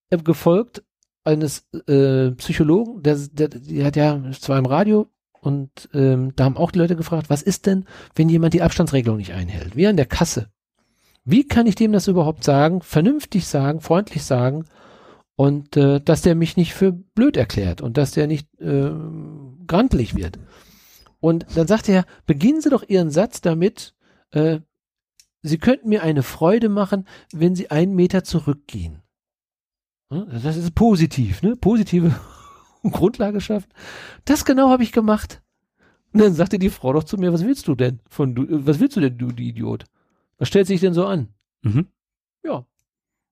äh, 0.08 0.16
gefolgt 0.16 0.82
eines 1.24 1.68
äh, 1.86 2.30
Psychologen 2.30 3.02
der, 3.02 3.16
der 3.16 3.48
der 3.48 3.84
hat 3.84 3.96
ja 3.96 4.18
zwar 4.32 4.58
im 4.58 4.64
Radio 4.64 5.10
und 5.42 5.90
ähm, 5.92 6.32
da 6.36 6.44
haben 6.44 6.56
auch 6.56 6.70
die 6.70 6.78
Leute 6.78 6.96
gefragt 6.96 7.28
was 7.28 7.42
ist 7.42 7.66
denn 7.66 7.84
wenn 8.14 8.30
jemand 8.30 8.54
die 8.54 8.62
Abstandsregelung 8.62 9.18
nicht 9.18 9.34
einhält 9.34 9.76
wie 9.76 9.86
an 9.86 9.98
der 9.98 10.06
Kasse 10.06 10.48
wie 11.30 11.46
kann 11.46 11.66
ich 11.66 11.74
dem 11.74 11.92
das 11.92 12.08
überhaupt 12.08 12.44
sagen 12.44 12.82
vernünftig 12.82 13.46
sagen 13.46 13.80
freundlich 13.80 14.24
sagen 14.24 14.64
und 15.36 15.76
äh, 15.76 16.00
dass 16.00 16.22
der 16.22 16.34
mich 16.34 16.56
nicht 16.56 16.74
für 16.74 16.92
blöd 16.92 17.36
erklärt 17.36 17.80
und 17.80 17.96
dass 17.96 18.12
der 18.12 18.26
nicht 18.26 18.46
äh, 18.60 18.90
grantlich 19.66 20.14
wird 20.14 20.38
und 21.20 21.46
dann 21.54 21.66
sagte 21.66 21.92
er, 21.92 22.06
beginnen 22.26 22.60
Sie 22.60 22.70
doch 22.70 22.82
Ihren 22.88 23.10
Satz 23.10 23.40
damit, 23.40 23.94
äh, 24.30 24.60
Sie 25.42 25.58
könnten 25.58 25.88
mir 25.88 26.02
eine 26.02 26.22
Freude 26.22 26.68
machen, 26.68 27.06
wenn 27.32 27.54
Sie 27.54 27.70
einen 27.70 27.94
Meter 27.94 28.24
zurückgehen. 28.24 29.02
Das 30.08 30.56
ist 30.56 30.74
positiv, 30.74 31.42
ne? 31.42 31.56
Positive 31.56 32.14
Grundlage 32.82 33.40
schaffen. 33.40 33.68
Das 34.24 34.44
genau 34.44 34.70
habe 34.70 34.82
ich 34.82 34.92
gemacht. 34.92 35.40
Und 36.12 36.20
dann 36.20 36.34
sagte 36.34 36.58
die 36.58 36.70
Frau 36.70 36.92
doch 36.92 37.04
zu 37.04 37.16
mir, 37.16 37.32
was 37.32 37.44
willst 37.44 37.68
du 37.68 37.74
denn 37.74 38.00
von 38.08 38.34
du, 38.34 38.46
was 38.66 38.80
willst 38.80 38.96
du 38.96 39.00
denn, 39.00 39.16
du, 39.16 39.28
die 39.28 39.48
Idiot? 39.50 39.84
Was 40.40 40.48
stellt 40.48 40.66
sich 40.66 40.80
denn 40.80 40.94
so 40.94 41.06
an? 41.06 41.28
Mhm. 41.62 41.86
Ja. 42.42 42.64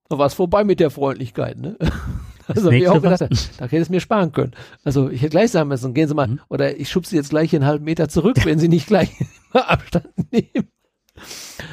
Da 0.09 0.19
war 0.19 0.27
es 0.27 0.35
vorbei 0.35 0.63
mit 0.63 0.79
der 0.79 0.91
Freundlichkeit, 0.91 1.59
ne? 1.59 1.77
Also 2.47 2.71
ich 2.71 2.89
auch 2.89 3.03
gedacht, 3.03 3.21
da 3.21 3.67
hätte 3.67 3.77
es 3.77 3.91
mir 3.91 4.01
sparen 4.01 4.33
können. 4.33 4.53
Also 4.83 5.11
ich 5.11 5.21
hätte 5.21 5.33
gleich 5.33 5.51
sagen 5.51 5.69
müssen, 5.69 5.93
gehen 5.93 6.09
Sie 6.09 6.15
mal, 6.15 6.29
mhm. 6.29 6.41
oder 6.49 6.81
ich 6.81 6.89
schub 6.89 7.05
Sie 7.05 7.17
jetzt 7.17 7.29
gleich 7.29 7.55
einen 7.55 7.67
halben 7.67 7.85
Meter 7.85 8.09
zurück, 8.09 8.43
wenn 8.47 8.59
Sie 8.59 8.69
nicht 8.69 8.87
gleich 8.87 9.11
Abstand 9.53 10.09
nehmen. 10.33 10.69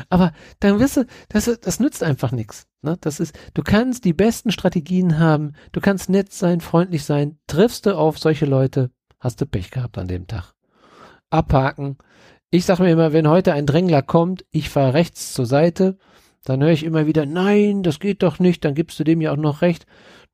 Aber 0.10 0.34
dann 0.60 0.80
wirst 0.82 0.98
du, 0.98 1.06
das, 1.30 1.46
das 1.62 1.80
nützt 1.80 2.04
einfach 2.04 2.34
nichts. 2.34 2.68
Ne? 2.82 2.98
Das 3.00 3.22
ist, 3.22 3.40
du 3.54 3.64
kannst 3.64 4.04
die 4.04 4.12
besten 4.12 4.52
Strategien 4.52 5.18
haben, 5.18 5.54
du 5.72 5.80
kannst 5.80 6.10
nett 6.10 6.34
sein, 6.34 6.60
freundlich 6.60 7.06
sein, 7.06 7.40
triffst 7.48 7.86
du 7.86 7.98
auf 7.98 8.20
solche 8.20 8.46
Leute, 8.46 8.92
hast 9.18 9.40
du 9.40 9.46
Pech 9.46 9.72
gehabt 9.72 9.98
an 9.98 10.10
dem 10.10 10.28
Tag. 10.28 10.56
Abhaken. 11.30 11.98
Ich 12.52 12.66
sage 12.66 12.84
mir 12.84 12.92
immer, 12.92 13.14
wenn 13.14 13.28
heute 13.28 13.54
ein 13.54 13.66
Drängler 13.66 14.02
kommt, 14.02 14.46
ich 14.52 14.70
fahre 14.70 14.94
rechts 14.94 15.34
zur 15.34 15.46
Seite, 15.46 15.98
dann 16.46 16.62
höre 16.62 16.72
ich 16.72 16.84
immer 16.84 17.08
wieder, 17.08 17.26
nein, 17.26 17.84
das 17.84 18.00
geht 18.00 18.24
doch 18.24 18.40
nicht, 18.40 18.64
dann 18.64 18.76
gibst 18.76 19.00
du 19.00 19.04
dem 19.04 19.20
ja 19.20 19.32
auch 19.32 19.38
noch 19.38 19.62
recht 19.62 19.86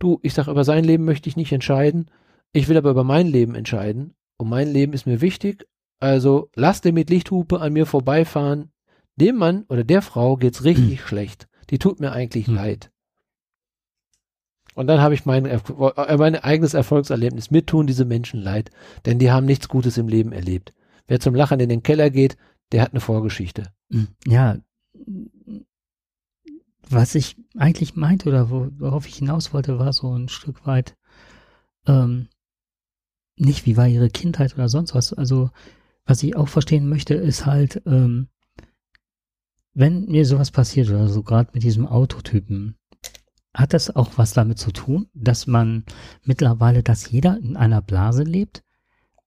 du, 0.01 0.20
ich 0.22 0.34
sag, 0.34 0.47
über 0.47 0.64
sein 0.64 0.84
Leben 0.84 1.05
möchte 1.05 1.30
ich 1.30 1.38
nicht 1.38 1.51
entscheiden, 1.51 2.09
ich 2.53 2.68
will 2.68 2.78
aber 2.78 2.91
über 2.91 3.03
mein 3.03 3.28
Leben 3.28 3.55
entscheiden 3.55 4.16
und 4.38 4.49
mein 4.49 4.72
Leben 4.72 4.93
ist 4.93 5.05
mir 5.05 5.22
wichtig, 5.22 5.68
also 5.99 6.49
lass 6.55 6.82
den 6.82 6.95
mit 6.95 7.09
Lichthupe 7.09 7.62
an 7.62 7.74
mir 7.74 7.86
vorbeifahren. 7.86 8.72
Dem 9.16 9.38
Mann 9.38 9.66
oder 9.70 9.84
der 9.84 10.01
Frau 10.01 10.36
geht's 10.36 10.64
richtig 10.64 10.99
hm. 10.99 11.07
schlecht. 11.07 11.47
Die 11.70 11.78
tut 11.78 11.99
mir 11.99 12.12
eigentlich 12.12 12.47
hm. 12.47 12.55
leid. 12.55 12.91
Und 14.74 14.88
dann 14.88 15.01
habe 15.01 15.14
ich 15.14 15.26
mein, 15.26 15.45
äh, 15.45 15.59
mein 16.18 16.36
eigenes 16.36 16.74
Erfolgserlebnis. 16.74 17.51
Mir 17.51 17.66
tun 17.66 17.88
diese 17.88 18.05
Menschen 18.05 18.41
leid, 18.41 18.72
denn 19.05 19.20
die 19.20 19.32
haben 19.32 19.45
nichts 19.45 19.68
Gutes 19.68 19.97
im 19.97 20.07
Leben 20.07 20.32
erlebt. 20.32 20.74
Wer 21.08 21.20
zum 21.20 21.36
Lachen 21.36 21.60
in 21.60 21.70
den 21.70 21.84
Keller 21.84 22.10
geht, 22.10 22.38
der 22.72 22.82
hat 22.82 22.91
eine 22.91 23.02
Vorgeschichte. 23.02 23.72
Hm. 23.91 24.08
Ja, 24.26 24.58
was 26.89 27.16
ich 27.16 27.38
eigentlich 27.58 27.95
meinte 27.95 28.28
oder 28.30 28.49
worauf 28.49 29.08
ich 29.08 29.16
hinaus 29.16 29.54
wollte, 29.54 29.80
war 29.80 29.93
so 29.93 30.14
ein 30.14 30.28
Stück 30.28 30.66
weit 30.66 30.97
ähm, 31.88 32.28
nicht, 33.38 33.66
wie 33.66 33.78
war 33.78 33.88
ihre 33.88 34.10
Kindheit 34.10 34.54
oder 34.54 34.70
sonst 34.70 34.93
was. 34.93 35.14
Also 35.14 35.49
was 36.06 36.22
ich 36.24 36.36
auch 36.36 36.47
verstehen 36.47 36.89
möchte, 36.89 37.14
ist 37.14 37.45
halt, 37.45 37.82
ähm, 37.86 38.28
wenn 39.74 40.06
mir 40.06 40.26
sowas 40.26 40.52
passiert 40.52 40.89
oder 40.89 41.08
so, 41.08 41.24
gerade 41.24 41.49
mit 41.54 41.64
diesem 41.64 41.88
Autotypen, 41.88 42.76
hat 43.54 43.74
das 43.74 43.95
auch 43.95 44.18
was 44.18 44.34
damit 44.34 44.60
zu 44.60 44.72
tun, 44.72 45.10
dass 45.14 45.47
man 45.47 45.86
mittlerweile, 46.24 46.84
dass 46.84 47.10
jeder 47.10 47.38
in 47.38 47.58
einer 47.58 47.82
Blase 47.82 48.24
lebt? 48.24 48.64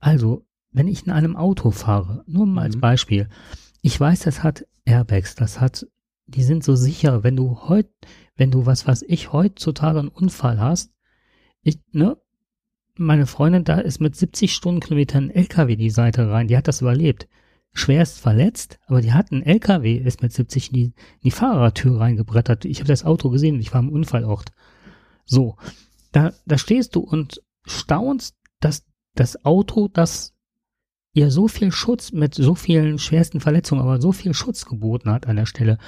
Also, 0.00 0.46
wenn 0.74 0.88
ich 0.88 1.06
in 1.06 1.12
einem 1.12 1.36
Auto 1.36 1.70
fahre, 1.70 2.22
nur 2.26 2.44
mal 2.44 2.62
als 2.62 2.76
mhm. 2.76 2.80
Beispiel, 2.80 3.28
ich 3.80 3.98
weiß, 3.98 4.20
das 4.20 4.42
hat 4.42 4.66
Airbags, 4.84 5.34
das 5.34 5.60
hat 5.60 5.86
die 6.26 6.42
sind 6.42 6.64
so 6.64 6.74
sicher, 6.74 7.22
wenn 7.22 7.36
du 7.36 7.68
heut, 7.68 7.88
wenn 8.36 8.50
du 8.50 8.66
was, 8.66 8.86
was 8.86 9.02
ich 9.02 9.32
heutzutage 9.32 9.98
einen 9.98 10.08
Unfall 10.08 10.60
hast, 10.60 10.92
ich, 11.62 11.78
ne, 11.92 12.16
meine 12.96 13.26
Freundin 13.26 13.64
da 13.64 13.78
ist 13.78 14.00
mit 14.00 14.16
70 14.16 14.52
Stundenkilometern 14.52 15.30
LKW 15.30 15.76
die 15.76 15.90
Seite 15.90 16.30
rein, 16.30 16.48
die 16.48 16.56
hat 16.56 16.68
das 16.68 16.80
überlebt. 16.80 17.28
Schwerst 17.72 18.20
verletzt, 18.20 18.78
aber 18.86 19.00
die 19.00 19.12
hat 19.12 19.32
einen 19.32 19.42
LKW, 19.42 19.96
ist 19.96 20.22
mit 20.22 20.32
70 20.32 20.68
in 20.68 20.74
die, 20.74 20.84
in 20.84 20.92
die 21.24 21.30
Fahrertür 21.32 21.98
reingebrettert. 21.98 22.64
Ich 22.64 22.78
habe 22.78 22.88
das 22.88 23.04
Auto 23.04 23.30
gesehen, 23.30 23.58
ich 23.58 23.72
war 23.74 23.80
im 23.80 23.88
Unfallort. 23.88 24.52
So, 25.26 25.56
da, 26.12 26.32
da 26.46 26.56
stehst 26.56 26.94
du 26.94 27.00
und 27.00 27.42
staunst, 27.64 28.36
dass 28.60 28.86
das 29.14 29.44
Auto, 29.44 29.88
das 29.88 30.33
ihr 31.14 31.30
so 31.30 31.48
viel 31.48 31.72
Schutz 31.72 32.12
mit 32.12 32.34
so 32.34 32.54
vielen 32.54 32.98
schwersten 32.98 33.40
Verletzungen, 33.40 33.80
aber 33.80 34.00
so 34.00 34.12
viel 34.12 34.34
Schutz 34.34 34.66
geboten 34.66 35.10
hat 35.10 35.26
an 35.26 35.36
der 35.36 35.46
Stelle 35.46 35.78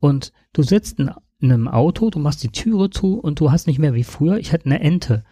und 0.00 0.32
du 0.52 0.62
sitzt 0.62 0.98
in, 0.98 1.10
einem 1.40 1.68
Auto, 1.68 2.10
du 2.10 2.18
machst 2.18 2.42
die 2.42 2.50
Türe 2.50 2.90
zu 2.90 3.20
und 3.20 3.38
du 3.38 3.52
hast 3.52 3.68
nicht 3.68 3.78
mehr 3.78 3.94
wie 3.94 4.02
früher, 4.02 4.38
ich 4.38 4.52
hatte 4.52 4.66
eine 4.66 4.80
Ente. 4.80 5.24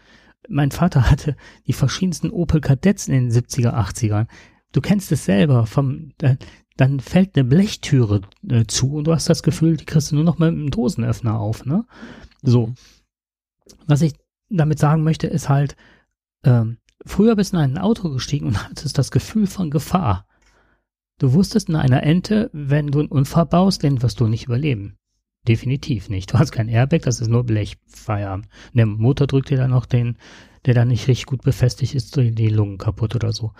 Mein 0.48 0.70
Vater 0.70 1.10
hatte 1.10 1.36
die 1.66 1.72
verschiedensten 1.72 2.30
Opel 2.30 2.60
Kadetts 2.60 3.08
in 3.08 3.14
den 3.14 3.30
70er, 3.30 3.74
80ern. 3.74 4.28
Du 4.70 4.80
kennst 4.80 5.10
es 5.10 5.24
selber 5.24 5.66
vom, 5.66 6.12
dann 6.76 7.00
fällt 7.00 7.36
eine 7.36 7.44
Blechtüre 7.44 8.20
äh, 8.48 8.66
zu 8.66 8.92
und 8.94 9.08
du 9.08 9.12
hast 9.12 9.28
das 9.28 9.42
Gefühl, 9.42 9.76
die 9.76 9.84
kriegst 9.84 10.12
du 10.12 10.14
nur 10.14 10.24
noch 10.24 10.38
mit 10.38 10.48
einem 10.48 10.70
Dosenöffner 10.70 11.40
auf, 11.40 11.64
ne? 11.64 11.84
So. 12.42 12.72
Was 13.88 14.02
ich 14.02 14.14
damit 14.48 14.78
sagen 14.78 15.02
möchte, 15.02 15.26
ist 15.26 15.48
halt, 15.48 15.74
ähm, 16.44 16.78
früher 17.06 17.36
bist 17.36 17.52
du 17.52 17.56
in 17.56 17.62
ein 17.62 17.78
Auto 17.78 18.10
gestiegen 18.10 18.48
und 18.48 18.68
hattest 18.68 18.98
das 18.98 19.10
Gefühl 19.10 19.46
von 19.46 19.70
Gefahr. 19.70 20.26
Du 21.18 21.32
wusstest 21.32 21.68
in 21.68 21.76
einer 21.76 22.02
Ente, 22.02 22.50
wenn 22.52 22.88
du 22.88 23.00
einen 23.00 23.08
Unfall 23.08 23.46
baust, 23.46 23.82
den 23.82 24.02
wirst 24.02 24.20
du 24.20 24.26
nicht 24.26 24.44
überleben. 24.44 24.98
Definitiv 25.48 26.10
nicht. 26.10 26.32
Du 26.32 26.38
hast 26.38 26.52
kein 26.52 26.68
Airbag, 26.68 27.02
das 27.02 27.20
ist 27.20 27.28
nur 27.28 27.44
Blechfeierabend. 27.44 28.48
Der 28.74 28.86
Motor 28.86 29.26
drückt 29.26 29.48
dir 29.48 29.56
dann 29.56 29.70
noch 29.70 29.86
den, 29.86 30.18
der 30.66 30.74
dann 30.74 30.88
nicht 30.88 31.08
richtig 31.08 31.26
gut 31.26 31.42
befestigt 31.42 31.94
ist, 31.94 32.16
die 32.16 32.48
Lungen 32.48 32.78
kaputt 32.78 33.14
oder 33.14 33.32
so. 33.32 33.52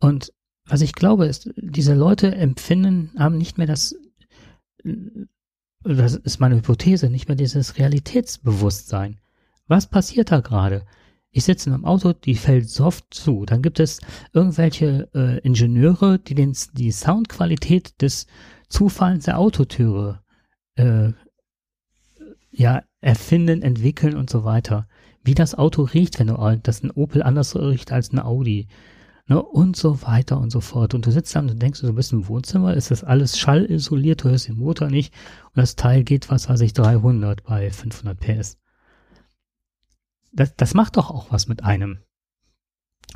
Und 0.00 0.32
was 0.64 0.80
ich 0.80 0.94
glaube 0.94 1.26
ist, 1.26 1.50
diese 1.56 1.94
Leute 1.94 2.34
empfinden, 2.34 3.12
haben 3.18 3.38
nicht 3.38 3.58
mehr 3.58 3.66
das, 3.66 3.94
das 5.84 6.16
ist 6.16 6.40
meine 6.40 6.56
Hypothese, 6.56 7.10
nicht 7.10 7.28
mehr 7.28 7.36
dieses 7.36 7.78
Realitätsbewusstsein. 7.78 9.20
Was 9.68 9.88
passiert 9.88 10.32
da 10.32 10.40
gerade? 10.40 10.84
Ich 11.36 11.44
sitze 11.44 11.68
in 11.68 11.74
einem 11.74 11.84
Auto, 11.84 12.14
die 12.14 12.34
fällt 12.34 12.70
soft 12.70 13.12
zu. 13.12 13.44
Dann 13.44 13.60
gibt 13.60 13.78
es 13.78 14.00
irgendwelche 14.32 15.10
äh, 15.14 15.38
Ingenieure, 15.40 16.18
die 16.18 16.34
den, 16.34 16.56
die 16.72 16.90
Soundqualität 16.90 18.00
des 18.00 18.26
Zufallens 18.70 19.26
der 19.26 19.38
Autotüre 19.38 20.22
äh, 20.76 21.12
ja, 22.52 22.84
erfinden, 23.02 23.60
entwickeln 23.60 24.16
und 24.16 24.30
so 24.30 24.44
weiter. 24.44 24.88
wie 25.24 25.34
das 25.34 25.54
Auto 25.54 25.82
riecht, 25.82 26.18
wenn 26.18 26.28
du, 26.28 26.60
dass 26.62 26.82
ein 26.82 26.90
Opel 26.90 27.22
anders 27.22 27.54
riecht 27.54 27.92
als 27.92 28.14
ein 28.14 28.18
Audi. 28.18 28.68
Ne, 29.26 29.42
und 29.42 29.76
so 29.76 30.00
weiter 30.00 30.40
und 30.40 30.48
so 30.48 30.62
fort. 30.62 30.94
Und 30.94 31.04
du 31.04 31.10
sitzt 31.10 31.36
da 31.36 31.40
und 31.40 31.48
du 31.48 31.54
denkst, 31.54 31.82
du 31.82 31.92
bist 31.92 32.14
im 32.14 32.28
Wohnzimmer, 32.28 32.72
ist 32.72 32.90
das 32.90 33.04
alles 33.04 33.38
schallisoliert, 33.38 34.24
du 34.24 34.30
hörst 34.30 34.48
den 34.48 34.56
Motor 34.56 34.88
nicht 34.88 35.12
und 35.48 35.58
das 35.58 35.76
Teil 35.76 36.02
geht, 36.02 36.30
was 36.30 36.48
weiß 36.48 36.62
ich, 36.62 36.72
300 36.72 37.42
bei 37.42 37.70
500 37.70 38.18
PS. 38.18 38.56
Das, 40.32 40.54
das 40.56 40.74
macht 40.74 40.96
doch 40.96 41.10
auch 41.10 41.30
was 41.30 41.48
mit 41.48 41.64
einem. 41.64 41.98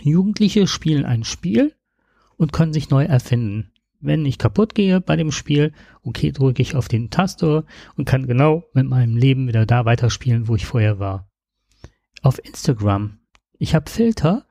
Jugendliche 0.00 0.66
spielen 0.66 1.04
ein 1.04 1.24
Spiel 1.24 1.74
und 2.36 2.52
können 2.52 2.72
sich 2.72 2.90
neu 2.90 3.04
erfinden. 3.04 3.72
Wenn 4.00 4.24
ich 4.24 4.38
kaputt 4.38 4.74
gehe 4.74 5.00
bei 5.00 5.16
dem 5.16 5.30
Spiel, 5.30 5.72
okay, 6.02 6.32
drücke 6.32 6.62
ich 6.62 6.74
auf 6.74 6.88
den 6.88 7.10
Taster 7.10 7.64
und 7.96 8.06
kann 8.06 8.26
genau 8.26 8.64
mit 8.72 8.86
meinem 8.86 9.16
Leben 9.16 9.46
wieder 9.46 9.66
da 9.66 9.84
weiterspielen, 9.84 10.48
wo 10.48 10.54
ich 10.54 10.64
vorher 10.64 10.98
war. 10.98 11.28
Auf 12.22 12.42
Instagram. 12.42 13.18
Ich 13.58 13.74
habe 13.74 13.90
Filter. 13.90 14.46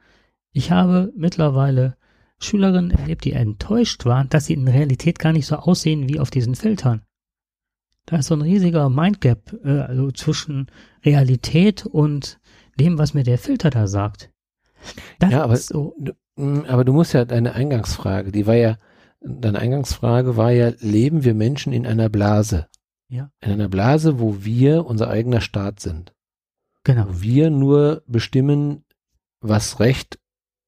Ich 0.51 0.71
habe 0.71 1.11
mittlerweile 1.15 1.97
Schülerinnen 2.37 2.91
erlebt, 2.91 3.25
die 3.25 3.33
enttäuscht 3.33 4.05
waren, 4.05 4.29
dass 4.29 4.45
sie 4.45 4.53
in 4.53 4.67
Realität 4.67 5.19
gar 5.19 5.33
nicht 5.33 5.47
so 5.47 5.55
aussehen 5.55 6.07
wie 6.07 6.19
auf 6.19 6.29
diesen 6.29 6.55
Filtern. 6.55 7.01
Da 8.05 8.17
ist 8.17 8.27
so 8.27 8.35
ein 8.35 8.41
riesiger 8.41 8.89
Mindgap 8.89 9.53
äh, 9.63 9.81
also 9.81 10.11
zwischen 10.11 10.67
Realität 11.03 11.85
und 11.85 12.39
dem, 12.79 12.97
was 12.97 13.13
mir 13.13 13.23
der 13.23 13.37
Filter 13.37 13.69
da 13.69 13.87
sagt. 13.87 14.31
Das 15.19 15.31
ja, 15.31 15.43
aber, 15.43 15.57
so. 15.57 15.95
du, 15.99 16.13
mm, 16.35 16.65
aber 16.67 16.85
du 16.85 16.93
musst 16.93 17.13
ja 17.13 17.25
deine 17.25 17.53
Eingangsfrage, 17.53 18.31
die 18.31 18.47
war 18.47 18.55
ja, 18.55 18.77
deine 19.21 19.59
Eingangsfrage 19.59 20.37
war 20.37 20.51
ja, 20.51 20.71
leben 20.79 21.23
wir 21.23 21.33
Menschen 21.33 21.73
in 21.73 21.85
einer 21.85 22.09
Blase? 22.09 22.67
Ja. 23.09 23.31
In 23.41 23.51
einer 23.51 23.69
Blase, 23.69 24.19
wo 24.19 24.43
wir 24.43 24.85
unser 24.85 25.09
eigener 25.09 25.41
Staat 25.41 25.79
sind. 25.79 26.13
Genau. 26.83 27.07
Wo 27.07 27.21
wir 27.21 27.49
nur 27.49 28.03
bestimmen, 28.07 28.85
was 29.41 29.79
Recht 29.79 30.19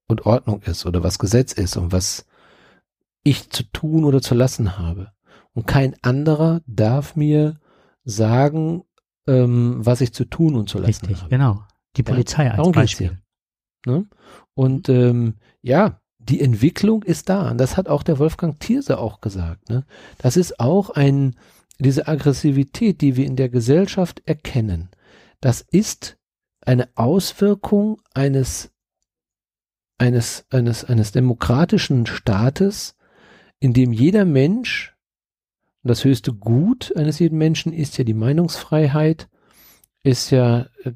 und 0.07 0.25
Ordnung 0.25 0.61
ist 0.63 0.85
oder 0.85 1.03
was 1.03 1.19
Gesetz 1.19 1.53
ist 1.53 1.77
und 1.77 1.91
was 1.91 2.25
ich 3.23 3.49
zu 3.49 3.63
tun 3.63 4.03
oder 4.03 4.21
zu 4.21 4.35
lassen 4.35 4.77
habe. 4.77 5.11
Und 5.53 5.67
kein 5.67 5.95
anderer 6.01 6.61
darf 6.65 7.15
mir 7.15 7.59
sagen, 8.03 8.83
ähm, 9.27 9.77
was 9.79 10.01
ich 10.01 10.13
zu 10.13 10.25
tun 10.25 10.55
und 10.55 10.69
zu 10.69 10.79
lassen 10.79 11.05
Richtig, 11.05 11.21
habe. 11.21 11.29
genau. 11.29 11.63
Die 11.97 12.03
Polizei 12.03 12.45
ja, 12.45 12.51
als 12.55 12.71
Beispiel. 12.71 13.17
Ne? 13.85 14.07
Und 14.53 14.89
ähm, 14.89 15.35
ja, 15.61 16.01
die 16.19 16.41
Entwicklung 16.41 17.03
ist 17.03 17.29
da. 17.29 17.49
Und 17.51 17.57
das 17.57 17.77
hat 17.77 17.87
auch 17.87 18.03
der 18.03 18.19
Wolfgang 18.19 18.59
Thierse 18.59 18.99
auch 18.99 19.21
gesagt. 19.21 19.69
Ne? 19.69 19.85
Das 20.17 20.37
ist 20.37 20.59
auch 20.59 20.91
ein, 20.91 21.35
diese 21.79 22.07
Aggressivität, 22.07 23.01
die 23.01 23.15
wir 23.15 23.25
in 23.25 23.35
der 23.35 23.49
Gesellschaft 23.49 24.21
erkennen. 24.25 24.89
Das 25.39 25.61
ist 25.61 26.17
eine 26.61 26.89
Auswirkung 26.95 28.01
eines, 28.13 28.71
eines, 29.97 30.45
eines, 30.51 30.85
eines 30.85 31.11
demokratischen 31.11 32.05
Staates, 32.05 32.95
in 33.59 33.73
dem 33.73 33.91
jeder 33.93 34.25
Mensch, 34.25 34.95
das 35.83 36.03
höchste 36.03 36.33
Gut 36.33 36.95
eines 36.95 37.17
jeden 37.17 37.39
Menschen 37.39 37.73
ist 37.73 37.97
ja 37.97 38.03
die 38.03 38.13
Meinungsfreiheit, 38.13 39.30
ist 40.03 40.29
ja 40.31 40.67
äh, 40.83 40.93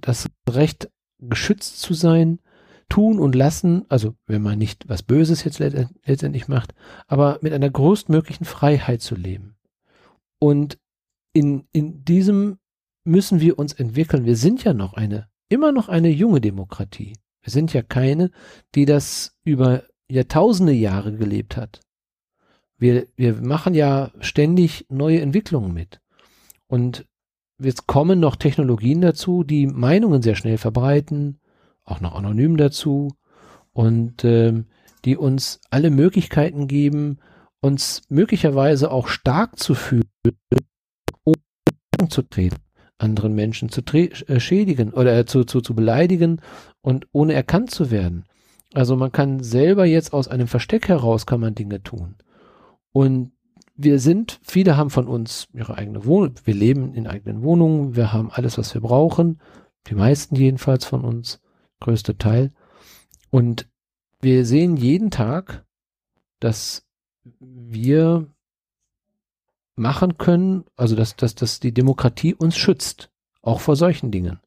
das 0.00 0.28
Recht 0.48 0.90
geschützt 1.18 1.80
zu 1.80 1.94
sein, 1.94 2.40
tun 2.88 3.18
und 3.18 3.34
lassen, 3.34 3.84
also 3.88 4.14
wenn 4.26 4.42
man 4.42 4.58
nicht 4.58 4.88
was 4.88 5.02
Böses 5.02 5.44
jetzt 5.44 5.58
letztendlich 5.58 6.48
macht, 6.48 6.74
aber 7.06 7.38
mit 7.42 7.52
einer 7.52 7.68
größtmöglichen 7.68 8.46
Freiheit 8.46 9.02
zu 9.02 9.14
leben. 9.14 9.56
Und 10.38 10.78
in, 11.32 11.66
in 11.72 12.04
diesem 12.04 12.58
müssen 13.04 13.40
wir 13.40 13.58
uns 13.58 13.72
entwickeln. 13.72 14.24
Wir 14.24 14.36
sind 14.36 14.64
ja 14.64 14.72
noch 14.72 14.94
eine, 14.94 15.28
immer 15.48 15.72
noch 15.72 15.88
eine 15.88 16.08
junge 16.08 16.40
Demokratie. 16.40 17.14
Wir 17.42 17.52
sind 17.52 17.72
ja 17.72 17.82
keine, 17.82 18.30
die 18.74 18.84
das 18.84 19.36
über 19.44 19.84
Jahrtausende 20.10 20.72
Jahre 20.72 21.12
gelebt 21.14 21.56
hat. 21.56 21.80
Wir, 22.78 23.06
wir 23.16 23.34
machen 23.34 23.74
ja 23.74 24.12
ständig 24.20 24.86
neue 24.88 25.20
Entwicklungen 25.20 25.72
mit. 25.74 26.00
Und 26.68 27.06
jetzt 27.60 27.86
kommen 27.86 28.20
noch 28.20 28.36
Technologien 28.36 29.00
dazu, 29.00 29.44
die 29.44 29.66
Meinungen 29.66 30.22
sehr 30.22 30.34
schnell 30.34 30.58
verbreiten, 30.58 31.38
auch 31.84 32.00
noch 32.00 32.14
anonym 32.14 32.56
dazu 32.56 33.08
und 33.72 34.24
ähm, 34.24 34.66
die 35.04 35.16
uns 35.16 35.60
alle 35.70 35.90
Möglichkeiten 35.90 36.66
geben, 36.66 37.18
uns 37.60 38.02
möglicherweise 38.08 38.90
auch 38.90 39.08
stark 39.08 39.58
zu 39.58 39.74
fühlen, 39.74 40.04
um 41.24 42.10
zu 42.10 42.22
treten, 42.22 42.56
anderen 42.98 43.34
Menschen 43.34 43.68
zu 43.68 43.82
äh, 43.92 44.40
schädigen 44.40 44.92
oder 44.92 45.16
äh, 45.16 45.24
zu, 45.24 45.44
zu, 45.44 45.60
zu 45.60 45.74
beleidigen 45.74 46.40
und 46.80 47.06
ohne 47.12 47.34
erkannt 47.34 47.70
zu 47.70 47.90
werden. 47.90 48.24
Also 48.74 48.96
man 48.96 49.12
kann 49.12 49.42
selber 49.42 49.86
jetzt 49.86 50.12
aus 50.12 50.28
einem 50.28 50.46
Versteck 50.46 50.88
heraus 50.88 51.26
kann 51.26 51.40
man 51.40 51.54
Dinge 51.54 51.82
tun. 51.82 52.16
Und 52.92 53.32
wir 53.78 54.00
sind, 54.00 54.40
viele 54.42 54.76
haben 54.76 54.90
von 54.90 55.06
uns 55.06 55.46
ihre 55.54 55.78
eigene 55.78 56.04
Wohnung, 56.04 56.34
wir 56.44 56.54
leben 56.54 56.94
in 56.94 57.06
eigenen 57.06 57.42
Wohnungen, 57.42 57.94
wir 57.94 58.12
haben 58.12 58.30
alles, 58.32 58.58
was 58.58 58.74
wir 58.74 58.80
brauchen, 58.80 59.40
die 59.86 59.94
meisten 59.94 60.34
jedenfalls 60.34 60.84
von 60.84 61.04
uns, 61.04 61.40
größte 61.80 62.18
Teil. 62.18 62.52
Und 63.30 63.68
wir 64.20 64.44
sehen 64.44 64.76
jeden 64.76 65.12
Tag, 65.12 65.64
dass 66.40 66.86
wir 67.38 68.26
machen 69.76 70.18
können, 70.18 70.64
also 70.74 70.96
dass, 70.96 71.14
dass, 71.14 71.36
dass 71.36 71.60
die 71.60 71.72
Demokratie 71.72 72.34
uns 72.34 72.56
schützt, 72.56 73.10
auch 73.42 73.60
vor 73.60 73.76
solchen 73.76 74.10
Dingen. 74.10 74.40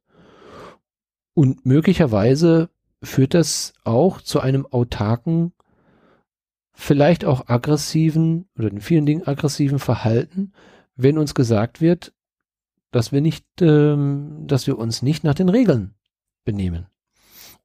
Und 1.33 1.65
möglicherweise 1.65 2.69
führt 3.01 3.33
das 3.33 3.73
auch 3.85 4.19
zu 4.19 4.41
einem 4.41 4.65
autarken 4.65 5.53
vielleicht 6.81 7.25
auch 7.25 7.47
aggressiven 7.47 8.49
oder 8.57 8.69
in 8.71 8.81
vielen 8.81 9.05
Dingen 9.05 9.27
aggressiven 9.27 9.77
Verhalten, 9.77 10.51
wenn 10.95 11.19
uns 11.19 11.35
gesagt 11.35 11.79
wird, 11.79 12.11
dass 12.89 13.11
wir 13.11 13.21
nicht, 13.21 13.45
ähm, 13.61 14.45
dass 14.47 14.65
wir 14.65 14.77
uns 14.79 15.03
nicht 15.03 15.23
nach 15.23 15.35
den 15.35 15.49
Regeln 15.49 15.93
benehmen. 16.43 16.87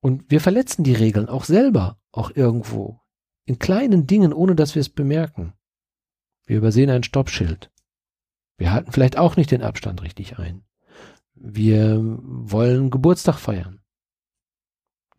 Und 0.01 0.31
wir 0.31 0.41
verletzen 0.41 0.85
die 0.85 0.93
Regeln 0.93 1.29
auch 1.29 1.45
selber, 1.45 1.99
auch 2.13 2.31
irgendwo. 2.35 3.01
In 3.47 3.59
kleinen 3.59 4.07
Dingen, 4.07 4.35
ohne 4.35 4.55
dass 4.55 4.75
wir 4.75 4.81
es 4.81 4.91
bemerken. 4.91 5.55
Wir 6.45 6.59
übersehen 6.59 6.91
ein 6.91 7.03
Stoppschild. 7.03 7.71
Wir 8.59 8.73
halten 8.73 8.93
vielleicht 8.93 9.17
auch 9.17 9.37
nicht 9.37 9.51
den 9.51 9.63
Abstand 9.63 10.03
richtig 10.03 10.39
ein. 10.39 10.63
Wir 11.35 11.99
wollen 12.03 12.91
Geburtstag 12.91 13.39
feiern. 13.39 13.81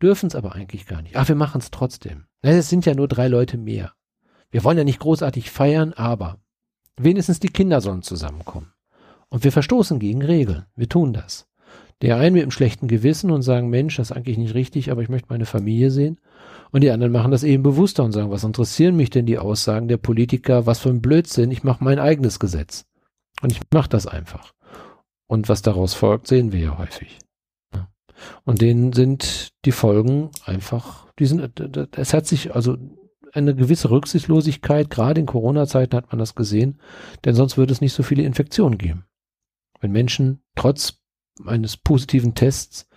Dürfen 0.00 0.28
es 0.28 0.36
aber 0.36 0.54
eigentlich 0.54 0.86
gar 0.86 1.02
nicht. 1.02 1.16
Ach, 1.16 1.26
wir 1.26 1.34
machen 1.34 1.60
es 1.60 1.72
trotzdem. 1.72 2.27
Es 2.40 2.68
sind 2.68 2.86
ja 2.86 2.94
nur 2.94 3.08
drei 3.08 3.28
Leute 3.28 3.58
mehr. 3.58 3.92
Wir 4.50 4.64
wollen 4.64 4.78
ja 4.78 4.84
nicht 4.84 5.00
großartig 5.00 5.50
feiern, 5.50 5.92
aber 5.92 6.38
wenigstens 6.96 7.40
die 7.40 7.48
Kinder 7.48 7.80
sollen 7.80 8.02
zusammenkommen. 8.02 8.72
Und 9.28 9.44
wir 9.44 9.52
verstoßen 9.52 9.98
gegen 9.98 10.22
Regeln. 10.22 10.64
Wir 10.74 10.88
tun 10.88 11.12
das. 11.12 11.46
Der 12.00 12.16
einen 12.16 12.34
mit 12.34 12.42
einem 12.42 12.52
schlechten 12.52 12.86
Gewissen 12.86 13.30
und 13.30 13.42
sagen, 13.42 13.68
Mensch, 13.68 13.96
das 13.96 14.10
ist 14.10 14.16
eigentlich 14.16 14.38
nicht 14.38 14.54
richtig, 14.54 14.90
aber 14.90 15.02
ich 15.02 15.08
möchte 15.08 15.28
meine 15.30 15.46
Familie 15.46 15.90
sehen. 15.90 16.20
Und 16.70 16.82
die 16.82 16.90
anderen 16.90 17.12
machen 17.12 17.32
das 17.32 17.42
eben 17.42 17.62
bewusster 17.62 18.04
und 18.04 18.12
sagen, 18.12 18.30
was 18.30 18.44
interessieren 18.44 18.96
mich 18.96 19.10
denn 19.10 19.26
die 19.26 19.38
Aussagen 19.38 19.88
der 19.88 19.96
Politiker, 19.96 20.64
was 20.64 20.78
für 20.78 20.90
ein 20.90 21.02
Blödsinn, 21.02 21.50
ich 21.50 21.64
mache 21.64 21.82
mein 21.82 21.98
eigenes 21.98 22.38
Gesetz. 22.38 22.84
Und 23.42 23.52
ich 23.52 23.60
mache 23.72 23.88
das 23.88 24.06
einfach. 24.06 24.52
Und 25.26 25.48
was 25.48 25.62
daraus 25.62 25.94
folgt, 25.94 26.28
sehen 26.28 26.52
wir 26.52 26.60
ja 26.60 26.78
häufig. 26.78 27.18
Und 28.44 28.60
denen 28.60 28.92
sind 28.92 29.52
die 29.64 29.72
Folgen 29.72 30.30
einfach, 30.44 31.06
die 31.18 31.26
sind, 31.26 31.60
es 31.96 32.14
hat 32.14 32.26
sich, 32.26 32.54
also 32.54 32.76
eine 33.32 33.54
gewisse 33.54 33.90
Rücksichtslosigkeit, 33.90 34.90
gerade 34.90 35.20
in 35.20 35.26
Corona-Zeiten 35.26 35.96
hat 35.96 36.10
man 36.10 36.18
das 36.18 36.34
gesehen, 36.34 36.80
denn 37.24 37.34
sonst 37.34 37.56
würde 37.56 37.72
es 37.72 37.80
nicht 37.80 37.92
so 37.92 38.02
viele 38.02 38.22
Infektionen 38.22 38.78
geben. 38.78 39.04
Wenn 39.80 39.92
Menschen 39.92 40.42
trotz 40.54 41.00
eines 41.46 41.76
positiven 41.76 42.34
Tests 42.34 42.88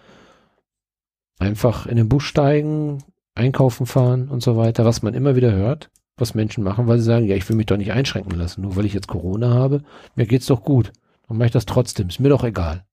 einfach 1.39 1.85
in 1.85 1.97
den 1.97 2.09
Bus 2.09 2.23
steigen, 2.23 3.03
einkaufen 3.35 3.85
fahren 3.85 4.29
und 4.29 4.41
so 4.41 4.57
weiter, 4.57 4.85
was 4.85 5.01
man 5.01 5.13
immer 5.13 5.35
wieder 5.35 5.51
hört, 5.51 5.89
was 6.17 6.35
Menschen 6.35 6.63
machen, 6.63 6.87
weil 6.87 6.99
sie 6.99 7.05
sagen, 7.05 7.25
ja, 7.25 7.35
ich 7.35 7.47
will 7.49 7.55
mich 7.55 7.65
doch 7.65 7.77
nicht 7.77 7.91
einschränken 7.91 8.37
lassen, 8.37 8.61
nur 8.61 8.75
weil 8.75 8.85
ich 8.85 8.93
jetzt 8.93 9.07
Corona 9.07 9.49
habe, 9.53 9.83
mir 10.15 10.25
geht's 10.25 10.45
doch 10.45 10.63
gut. 10.63 10.91
Dann 11.27 11.37
mache 11.37 11.47
ich 11.47 11.51
das 11.51 11.65
trotzdem, 11.65 12.09
ist 12.09 12.19
mir 12.19 12.29
doch 12.29 12.43
egal. 12.43 12.85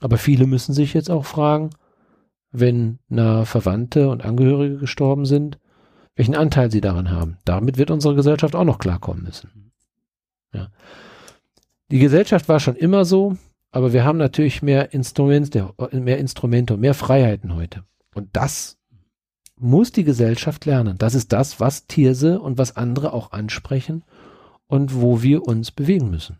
Aber 0.00 0.18
viele 0.18 0.46
müssen 0.46 0.72
sich 0.72 0.94
jetzt 0.94 1.10
auch 1.10 1.24
fragen, 1.24 1.70
wenn 2.52 2.98
nahe 3.08 3.46
Verwandte 3.46 4.08
und 4.08 4.24
Angehörige 4.24 4.78
gestorben 4.78 5.24
sind, 5.24 5.58
welchen 6.16 6.34
Anteil 6.34 6.70
sie 6.70 6.80
daran 6.80 7.10
haben. 7.10 7.38
Damit 7.44 7.78
wird 7.78 7.90
unsere 7.90 8.14
Gesellschaft 8.14 8.54
auch 8.56 8.64
noch 8.64 8.78
klarkommen 8.78 9.22
müssen. 9.22 9.72
Ja. 10.52 10.68
Die 11.90 11.98
Gesellschaft 11.98 12.48
war 12.48 12.60
schon 12.60 12.76
immer 12.76 13.04
so, 13.04 13.36
aber 13.70 13.92
wir 13.92 14.04
haben 14.04 14.18
natürlich 14.18 14.62
mehr 14.62 14.92
Instrumente, 14.92 15.72
mehr 15.92 16.18
Instrumente 16.18 16.74
und 16.74 16.80
mehr 16.80 16.94
Freiheiten 16.94 17.54
heute. 17.54 17.84
Und 18.14 18.28
das 18.32 18.78
muss 19.56 19.92
die 19.92 20.04
Gesellschaft 20.04 20.64
lernen. 20.66 20.98
Das 20.98 21.14
ist 21.14 21.32
das, 21.32 21.60
was 21.60 21.86
Thierse 21.86 22.40
und 22.40 22.58
was 22.58 22.76
andere 22.76 23.12
auch 23.12 23.32
ansprechen 23.32 24.02
und 24.66 25.00
wo 25.00 25.22
wir 25.22 25.46
uns 25.46 25.70
bewegen 25.70 26.10
müssen. 26.10 26.38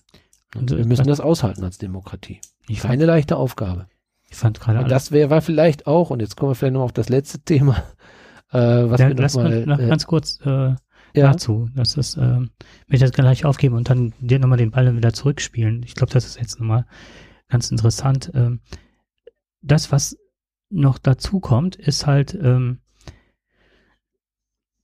Und 0.57 0.71
wir 0.71 0.85
müssen 0.87 1.07
das 1.07 1.21
aushalten 1.21 1.65
als 1.65 1.79
Demokratie. 1.79 2.41
Keine 2.81 3.07
leichte 3.07 3.37
Aufgabe. 3.37 3.87
Ich 4.29 4.37
fand 4.37 4.61
gerade 4.61 4.81
Und 4.81 4.91
das 4.91 5.13
wäre 5.13 5.31
war 5.31 5.43
vielleicht 5.43 5.87
auch, 5.87 6.11
und 6.11 6.21
jetzt 6.21 6.37
kommen 6.37 6.53
wir 6.53 6.55
vielleicht 6.55 6.75
noch 6.75 6.83
auf 6.83 6.93
das 6.93 7.09
letzte 7.09 7.41
Thema, 7.41 7.77
äh, 8.53 8.59
was 8.59 9.01
ja, 9.01 9.09
wir 9.09 9.15
noch 9.15 9.23
lass 9.23 9.35
mal, 9.35 9.67
noch 9.67 9.79
äh, 9.79 9.89
ganz 9.89 10.07
kurz 10.07 10.41
äh, 10.45 10.75
ja, 11.15 11.33
dazu. 11.33 11.69
Das 11.75 11.97
ist, 11.97 12.17
will 12.17 12.49
ich 12.89 13.01
das 13.01 13.11
gleich 13.11 13.45
aufgeben 13.45 13.75
und 13.75 13.91
dann 13.91 14.13
dir 14.21 14.39
nochmal 14.39 14.59
den 14.59 14.71
Ball 14.71 14.97
wieder 14.97 15.13
zurückspielen. 15.13 15.83
Ich 15.83 15.95
glaube, 15.95 16.13
das 16.13 16.25
ist 16.25 16.39
jetzt 16.39 16.61
nochmal 16.61 16.87
ganz 17.49 17.71
interessant. 17.71 18.31
Ähm, 18.35 18.61
das, 19.63 19.93
was 19.93 20.17
noch 20.71 20.99
dazu 20.99 21.41
kommt, 21.41 21.77
ist 21.77 22.07
halt, 22.07 22.35
ähm, 22.35 22.79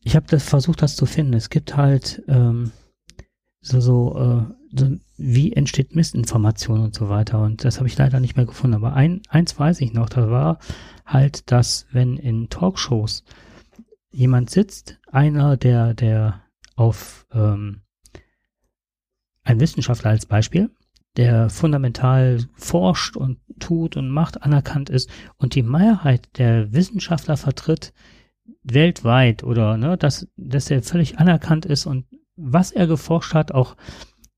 ich 0.00 0.16
habe 0.16 0.26
das 0.28 0.44
versucht, 0.48 0.82
das 0.82 0.96
zu 0.96 1.06
finden. 1.06 1.34
Es 1.34 1.48
gibt 1.48 1.76
halt 1.76 2.22
ähm, 2.28 2.72
so, 3.60 3.80
so, 3.80 4.16
äh, 4.16 4.20
so, 4.20 4.54
wie 5.16 5.52
entsteht 5.52 5.94
Missinformation 5.94 6.80
und 6.80 6.94
so 6.94 7.08
weiter. 7.08 7.40
Und 7.42 7.64
das 7.64 7.78
habe 7.78 7.88
ich 7.88 7.96
leider 7.96 8.20
nicht 8.20 8.36
mehr 8.36 8.46
gefunden. 8.46 8.76
Aber 8.76 8.94
ein, 8.94 9.22
eins 9.28 9.58
weiß 9.58 9.80
ich 9.80 9.92
noch, 9.92 10.08
da 10.08 10.30
war 10.30 10.58
halt, 11.04 11.50
dass 11.50 11.86
wenn 11.92 12.16
in 12.16 12.48
Talkshows 12.48 13.24
jemand 14.10 14.50
sitzt, 14.50 14.98
einer, 15.10 15.56
der, 15.56 15.94
der 15.94 16.42
auf 16.74 17.26
ähm, 17.32 17.82
ein 19.44 19.60
Wissenschaftler 19.60 20.10
als 20.10 20.26
Beispiel, 20.26 20.70
der 21.16 21.48
fundamental 21.48 22.40
forscht 22.54 23.16
und 23.16 23.38
tut 23.58 23.96
und 23.96 24.10
macht, 24.10 24.42
anerkannt 24.42 24.90
ist 24.90 25.10
und 25.36 25.54
die 25.54 25.62
Mehrheit 25.62 26.28
der 26.38 26.72
Wissenschaftler 26.72 27.36
vertritt 27.36 27.92
weltweit 28.62 29.42
oder 29.42 29.76
ne, 29.76 29.96
dass, 29.96 30.28
dass 30.36 30.70
er 30.70 30.82
völlig 30.82 31.18
anerkannt 31.18 31.64
ist 31.64 31.86
und 31.86 32.06
was 32.36 32.70
er 32.70 32.86
geforscht 32.86 33.34
hat, 33.34 33.52
auch 33.52 33.76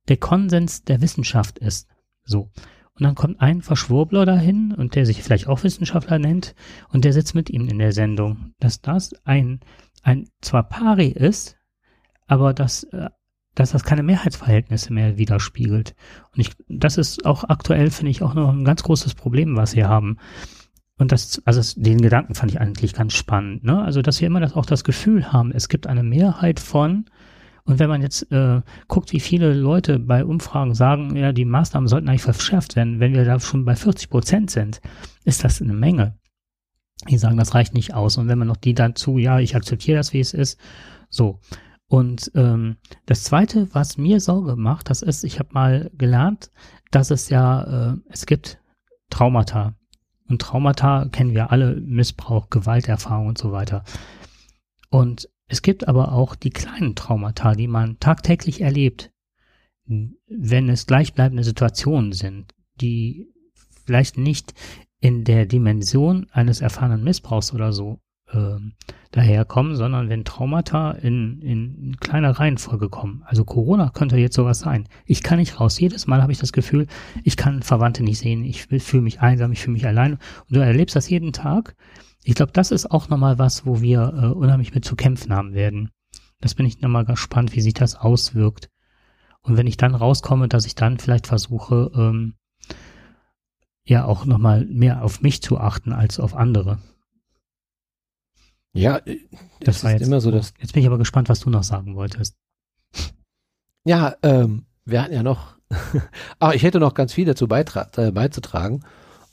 der 0.09 0.17
Konsens 0.17 0.85
der 0.85 1.01
Wissenschaft 1.01 1.59
ist. 1.59 1.89
So. 2.25 2.51
Und 2.95 3.05
dann 3.05 3.15
kommt 3.15 3.41
ein 3.41 3.63
Verschwurbler 3.63 4.27
dahin 4.27 4.75
und 4.75 4.97
der 4.97 5.07
sich 5.07 5.23
vielleicht 5.23 5.47
auch 5.47 5.63
Wissenschaftler 5.63 6.19
nennt 6.19 6.55
und 6.89 7.05
der 7.05 7.13
sitzt 7.13 7.35
mit 7.35 7.49
ihm 7.49 7.69
in 7.69 7.79
der 7.79 7.93
Sendung. 7.93 8.55
Dass 8.59 8.81
das 8.81 9.15
ein, 9.25 9.61
ein 10.03 10.29
zwar 10.41 10.65
Pari 10.65 11.09
ist, 11.09 11.57
aber 12.27 12.53
dass, 12.53 12.85
äh, 12.85 13.09
dass 13.55 13.71
das 13.71 13.85
keine 13.85 14.03
Mehrheitsverhältnisse 14.03 14.93
mehr 14.93 15.17
widerspiegelt. 15.17 15.95
Und 16.35 16.41
ich, 16.41 16.51
das 16.69 16.99
ist 16.99 17.25
auch 17.25 17.45
aktuell, 17.45 17.91
finde 17.91 18.11
ich, 18.11 18.23
auch 18.23 18.35
noch 18.35 18.51
ein 18.53 18.65
ganz 18.65 18.83
großes 18.83 19.15
Problem, 19.15 19.57
was 19.57 19.77
wir 19.77 19.89
haben. 19.89 20.19
Und 20.97 21.13
das, 21.13 21.41
also 21.45 21.81
den 21.81 22.01
Gedanken 22.01 22.35
fand 22.35 22.51
ich 22.51 22.61
eigentlich 22.61 22.93
ganz 22.93 23.15
spannend, 23.15 23.63
ne? 23.63 23.81
Also, 23.83 24.03
dass 24.03 24.21
wir 24.21 24.27
immer 24.27 24.41
das, 24.41 24.55
auch 24.55 24.67
das 24.67 24.83
Gefühl 24.83 25.33
haben, 25.33 25.53
es 25.53 25.69
gibt 25.69 25.87
eine 25.87 26.03
Mehrheit 26.03 26.59
von, 26.59 27.05
und 27.69 27.79
wenn 27.79 27.91
man 27.91 28.01
jetzt 28.01 28.33
äh, 28.33 28.63
guckt, 28.89 29.13
wie 29.13 29.21
viele 29.21 29.53
Leute 29.53 29.99
bei 29.99 30.25
Umfragen 30.25 30.75
sagen, 30.75 31.15
ja, 31.17 31.35
die 31.35 31.45
Maßnahmen 31.45 31.87
sollten 31.87 32.09
eigentlich 32.09 32.23
verschärft 32.23 32.77
werden, 32.77 32.99
wenn 32.99 33.13
wir 33.13 33.27
da 33.27 33.39
schon 33.41 33.67
bei 33.67 33.77
40 33.77 34.09
Prozent 34.09 34.51
sind, 34.51 34.81
ist 35.25 35.45
das 35.45 35.61
eine 35.61 35.75
Menge. 35.75 36.17
Die 37.11 37.19
sagen, 37.19 37.37
das 37.37 37.55
reicht 37.55 37.75
nicht 37.75 37.93
aus. 37.93 38.17
Und 38.17 38.27
wenn 38.27 38.39
man 38.39 38.49
noch 38.49 38.57
die 38.57 38.73
dazu, 38.73 39.19
ja, 39.19 39.39
ich 39.39 39.55
akzeptiere 39.55 39.99
das, 39.99 40.15
wie 40.15 40.21
es 40.21 40.33
ist, 40.33 40.59
so. 41.11 41.41
Und 41.89 42.33
ähm, 42.35 42.79
das 43.05 43.25
Zweite, 43.25 43.69
was 43.75 43.99
mir 43.99 44.21
Sorge 44.21 44.57
macht, 44.57 44.89
das 44.89 45.03
ist, 45.03 45.23
ich 45.23 45.39
habe 45.39 45.51
mal 45.53 45.91
gelernt, 45.93 46.51
dass 46.91 47.11
es 47.11 47.29
ja, 47.29 47.91
äh, 47.91 47.97
es 48.09 48.25
gibt 48.25 48.63
Traumata. 49.11 49.75
Und 50.27 50.41
Traumata 50.41 51.05
kennen 51.13 51.35
wir 51.35 51.53
alle, 51.53 51.77
Missbrauch, 51.77 52.49
Gewalterfahrung 52.49 53.27
und 53.27 53.37
so 53.37 53.53
weiter. 53.53 53.85
Und 54.89 55.29
es 55.49 55.63
gibt 55.63 55.89
aber 55.89 56.13
auch 56.13 56.35
die 56.35 56.51
kleinen 56.51 56.95
Traumata, 56.95 57.55
die 57.55 57.69
man 57.69 57.99
tagtäglich 57.99 58.61
erlebt, 58.61 59.11
wenn 59.87 60.69
es 60.69 60.87
gleichbleibende 60.87 61.43
Situationen 61.43 62.13
sind, 62.13 62.55
die 62.81 63.27
vielleicht 63.87 64.19
nicht 64.19 64.53
in 65.01 65.25
der 65.25 65.47
Dimension 65.47 66.27
eines 66.31 66.61
erfahrenen 66.61 67.03
Missbrauchs 67.03 67.55
oder 67.55 67.73
so 67.73 67.99
ähm, 68.33 68.75
daherkommen, 69.13 69.77
sondern 69.77 70.11
wenn 70.11 70.25
Traumata 70.25 70.91
in, 70.91 71.41
in 71.41 71.97
kleiner 71.99 72.33
Reihenfolge 72.33 72.91
kommen. 72.91 73.23
Also 73.25 73.45
Corona 73.45 73.89
könnte 73.89 74.19
jetzt 74.19 74.37
sowas 74.37 74.59
sein. 74.59 74.87
Ich 75.07 75.23
kann 75.23 75.39
nicht 75.39 75.59
raus. 75.59 75.81
Jedes 75.81 76.07
Mal 76.07 76.21
habe 76.21 76.33
ich 76.33 76.39
das 76.39 76.53
Gefühl, 76.53 76.87
ich 77.25 77.39
kann 77.39 77.63
Verwandte 77.63 78.03
nicht 78.05 78.19
sehen. 78.19 78.45
Ich 78.45 78.67
fühle 78.67 79.03
mich 79.03 79.21
einsam, 79.21 79.53
ich 79.53 79.61
fühle 79.61 79.73
mich 79.73 79.87
allein. 79.87 80.15
Und 80.15 80.57
du 80.57 80.61
erlebst 80.61 80.95
das 80.95 81.09
jeden 81.09 81.33
Tag. 81.33 81.75
Ich 82.29 82.35
glaube, 82.35 82.53
das 82.53 82.73
ist 82.73 82.91
auch 82.91 83.09
nochmal 83.09 83.39
was, 83.39 83.65
wo 83.65 83.81
wir 83.81 84.13
äh, 84.13 84.27
unheimlich 84.27 84.75
mit 84.75 84.85
zu 84.85 84.97
kämpfen 84.97 85.33
haben 85.33 85.55
werden. 85.55 85.93
Das 86.43 86.55
bin 86.55 86.67
ich 86.67 86.83
nochmal 86.83 87.07
gespannt, 87.07 87.57
wie 87.57 87.63
sich 87.63 87.73
das 87.73 87.95
auswirkt. 87.95 88.69
Und 89.41 89.57
wenn 89.57 89.67
ich 89.67 89.79
dann 89.79 89.95
rauskomme, 89.95 90.47
dass 90.47 90.67
ich 90.67 90.75
dann 90.75 90.99
vielleicht 90.99 91.27
versuche, 91.27 91.91
ähm, 91.95 92.35
ja 93.87 94.05
auch 94.05 94.27
nochmal 94.27 94.67
mehr 94.67 95.03
auf 95.03 95.23
mich 95.23 95.41
zu 95.41 95.57
achten 95.57 95.95
als 95.95 96.21
auf 96.21 96.35
andere. 96.35 96.83
ja, 98.75 98.99
äh, 99.07 99.21
Das 99.61 99.77
es 99.77 99.85
war 99.85 99.93
ist 99.93 100.01
jetzt 100.01 100.09
immer 100.09 100.21
so, 100.21 100.31
dass 100.31 100.53
Jetzt 100.61 100.75
bin 100.75 100.83
ich 100.83 100.87
aber 100.87 100.99
gespannt, 100.99 101.31
was 101.31 101.41
du 101.41 101.49
noch 101.49 101.63
sagen 101.63 101.97
wolltest. 101.97 102.37
Ja, 103.87 104.17
ähm, 104.23 104.67
wir 104.85 105.01
hatten 105.03 105.15
ja 105.15 105.23
noch, 105.23 105.57
aber 106.39 106.55
ich 106.55 106.63
hätte 106.63 106.79
noch 106.79 106.93
ganz 106.93 107.15
viel 107.15 107.25
dazu 107.25 107.47
äh, 107.47 108.11
beizutragen, 108.13 108.85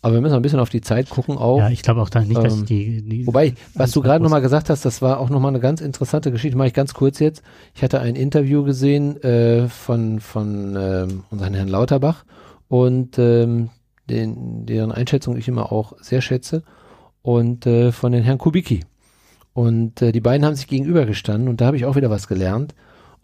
aber 0.06 0.14
wir 0.14 0.22
müssen 0.22 0.36
ein 0.36 0.44
bisschen 0.44 0.60
auf 0.60 0.70
die 0.70 0.82
Zeit 0.82 1.10
gucken 1.10 1.36
auch. 1.36 1.58
Ja, 1.58 1.72
ich 1.72 1.82
glaube 1.82 2.00
auch 2.00 2.12
da 2.12 2.22
nicht, 2.22 2.38
dass 2.38 2.60
ähm, 2.60 2.66
die, 2.68 3.02
die 3.02 3.26
Wobei, 3.26 3.56
was 3.74 3.90
du 3.90 4.02
gerade 4.02 4.24
nochmal 4.24 4.42
gesagt 4.42 4.70
hast, 4.70 4.86
das 4.86 5.02
war 5.02 5.20
auch 5.20 5.32
nochmal 5.32 5.50
eine 5.50 5.60
ganz 5.60 5.82
interessante 5.82 6.32
Geschichte, 6.32 6.56
mache 6.56 6.68
ich 6.68 6.76
ganz 6.76 6.94
kurz 6.94 7.18
jetzt. 7.18 7.42
Ich 7.74 7.82
hatte 7.82 8.02
ein 8.02 8.16
Interview 8.16 8.64
gesehen 8.64 9.20
äh, 9.24 9.68
von, 9.68 10.20
von 10.20 10.78
ähm, 10.80 11.24
unseren 11.32 11.56
Herrn 11.56 11.70
Lauterbach 11.70 12.24
und 12.68 13.18
ähm, 13.18 13.72
den, 14.08 14.68
deren 14.68 14.92
Einschätzung 14.92 15.38
ich 15.38 15.48
immer 15.48 15.72
auch 15.72 15.94
sehr 16.00 16.22
schätze 16.22 16.62
und 17.24 17.66
äh, 17.66 17.92
von 17.92 18.12
den 18.12 18.22
Herrn 18.22 18.38
Kubicki. 18.38 18.82
Und 19.54 20.04
äh, 20.04 20.12
die 20.12 20.22
beiden 20.22 20.46
haben 20.46 20.54
sich 20.54 20.68
gegenübergestanden 20.68 21.50
und 21.50 21.62
da 21.62 21.66
habe 21.66 21.78
ich 21.78 21.86
auch 21.86 21.96
wieder 21.96 22.12
was 22.12 22.28
gelernt. 22.28 22.76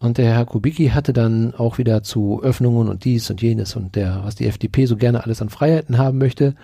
Und 0.01 0.17
der 0.17 0.33
Herr 0.33 0.45
Kubicki 0.45 0.87
hatte 0.87 1.13
dann 1.13 1.53
auch 1.53 1.77
wieder 1.77 2.01
zu 2.01 2.41
Öffnungen 2.41 2.89
und 2.89 3.05
dies 3.05 3.29
und 3.29 3.39
jenes 3.39 3.75
und 3.75 3.95
der, 3.95 4.21
was 4.23 4.33
die 4.33 4.47
FDP 4.47 4.87
so 4.87 4.97
gerne 4.97 5.23
alles 5.23 5.43
an 5.43 5.49
Freiheiten 5.49 5.99
haben 5.99 6.17
möchte, 6.17 6.55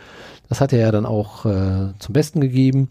das 0.50 0.60
hatte 0.60 0.78
er 0.78 0.92
dann 0.92 1.06
auch 1.06 1.46
äh, 1.46 1.94
zum 2.00 2.14
Besten 2.14 2.42
gegeben. 2.42 2.90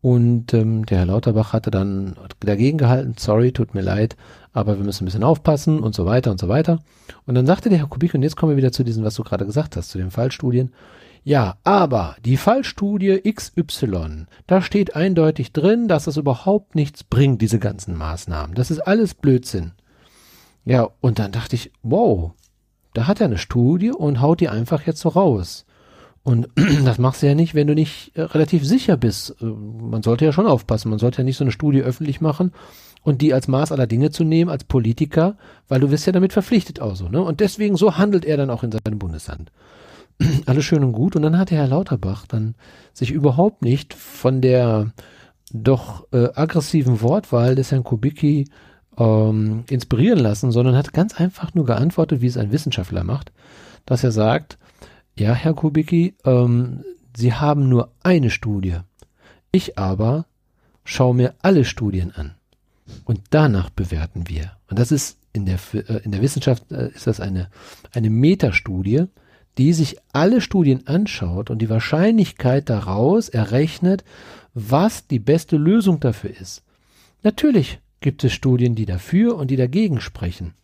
Und 0.00 0.54
ähm, 0.54 0.86
der 0.86 0.98
Herr 0.98 1.06
Lauterbach 1.06 1.52
hatte 1.52 1.72
dann 1.72 2.14
dagegen 2.38 2.78
gehalten, 2.78 3.14
sorry, 3.18 3.50
tut 3.50 3.74
mir 3.74 3.80
leid, 3.80 4.16
aber 4.52 4.78
wir 4.78 4.84
müssen 4.84 5.02
ein 5.02 5.06
bisschen 5.06 5.24
aufpassen 5.24 5.80
und 5.80 5.96
so 5.96 6.06
weiter 6.06 6.30
und 6.30 6.38
so 6.38 6.46
weiter. 6.46 6.78
Und 7.26 7.34
dann 7.34 7.46
sagte 7.46 7.68
der 7.68 7.78
Herr 7.78 7.88
Kubicki, 7.88 8.16
und 8.16 8.22
jetzt 8.22 8.36
kommen 8.36 8.52
wir 8.52 8.56
wieder 8.56 8.70
zu 8.70 8.84
diesem, 8.84 9.02
was 9.02 9.16
du 9.16 9.24
gerade 9.24 9.46
gesagt 9.46 9.74
hast, 9.74 9.90
zu 9.90 9.98
den 9.98 10.12
Fallstudien. 10.12 10.70
Ja, 11.24 11.56
aber 11.64 12.14
die 12.24 12.36
Fallstudie 12.36 13.20
XY, 13.20 14.26
da 14.46 14.62
steht 14.62 14.94
eindeutig 14.94 15.52
drin, 15.52 15.88
dass 15.88 16.04
das 16.04 16.16
überhaupt 16.16 16.76
nichts 16.76 17.02
bringt, 17.02 17.42
diese 17.42 17.58
ganzen 17.58 17.96
Maßnahmen. 17.96 18.54
Das 18.54 18.70
ist 18.70 18.78
alles 18.78 19.14
Blödsinn. 19.14 19.72
Ja, 20.64 20.90
und 21.00 21.18
dann 21.18 21.32
dachte 21.32 21.56
ich, 21.56 21.72
wow, 21.82 22.32
da 22.94 23.06
hat 23.06 23.20
er 23.20 23.26
eine 23.26 23.38
Studie 23.38 23.90
und 23.90 24.20
haut 24.20 24.40
die 24.40 24.48
einfach 24.48 24.86
jetzt 24.86 25.00
so 25.00 25.08
raus. 25.10 25.64
Und 26.22 26.48
das 26.84 26.98
machst 26.98 27.22
du 27.22 27.26
ja 27.26 27.34
nicht, 27.34 27.54
wenn 27.54 27.66
du 27.66 27.74
nicht 27.74 28.12
äh, 28.14 28.22
relativ 28.22 28.64
sicher 28.64 28.96
bist. 28.96 29.36
Äh, 29.40 29.44
man 29.44 30.02
sollte 30.02 30.24
ja 30.24 30.32
schon 30.32 30.46
aufpassen. 30.46 30.90
Man 30.90 30.98
sollte 30.98 31.18
ja 31.18 31.24
nicht 31.24 31.36
so 31.36 31.44
eine 31.44 31.52
Studie 31.52 31.82
öffentlich 31.82 32.20
machen 32.20 32.52
und 33.02 33.22
die 33.22 33.32
als 33.32 33.48
Maß 33.48 33.72
aller 33.72 33.86
Dinge 33.86 34.10
zu 34.10 34.24
nehmen, 34.24 34.50
als 34.50 34.64
Politiker, 34.64 35.36
weil 35.68 35.80
du 35.80 35.90
wirst 35.90 36.06
ja 36.06 36.12
damit 36.12 36.32
verpflichtet 36.32 36.80
auch 36.80 36.96
so, 36.96 37.08
ne? 37.08 37.22
Und 37.22 37.40
deswegen 37.40 37.76
so 37.76 37.96
handelt 37.96 38.24
er 38.24 38.36
dann 38.36 38.50
auch 38.50 38.62
in 38.62 38.72
seinem 38.72 38.98
Bundesland. 38.98 39.50
Alles 40.46 40.64
schön 40.64 40.84
und 40.84 40.92
gut. 40.92 41.16
Und 41.16 41.22
dann 41.22 41.38
hat 41.38 41.50
der 41.50 41.58
Herr 41.58 41.68
Lauterbach 41.68 42.26
dann 42.26 42.54
sich 42.92 43.10
überhaupt 43.10 43.62
nicht 43.62 43.94
von 43.94 44.40
der 44.40 44.92
doch 45.52 46.06
äh, 46.12 46.28
aggressiven 46.34 47.00
Wortwahl 47.00 47.54
des 47.54 47.72
Herrn 47.72 47.84
Kubicki 47.84 48.48
ähm, 48.98 49.64
inspirieren 49.68 50.18
lassen, 50.18 50.50
sondern 50.50 50.76
hat 50.76 50.92
ganz 50.92 51.14
einfach 51.14 51.54
nur 51.54 51.64
geantwortet, 51.64 52.20
wie 52.20 52.26
es 52.26 52.36
ein 52.36 52.52
Wissenschaftler 52.52 53.04
macht, 53.04 53.32
dass 53.86 54.04
er 54.04 54.12
sagt, 54.12 54.58
ja, 55.16 55.32
Herr 55.32 55.54
Kubicki, 55.54 56.14
ähm, 56.24 56.84
Sie 57.16 57.34
haben 57.34 57.68
nur 57.68 57.90
eine 58.04 58.30
Studie. 58.30 58.76
Ich 59.50 59.76
aber 59.76 60.26
schaue 60.84 61.14
mir 61.14 61.34
alle 61.42 61.64
Studien 61.64 62.12
an. 62.12 62.34
Und 63.04 63.20
danach 63.30 63.70
bewerten 63.70 64.28
wir. 64.28 64.52
Und 64.70 64.78
das 64.78 64.92
ist 64.92 65.18
in 65.32 65.44
der, 65.46 65.58
äh, 65.72 66.04
in 66.04 66.12
der 66.12 66.22
Wissenschaft 66.22 66.70
äh, 66.70 66.90
ist 66.90 67.06
das 67.06 67.20
eine, 67.20 67.50
eine 67.92 68.10
Metastudie, 68.10 69.06
die 69.58 69.72
sich 69.72 69.96
alle 70.12 70.40
Studien 70.40 70.86
anschaut 70.86 71.50
und 71.50 71.58
die 71.58 71.68
Wahrscheinlichkeit 71.68 72.70
daraus 72.70 73.28
errechnet, 73.28 74.04
was 74.54 75.06
die 75.06 75.18
beste 75.18 75.56
Lösung 75.56 75.98
dafür 75.98 76.30
ist. 76.30 76.62
Natürlich 77.22 77.80
gibt 78.00 78.24
es 78.24 78.32
Studien, 78.32 78.74
die 78.74 78.86
dafür 78.86 79.36
und 79.36 79.50
die 79.50 79.56
dagegen 79.56 80.00
sprechen. 80.00 80.54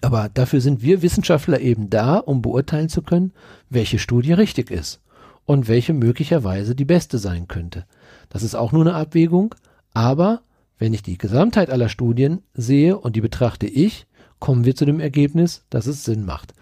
Aber 0.00 0.28
dafür 0.28 0.60
sind 0.60 0.82
wir 0.82 1.02
Wissenschaftler 1.02 1.60
eben 1.60 1.90
da, 1.90 2.16
um 2.16 2.42
beurteilen 2.42 2.88
zu 2.88 3.02
können, 3.02 3.32
welche 3.68 3.98
Studie 3.98 4.32
richtig 4.32 4.70
ist 4.70 5.00
und 5.46 5.68
welche 5.68 5.92
möglicherweise 5.92 6.74
die 6.74 6.84
beste 6.84 7.18
sein 7.18 7.48
könnte. 7.48 7.86
Das 8.28 8.42
ist 8.42 8.54
auch 8.54 8.72
nur 8.72 8.82
eine 8.82 8.94
Abwägung, 8.94 9.54
aber 9.92 10.42
wenn 10.78 10.94
ich 10.94 11.02
die 11.02 11.18
Gesamtheit 11.18 11.70
aller 11.70 11.88
Studien 11.88 12.42
sehe 12.54 12.96
und 12.96 13.16
die 13.16 13.20
betrachte 13.20 13.66
ich, 13.66 14.06
kommen 14.38 14.64
wir 14.64 14.76
zu 14.76 14.84
dem 14.84 15.00
Ergebnis, 15.00 15.64
dass 15.70 15.86
es 15.86 16.04
Sinn 16.04 16.24
macht. 16.24 16.54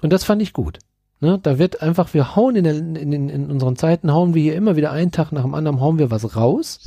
Und 0.00 0.12
das 0.12 0.24
fand 0.24 0.40
ich 0.42 0.52
gut. 0.52 0.78
Ne, 1.20 1.38
da 1.42 1.58
wird 1.58 1.82
einfach, 1.82 2.14
wir 2.14 2.34
hauen 2.34 2.56
in, 2.56 2.64
der, 2.64 2.76
in, 2.76 3.12
in, 3.12 3.50
unseren 3.50 3.76
Zeiten, 3.76 4.10
hauen 4.10 4.32
wir 4.32 4.42
hier 4.42 4.54
immer 4.54 4.74
wieder 4.74 4.90
einen 4.90 5.12
Tag 5.12 5.32
nach 5.32 5.42
dem 5.42 5.54
anderen, 5.54 5.78
hauen 5.78 5.98
wir 5.98 6.10
was 6.10 6.34
raus 6.34 6.80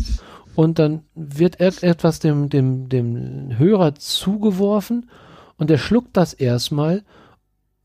und 0.56 0.80
dann 0.80 1.04
wird 1.16 1.60
etwas 1.60 2.20
dem, 2.20 2.50
dem, 2.50 2.90
dem 2.90 3.58
Hörer 3.58 3.96
zugeworfen 3.96 5.10
und 5.58 5.70
der 5.70 5.78
schluckt 5.78 6.16
das 6.18 6.34
erstmal 6.34 7.04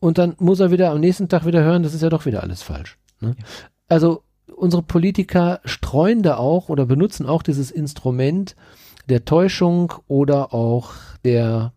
und 0.01 0.19
dann 0.19 0.35
muss 0.39 0.61
er 0.61 0.71
wieder 0.71 0.91
am 0.91 1.01
nächsten 1.01 1.29
Tag 1.29 1.47
wieder 1.47 1.63
hören, 1.63 1.83
das 1.83 1.95
ist 1.95 2.03
ja 2.03 2.11
doch 2.11 2.27
wieder 2.27 2.43
alles 2.43 2.63
falsch. 2.63 2.99
Ne? 3.21 3.35
Ja. 3.39 3.45
Also 3.89 4.23
unsere 4.55 4.83
Politiker 4.83 5.61
streuen 5.65 6.23
da 6.23 6.37
auch 6.37 6.69
oder 6.69 6.87
benutzen 6.87 7.27
auch 7.27 7.43
dieses 7.43 7.71
Instrument 7.71 8.57
der 9.09 9.25
Täuschung 9.25 9.95
oder 10.07 10.53
auch 10.53 10.93
der 11.25 11.73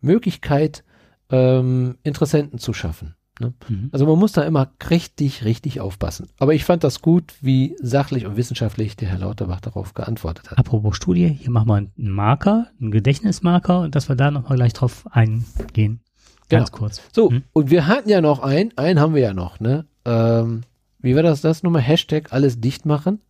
Möglichkeit, 0.00 0.84
ähm, 1.30 1.98
Interessenten 2.04 2.58
zu 2.58 2.72
schaffen. 2.72 3.14
Ne? 3.40 3.54
Mhm. 3.68 3.88
Also 3.92 4.06
man 4.06 4.18
muss 4.18 4.32
da 4.32 4.42
immer 4.42 4.70
richtig, 4.90 5.44
richtig 5.44 5.80
aufpassen. 5.80 6.28
Aber 6.38 6.54
ich 6.54 6.64
fand 6.64 6.84
das 6.84 7.02
gut, 7.02 7.34
wie 7.40 7.76
sachlich 7.80 8.26
und 8.26 8.36
wissenschaftlich 8.36 8.96
der 8.96 9.08
Herr 9.08 9.18
Lauterbach 9.18 9.60
darauf 9.60 9.94
geantwortet 9.94 10.50
hat. 10.50 10.58
Apropos 10.58 10.96
Studie, 10.96 11.28
hier 11.28 11.50
machen 11.50 11.68
wir 11.68 11.76
einen 11.76 11.92
Marker, 11.96 12.68
einen 12.80 12.90
Gedächtnismarker 12.90 13.80
und 13.80 13.94
dass 13.94 14.08
wir 14.08 14.16
da 14.16 14.30
nochmal 14.30 14.56
gleich 14.56 14.72
drauf 14.72 15.06
eingehen. 15.10 16.00
Ganz 16.48 16.70
genau. 16.70 16.78
kurz. 16.78 17.02
So, 17.12 17.30
mhm. 17.30 17.42
und 17.52 17.70
wir 17.70 17.86
hatten 17.86 18.08
ja 18.08 18.20
noch 18.20 18.40
einen, 18.40 18.76
einen 18.76 19.00
haben 19.00 19.14
wir 19.14 19.22
ja 19.22 19.34
noch, 19.34 19.60
ne? 19.60 19.86
Ähm, 20.04 20.62
wie 21.00 21.14
war 21.14 21.22
das, 21.22 21.40
das 21.42 21.62
nochmal? 21.62 21.82
Hashtag 21.82 22.32
alles 22.32 22.60
dicht 22.60 22.86
machen. 22.86 23.20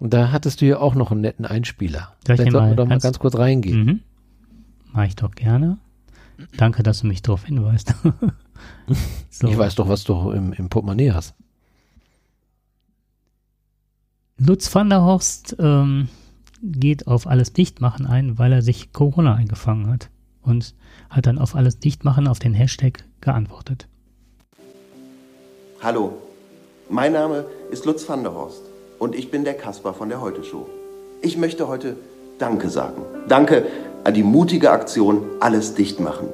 Und 0.00 0.12
da 0.12 0.32
hattest 0.32 0.60
du 0.60 0.66
ja 0.66 0.78
auch 0.78 0.94
noch 0.94 1.12
einen 1.12 1.20
netten 1.20 1.46
Einspieler. 1.46 2.12
Soll 2.26 2.36
Vielleicht 2.36 2.52
sollten 2.52 2.70
wir 2.70 2.76
doch 2.76 2.86
mal 2.86 2.98
ganz 2.98 3.18
kurz 3.18 3.36
reingehen. 3.36 3.84
Mhm. 3.84 4.00
Mach 4.92 5.04
ich 5.04 5.16
doch 5.16 5.30
gerne. 5.30 5.78
Danke, 6.56 6.82
dass 6.82 7.00
du 7.00 7.06
mich 7.06 7.22
darauf 7.22 7.44
hinweist. 7.44 7.94
so. 9.30 9.48
Ich 9.48 9.56
weiß 9.56 9.74
doch, 9.74 9.88
was 9.88 10.04
du 10.04 10.30
im, 10.30 10.52
im 10.52 10.68
Portemonnaie 10.68 11.12
hast. 11.12 11.34
Lutz 14.36 14.74
van 14.74 14.90
der 14.90 15.02
Horst 15.02 15.56
ähm, 15.58 16.08
geht 16.62 17.06
auf 17.06 17.26
alles 17.26 17.52
Dichtmachen 17.52 18.06
ein, 18.06 18.38
weil 18.38 18.52
er 18.52 18.62
sich 18.62 18.92
Corona 18.92 19.34
eingefangen 19.34 19.88
hat 19.90 20.10
und 20.42 20.74
hat 21.10 21.26
dann 21.26 21.38
auf 21.38 21.54
alles 21.54 21.78
Dichtmachen 21.78 22.26
auf 22.26 22.38
den 22.38 22.54
Hashtag 22.54 23.04
geantwortet. 23.20 23.86
Hallo, 25.82 26.14
mein 26.88 27.12
Name 27.12 27.44
ist 27.70 27.84
Lutz 27.84 28.08
van 28.08 28.22
der 28.22 28.34
Horst 28.34 28.62
und 28.98 29.14
ich 29.14 29.30
bin 29.30 29.44
der 29.44 29.54
Kasper 29.54 29.94
von 29.94 30.08
der 30.08 30.20
Heute 30.20 30.42
Show. 30.42 30.68
Ich 31.22 31.36
möchte 31.36 31.68
heute 31.68 31.96
Danke 32.38 32.68
sagen. 32.68 33.02
Danke 33.28 33.66
an 34.02 34.14
die 34.14 34.22
mutige 34.22 34.70
Aktion 34.70 35.24
Alles 35.40 35.74
dicht 35.74 36.00
machen. 36.00 36.28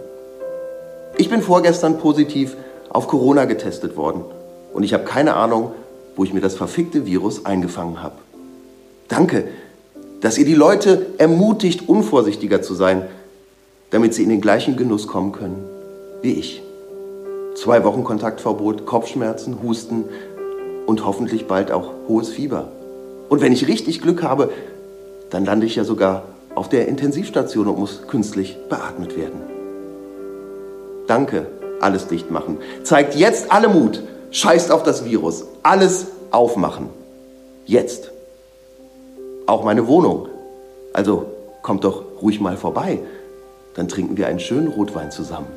Ich 1.16 1.28
bin 1.28 1.42
vorgestern 1.42 1.98
positiv 1.98 2.56
auf 2.88 3.08
Corona 3.08 3.44
getestet 3.44 3.96
worden 3.96 4.24
und 4.72 4.82
ich 4.82 4.94
habe 4.94 5.04
keine 5.04 5.34
Ahnung, 5.34 5.72
wo 6.16 6.24
ich 6.24 6.32
mir 6.32 6.40
das 6.40 6.56
verfickte 6.56 7.06
Virus 7.06 7.46
eingefangen 7.46 8.02
habe. 8.02 8.16
Danke, 9.08 9.48
dass 10.20 10.38
ihr 10.38 10.44
die 10.44 10.54
Leute 10.54 11.06
ermutigt, 11.18 11.88
unvorsichtiger 11.88 12.62
zu 12.62 12.74
sein, 12.74 13.06
damit 13.90 14.14
sie 14.14 14.22
in 14.22 14.28
den 14.28 14.40
gleichen 14.40 14.76
Genuss 14.76 15.06
kommen 15.06 15.32
können 15.32 15.64
wie 16.22 16.32
ich. 16.32 16.62
Zwei 17.54 17.84
Wochen 17.84 18.04
Kontaktverbot, 18.04 18.86
Kopfschmerzen, 18.86 19.62
Husten 19.62 20.04
und 20.86 21.04
hoffentlich 21.04 21.46
bald 21.46 21.72
auch 21.72 21.92
hohes 22.08 22.30
Fieber. 22.30 22.68
Und 23.28 23.40
wenn 23.40 23.52
ich 23.52 23.68
richtig 23.68 24.00
Glück 24.00 24.22
habe, 24.22 24.50
dann 25.30 25.44
lande 25.44 25.66
ich 25.66 25.76
ja 25.76 25.84
sogar 25.84 26.24
auf 26.54 26.68
der 26.68 26.88
Intensivstation 26.88 27.68
und 27.68 27.78
muss 27.78 28.02
künstlich 28.08 28.56
beatmet 28.68 29.16
werden. 29.16 29.59
Danke, 31.10 31.48
alles 31.80 32.06
dicht 32.06 32.30
machen. 32.30 32.58
Zeigt 32.84 33.16
jetzt 33.16 33.50
alle 33.50 33.66
Mut. 33.66 34.00
Scheißt 34.30 34.70
auf 34.70 34.84
das 34.84 35.04
Virus. 35.04 35.44
Alles 35.64 36.06
aufmachen. 36.30 36.88
Jetzt. 37.66 38.12
Auch 39.48 39.64
meine 39.64 39.88
Wohnung. 39.88 40.28
Also 40.92 41.26
kommt 41.62 41.82
doch 41.82 42.04
ruhig 42.22 42.38
mal 42.38 42.56
vorbei. 42.56 43.00
Dann 43.74 43.88
trinken 43.88 44.16
wir 44.16 44.28
einen 44.28 44.38
schönen 44.38 44.68
Rotwein 44.68 45.10
zusammen. 45.10 45.48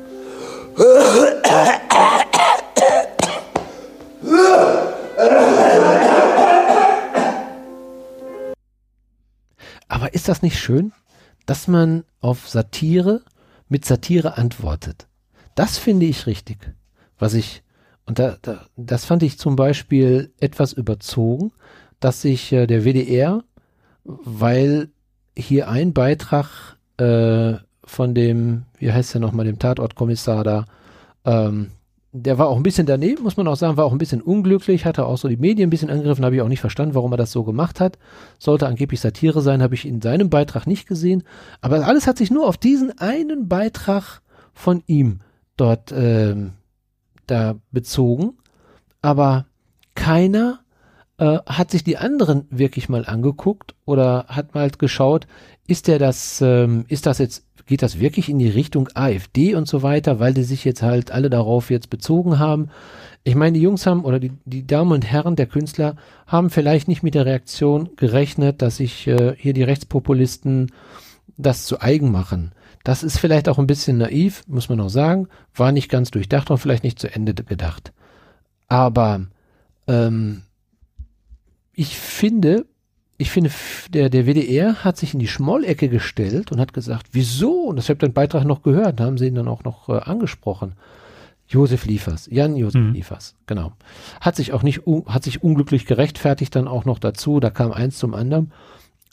Aber 9.86 10.14
ist 10.14 10.26
das 10.26 10.42
nicht 10.42 10.58
schön, 10.58 10.92
dass 11.46 11.68
man 11.68 12.02
auf 12.20 12.48
Satire 12.48 13.22
mit 13.68 13.84
Satire 13.84 14.36
antwortet? 14.36 15.06
Das 15.54 15.78
finde 15.78 16.06
ich 16.06 16.26
richtig. 16.26 16.74
Was 17.18 17.34
ich, 17.34 17.62
und 18.06 18.18
da, 18.18 18.36
da, 18.42 18.66
das 18.76 19.04
fand 19.04 19.22
ich 19.22 19.38
zum 19.38 19.56
Beispiel 19.56 20.32
etwas 20.40 20.72
überzogen, 20.72 21.52
dass 22.00 22.22
sich 22.22 22.52
äh, 22.52 22.66
der 22.66 22.84
WDR, 22.84 23.42
weil 24.04 24.88
hier 25.36 25.68
ein 25.68 25.92
Beitrag 25.92 26.76
äh, 26.98 27.54
von 27.84 28.14
dem, 28.14 28.64
wie 28.78 28.92
heißt 28.92 29.14
der 29.14 29.20
nochmal, 29.20 29.46
dem 29.46 29.58
Tatortkommissar 29.58 30.44
da, 30.44 30.66
ähm, 31.24 31.70
der 32.12 32.38
war 32.38 32.48
auch 32.48 32.56
ein 32.56 32.62
bisschen 32.62 32.86
daneben, 32.86 33.24
muss 33.24 33.36
man 33.36 33.48
auch 33.48 33.56
sagen, 33.56 33.76
war 33.76 33.84
auch 33.84 33.92
ein 33.92 33.98
bisschen 33.98 34.22
unglücklich, 34.22 34.84
hatte 34.84 35.04
auch 35.04 35.18
so 35.18 35.26
die 35.26 35.36
Medien 35.36 35.66
ein 35.66 35.70
bisschen 35.70 35.90
angegriffen, 35.90 36.24
habe 36.24 36.36
ich 36.36 36.42
auch 36.42 36.48
nicht 36.48 36.60
verstanden, 36.60 36.94
warum 36.94 37.12
er 37.12 37.16
das 37.16 37.32
so 37.32 37.42
gemacht 37.42 37.80
hat. 37.80 37.98
Sollte 38.38 38.68
angeblich 38.68 39.00
Satire 39.00 39.42
sein, 39.42 39.62
habe 39.62 39.74
ich 39.74 39.84
in 39.84 40.00
seinem 40.00 40.30
Beitrag 40.30 40.68
nicht 40.68 40.86
gesehen. 40.86 41.24
Aber 41.60 41.84
alles 41.84 42.06
hat 42.06 42.18
sich 42.18 42.30
nur 42.30 42.46
auf 42.46 42.56
diesen 42.56 42.96
einen 43.00 43.48
Beitrag 43.48 44.20
von 44.52 44.84
ihm 44.86 45.20
dort 45.56 45.92
ähm, 45.92 46.52
da 47.26 47.56
bezogen. 47.70 48.38
Aber 49.02 49.46
keiner 49.94 50.60
äh, 51.18 51.38
hat 51.46 51.70
sich 51.70 51.84
die 51.84 51.98
anderen 51.98 52.46
wirklich 52.50 52.88
mal 52.88 53.06
angeguckt 53.06 53.74
oder 53.84 54.26
hat 54.28 54.54
mal 54.54 54.70
geschaut, 54.70 55.26
ist 55.66 55.88
der 55.88 55.98
das, 55.98 56.40
ähm, 56.40 56.84
ist 56.88 57.06
das 57.06 57.18
jetzt 57.18 57.44
geht 57.66 57.82
das 57.82 57.98
wirklich 57.98 58.28
in 58.28 58.38
die 58.38 58.48
Richtung 58.48 58.88
AfD 58.94 59.54
und 59.54 59.66
so 59.66 59.82
weiter, 59.82 60.20
weil 60.20 60.34
die 60.34 60.42
sich 60.42 60.64
jetzt 60.64 60.82
halt 60.82 61.10
alle 61.10 61.30
darauf 61.30 61.70
jetzt 61.70 61.90
bezogen 61.90 62.38
haben. 62.38 62.68
Ich 63.22 63.34
meine, 63.34 63.56
die 63.56 63.62
Jungs 63.62 63.86
haben 63.86 64.04
oder 64.04 64.20
die, 64.20 64.32
die 64.44 64.66
Damen 64.66 64.92
und 64.92 65.06
Herren 65.06 65.36
der 65.36 65.46
Künstler 65.46 65.96
haben 66.26 66.50
vielleicht 66.50 66.88
nicht 66.88 67.02
mit 67.02 67.14
der 67.14 67.24
Reaktion 67.24 67.90
gerechnet, 67.96 68.60
dass 68.60 68.76
sich 68.76 69.06
äh, 69.06 69.34
hier 69.38 69.54
die 69.54 69.62
Rechtspopulisten 69.62 70.72
das 71.36 71.64
zu 71.64 71.80
eigen 71.80 72.12
machen. 72.12 72.52
Das 72.84 73.02
ist 73.02 73.18
vielleicht 73.18 73.48
auch 73.48 73.58
ein 73.58 73.66
bisschen 73.66 73.98
naiv, 73.98 74.44
muss 74.46 74.68
man 74.68 74.80
auch 74.80 74.90
sagen, 74.90 75.28
war 75.54 75.72
nicht 75.72 75.88
ganz 75.88 76.10
durchdacht 76.10 76.50
und 76.50 76.58
vielleicht 76.58 76.84
nicht 76.84 76.98
zu 76.98 77.12
Ende 77.12 77.34
gedacht. 77.34 77.92
Aber 78.68 79.26
ähm, 79.86 80.42
ich 81.72 81.96
finde, 81.98 82.66
ich 83.16 83.30
finde, 83.30 83.50
der, 83.88 84.10
der 84.10 84.26
WDR 84.26 84.84
hat 84.84 84.98
sich 84.98 85.14
in 85.14 85.20
die 85.20 85.28
Schmollecke 85.28 85.88
gestellt 85.88 86.52
und 86.52 86.60
hat 86.60 86.74
gesagt, 86.74 87.08
wieso? 87.12 87.62
Und 87.62 87.76
das 87.76 87.88
habe 87.88 87.94
ich 87.94 88.00
den 88.00 88.12
Beitrag 88.12 88.44
noch 88.44 88.62
gehört, 88.62 89.00
da 89.00 89.04
haben 89.04 89.18
sie 89.18 89.28
ihn 89.28 89.34
dann 89.34 89.48
auch 89.48 89.64
noch 89.64 89.88
äh, 89.88 89.98
angesprochen. 89.98 90.74
Josef 91.46 91.86
Liefers, 91.86 92.28
Jan 92.30 92.56
Josef 92.56 92.80
mhm. 92.80 92.92
Liefers, 92.92 93.34
genau. 93.46 93.72
Hat 94.20 94.36
sich 94.36 94.52
auch 94.52 94.62
nicht, 94.62 94.82
hat 95.06 95.24
sich 95.24 95.42
unglücklich 95.42 95.86
gerechtfertigt 95.86 96.54
dann 96.54 96.68
auch 96.68 96.84
noch 96.84 96.98
dazu, 96.98 97.40
da 97.40 97.50
kam 97.50 97.72
eins 97.72 97.98
zum 97.98 98.14
anderen. 98.14 98.52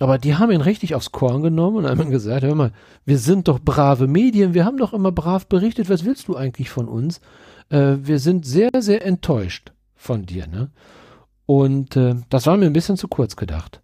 Aber 0.02 0.18
die 0.18 0.36
haben 0.36 0.52
ihn 0.52 0.62
richtig 0.62 0.96
aufs 0.96 1.12
Korn 1.12 1.44
genommen 1.44 1.78
und 1.78 1.88
haben 1.88 2.10
gesagt, 2.10 2.42
hör 2.42 2.56
mal, 2.56 2.72
wir 3.06 3.20
sind 3.20 3.48
doch 3.48 3.60
brave 3.60 4.08
Medien, 4.08 4.56
wir 4.56 4.66
haben 4.66 4.78
doch 4.78 4.94
immer 4.94 5.12
brav 5.12 5.46
berichtet, 5.46 5.90
was 5.90 6.06
willst 6.06 6.28
du 6.28 6.36
eigentlich 6.36 6.72
von 6.72 6.88
uns? 6.88 7.22
Äh, 7.70 7.98
wir 8.02 8.18
sind 8.18 8.44
sehr, 8.44 8.72
sehr 8.80 9.06
enttäuscht 9.06 9.72
von 9.96 10.26
dir, 10.26 10.48
ne? 10.48 10.72
Und 11.46 11.96
äh, 11.98 12.16
das 12.30 12.48
war 12.48 12.58
mir 12.58 12.66
ein 12.66 12.74
bisschen 12.74 12.98
zu 12.98 13.08
kurz 13.08 13.36
gedacht. 13.36 13.82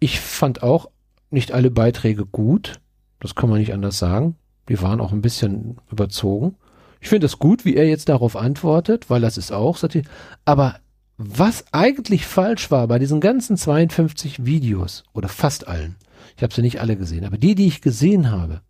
Ich 0.00 0.18
fand 0.18 0.64
auch 0.64 0.90
nicht 1.30 1.52
alle 1.52 1.70
Beiträge 1.70 2.26
gut. 2.26 2.80
Das 3.20 3.36
kann 3.36 3.48
man 3.48 3.60
nicht 3.60 3.72
anders 3.72 3.98
sagen. 3.98 4.34
Die 4.68 4.82
waren 4.82 5.00
auch 5.00 5.12
ein 5.12 5.22
bisschen 5.22 5.78
überzogen. 5.92 6.56
Ich 7.00 7.08
finde 7.08 7.26
es 7.26 7.38
gut, 7.38 7.64
wie 7.64 7.76
er 7.76 7.88
jetzt 7.88 8.08
darauf 8.08 8.34
antwortet, 8.34 9.10
weil 9.10 9.20
das 9.20 9.38
ist 9.38 9.52
auch 9.52 9.76
Satire. 9.76 10.06
Aber 10.44 10.80
was 11.18 11.64
eigentlich 11.72 12.26
falsch 12.26 12.70
war 12.70 12.86
bei 12.88 12.98
diesen 12.98 13.20
ganzen 13.20 13.56
52 13.56 14.44
Videos 14.44 15.04
oder 15.14 15.28
fast 15.28 15.66
allen, 15.66 15.96
ich 16.36 16.42
habe 16.42 16.52
sie 16.52 16.62
nicht 16.62 16.80
alle 16.80 16.96
gesehen, 16.96 17.24
aber 17.24 17.38
die, 17.38 17.54
die 17.54 17.66
ich 17.66 17.80
gesehen 17.80 18.30
habe, 18.30 18.60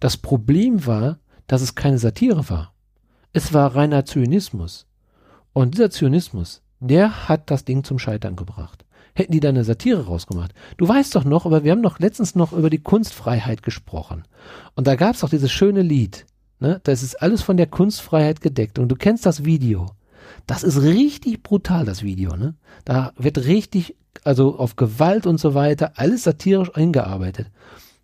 das 0.00 0.16
Problem 0.16 0.86
war, 0.86 1.18
dass 1.46 1.62
es 1.62 1.74
keine 1.74 1.98
Satire 1.98 2.48
war. 2.50 2.72
Es 3.32 3.52
war 3.52 3.74
reiner 3.74 4.04
Zynismus. 4.04 4.86
Und 5.52 5.74
dieser 5.74 5.90
Zynismus, 5.90 6.62
der 6.78 7.28
hat 7.28 7.50
das 7.50 7.64
Ding 7.64 7.82
zum 7.82 7.98
Scheitern 7.98 8.36
gebracht 8.36 8.84
hätten 9.18 9.32
die 9.32 9.40
da 9.40 9.48
eine 9.48 9.64
Satire 9.64 10.06
rausgemacht. 10.06 10.54
Du 10.76 10.88
weißt 10.88 11.14
doch 11.14 11.24
noch, 11.24 11.44
aber 11.44 11.64
wir 11.64 11.72
haben 11.72 11.82
doch 11.82 11.98
letztens 11.98 12.34
noch 12.34 12.52
über 12.52 12.70
die 12.70 12.78
Kunstfreiheit 12.78 13.62
gesprochen. 13.62 14.24
Und 14.74 14.86
da 14.86 14.94
gab 14.94 15.14
es 15.14 15.20
doch 15.20 15.28
dieses 15.28 15.50
schöne 15.50 15.82
Lied. 15.82 16.24
Ne? 16.60 16.80
Das 16.84 17.02
ist 17.02 17.20
alles 17.20 17.42
von 17.42 17.56
der 17.56 17.66
Kunstfreiheit 17.66 18.40
gedeckt. 18.40 18.78
Und 18.78 18.88
du 18.88 18.96
kennst 18.96 19.26
das 19.26 19.44
Video. 19.44 19.86
Das 20.48 20.62
ist 20.62 20.80
richtig 20.80 21.42
brutal, 21.42 21.84
das 21.84 22.02
Video. 22.02 22.34
Ne? 22.34 22.54
Da 22.86 23.12
wird 23.18 23.36
richtig, 23.44 23.96
also 24.24 24.58
auf 24.58 24.76
Gewalt 24.76 25.26
und 25.26 25.38
so 25.38 25.52
weiter, 25.52 25.92
alles 25.96 26.22
satirisch 26.22 26.74
eingearbeitet. 26.74 27.50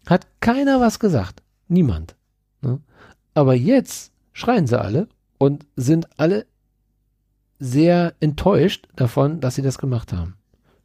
Hat 0.07 0.27
keiner 0.41 0.79
was 0.79 0.99
gesagt. 0.99 1.43
Niemand. 1.69 2.17
Ne? 2.61 2.81
Aber 3.33 3.55
jetzt 3.55 4.13
schreien 4.35 4.67
sie 4.67 4.79
alle 4.79 5.09
und 5.39 5.65
sind 5.75 6.07
alle 6.19 6.45
sehr 7.59 8.13
enttäuscht 8.21 8.89
davon, 8.95 9.41
dass 9.41 9.55
sie 9.55 9.63
das 9.63 9.79
gemacht 9.79 10.13
haben. 10.13 10.37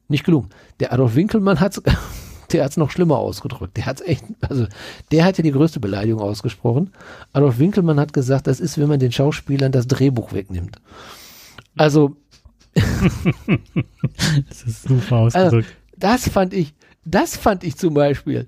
Nicht 0.07 0.23
gelungen. 0.23 0.51
Der 0.79 0.93
Adolf 0.93 1.15
Winkelmann 1.15 1.59
hat's, 1.59 1.81
der 2.53 2.63
hat's 2.63 2.77
noch 2.77 2.89
schlimmer 2.89 3.17
ausgedrückt. 3.17 3.75
Der 3.75 3.85
hat's 3.85 3.99
echt, 3.99 4.23
also 4.47 4.65
der 5.11 5.25
hat 5.25 5.37
ja 5.37 5.43
die 5.43 5.51
größte 5.51 5.81
Beleidigung 5.81 6.21
ausgesprochen. 6.21 6.93
Adolf 7.33 7.59
Winkelmann 7.59 7.99
hat 7.99 8.13
gesagt, 8.13 8.47
das 8.47 8.61
ist, 8.61 8.77
wenn 8.77 8.87
man 8.87 9.01
den 9.01 9.11
Schauspielern 9.11 9.73
das 9.73 9.87
Drehbuch 9.87 10.31
wegnimmt. 10.31 10.79
Also, 11.79 12.17
Das 14.49 14.63
ist 14.65 14.83
super 14.83 15.15
ausgedrückt. 15.17 15.67
das 15.97 16.27
fand 16.29 16.53
ich, 16.53 16.73
das 17.05 17.37
fand 17.37 17.63
ich 17.63 17.77
zum 17.77 17.93
Beispiel. 17.93 18.47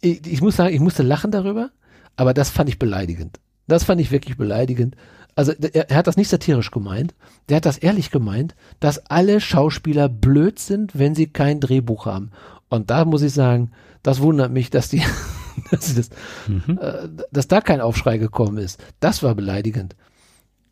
Ich, 0.00 0.26
ich 0.26 0.40
muss 0.40 0.56
sagen, 0.56 0.74
ich 0.74 0.80
musste 0.80 1.02
lachen 1.02 1.30
darüber, 1.30 1.70
aber 2.16 2.34
das 2.34 2.50
fand 2.50 2.68
ich 2.68 2.78
beleidigend. 2.78 3.40
Das 3.66 3.84
fand 3.84 4.00
ich 4.00 4.10
wirklich 4.10 4.36
beleidigend. 4.36 4.96
Also 5.34 5.52
er, 5.52 5.90
er 5.90 5.96
hat 5.96 6.06
das 6.06 6.16
nicht 6.16 6.28
satirisch 6.28 6.70
gemeint, 6.70 7.14
der 7.48 7.56
hat 7.58 7.66
das 7.66 7.78
ehrlich 7.78 8.10
gemeint, 8.10 8.54
dass 8.80 9.06
alle 9.06 9.40
Schauspieler 9.40 10.08
blöd 10.08 10.58
sind, 10.58 10.98
wenn 10.98 11.14
sie 11.14 11.26
kein 11.28 11.60
Drehbuch 11.60 12.06
haben. 12.06 12.30
Und 12.68 12.90
da 12.90 13.04
muss 13.04 13.22
ich 13.22 13.32
sagen, 13.32 13.70
das 14.02 14.20
wundert 14.20 14.52
mich, 14.52 14.70
dass 14.70 14.88
die, 14.88 15.02
dass, 15.70 15.94
das, 15.94 16.10
Mhm. 16.46 16.78
äh, 16.80 17.08
dass 17.32 17.48
da 17.48 17.60
kein 17.60 17.80
Aufschrei 17.80 18.18
gekommen 18.18 18.58
ist. 18.58 18.82
Das 19.00 19.22
war 19.22 19.34
beleidigend. 19.34 19.94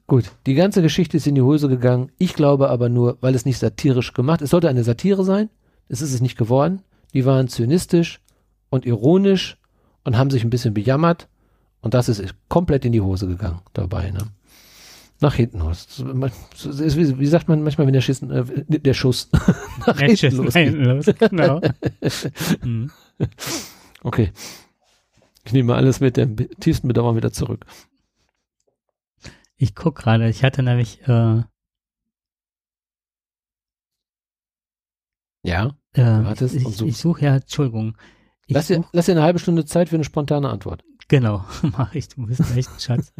Gut, 0.06 0.30
die 0.46 0.54
ganze 0.54 0.82
Geschichte 0.82 1.16
ist 1.16 1.26
in 1.26 1.34
die 1.34 1.42
Hose 1.42 1.68
gegangen. 1.68 2.12
Ich 2.18 2.34
glaube 2.34 2.70
aber 2.70 2.88
nur, 2.88 3.18
weil 3.20 3.34
es 3.34 3.44
nicht 3.44 3.58
satirisch 3.58 4.12
gemacht 4.12 4.40
ist. 4.40 4.46
Es 4.46 4.50
sollte 4.50 4.68
eine 4.68 4.84
Satire 4.84 5.24
sein. 5.24 5.50
Es 5.88 6.00
ist 6.00 6.12
es 6.12 6.20
nicht 6.20 6.38
geworden. 6.38 6.82
Die 7.12 7.24
waren 7.24 7.48
zynistisch 7.48 8.20
und 8.70 8.86
ironisch 8.86 9.56
und 10.04 10.16
haben 10.16 10.30
sich 10.30 10.44
ein 10.44 10.50
bisschen 10.50 10.74
bejammert. 10.74 11.28
Und 11.80 11.94
das 11.94 12.08
ist 12.08 12.22
komplett 12.48 12.84
in 12.84 12.92
die 12.92 13.00
Hose 13.00 13.26
gegangen 13.26 13.60
dabei. 13.72 14.10
Ne? 14.10 14.20
Nach 15.20 15.34
hinten 15.34 15.58
los. 15.60 15.86
Wie, 15.98 17.26
sagt 17.26 17.48
man 17.48 17.62
manchmal, 17.62 17.86
wenn 17.86 17.94
der 17.94 18.00
Schiss, 18.00 18.22
äh, 18.22 18.44
der 18.68 18.94
Schuss 18.94 19.30
nach 19.86 19.98
Matches 19.98 20.20
hinten 20.20 20.36
losgeht? 20.44 20.74
los, 20.74 21.06
genau. 21.18 21.60
Mhm. 22.62 22.90
Okay. 24.02 24.30
Ich 25.44 25.52
nehme 25.52 25.74
alles 25.74 26.00
mit 26.00 26.16
dem 26.16 26.36
tiefsten 26.60 26.88
Bedauern 26.88 27.16
wieder 27.16 27.32
zurück. 27.32 27.64
Ich 29.58 29.74
guck 29.74 29.96
gerade, 29.96 30.28
ich 30.28 30.44
hatte 30.44 30.62
nämlich, 30.62 31.00
äh, 31.08 31.42
Ja. 35.44 35.76
äh, 35.92 36.02
hattest 36.02 36.54
ich, 36.54 36.82
ich, 36.82 36.96
suche 36.98 37.24
ja, 37.24 37.36
Entschuldigung. 37.36 37.96
Lass 38.48 38.66
dir, 38.66 38.84
lass 38.92 39.06
dir 39.06 39.12
eine 39.12 39.22
halbe 39.22 39.38
Stunde 39.38 39.64
Zeit 39.64 39.88
für 39.88 39.96
eine 39.96 40.04
spontane 40.04 40.48
Antwort. 40.48 40.84
genau, 41.08 41.44
mach 41.62 41.94
ich, 41.94 42.08
du 42.08 42.26
bist 42.26 42.40
echt 42.56 42.68
ein 42.70 42.80
Schatz. 42.80 43.12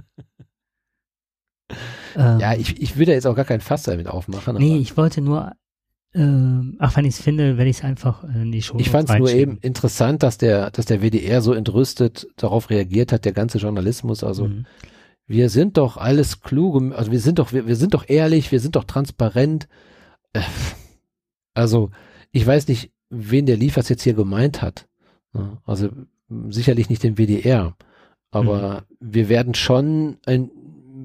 ähm, 2.17 2.39
Ja, 2.41 2.55
ich, 2.55 2.81
ich 2.81 2.97
will 2.97 3.07
da 3.07 3.13
jetzt 3.13 3.27
auch 3.27 3.37
gar 3.37 3.45
kein 3.45 3.61
Fass 3.61 3.85
damit 3.85 4.09
aufmachen. 4.09 4.57
nee, 4.57 4.77
ich 4.79 4.97
wollte 4.97 5.21
nur, 5.21 5.53
ähm, 6.15 6.77
ach, 6.81 6.97
wenn 6.97 7.05
ich 7.05 7.15
es 7.15 7.23
finde, 7.23 7.57
werde 7.57 7.71
ich 7.71 7.79
es 7.79 7.85
einfach 7.85 8.25
in 8.25 8.53
die 8.53 8.63
Show 8.63 8.79
ich 8.79 8.91
fand 8.91 9.09
es 9.09 9.17
nur 9.19 9.31
eben 9.31 9.59
interessant, 9.59 10.23
dass 10.23 10.39
der, 10.39 10.71
dass 10.71 10.87
der 10.87 11.01
WDR 11.01 11.43
so 11.43 11.53
entrüstet 11.55 12.27
darauf 12.37 12.71
reagiert 12.71 13.13
hat, 13.13 13.25
der 13.25 13.33
ganze 13.33 13.59
Journalismus. 13.59 14.23
Also 14.25 14.49
Mhm. 14.49 14.67
Wir 15.27 15.51
sind 15.51 15.77
doch 15.77 15.97
alles 15.97 16.41
kluge, 16.41 16.97
also 16.97 17.11
wir 17.11 17.21
sind 17.21 17.39
doch, 17.39 17.53
wir, 17.53 17.67
wir 17.67 17.77
sind 17.77 17.95
doch 17.95 18.09
ehrlich, 18.09 18.53
wir 18.53 18.61
sind 18.61 18.77
doch 18.77 18.85
transparent. 18.85 19.69
Äh, 20.33 20.41
Also 21.57 21.91
ich 22.33 22.47
weiß 22.47 22.69
nicht, 22.69 22.93
wen 23.09 23.47
der 23.47 23.57
Liefers 23.57 23.89
jetzt 23.89 24.03
hier 24.03 24.15
gemeint 24.15 24.61
hat. 24.61 24.87
Also 25.65 25.89
sicherlich 26.49 26.91
nicht 26.91 27.03
den 27.03 27.17
WDR. 27.17 27.75
Aber 28.31 28.85
wir 29.01 29.29
werden 29.31 29.55
schon 29.55 30.19
in, 30.27 30.51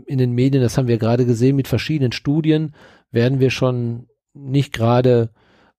in 0.06 0.18
den 0.18 0.34
Medien, 0.34 0.62
das 0.62 0.78
haben 0.78 0.90
wir 0.90 0.98
gerade 0.98 1.26
gesehen, 1.26 1.56
mit 1.56 1.70
verschiedenen 1.70 2.12
Studien, 2.12 2.74
werden 3.12 3.40
wir 3.40 3.50
schon 3.50 4.08
nicht 4.34 4.74
gerade 4.74 5.30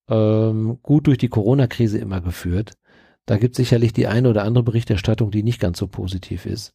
ähm, 0.08 0.78
gut 0.82 1.06
durch 1.06 1.18
die 1.18 1.28
Corona-Krise 1.28 1.98
immer 1.98 2.22
geführt. 2.22 2.72
Da 3.26 3.36
gibt 3.36 3.52
es 3.52 3.56
sicherlich 3.58 3.92
die 3.92 4.06
eine 4.06 4.30
oder 4.30 4.44
andere 4.44 4.64
Berichterstattung, 4.64 5.30
die 5.30 5.42
nicht 5.42 5.60
ganz 5.60 5.78
so 5.78 5.86
positiv 5.86 6.46
ist. 6.46 6.74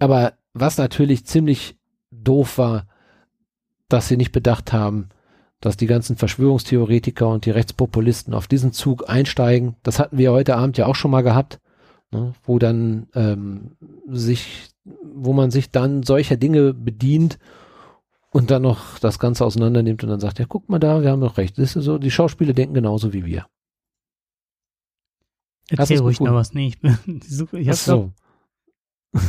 Aber 0.00 0.34
was 0.60 0.78
natürlich 0.78 1.24
ziemlich 1.26 1.76
doof 2.10 2.58
war, 2.58 2.86
dass 3.88 4.08
sie 4.08 4.16
nicht 4.16 4.32
bedacht 4.32 4.72
haben, 4.72 5.08
dass 5.60 5.76
die 5.76 5.86
ganzen 5.86 6.16
Verschwörungstheoretiker 6.16 7.28
und 7.28 7.44
die 7.46 7.50
Rechtspopulisten 7.50 8.32
auf 8.34 8.46
diesen 8.46 8.72
Zug 8.72 9.08
einsteigen. 9.08 9.76
Das 9.82 9.98
hatten 9.98 10.18
wir 10.18 10.32
heute 10.32 10.56
Abend 10.56 10.78
ja 10.78 10.86
auch 10.86 10.94
schon 10.94 11.10
mal 11.10 11.22
gehabt, 11.22 11.58
ne, 12.12 12.32
wo 12.44 12.58
dann 12.58 13.08
ähm, 13.14 13.76
sich, 14.08 14.70
wo 14.84 15.32
man 15.32 15.50
sich 15.50 15.70
dann 15.70 16.02
solcher 16.02 16.36
Dinge 16.36 16.74
bedient 16.74 17.38
und 18.30 18.50
dann 18.50 18.62
noch 18.62 18.98
das 18.98 19.18
Ganze 19.18 19.44
auseinander 19.44 19.82
nimmt 19.82 20.04
und 20.04 20.10
dann 20.10 20.20
sagt, 20.20 20.38
ja, 20.38 20.44
guck 20.48 20.68
mal 20.68 20.78
da, 20.78 21.02
wir 21.02 21.10
haben 21.10 21.20
doch 21.22 21.38
recht. 21.38 21.58
Das 21.58 21.74
ist 21.74 21.84
so, 21.84 21.98
die 21.98 22.10
Schauspieler 22.10 22.52
denken 22.52 22.74
genauso 22.74 23.12
wie 23.12 23.24
wir. 23.24 23.46
Erzähl 25.70 25.98
ruhig 26.00 26.20
noch 26.20 26.32
was. 26.34 26.54
Nee, 26.54 26.68
ich, 26.68 26.80
bin- 26.80 27.20
ich, 27.26 27.42
Ach 27.42 27.72
hab's 27.72 27.84
doch- 27.86 28.10
so. 29.14 29.20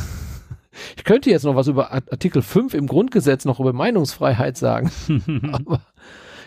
Ich 0.98 1.04
könnte 1.04 1.30
jetzt 1.30 1.44
noch 1.44 1.56
was 1.56 1.68
über 1.68 1.92
Art- 1.92 2.12
Artikel 2.12 2.42
5 2.42 2.74
im 2.74 2.88
Grundgesetz 2.88 3.46
noch 3.46 3.60
über 3.60 3.74
Meinungsfreiheit 3.74 4.58
sagen. 4.58 4.92
Aber 5.52 5.82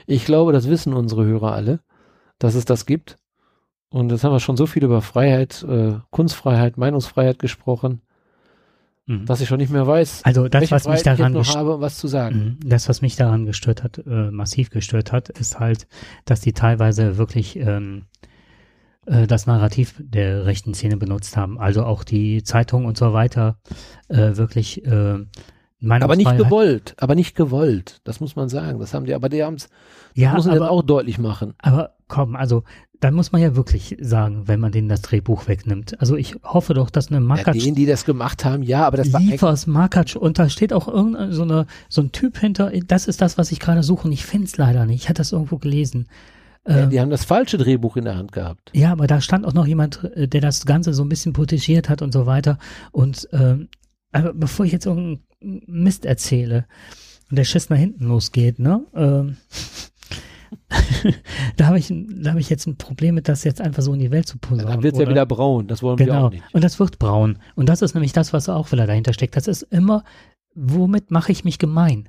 ich 0.07 0.25
glaube, 0.25 0.53
das 0.53 0.69
wissen 0.69 0.93
unsere 0.95 1.25
Hörer 1.25 1.53
alle, 1.53 1.81
dass 2.39 2.55
es 2.55 2.65
das 2.65 2.87
gibt. 2.87 3.17
Und 3.91 4.11
jetzt 4.11 4.25
haben 4.25 4.33
wir 4.33 4.41
schon 4.41 4.57
so 4.57 4.67
viel 4.67 4.85
über 4.85 5.03
Freiheit, 5.03 5.63
äh, 5.69 5.95
Kunstfreiheit, 6.11 6.77
Meinungsfreiheit 6.79 7.39
gesprochen, 7.39 8.01
Mhm. 9.07 9.27
dass 9.27 9.41
ich 9.41 9.49
schon 9.49 9.59
nicht 9.59 9.73
mehr 9.73 9.85
weiß, 9.85 10.21
Also 10.25 10.47
das, 10.49 10.71
was 10.71 10.85
mich 10.87 11.01
Freiheit 11.01 11.01
ich 11.01 11.07
jetzt 11.07 11.19
daran 11.19 11.33
noch 11.33 11.41
gestört 11.41 11.59
habe, 11.59 11.75
um 11.75 11.81
was 11.81 11.99
zu 11.99 12.07
sagen. 12.07 12.59
Mhm. 12.63 12.69
Das, 12.69 12.89
was 12.89 13.03
mich 13.03 13.17
daran 13.17 13.47
gestört 13.47 13.83
hat, 13.83 13.99
äh, 13.99 14.31
massiv 14.31 14.71
gestört 14.71 15.11
hat, 15.11 15.29
ist 15.29 15.59
halt, 15.59 15.89
dass 16.25 16.41
die 16.41 16.53
teilweise 16.53 17.19
wirklich 17.19 17.57
ähm, 17.57 18.05
äh, 19.07 19.27
das 19.27 19.47
Narrativ 19.47 19.95
der 19.99 20.47
rechten 20.47 20.75
Szene 20.75 20.97
benutzt 20.97 21.37
haben. 21.37 21.59
Also 21.59 21.85
auch 21.85 22.05
die 22.05 22.43
Zeitung 22.43 22.85
und 22.85 22.97
so 22.97 23.13
weiter 23.13 23.57
äh, 24.09 24.37
wirklich 24.37 24.85
äh, 24.85 25.19
Aber 25.89 26.17
nicht 26.17 26.37
gewollt, 26.37 26.95
aber 26.99 27.15
nicht 27.15 27.35
gewollt. 27.35 28.01
Das 28.05 28.21
muss 28.21 28.37
man 28.37 28.49
sagen. 28.49 28.79
Das 28.79 28.95
haben 28.95 29.07
die, 29.07 29.15
aber 29.15 29.29
die 29.29 29.43
haben 29.43 29.55
es, 29.55 29.69
Ja, 30.15 30.35
muss 30.35 30.47
man 30.47 30.57
aber, 30.57 30.71
auch 30.71 30.83
deutlich 30.83 31.19
machen. 31.19 31.55
aber 31.59 31.95
komm, 32.09 32.37
also 32.37 32.63
dann 33.01 33.15
muss 33.15 33.33
man 33.33 33.43
ja 33.43 33.57
wirklich 33.57 33.97
sagen, 34.01 34.47
wenn 34.47 34.61
man 34.61 34.71
denen 34.71 34.89
das 34.89 35.03
Drehbuch 35.03 35.49
wegnimmt. 35.49 36.01
Also 36.01 36.15
ich 36.15 36.37
hoffe 36.45 36.73
doch, 36.73 36.89
dass 36.89 37.09
eine 37.09 37.17
Ja, 37.17 37.21
Makac 37.21 37.55
denen, 37.55 37.75
die 37.75 37.85
das 37.87 38.05
gemacht 38.05 38.45
haben, 38.45 38.63
ja, 38.63 38.87
aber 38.87 38.97
das 38.97 39.13
war 39.13 39.21
Liefers 39.21 39.67
Makac 39.67 40.15
und 40.15 40.39
da 40.39 40.49
steht 40.49 40.73
auch 40.73 40.87
irgendein 40.87 41.33
so, 41.33 41.43
eine, 41.43 41.67
so 41.89 42.01
ein 42.03 42.13
Typ 42.13 42.39
hinter. 42.39 42.71
Das 42.87 43.09
ist 43.09 43.21
das, 43.21 43.39
was 43.39 43.51
ich 43.51 43.59
gerade 43.59 43.83
suche 43.83 44.07
und 44.07 44.13
ich 44.13 44.25
finde 44.25 44.47
es 44.47 44.57
leider 44.57 44.87
nicht. 44.87 45.03
Ich 45.03 45.09
hatte 45.09 45.19
das 45.19 45.33
irgendwo 45.33 45.59
gelesen. 45.59 46.07
Ja, 46.67 46.85
Ähm, 46.85 46.91
die 46.91 47.01
haben 47.01 47.11
das 47.11 47.25
falsche 47.25 47.59
Drehbuch 47.59 47.97
in 47.97 48.05
der 48.05 48.17
Hand 48.17 48.33
gehabt. 48.33 48.71
Ja, 48.75 48.93
aber 48.93 49.07
da 49.07 49.21
stand 49.21 49.45
auch 49.47 49.53
noch 49.55 49.67
jemand, 49.67 50.05
äh, 50.15 50.29
der 50.29 50.41
das 50.41 50.65
Ganze 50.67 50.95
so 50.95 51.03
ein 51.05 51.09
bisschen 51.09 51.33
protegiert 51.33 51.89
hat 51.89 52.03
und 52.03 52.13
so 52.13 52.27
weiter. 52.27 52.59
Und 52.93 53.29
ähm, 53.33 53.69
aber 54.13 54.33
bevor 54.35 54.67
ich 54.67 54.73
jetzt 54.73 54.87
irgendeinen 54.87 55.23
Mist 55.67 56.05
erzähle 56.05 56.67
und 57.31 57.37
der 57.39 57.45
Schiss 57.45 57.71
nach 57.71 57.79
hinten 57.79 58.05
losgeht, 58.07 58.59
ne? 58.59 58.85
Ähm, 58.95 59.37
da 61.57 61.67
habe 61.67 61.79
ich, 61.79 61.93
da 61.93 62.31
habe 62.31 62.41
ich 62.41 62.51
jetzt 62.51 62.67
ein 62.67 62.77
Problem 62.77 63.15
mit, 63.15 63.29
das 63.29 63.45
jetzt 63.45 63.61
einfach 63.61 63.83
so 63.83 63.93
in 63.95 64.01
die 64.01 64.11
Welt 64.11 64.27
zu 64.29 64.39
posaunen. 64.39 64.67
Dann 64.67 64.83
wird 64.83 64.95
es 64.95 65.01
ja 65.01 65.09
wieder 65.09 65.27
braun. 65.27 65.67
Das 65.67 65.83
wollen 65.83 65.99
wir 65.99 66.07
Genau. 66.07 66.27
auch 66.27 66.31
nicht. 66.31 66.43
Und 66.53 66.63
das 66.63 66.79
wird 66.79 66.99
braun. 66.99 67.39
Und 67.55 67.69
das 67.69 67.83
ist 67.83 67.95
nämlich 67.95 68.13
das, 68.13 68.33
was 68.33 68.49
auch 68.49 68.71
wieder 68.73 68.87
dahinter 68.87 69.13
steckt. 69.13 69.37
Das 69.37 69.49
ist 69.49 69.63
immer, 69.63 70.05
womit 70.55 71.11
mache 71.11 71.33
ich 71.33 71.45
mich 71.45 71.59
gemein? 71.59 72.09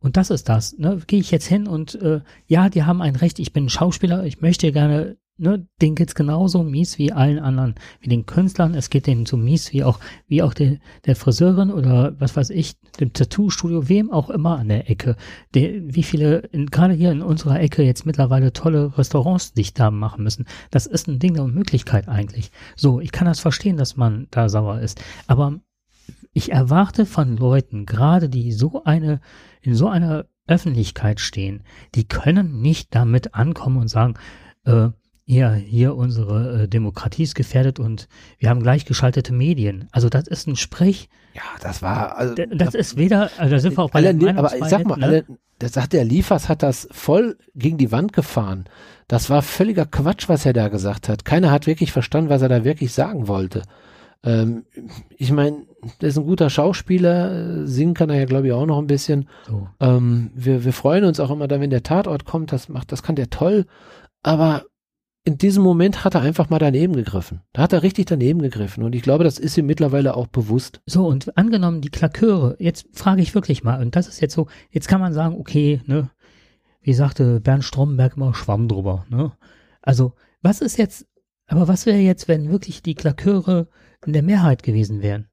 Und 0.00 0.16
das 0.16 0.30
ist 0.30 0.48
das. 0.48 0.78
Ne? 0.78 1.00
Gehe 1.06 1.20
ich 1.20 1.30
jetzt 1.30 1.46
hin 1.46 1.66
und 1.66 1.96
äh, 1.96 2.20
ja, 2.46 2.68
die 2.68 2.84
haben 2.84 3.02
ein 3.02 3.16
Recht, 3.16 3.38
ich 3.38 3.52
bin 3.52 3.64
ein 3.64 3.68
Schauspieler, 3.70 4.24
ich 4.24 4.40
möchte 4.40 4.70
gerne, 4.70 5.16
ne, 5.38 5.66
denen 5.82 5.96
geht's 5.96 6.14
genauso 6.14 6.62
mies 6.62 6.98
wie 6.98 7.12
allen 7.12 7.40
anderen, 7.40 7.74
wie 8.00 8.08
den 8.08 8.24
Künstlern, 8.24 8.74
es 8.74 8.90
geht 8.90 9.08
denen 9.08 9.26
so 9.26 9.36
mies 9.36 9.72
wie 9.72 9.82
auch, 9.82 9.98
wie 10.28 10.42
auch 10.42 10.54
der, 10.54 10.78
der 11.04 11.16
Friseurin 11.16 11.72
oder 11.72 12.14
was 12.20 12.36
weiß 12.36 12.50
ich, 12.50 12.76
dem 13.00 13.12
Tattoo-Studio, 13.12 13.88
wem 13.88 14.12
auch 14.12 14.30
immer 14.30 14.58
an 14.58 14.68
der 14.68 14.88
Ecke. 14.88 15.16
Der, 15.54 15.72
wie 15.82 16.04
viele, 16.04 16.38
in, 16.52 16.66
gerade 16.66 16.94
hier 16.94 17.10
in 17.10 17.22
unserer 17.22 17.60
Ecke 17.60 17.82
jetzt 17.82 18.06
mittlerweile 18.06 18.52
tolle 18.52 18.96
Restaurants 18.96 19.52
dicht 19.54 19.80
haben 19.80 19.98
machen 19.98 20.22
müssen. 20.22 20.46
Das 20.70 20.86
ist 20.86 21.08
ein 21.08 21.18
Ding 21.18 21.34
der 21.34 21.42
Unmöglichkeit 21.42 22.06
eigentlich. 22.06 22.52
So, 22.76 23.00
ich 23.00 23.10
kann 23.10 23.26
das 23.26 23.40
verstehen, 23.40 23.76
dass 23.76 23.96
man 23.96 24.28
da 24.30 24.48
sauer 24.48 24.78
ist. 24.78 25.02
Aber 25.26 25.58
ich 26.38 26.52
erwarte 26.52 27.04
von 27.04 27.36
Leuten, 27.36 27.84
gerade 27.84 28.28
die 28.28 28.52
so 28.52 28.82
eine, 28.84 29.20
in 29.60 29.74
so 29.74 29.88
einer 29.88 30.24
Öffentlichkeit 30.46 31.20
stehen, 31.20 31.62
die 31.94 32.06
können 32.08 32.60
nicht 32.62 32.94
damit 32.94 33.34
ankommen 33.34 33.76
und 33.78 33.88
sagen, 33.88 34.14
äh, 34.64 34.88
ja, 35.26 35.52
hier 35.52 35.94
unsere 35.94 36.62
äh, 36.62 36.68
Demokratie 36.68 37.24
ist 37.24 37.34
gefährdet 37.34 37.78
und 37.78 38.08
wir 38.38 38.48
haben 38.48 38.62
gleichgeschaltete 38.62 39.34
Medien. 39.34 39.86
Also 39.92 40.08
das 40.08 40.26
ist 40.26 40.46
ein 40.46 40.56
Sprech, 40.56 41.10
Ja, 41.34 41.42
das 41.60 41.82
war, 41.82 42.16
also, 42.16 42.34
d- 42.34 42.46
das 42.54 42.74
ist 42.74 42.96
weder, 42.96 43.30
also 43.36 43.54
da 43.54 43.60
sind 43.60 43.76
wir 43.76 43.84
auch 43.84 43.90
bei 43.90 43.98
alle, 43.98 44.14
der 44.14 44.38
aber 44.38 44.56
ich 44.56 44.64
sag 44.64 44.86
mal, 44.86 44.96
ne? 44.96 45.04
alle, 45.04 45.24
das 45.58 45.72
sagt 45.72 45.92
der 45.92 46.04
Liefers 46.04 46.48
hat 46.48 46.62
das 46.62 46.88
voll 46.92 47.36
gegen 47.54 47.76
die 47.76 47.92
Wand 47.92 48.14
gefahren. 48.14 48.64
Das 49.06 49.28
war 49.28 49.42
völliger 49.42 49.84
Quatsch, 49.84 50.28
was 50.30 50.46
er 50.46 50.54
da 50.54 50.68
gesagt 50.68 51.10
hat. 51.10 51.26
Keiner 51.26 51.50
hat 51.50 51.66
wirklich 51.66 51.92
verstanden, 51.92 52.30
was 52.30 52.40
er 52.40 52.48
da 52.48 52.64
wirklich 52.64 52.92
sagen 52.94 53.28
wollte. 53.28 53.64
Ähm, 54.24 54.64
ich 55.16 55.30
meine, 55.30 55.66
der 56.00 56.08
ist 56.08 56.18
ein 56.18 56.26
guter 56.26 56.50
Schauspieler, 56.50 57.62
äh, 57.62 57.66
singen 57.66 57.94
kann 57.94 58.10
er 58.10 58.18
ja, 58.18 58.24
glaube 58.24 58.48
ich, 58.48 58.52
auch 58.52 58.66
noch 58.66 58.78
ein 58.78 58.86
bisschen. 58.86 59.28
So. 59.46 59.68
Ähm, 59.80 60.30
wir, 60.34 60.64
wir 60.64 60.72
freuen 60.72 61.04
uns 61.04 61.20
auch 61.20 61.30
immer 61.30 61.48
da, 61.48 61.60
wenn 61.60 61.70
der 61.70 61.82
Tatort 61.82 62.24
kommt, 62.24 62.52
das 62.52 62.68
macht, 62.68 62.92
das 62.92 63.02
kann 63.02 63.16
der 63.16 63.30
toll. 63.30 63.66
Aber 64.22 64.64
in 65.24 65.36
diesem 65.36 65.62
Moment 65.62 66.04
hat 66.04 66.14
er 66.14 66.22
einfach 66.22 66.48
mal 66.48 66.58
daneben 66.58 66.96
gegriffen. 66.96 67.42
Da 67.52 67.62
hat 67.62 67.72
er 67.72 67.82
richtig 67.82 68.06
daneben 68.06 68.40
gegriffen. 68.40 68.82
Und 68.82 68.94
ich 68.94 69.02
glaube, 69.02 69.24
das 69.24 69.38
ist 69.38 69.58
ihm 69.58 69.66
mittlerweile 69.66 70.16
auch 70.16 70.26
bewusst. 70.26 70.80
So, 70.86 71.06
und 71.06 71.36
angenommen 71.36 71.82
die 71.82 71.90
Klaköre, 71.90 72.56
jetzt 72.58 72.86
frage 72.92 73.20
ich 73.20 73.34
wirklich 73.34 73.62
mal, 73.62 73.80
und 73.82 73.94
das 73.94 74.08
ist 74.08 74.20
jetzt 74.20 74.34
so, 74.34 74.48
jetzt 74.70 74.88
kann 74.88 75.00
man 75.00 75.12
sagen, 75.12 75.36
okay, 75.38 75.82
ne, 75.86 76.10
wie 76.80 76.94
sagte 76.94 77.40
Bernd 77.40 77.64
Stromberg 77.64 78.16
immer, 78.16 78.34
Schwamm 78.34 78.68
drüber, 78.68 79.04
ne? 79.10 79.32
Also, 79.82 80.14
was 80.40 80.60
ist 80.60 80.78
jetzt, 80.78 81.06
aber 81.46 81.68
was 81.68 81.84
wäre 81.84 81.98
jetzt, 81.98 82.26
wenn 82.28 82.50
wirklich 82.50 82.82
die 82.82 82.94
Klaköre 82.94 83.68
in 84.06 84.14
der 84.14 84.22
Mehrheit 84.22 84.62
gewesen 84.62 85.02
wären? 85.02 85.28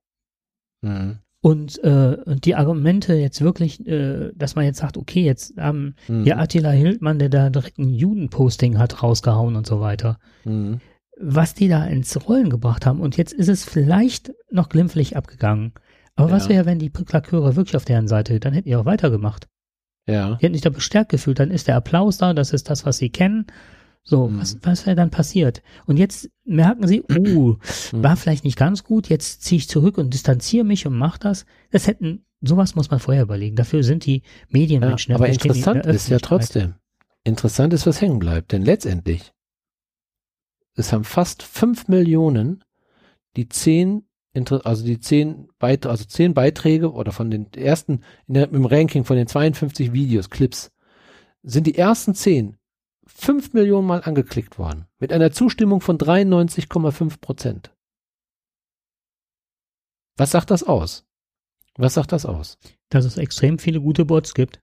Mhm. 0.86 1.18
Und, 1.42 1.84
äh, 1.84 2.18
und 2.26 2.46
die 2.46 2.56
Argumente 2.56 3.14
jetzt 3.14 3.40
wirklich, 3.42 3.86
äh, 3.86 4.32
dass 4.36 4.56
man 4.56 4.66
jetzt 4.66 4.80
sagt, 4.80 4.98
okay, 4.98 5.24
jetzt 5.24 5.54
ähm, 5.58 5.94
Mhm. 6.08 6.24
hier 6.24 6.40
Attila 6.40 6.72
Hildmann, 6.72 7.20
der 7.20 7.30
da 7.30 7.50
direkt 7.52 7.78
ein 7.78 7.90
Judenposting 7.90 8.80
hat 8.80 9.04
rausgehauen 9.04 9.56
und 9.56 9.68
so 9.68 9.80
weiter. 9.80 10.18
Mhm. 10.44 10.80
Was 11.20 11.54
die 11.54 11.68
da 11.68 11.86
ins 11.86 12.28
Rollen 12.28 12.50
gebracht 12.50 12.86
haben. 12.86 13.00
Und 13.00 13.16
jetzt 13.18 13.32
ist 13.32 13.48
es 13.48 13.64
vielleicht 13.64 14.34
noch 14.50 14.70
glimpflich 14.70 15.16
abgegangen. 15.16 15.74
Aber 16.16 16.32
was 16.32 16.46
Ja. 16.46 16.50
wäre, 16.52 16.66
wenn 16.66 16.80
die 16.80 16.90
Klaköre 16.90 17.56
wirklich 17.56 17.76
auf 17.76 17.86
deren 17.86 18.08
Seite, 18.08 18.40
dann 18.40 18.54
hätten 18.54 18.68
die 18.70 18.76
auch 18.76 18.86
weitergemacht. 18.86 19.48
Ja. 20.08 20.36
Die 20.36 20.46
hätten 20.46 20.54
sich 20.56 20.62
da 20.62 20.70
bestärkt 20.72 21.10
gefühlt, 21.12 21.40
dann 21.40 21.52
ist 21.52 21.68
der 21.68 21.76
Applaus 21.76 22.18
da, 22.18 22.34
das 22.34 22.54
ist 22.54 22.70
das, 22.70 22.86
was 22.86 22.98
sie 22.98 23.10
kennen. 23.10 23.46
So, 24.08 24.28
Mhm. 24.28 24.40
was, 24.40 24.58
was 24.62 24.86
wäre 24.86 24.96
dann 24.96 25.10
passiert? 25.10 25.64
Und 25.88 25.98
jetzt 25.98 26.30
merken 26.46 26.88
sie, 26.88 27.02
oh, 27.02 27.56
Mhm. 27.92 28.04
war 28.04 28.16
vielleicht 28.16 28.44
nicht 28.44 28.58
ganz 28.58 28.84
gut, 28.84 29.10
jetzt 29.10 29.42
ziehe 29.42 29.58
ich 29.58 29.68
zurück 29.68 29.98
und 29.98 30.14
distanziere 30.14 30.64
mich 30.64 30.86
und 30.86 30.96
mach 30.96 31.18
das. 31.18 31.46
Das 31.72 31.88
hätten, 31.88 32.24
sowas 32.42 32.76
muss 32.76 32.92
man 32.92 33.00
vorher 33.00 33.24
überlegen. 33.24 33.56
Dafür 33.56 33.84
sind 33.84 34.06
die 34.06 34.18
ja 34.18 34.22
Medienmenschen. 34.50 35.16
aber 35.16 35.26
die 35.26 35.32
in 35.34 35.40
interessant 35.42 35.86
der 35.86 35.94
ist 35.94 36.08
ja 36.10 36.20
trotzdem. 36.20 36.76
Interessant 37.24 37.74
ist, 37.74 37.88
was 37.88 38.00
hängen 38.00 38.20
bleibt. 38.20 38.52
Denn 38.52 38.62
letztendlich, 38.64 39.34
es 40.76 40.94
haben 40.94 41.04
fast 41.04 41.42
fünf 41.42 41.88
Millionen 41.88 42.64
die 43.36 43.50
zehn, 43.50 44.04
also 44.64 44.86
die 44.86 45.00
zehn, 45.00 45.48
Beit 45.58 45.88
also 45.88 46.06
zehn 46.06 46.36
Beiträge 46.36 46.92
oder 46.92 47.12
von 47.12 47.32
den 47.32 47.52
ersten, 47.54 48.02
in 48.28 48.36
der, 48.36 48.52
im 48.52 48.66
Ranking 48.66 49.04
von 49.04 49.18
den 49.18 49.28
52 49.28 49.94
Videos, 49.94 50.30
Clips, 50.30 50.72
sind 51.42 51.66
die 51.66 51.76
ersten 51.78 52.14
zehn 52.14 52.58
fünf 53.06 53.54
Millionen 53.54 53.88
Mal 53.88 54.02
angeklickt 54.04 54.58
worden. 54.58 54.86
Mit 55.00 55.12
einer 55.14 55.32
Zustimmung 55.32 55.82
von 55.82 55.98
93,5 55.98 57.20
Prozent. 57.20 57.72
Was 60.18 60.32
sagt 60.32 60.52
das 60.52 60.64
aus? 60.64 61.06
Was 61.78 61.94
sagt 61.94 62.12
das 62.12 62.26
aus? 62.26 62.58
Dass 62.90 63.06
es 63.06 63.18
extrem 63.18 63.60
viele 63.60 63.82
gute 63.82 64.06
Bots 64.06 64.34
gibt. 64.34 64.60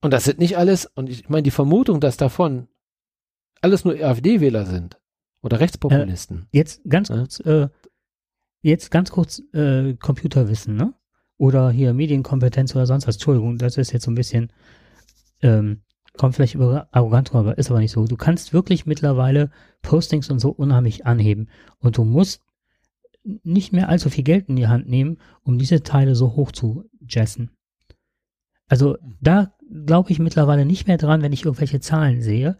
Und 0.00 0.12
das 0.12 0.24
sind 0.24 0.38
nicht 0.38 0.56
alles, 0.56 0.86
und 0.86 1.08
ich 1.08 1.28
meine, 1.28 1.42
die 1.44 1.50
Vermutung, 1.50 2.00
dass 2.00 2.16
davon 2.16 2.68
alles 3.60 3.84
nur 3.84 3.94
AfD-Wähler 3.94 4.66
sind 4.66 5.00
oder 5.42 5.60
Rechtspopulisten. 5.60 6.48
Jetzt 6.50 6.82
ganz 6.88 7.08
Ja. 7.08 7.16
kurz, 7.18 7.40
äh, 7.40 7.68
jetzt 8.62 8.90
ganz 8.90 9.10
kurz 9.10 9.40
äh, 9.52 9.94
Computerwissen, 9.94 10.74
ne? 10.76 10.94
Oder 11.36 11.70
hier 11.70 11.94
Medienkompetenz 11.94 12.74
oder 12.74 12.86
sonst 12.86 13.06
was. 13.06 13.16
Entschuldigung, 13.16 13.58
das 13.58 13.76
ist 13.76 13.92
jetzt 13.92 14.04
so 14.04 14.10
ein 14.10 14.16
bisschen, 14.16 14.52
ähm, 15.40 15.82
kommt 16.16 16.34
vielleicht 16.34 16.54
über 16.54 16.88
arrogant 16.92 17.32
rüber, 17.34 17.56
ist 17.58 17.70
aber 17.70 17.80
nicht 17.80 17.92
so. 17.92 18.04
Du 18.06 18.16
kannst 18.16 18.52
wirklich 18.52 18.86
mittlerweile 18.86 19.50
Postings 19.82 20.30
und 20.30 20.38
so 20.40 20.50
unheimlich 20.50 21.06
anheben. 21.06 21.48
Und 21.78 21.96
du 21.96 22.04
musst 22.04 22.42
nicht 23.44 23.72
mehr 23.72 23.88
allzu 23.88 24.10
viel 24.10 24.24
Geld 24.24 24.48
in 24.48 24.56
die 24.56 24.66
Hand 24.68 24.88
nehmen, 24.88 25.18
um 25.42 25.58
diese 25.58 25.82
Teile 25.82 26.14
so 26.14 26.34
hoch 26.36 26.52
zu 26.52 26.84
jessen. 27.00 27.50
Also 28.68 28.96
da 29.20 29.52
glaube 29.86 30.10
ich 30.10 30.18
mittlerweile 30.18 30.64
nicht 30.66 30.86
mehr 30.86 30.98
dran, 30.98 31.22
wenn 31.22 31.32
ich 31.32 31.44
irgendwelche 31.44 31.80
Zahlen 31.80 32.20
sehe. 32.22 32.56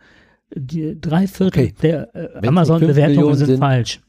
Die 0.54 1.00
drei 1.00 1.26
Viertel 1.26 1.62
Okay. 1.64 1.74
der 1.82 2.14
äh, 2.14 2.46
Amazon-Bewertungen 2.46 3.34
sind 3.34 3.46
sind- 3.46 3.58
falsch. 3.58 4.00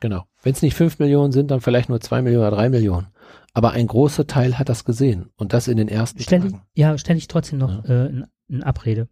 Genau. 0.00 0.24
Wenn 0.42 0.52
es 0.52 0.62
nicht 0.62 0.74
fünf 0.74 0.98
Millionen 0.98 1.32
sind, 1.32 1.50
dann 1.50 1.60
vielleicht 1.60 1.88
nur 1.88 2.00
zwei 2.00 2.22
Millionen 2.22 2.46
oder 2.46 2.56
drei 2.56 2.68
Millionen. 2.70 3.08
Aber 3.52 3.72
ein 3.72 3.86
großer 3.86 4.26
Teil 4.26 4.58
hat 4.58 4.68
das 4.68 4.84
gesehen. 4.84 5.30
Und 5.36 5.52
das 5.52 5.68
in 5.68 5.76
den 5.76 5.88
ersten 5.88 6.18
ich, 6.20 6.26
Tagen. 6.26 6.62
ja, 6.74 6.96
stelle 6.98 7.18
ich 7.18 7.28
trotzdem 7.28 7.58
noch 7.58 7.84
äh, 7.84 8.06
in, 8.06 8.26
in 8.50 8.62
Abrede. 8.62 9.08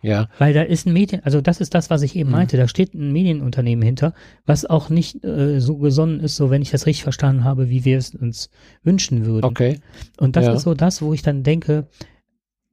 Ja. 0.00 0.28
Weil 0.38 0.54
da 0.54 0.62
ist 0.62 0.86
ein 0.86 0.92
Medien, 0.92 1.22
also 1.24 1.40
das 1.40 1.60
ist 1.60 1.74
das, 1.74 1.90
was 1.90 2.02
ich 2.02 2.14
eben 2.14 2.28
Mhm. 2.28 2.36
meinte, 2.36 2.56
da 2.56 2.68
steht 2.68 2.94
ein 2.94 3.12
Medienunternehmen 3.12 3.82
hinter, 3.84 4.14
was 4.46 4.64
auch 4.64 4.90
nicht 4.90 5.24
äh, 5.24 5.60
so 5.60 5.76
gesonnen 5.78 6.20
ist, 6.20 6.36
so 6.36 6.50
wenn 6.50 6.62
ich 6.62 6.70
das 6.70 6.86
richtig 6.86 7.02
verstanden 7.02 7.42
habe, 7.42 7.68
wie 7.68 7.84
wir 7.84 7.98
es 7.98 8.14
uns 8.14 8.48
wünschen 8.84 9.26
würden. 9.26 9.44
Okay. 9.44 9.80
Und 10.20 10.36
das 10.36 10.46
Ja. 10.46 10.52
ist 10.54 10.62
so 10.62 10.74
das, 10.74 11.02
wo 11.02 11.12
ich 11.12 11.22
dann 11.22 11.42
denke, 11.42 11.88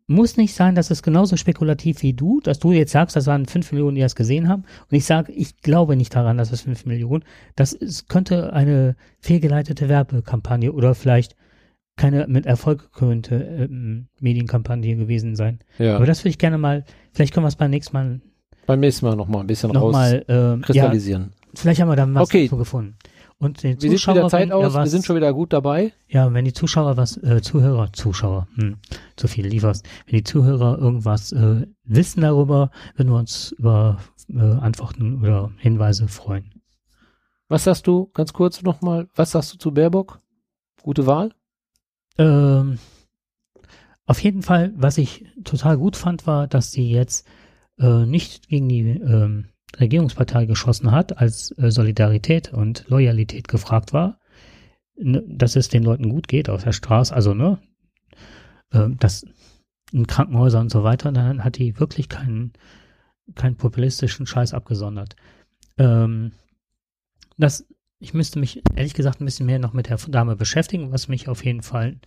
muss 0.05 0.37
nicht 0.37 0.55
sein, 0.55 0.73
dass 0.75 0.89
es 0.89 1.03
genauso 1.03 1.35
spekulativ 1.37 2.01
wie 2.01 2.13
du, 2.13 2.41
dass 2.41 2.57
du 2.59 2.71
jetzt 2.71 2.91
sagst, 2.91 3.15
das 3.15 3.27
waren 3.27 3.45
fünf 3.45 3.71
Millionen, 3.71 3.93
die 3.95 4.01
das 4.01 4.15
gesehen 4.15 4.47
haben. 4.47 4.63
Und 4.89 4.97
ich 4.97 5.05
sage, 5.05 5.31
ich 5.31 5.57
glaube 5.61 5.95
nicht 5.95 6.15
daran, 6.15 6.37
dass 6.37 6.51
es 6.51 6.61
fünf 6.61 6.85
Millionen. 6.85 7.23
Das 7.55 7.73
ist, 7.73 8.09
könnte 8.09 8.53
eine 8.53 8.95
fehlgeleitete 9.19 9.87
Werbekampagne 9.87 10.71
oder 10.73 10.95
vielleicht 10.95 11.35
keine 11.99 12.25
mit 12.27 12.45
Erfolg 12.47 12.91
gekrönte 12.91 13.35
ähm, 13.35 14.07
Medienkampagne 14.19 14.95
gewesen 14.95 15.35
sein. 15.35 15.59
Ja. 15.77 15.95
Aber 15.97 16.05
das 16.07 16.21
würde 16.21 16.29
ich 16.29 16.37
gerne 16.39 16.57
mal, 16.57 16.83
vielleicht 17.13 17.33
können 17.33 17.43
wir 17.43 17.49
es 17.49 17.55
beim 17.55 17.69
nächsten 17.69 17.93
Mal 17.95 18.21
Beim 18.65 18.79
nächsten 18.79 19.05
Mal 19.05 19.15
noch 19.15 19.27
mal 19.27 19.41
ein 19.41 19.47
bisschen 19.47 19.69
raus 19.71 19.93
nochmal, 19.93 20.25
ähm, 20.27 20.59
ja, 20.61 20.65
kristallisieren. 20.65 21.33
vielleicht 21.53 21.81
haben 21.81 21.89
wir 21.89 21.95
dann 21.95 22.15
was 22.15 22.23
Okay. 22.29 22.45
dazu 22.45 22.57
gefunden. 22.57 22.95
Und 23.41 23.63
den 23.63 23.77
Wie 23.77 23.87
sieht 23.87 23.99
Zuschauer, 23.99 24.15
wieder 24.15 24.27
Zeit 24.29 24.51
aus? 24.51 24.73
Wir 24.73 24.79
was- 24.81 24.91
sind 24.91 25.05
schon 25.05 25.15
wieder 25.15 25.31
gut 25.33 25.53
dabei. 25.53 25.93
ja, 26.09 26.33
wenn 26.33 26.43
die 26.43 26.51
Zuschauer 26.53 26.97
was, 26.97 27.15
äh, 27.23 27.41
Zuhörer, 27.41 27.93
Zuschauer, 27.93 28.47
hm, 28.55 28.75
zu 29.15 29.27
viel 29.29 29.47
lieferst, 29.47 29.87
wenn 30.07 30.17
die 30.17 30.23
Zuhörer 30.23 30.77
irgendwas 30.77 31.31
äh, 31.31 31.65
wissen 31.85 32.21
darüber, 32.21 32.69
würden 32.97 33.09
wir 33.11 33.17
uns 33.17 33.53
über 33.57 33.97
äh, 34.29 34.39
Antworten 34.39 35.21
oder 35.21 35.51
Hinweise 35.57 36.07
freuen. 36.09 36.51
Was 37.47 37.63
sagst 37.63 37.87
du, 37.87 38.09
ganz 38.13 38.33
kurz 38.33 38.61
nochmal, 38.61 39.07
was 39.15 39.31
sagst 39.31 39.53
du 39.53 39.57
zu 39.57 39.71
Baerbock? 39.73 40.19
Gute 40.83 41.05
Wahl? 41.07 41.31
Ähm, 42.19 42.77
auf 44.05 44.21
jeden 44.21 44.43
Fall, 44.43 44.73
was 44.75 44.97
ich 44.97 45.25
total 45.43 45.77
gut 45.77 45.95
fand, 45.95 46.27
war, 46.27 46.47
dass 46.47 46.71
sie 46.71 46.91
jetzt 46.91 47.27
äh, 47.79 48.05
nicht 48.05 48.49
gegen 48.49 48.67
die 48.67 48.81
ähm, 48.81 49.49
Regierungspartei 49.79 50.45
geschossen 50.45 50.91
hat, 50.91 51.17
als 51.17 51.57
äh, 51.57 51.71
Solidarität 51.71 52.53
und 52.53 52.85
Loyalität 52.89 53.47
gefragt 53.47 53.93
war, 53.93 54.19
ne, 54.97 55.23
dass 55.27 55.55
es 55.55 55.69
den 55.69 55.83
Leuten 55.83 56.09
gut 56.09 56.27
geht 56.27 56.49
auf 56.49 56.63
der 56.63 56.73
Straße, 56.73 57.13
also 57.13 57.33
ne, 57.33 57.59
äh, 58.71 58.89
das 58.99 59.25
in 59.91 60.05
Krankenhäusern 60.05 60.63
und 60.63 60.71
so 60.71 60.83
weiter, 60.83 61.11
dann 61.11 61.43
hat 61.43 61.57
die 61.57 61.79
wirklich 61.79 62.09
keinen 62.09 62.53
keinen 63.35 63.55
populistischen 63.55 64.25
Scheiß 64.25 64.53
abgesondert. 64.53 65.15
Ähm, 65.77 66.31
das, 67.37 67.65
ich 67.99 68.13
müsste 68.13 68.39
mich 68.39 68.61
ehrlich 68.75 68.93
gesagt 68.93 69.21
ein 69.21 69.25
bisschen 69.25 69.45
mehr 69.45 69.59
noch 69.59 69.73
mit 69.73 69.89
der 69.89 69.97
Dame 69.97 70.35
beschäftigen, 70.35 70.91
was 70.91 71.07
mich 71.07 71.27
auf 71.27 71.43
jeden 71.43 71.61
Fall 71.61 71.99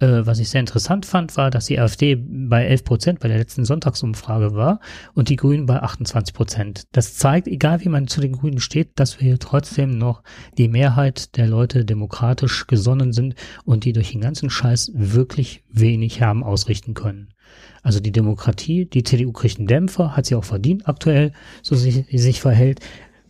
äh, 0.00 0.26
was 0.26 0.38
ich 0.38 0.48
sehr 0.48 0.60
interessant 0.60 1.06
fand, 1.06 1.36
war, 1.36 1.50
dass 1.50 1.66
die 1.66 1.78
AfD 1.78 2.16
bei 2.16 2.64
11 2.64 2.84
Prozent 2.84 3.20
bei 3.20 3.28
der 3.28 3.38
letzten 3.38 3.64
Sonntagsumfrage 3.64 4.54
war 4.54 4.80
und 5.14 5.28
die 5.28 5.36
Grünen 5.36 5.66
bei 5.66 5.80
28 5.80 6.34
Prozent. 6.34 6.84
Das 6.92 7.14
zeigt, 7.14 7.46
egal 7.46 7.84
wie 7.84 7.90
man 7.90 8.08
zu 8.08 8.20
den 8.20 8.32
Grünen 8.32 8.60
steht, 8.60 8.98
dass 8.98 9.20
wir 9.20 9.28
hier 9.28 9.38
trotzdem 9.38 9.98
noch 9.98 10.22
die 10.58 10.68
Mehrheit 10.68 11.36
der 11.36 11.46
Leute 11.46 11.84
demokratisch 11.84 12.66
gesonnen 12.66 13.12
sind 13.12 13.34
und 13.64 13.84
die 13.84 13.92
durch 13.92 14.12
den 14.12 14.20
ganzen 14.20 14.50
Scheiß 14.50 14.92
wirklich 14.94 15.64
wenig 15.70 16.22
haben 16.22 16.42
ausrichten 16.42 16.94
können. 16.94 17.34
Also 17.82 18.00
die 18.00 18.12
Demokratie, 18.12 18.86
die 18.86 19.02
CDU 19.02 19.32
kriegt 19.32 19.58
einen 19.58 19.66
Dämpfer, 19.66 20.16
hat 20.16 20.26
sie 20.26 20.34
auch 20.34 20.44
verdient 20.44 20.88
aktuell, 20.88 21.32
so 21.62 21.74
sie 21.74 21.90
sie 22.08 22.18
sich 22.18 22.40
verhält. 22.40 22.80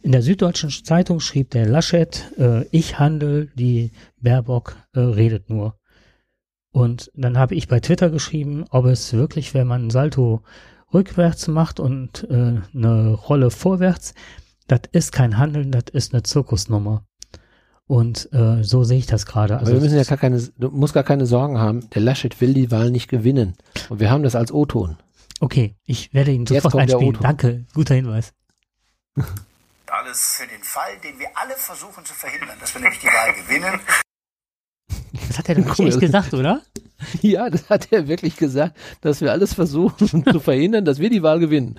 In 0.02 0.12
der 0.12 0.22
Süddeutschen 0.22 0.70
Zeitung 0.70 1.20
schrieb 1.20 1.50
der 1.50 1.66
Laschet, 1.66 2.32
äh, 2.38 2.64
ich 2.70 2.98
handel, 2.98 3.50
die 3.54 3.92
Baerbock 4.20 4.76
äh, 4.94 5.00
redet 5.00 5.50
nur. 5.50 5.78
Und 6.72 7.10
dann 7.14 7.36
habe 7.36 7.54
ich 7.54 7.68
bei 7.68 7.80
Twitter 7.80 8.10
geschrieben, 8.10 8.64
ob 8.70 8.86
es 8.86 9.12
wirklich, 9.12 9.52
wenn 9.54 9.66
man 9.66 9.86
ein 9.86 9.90
Salto 9.90 10.42
rückwärts 10.94 11.48
macht 11.48 11.80
und 11.80 12.26
äh, 12.30 12.60
eine 12.74 13.10
Rolle 13.12 13.50
vorwärts, 13.50 14.14
das 14.68 14.82
ist 14.92 15.12
kein 15.12 15.36
Handeln, 15.36 15.70
das 15.70 15.84
ist 15.92 16.14
eine 16.14 16.22
Zirkusnummer. 16.22 17.04
Und 17.86 18.32
äh, 18.32 18.62
so 18.62 18.84
sehe 18.84 18.98
ich 18.98 19.06
das 19.06 19.26
gerade. 19.26 19.58
Aber 19.58 19.66
wir 19.66 19.80
müssen 19.80 19.96
ja 19.96 20.04
gar 20.04 20.16
keine, 20.16 20.40
du 20.40 20.70
musst 20.70 20.94
gar 20.94 21.02
keine 21.02 21.26
Sorgen 21.26 21.58
haben. 21.58 21.90
Der 21.90 22.02
Laschet 22.02 22.40
will 22.40 22.54
die 22.54 22.70
Wahl 22.70 22.90
nicht 22.92 23.08
gewinnen. 23.08 23.56
Und 23.88 23.98
wir 23.98 24.10
haben 24.10 24.22
das 24.22 24.36
als 24.36 24.52
O-Ton. 24.52 24.96
okay, 25.40 25.74
ich 25.84 26.14
werde 26.14 26.30
ihn 26.30 26.46
sofort 26.46 26.76
einspielen. 26.76 27.18
Danke, 27.20 27.66
guter 27.74 27.96
Hinweis. 27.96 28.32
Alles 30.02 30.34
für 30.40 30.46
den 30.46 30.62
Fall, 30.62 30.96
den 31.04 31.18
wir 31.18 31.28
alle 31.34 31.54
versuchen 31.56 32.04
zu 32.04 32.14
verhindern, 32.14 32.56
dass 32.60 32.74
wir 32.74 32.80
nämlich 32.80 33.00
die 33.00 33.06
Wahl 33.06 33.34
gewinnen. 33.34 33.80
Das 35.28 35.38
hat 35.38 35.48
er 35.48 35.54
doch 35.56 35.64
nicht 35.66 35.78
Cool. 35.78 35.88
echt 35.88 36.00
gesagt, 36.00 36.34
oder? 36.34 36.62
Ja, 37.22 37.48
das 37.50 37.68
hat 37.70 37.92
er 37.92 38.08
wirklich 38.08 38.36
gesagt, 38.36 38.76
dass 39.00 39.20
wir 39.20 39.30
alles 39.32 39.54
versuchen 39.54 40.24
zu 40.32 40.40
verhindern, 40.40 40.84
dass 40.84 40.98
wir 40.98 41.08
die 41.10 41.22
Wahl 41.22 41.38
gewinnen. 41.38 41.78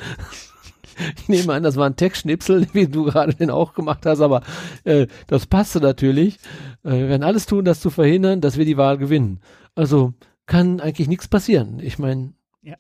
ich 1.18 1.28
nehme 1.30 1.54
an, 1.54 1.64
das 1.64 1.76
war 1.76 1.86
ein 1.86 1.96
Textschnipsel, 1.96 2.68
wie 2.74 2.88
du 2.88 3.04
gerade 3.06 3.34
den 3.36 3.50
auch 3.52 3.74
gemacht 3.74 4.06
hast, 4.06 4.22
aber 4.22 4.42
äh, 4.84 5.08
das 5.28 5.46
passte 5.48 5.80
natürlich. 5.80 6.36
Äh, 6.84 6.92
wir 6.92 7.10
werden 7.10 7.24
alles 7.24 7.46
tun, 7.46 7.66
das 7.66 7.80
zu 7.82 7.90
verhindern, 7.90 8.40
dass 8.42 8.58
wir 8.58 8.66
die 8.66 8.78
Wahl 8.78 8.98
gewinnen. 8.98 9.42
Also 9.76 10.14
kann 10.46 10.80
eigentlich 10.80 11.08
nichts 11.08 11.28
passieren. 11.28 11.80
Ich 11.80 12.00
meine, 12.00 12.34
Ja. 12.62 12.76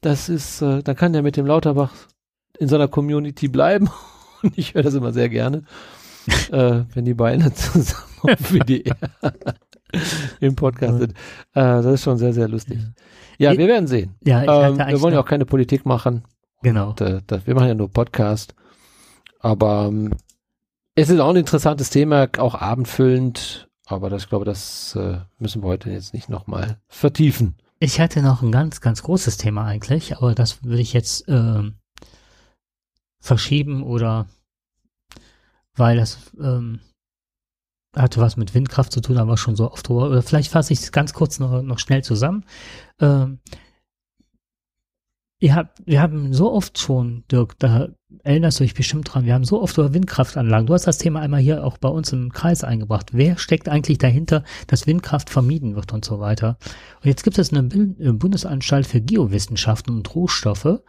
das 0.00 0.28
ist, 0.28 0.62
äh, 0.62 0.82
da 0.82 0.94
kann 0.94 1.12
der 1.12 1.22
mit 1.22 1.36
dem 1.36 1.46
Lauterbach 1.46 1.92
in 2.58 2.68
seiner 2.68 2.88
Community 2.88 3.48
bleiben. 3.48 3.90
Und 4.42 4.56
ich 4.56 4.74
höre 4.74 4.82
das 4.82 4.94
immer 4.94 5.12
sehr 5.12 5.28
gerne, 5.28 5.64
äh, 6.50 6.84
wenn 6.94 7.04
die 7.04 7.14
beiden 7.14 7.52
zusammen 7.54 8.04
auf 8.22 8.52
WDR 8.52 8.96
im 10.40 10.54
Podcast 10.54 10.98
sind. 10.98 11.12
Äh, 11.54 11.82
das 11.82 11.86
ist 11.86 12.02
schon 12.04 12.18
sehr, 12.18 12.32
sehr 12.32 12.48
lustig. 12.48 12.78
Ja, 13.38 13.56
wir 13.56 13.68
werden 13.68 13.86
sehen. 13.86 14.16
Ja, 14.24 14.42
ich 14.42 14.48
Ähm, 14.48 14.78
wir 14.78 15.00
wollen 15.00 15.14
ja 15.14 15.20
auch 15.20 15.26
keine 15.26 15.46
Politik 15.46 15.86
machen. 15.86 16.24
Genau. 16.62 16.90
Und, 16.90 17.00
äh, 17.00 17.22
das, 17.26 17.46
wir 17.46 17.54
machen 17.54 17.68
ja 17.68 17.74
nur 17.74 17.90
Podcast. 17.90 18.54
Aber 19.40 19.86
ähm, 19.88 20.12
es 20.94 21.10
ist 21.10 21.20
auch 21.20 21.30
ein 21.30 21.36
interessantes 21.36 21.90
Thema, 21.90 22.28
auch 22.38 22.56
abendfüllend. 22.56 23.68
Aber 23.86 24.10
das, 24.10 24.24
ich 24.24 24.28
glaube, 24.28 24.44
das 24.44 24.96
äh, 24.96 25.18
müssen 25.38 25.62
wir 25.62 25.68
heute 25.68 25.90
jetzt 25.90 26.12
nicht 26.12 26.28
nochmal 26.28 26.78
vertiefen. 26.88 27.56
Ich 27.80 28.00
hatte 28.00 28.22
noch 28.22 28.42
ein 28.42 28.50
ganz, 28.50 28.80
ganz 28.80 29.02
großes 29.02 29.36
Thema 29.36 29.64
eigentlich, 29.64 30.16
aber 30.16 30.34
das 30.34 30.64
würde 30.64 30.82
ich 30.82 30.92
jetzt 30.92 31.24
ähm, 31.28 31.77
verschieben 33.20 33.82
oder 33.82 34.26
weil 35.74 35.96
das 35.96 36.18
ähm, 36.40 36.80
hatte 37.96 38.20
was 38.20 38.36
mit 38.36 38.54
Windkraft 38.54 38.92
zu 38.92 39.00
tun, 39.00 39.18
aber 39.18 39.36
schon 39.36 39.56
so 39.56 39.70
oft 39.70 39.88
drüber. 39.88 40.08
Oder 40.10 40.22
vielleicht 40.22 40.50
fasse 40.50 40.72
ich 40.72 40.80
es 40.80 40.92
ganz 40.92 41.12
kurz 41.14 41.38
noch, 41.38 41.62
noch 41.62 41.78
schnell 41.78 42.02
zusammen. 42.02 42.44
Ähm, 43.00 43.38
ihr 45.40 45.54
habt, 45.54 45.80
wir 45.86 46.00
haben 46.00 46.34
so 46.34 46.52
oft 46.52 46.78
schon, 46.78 47.24
Dirk, 47.30 47.58
da 47.58 47.88
erinnerst 48.24 48.60
du 48.60 48.64
dich 48.64 48.74
bestimmt 48.74 49.12
dran, 49.12 49.24
wir 49.24 49.34
haben 49.34 49.44
so 49.44 49.62
oft 49.62 49.76
über 49.78 49.94
Windkraftanlagen. 49.94 50.66
Du 50.66 50.74
hast 50.74 50.86
das 50.86 50.98
Thema 50.98 51.20
einmal 51.20 51.40
hier 51.40 51.64
auch 51.64 51.78
bei 51.78 51.88
uns 51.88 52.12
im 52.12 52.32
Kreis 52.32 52.64
eingebracht. 52.64 53.10
Wer 53.12 53.38
steckt 53.38 53.68
eigentlich 53.68 53.98
dahinter, 53.98 54.44
dass 54.66 54.86
Windkraft 54.86 55.30
vermieden 55.30 55.74
wird 55.76 55.92
und 55.92 56.04
so 56.04 56.20
weiter? 56.20 56.58
Und 57.02 57.06
jetzt 57.06 57.22
gibt 57.22 57.38
es 57.38 57.52
eine 57.52 57.68
äh, 57.74 58.12
Bundesanstalt 58.12 58.86
für 58.86 59.00
Geowissenschaften 59.00 59.94
und 59.96 60.14
Rohstoffe, 60.14 60.80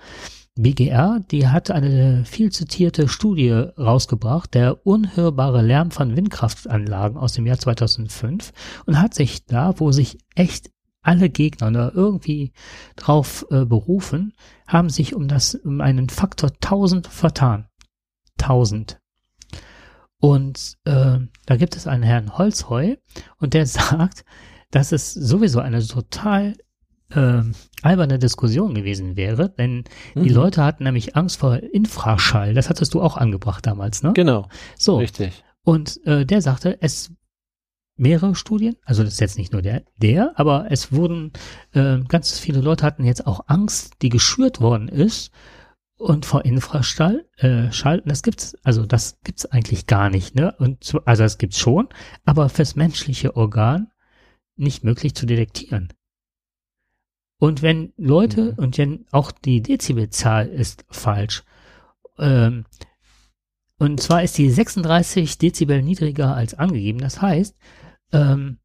BGR, 0.61 1.22
die 1.31 1.48
hat 1.48 1.72
eine 1.72 2.26
viel 2.26 2.52
zitierte 2.52 3.07
Studie 3.07 3.49
rausgebracht, 3.49 4.53
der 4.53 4.86
unhörbare 4.86 5.61
Lärm 5.61 5.91
von 5.91 6.15
Windkraftanlagen 6.15 7.18
aus 7.18 7.34
dem 7.34 7.45
Jahr 7.45 7.57
2005 7.57 8.52
und 8.86 9.02
hat 9.02 9.14
sich 9.14 9.45
da, 9.45 9.80
wo 9.80 9.91
sich 9.91 10.18
echt 10.36 10.69
alle 11.02 11.30
Gegner 11.30 11.72
da 11.72 11.91
irgendwie 11.94 12.52
drauf 12.98 13.45
äh, 13.52 13.65
berufen, 13.65 14.34
haben 14.68 14.90
sich 14.90 15.15
um 15.15 15.27
das, 15.27 15.56
um 15.56 15.80
einen 15.81 16.10
Faktor 16.10 16.52
1000 16.52 17.07
vertan. 17.07 17.68
1000. 18.40 18.99
Und 20.19 20.77
äh, 20.84 21.19
da 21.45 21.56
gibt 21.56 21.77
es 21.77 21.88
einen 21.88 22.03
Herrn 22.03 22.38
Holzheu 22.38 22.98
und 23.38 23.53
der 23.53 23.65
sagt, 23.65 24.26
dass 24.72 24.91
es 24.91 25.14
sowieso 25.14 25.61
eine 25.61 25.86
total 25.86 26.56
äh, 27.14 27.41
alberne 27.81 28.19
Diskussion 28.19 28.73
gewesen 28.73 29.15
wäre, 29.18 29.49
denn 29.49 29.84
die 30.15 30.30
Mhm. 30.30 30.36
Leute 30.36 30.64
hatten 30.64 30.84
nämlich 30.84 31.15
Angst 31.15 31.38
vor 31.38 31.57
Infraschall. 31.57 32.53
Das 32.53 32.69
hattest 32.69 32.94
du 32.94 33.02
auch 33.02 33.18
angebracht 33.18 33.65
damals, 33.65 34.03
ne? 34.03 34.14
Genau, 34.14 34.48
So. 34.77 34.98
richtig. 34.98 35.44
Und 35.64 35.99
äh, 36.06 36.26
der 36.26 36.41
sagte, 36.41 36.77
es 36.81 37.11
mehrere 37.98 38.34
Studien, 38.36 38.76
also 38.86 39.03
das 39.03 39.14
ist 39.14 39.19
jetzt 39.19 39.38
nicht 39.38 39.52
nur 39.52 39.61
der, 39.61 39.84
der, 39.98 40.31
aber 40.40 40.68
es 40.72 40.94
wurden 40.94 41.34
äh, 41.73 41.99
ganz 42.07 42.40
viele 42.40 42.61
Leute 42.61 42.86
hatten 42.86 43.03
jetzt 43.03 43.27
auch 43.27 43.41
Angst, 43.48 43.95
die 44.02 44.10
geschürt 44.10 44.61
worden 44.61 44.88
ist 44.88 45.31
und 45.98 46.26
vor 46.26 46.45
Infraschall, 46.45 47.26
äh, 47.38 47.72
Schall, 47.73 48.02
das 48.06 48.23
gibt's, 48.23 48.56
also 48.64 48.86
das 48.86 49.19
gibt's 49.26 49.45
eigentlich 49.45 49.86
gar 49.86 50.10
nicht, 50.10 50.34
ne? 50.34 50.56
Und 50.60 50.81
so, 50.81 51.02
also 51.03 51.23
das 51.23 51.38
gibt's 51.38 51.60
schon, 51.60 51.90
aber 52.23 52.48
fürs 52.48 52.77
menschliche 52.77 53.36
Organ 53.36 53.90
nicht 54.56 54.86
möglich 54.86 55.14
zu 55.14 55.26
detektieren. 55.26 55.90
Und 57.39 57.61
wenn 57.61 57.93
Leute, 57.97 58.51
Mhm. 58.51 58.63
und 58.63 58.77
wenn 58.77 59.05
auch 59.11 59.31
die 59.31 59.61
Dezibelzahl 59.61 60.47
ist 60.47 60.85
falsch, 60.89 61.43
ähm, 62.17 62.65
und 63.77 64.01
zwar 64.01 64.23
ist 64.23 64.37
die 64.37 64.49
36 64.49 65.37
Dezibel 65.37 65.81
niedriger 65.81 66.35
als 66.35 66.53
angegeben. 66.53 66.99
Das 66.99 67.21
heißt, 67.21 67.55
ähm, 68.11 68.59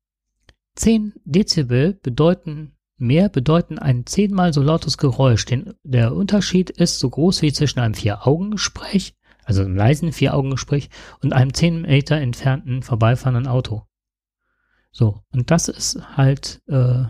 10 0.74 1.14
Dezibel 1.24 1.94
bedeuten 1.94 2.72
mehr, 2.96 3.28
bedeuten 3.28 3.78
ein 3.78 4.06
zehnmal 4.06 4.52
so 4.52 4.60
lautes 4.60 4.98
Geräusch. 4.98 5.44
Den, 5.44 5.74
der 5.84 6.14
Unterschied 6.16 6.70
ist 6.70 6.98
so 6.98 7.08
groß 7.10 7.42
wie 7.42 7.52
zwischen 7.52 7.78
einem 7.78 7.94
Vier-Augen-Gespräch, 7.94 9.14
also 9.44 9.62
einem 9.62 9.76
leisen 9.76 10.12
Vier-Augen-Gespräch 10.12 10.90
und 11.22 11.32
einem 11.32 11.54
10 11.54 11.82
Meter 11.82 12.16
entfernten 12.16 12.82
vorbeifahrenden 12.82 13.46
Auto. 13.46 13.82
So, 14.90 15.22
und 15.32 15.52
das 15.52 15.68
ist 15.68 16.16
halt 16.16 16.60
äh, 16.66 17.04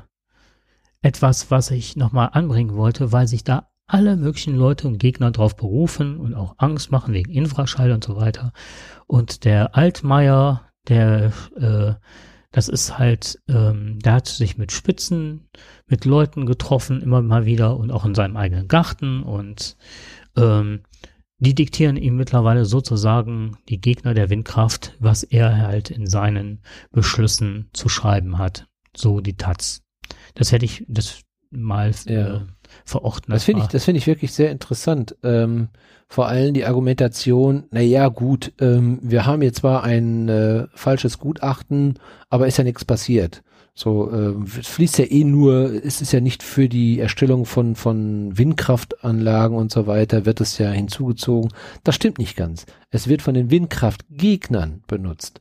etwas, 1.04 1.50
was 1.50 1.70
ich 1.70 1.96
nochmal 1.96 2.30
anbringen 2.32 2.76
wollte, 2.76 3.12
weil 3.12 3.28
sich 3.28 3.44
da 3.44 3.68
alle 3.86 4.16
möglichen 4.16 4.56
Leute 4.56 4.88
und 4.88 4.96
Gegner 4.96 5.30
drauf 5.30 5.54
berufen 5.54 6.16
und 6.16 6.34
auch 6.34 6.54
Angst 6.56 6.90
machen 6.90 7.12
wegen 7.12 7.30
Infraschall 7.30 7.92
und 7.92 8.02
so 8.02 8.16
weiter. 8.16 8.52
Und 9.06 9.44
der 9.44 9.76
Altmaier, 9.76 10.62
der, 10.88 11.32
äh, 11.56 11.94
das 12.52 12.68
ist 12.68 12.98
halt, 12.98 13.38
ähm, 13.48 13.98
der 13.98 14.14
hat 14.14 14.28
sich 14.28 14.56
mit 14.56 14.72
Spitzen, 14.72 15.50
mit 15.86 16.06
Leuten 16.06 16.46
getroffen, 16.46 17.02
immer 17.02 17.20
mal 17.20 17.44
wieder 17.44 17.76
und 17.76 17.90
auch 17.90 18.06
in 18.06 18.14
seinem 18.14 18.38
eigenen 18.38 18.66
Garten 18.66 19.22
und 19.22 19.76
ähm, 20.36 20.84
die 21.38 21.54
diktieren 21.54 21.98
ihm 21.98 22.16
mittlerweile 22.16 22.64
sozusagen 22.64 23.58
die 23.68 23.80
Gegner 23.80 24.14
der 24.14 24.30
Windkraft, 24.30 24.96
was 25.00 25.22
er 25.22 25.58
halt 25.58 25.90
in 25.90 26.06
seinen 26.06 26.62
Beschlüssen 26.92 27.68
zu 27.74 27.90
schreiben 27.90 28.38
hat. 28.38 28.66
So 28.96 29.20
die 29.20 29.36
Taz. 29.36 29.83
Das 30.34 30.52
hätte 30.52 30.64
ich 30.64 30.84
das 30.88 31.20
mal 31.50 31.92
Ja. 32.06 32.36
äh, 32.36 32.40
verordnet. 32.84 33.36
Das 33.36 33.44
finde 33.44 33.60
ich, 33.60 33.64
war. 33.66 33.72
das 33.72 33.84
finde 33.84 33.98
ich 33.98 34.06
wirklich 34.06 34.32
sehr 34.32 34.50
interessant. 34.50 35.16
Ähm, 35.22 35.68
vor 36.08 36.26
allem 36.28 36.54
die 36.54 36.64
Argumentation, 36.64 37.64
na 37.70 37.80
ja, 37.80 38.08
gut, 38.08 38.52
ähm, 38.60 38.98
wir 39.02 39.26
haben 39.26 39.42
jetzt 39.42 39.58
zwar 39.58 39.84
ein 39.84 40.28
äh, 40.28 40.66
falsches 40.74 41.18
Gutachten, 41.18 41.98
aber 42.28 42.46
ist 42.46 42.58
ja 42.58 42.64
nichts 42.64 42.84
passiert. 42.84 43.42
So, 43.76 44.12
ähm, 44.12 44.44
es 44.60 44.68
fließt 44.68 44.98
ja 44.98 45.06
eh 45.06 45.24
nur, 45.24 45.82
es 45.84 46.00
ist 46.00 46.12
ja 46.12 46.20
nicht 46.20 46.44
für 46.44 46.68
die 46.68 47.00
Erstellung 47.00 47.44
von, 47.44 47.74
von 47.74 48.36
Windkraftanlagen 48.38 49.56
und 49.56 49.72
so 49.72 49.88
weiter, 49.88 50.26
wird 50.26 50.40
es 50.40 50.58
ja 50.58 50.70
hinzugezogen. 50.70 51.50
Das 51.82 51.96
stimmt 51.96 52.18
nicht 52.18 52.36
ganz. 52.36 52.66
Es 52.90 53.08
wird 53.08 53.22
von 53.22 53.34
den 53.34 53.50
Windkraftgegnern 53.50 54.82
benutzt. 54.86 55.40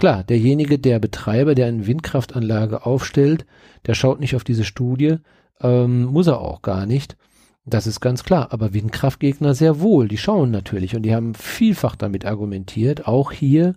Klar, 0.00 0.24
derjenige, 0.24 0.78
der 0.78 0.98
Betreiber, 0.98 1.54
der 1.54 1.66
eine 1.66 1.86
Windkraftanlage 1.86 2.86
aufstellt, 2.86 3.44
der 3.84 3.92
schaut 3.92 4.18
nicht 4.18 4.34
auf 4.34 4.44
diese 4.44 4.64
Studie, 4.64 5.16
ähm, 5.60 6.04
muss 6.04 6.26
er 6.26 6.40
auch 6.40 6.62
gar 6.62 6.86
nicht. 6.86 7.18
Das 7.66 7.86
ist 7.86 8.00
ganz 8.00 8.24
klar. 8.24 8.48
Aber 8.50 8.72
Windkraftgegner 8.72 9.52
sehr 9.52 9.78
wohl. 9.78 10.08
Die 10.08 10.16
schauen 10.16 10.50
natürlich 10.50 10.96
und 10.96 11.02
die 11.02 11.14
haben 11.14 11.34
vielfach 11.34 11.96
damit 11.96 12.24
argumentiert. 12.24 13.06
Auch 13.06 13.30
hier 13.30 13.74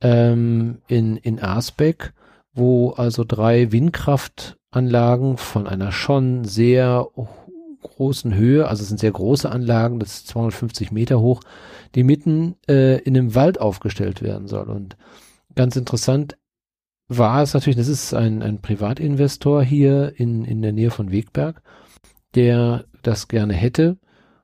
ähm, 0.00 0.78
in, 0.88 1.18
in 1.18 1.38
Arsbeck, 1.38 2.14
wo 2.54 2.92
also 2.92 3.24
drei 3.28 3.70
Windkraftanlagen 3.70 5.36
von 5.36 5.66
einer 5.66 5.92
schon 5.92 6.46
sehr 6.46 7.08
großen 7.82 8.34
Höhe, 8.34 8.66
also 8.68 8.84
es 8.84 8.88
sind 8.88 9.00
sehr 9.00 9.12
große 9.12 9.52
Anlagen, 9.52 10.00
das 10.00 10.14
ist 10.14 10.28
250 10.28 10.92
Meter 10.92 11.20
hoch, 11.20 11.42
die 11.94 12.04
mitten 12.04 12.56
äh, 12.70 13.02
in 13.02 13.18
einem 13.18 13.34
Wald 13.34 13.60
aufgestellt 13.60 14.22
werden 14.22 14.48
soll. 14.48 14.70
Und 14.70 14.96
ganz 15.58 15.74
interessant 15.74 16.38
war 17.08 17.42
es 17.42 17.52
natürlich, 17.52 17.76
das 17.76 17.88
ist 17.88 18.14
ein, 18.14 18.44
ein 18.44 18.62
Privatinvestor 18.62 19.64
hier 19.64 20.12
in, 20.14 20.44
in 20.44 20.62
der 20.62 20.72
Nähe 20.72 20.92
von 20.92 21.10
Wegberg, 21.10 21.62
der 22.36 22.84
das 23.02 23.26
gerne 23.26 23.54
hätte. 23.54 23.98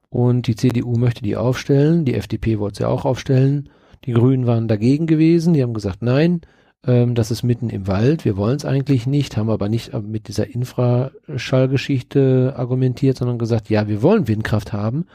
Und 0.09 0.49
die 0.49 0.57
CDU 0.57 0.97
möchte 0.97 1.23
die 1.23 1.37
aufstellen. 1.37 2.05
Die 2.05 2.15
FDP 2.15 2.59
wollte 2.59 2.79
sie 2.79 2.89
auch 2.89 3.05
aufstellen. 3.05 3.69
Die 4.07 4.13
Grünen 4.13 4.47
waren 4.47 4.67
dagegen 4.67 5.07
gewesen. 5.07 5.55
Die 5.55 5.63
haben 5.63 5.73
gesagt, 5.73 6.03
nein, 6.03 6.41
ähm, 6.85 7.15
das 7.15 7.31
ist 7.31 7.45
mitten 7.45 7.71
im 7.71 7.87
Wald. 7.87 8.25
Wir 8.25 8.37
wollen 8.37 8.57
es 8.57 8.65
eigentlich 8.65 9.07
nicht, 9.07 9.37
haben 9.37 9.51
aber 9.51 9.69
nicht 9.69 9.93
mit 9.93 10.27
dieser 10.27 10.53
Infraschallgeschichte 10.53 12.55
argumentiert, 12.57 13.19
sondern 13.19 13.39
gesagt, 13.39 13.71
ja, 13.71 13.87
wir 13.87 14.03
wollen 14.03 14.27
Windkraft 14.27 14.73
haben, 14.73 15.07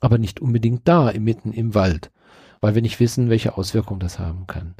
aber 0.00 0.18
nicht 0.18 0.40
unbedingt 0.40 0.86
da, 0.86 1.12
mitten 1.18 1.52
im 1.52 1.74
Wald, 1.74 2.10
weil 2.60 2.74
wir 2.74 2.82
nicht 2.82 3.00
wissen, 3.00 3.30
welche 3.30 3.56
Auswirkungen 3.56 4.00
das 4.00 4.18
haben 4.18 4.46
kann. 4.46 4.74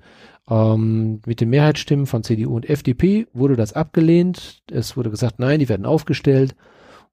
Ähm, 0.48 1.20
mit 1.26 1.40
den 1.40 1.50
Mehrheitsstimmen 1.50 2.06
von 2.06 2.22
CDU 2.22 2.54
und 2.54 2.68
FDP 2.68 3.26
wurde 3.32 3.56
das 3.56 3.72
abgelehnt. 3.72 4.62
Es 4.70 4.96
wurde 4.96 5.10
gesagt, 5.10 5.38
nein, 5.38 5.58
die 5.58 5.68
werden 5.68 5.86
aufgestellt. 5.86 6.54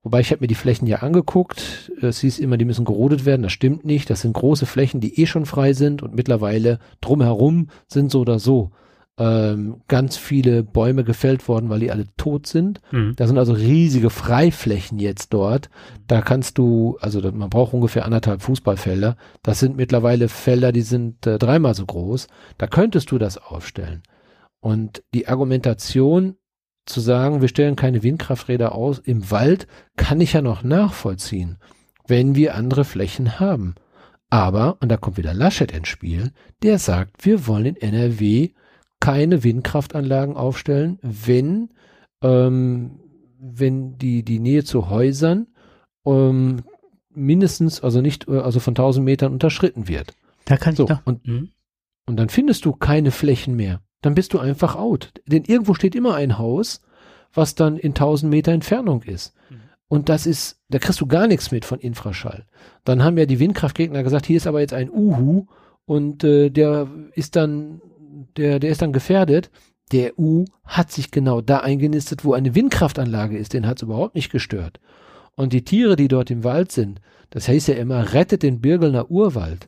Wobei 0.03 0.19
ich 0.19 0.31
habe 0.31 0.41
mir 0.41 0.47
die 0.47 0.55
Flächen 0.55 0.85
ja 0.85 0.97
angeguckt. 0.97 1.91
Es 2.01 2.19
hieß 2.19 2.39
immer, 2.39 2.57
die 2.57 2.65
müssen 2.65 2.85
gerodet 2.85 3.25
werden. 3.25 3.43
Das 3.43 3.53
stimmt 3.53 3.85
nicht. 3.85 4.09
Das 4.09 4.21
sind 4.21 4.33
große 4.33 4.65
Flächen, 4.65 4.99
die 4.99 5.19
eh 5.21 5.25
schon 5.25 5.45
frei 5.45 5.73
sind 5.73 6.03
und 6.03 6.13
mittlerweile 6.13 6.79
drumherum 6.99 7.69
sind 7.87 8.11
so 8.11 8.19
oder 8.21 8.37
so 8.37 8.71
ähm, 9.17 9.81
ganz 9.87 10.17
viele 10.17 10.63
Bäume 10.63 11.03
gefällt 11.03 11.47
worden, 11.47 11.69
weil 11.69 11.79
die 11.79 11.91
alle 11.91 12.05
tot 12.17 12.47
sind. 12.47 12.81
Mhm. 12.91 13.13
Da 13.15 13.27
sind 13.27 13.37
also 13.37 13.53
riesige 13.53 14.09
Freiflächen 14.09 14.97
jetzt 14.99 15.33
dort. 15.33 15.69
Da 16.07 16.21
kannst 16.21 16.57
du, 16.57 16.97
also 16.99 17.21
man 17.31 17.49
braucht 17.49 17.73
ungefähr 17.73 18.05
anderthalb 18.05 18.41
Fußballfelder. 18.41 19.15
Das 19.43 19.59
sind 19.59 19.77
mittlerweile 19.77 20.29
Felder, 20.29 20.71
die 20.71 20.81
sind 20.81 21.27
äh, 21.27 21.37
dreimal 21.37 21.75
so 21.75 21.85
groß. 21.85 22.27
Da 22.57 22.67
könntest 22.67 23.11
du 23.11 23.19
das 23.19 23.37
aufstellen. 23.37 24.01
Und 24.59 25.03
die 25.13 25.27
Argumentation 25.27 26.35
zu 26.85 26.99
sagen, 26.99 27.41
wir 27.41 27.47
stellen 27.47 27.75
keine 27.75 28.03
Windkrafträder 28.03 28.73
aus 28.73 28.99
im 28.99 29.29
Wald, 29.29 29.67
kann 29.95 30.21
ich 30.21 30.33
ja 30.33 30.41
noch 30.41 30.63
nachvollziehen, 30.63 31.57
wenn 32.07 32.35
wir 32.35 32.55
andere 32.55 32.83
Flächen 32.83 33.39
haben. 33.39 33.75
Aber, 34.29 34.77
und 34.81 34.89
da 34.89 34.97
kommt 34.97 35.17
wieder 35.17 35.33
Laschet 35.33 35.71
ins 35.71 35.87
Spiel, 35.87 36.31
der 36.63 36.79
sagt, 36.79 37.25
wir 37.25 37.45
wollen 37.45 37.65
in 37.67 37.75
NRW 37.75 38.49
keine 39.03 39.43
Windkraftanlagen 39.43 40.35
aufstellen, 40.37 40.97
wenn, 41.01 41.69
ähm, 42.21 42.99
wenn 43.39 43.97
die, 43.97 44.23
die 44.23 44.39
Nähe 44.39 44.63
zu 44.63 44.89
Häusern 44.89 45.47
ähm, 46.05 46.61
mindestens, 47.13 47.81
also 47.81 48.01
nicht, 48.01 48.27
äh, 48.27 48.37
also 48.39 48.59
von 48.59 48.71
1000 48.71 49.03
Metern 49.05 49.33
unterschritten 49.33 49.87
wird. 49.87 50.13
Da 50.45 50.57
kann 50.57 50.75
So, 50.75 50.83
ich 50.83 50.89
doch. 50.89 51.01
und- 51.05 51.27
Mhm. 51.27 51.49
Und 52.05 52.17
dann 52.17 52.27
findest 52.29 52.65
du 52.65 52.73
keine 52.73 53.11
Flächen 53.11 53.55
mehr. 53.55 53.81
Dann 54.01 54.13
bist 54.15 54.33
du 54.33 54.39
einfach 54.39 54.75
out. 54.75 55.13
Denn 55.25 55.45
irgendwo 55.45 55.73
steht 55.73 55.95
immer 55.95 56.15
ein 56.15 56.37
Haus, 56.37 56.81
was 57.33 57.55
dann 57.55 57.77
in 57.77 57.93
1000 57.95 58.29
Meter 58.29 58.51
Entfernung 58.51 59.03
ist. 59.03 59.33
Mhm. 59.49 59.55
Und 59.87 60.09
das 60.09 60.25
ist, 60.25 60.59
da 60.69 60.79
kriegst 60.79 60.99
du 60.99 61.07
gar 61.07 61.27
nichts 61.27 61.51
mit 61.51 61.63
von 61.65 61.79
Infraschall. 61.79 62.45
Dann 62.83 63.03
haben 63.03 63.17
ja 63.17 63.25
die 63.25 63.39
Windkraftgegner 63.39 64.03
gesagt, 64.03 64.25
hier 64.25 64.37
ist 64.37 64.47
aber 64.47 64.59
jetzt 64.59 64.73
ein 64.73 64.89
Uhu 64.91 65.45
und 65.85 66.23
äh, 66.25 66.49
der 66.49 66.87
ist 67.13 67.35
dann, 67.37 67.81
der, 68.37 68.59
der 68.59 68.71
ist 68.71 68.81
dann 68.81 68.93
gefährdet. 68.93 69.49
Der 69.91 70.17
U 70.17 70.45
hat 70.65 70.91
sich 70.91 71.11
genau 71.11 71.41
da 71.41 71.59
eingenistet, 71.59 72.25
wo 72.25 72.33
eine 72.33 72.55
Windkraftanlage 72.55 73.37
ist. 73.37 73.53
Den 73.53 73.67
hat 73.67 73.77
es 73.77 73.83
überhaupt 73.83 74.15
nicht 74.15 74.31
gestört. 74.31 74.79
Und 75.35 75.53
die 75.53 75.63
Tiere, 75.63 75.95
die 75.95 76.07
dort 76.07 76.31
im 76.31 76.43
Wald 76.43 76.71
sind, 76.71 77.01
das 77.29 77.47
heißt 77.47 77.67
ja 77.67 77.75
immer, 77.75 78.13
rettet 78.13 78.43
den 78.43 78.61
Birgelner 78.61 79.09
Urwald. 79.09 79.67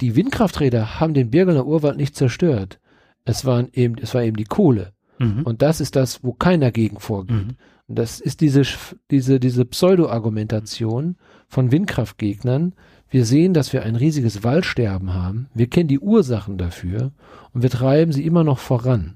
Die 0.00 0.16
Windkrafträder 0.16 1.00
haben 1.00 1.14
den 1.14 1.30
Birgelner 1.30 1.66
Urwald 1.66 1.96
nicht 1.96 2.16
zerstört. 2.16 2.80
Es 3.24 3.44
waren 3.44 3.68
eben, 3.72 3.96
es 3.98 4.14
war 4.14 4.22
eben 4.22 4.36
die 4.36 4.44
Kohle. 4.44 4.92
Mhm. 5.18 5.42
Und 5.42 5.62
das 5.62 5.80
ist 5.80 5.96
das, 5.96 6.22
wo 6.22 6.32
keiner 6.32 6.72
gegen 6.72 7.00
vorgeht. 7.00 7.36
Mhm. 7.36 7.56
Und 7.86 7.98
das 7.98 8.20
ist 8.20 8.40
diese, 8.40 8.62
diese, 9.10 9.40
diese 9.40 9.64
Pseudo-Argumentation 9.64 11.16
von 11.48 11.72
Windkraftgegnern. 11.72 12.74
Wir 13.14 13.24
sehen, 13.24 13.54
dass 13.54 13.72
wir 13.72 13.84
ein 13.84 13.94
riesiges 13.94 14.42
Waldsterben 14.42 15.14
haben. 15.14 15.48
Wir 15.54 15.68
kennen 15.68 15.86
die 15.86 16.00
Ursachen 16.00 16.58
dafür 16.58 17.12
und 17.52 17.62
wir 17.62 17.70
treiben 17.70 18.10
sie 18.10 18.26
immer 18.26 18.42
noch 18.42 18.58
voran. 18.58 19.14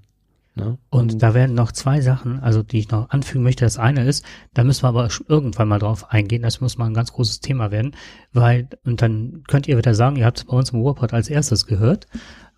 Ne? 0.55 0.79
Und 0.89 1.21
da 1.21 1.35
werden 1.35 1.57
noch 1.57 1.73
zwei 1.73 2.01
Sachen, 2.01 2.39
also 2.39 2.63
die 2.63 2.79
ich 2.79 2.93
noch 2.93 3.11
anfügen 3.11 3.43
möchte. 3.43 3.65
Das 3.65 3.77
eine 3.77 4.05
ist, 4.05 4.25
da 4.55 4.63
müssen 4.63 4.85
wir 4.85 4.91
aber 4.91 5.09
irgendwann 5.27 5.67
mal 5.67 5.81
drauf 5.81 6.13
eingehen. 6.13 6.43
Das 6.43 6.61
muss 6.61 6.79
mal 6.79 6.87
ein 6.87 6.95
ganz 6.95 7.13
großes 7.13 7.41
Thema 7.41 7.73
werden, 7.73 7.97
weil, 8.33 8.69
und 8.85 9.03
dann 9.03 9.43
könnt 9.49 9.67
ihr 9.67 9.77
wieder 9.77 9.95
sagen, 9.95 10.15
ihr 10.15 10.27
habt 10.27 10.39
es 10.39 10.45
bei 10.45 10.57
uns 10.57 10.71
im 10.71 10.79
Ruhrpott 10.79 11.13
als 11.13 11.29
erstes 11.29 11.67
gehört, 11.67 12.07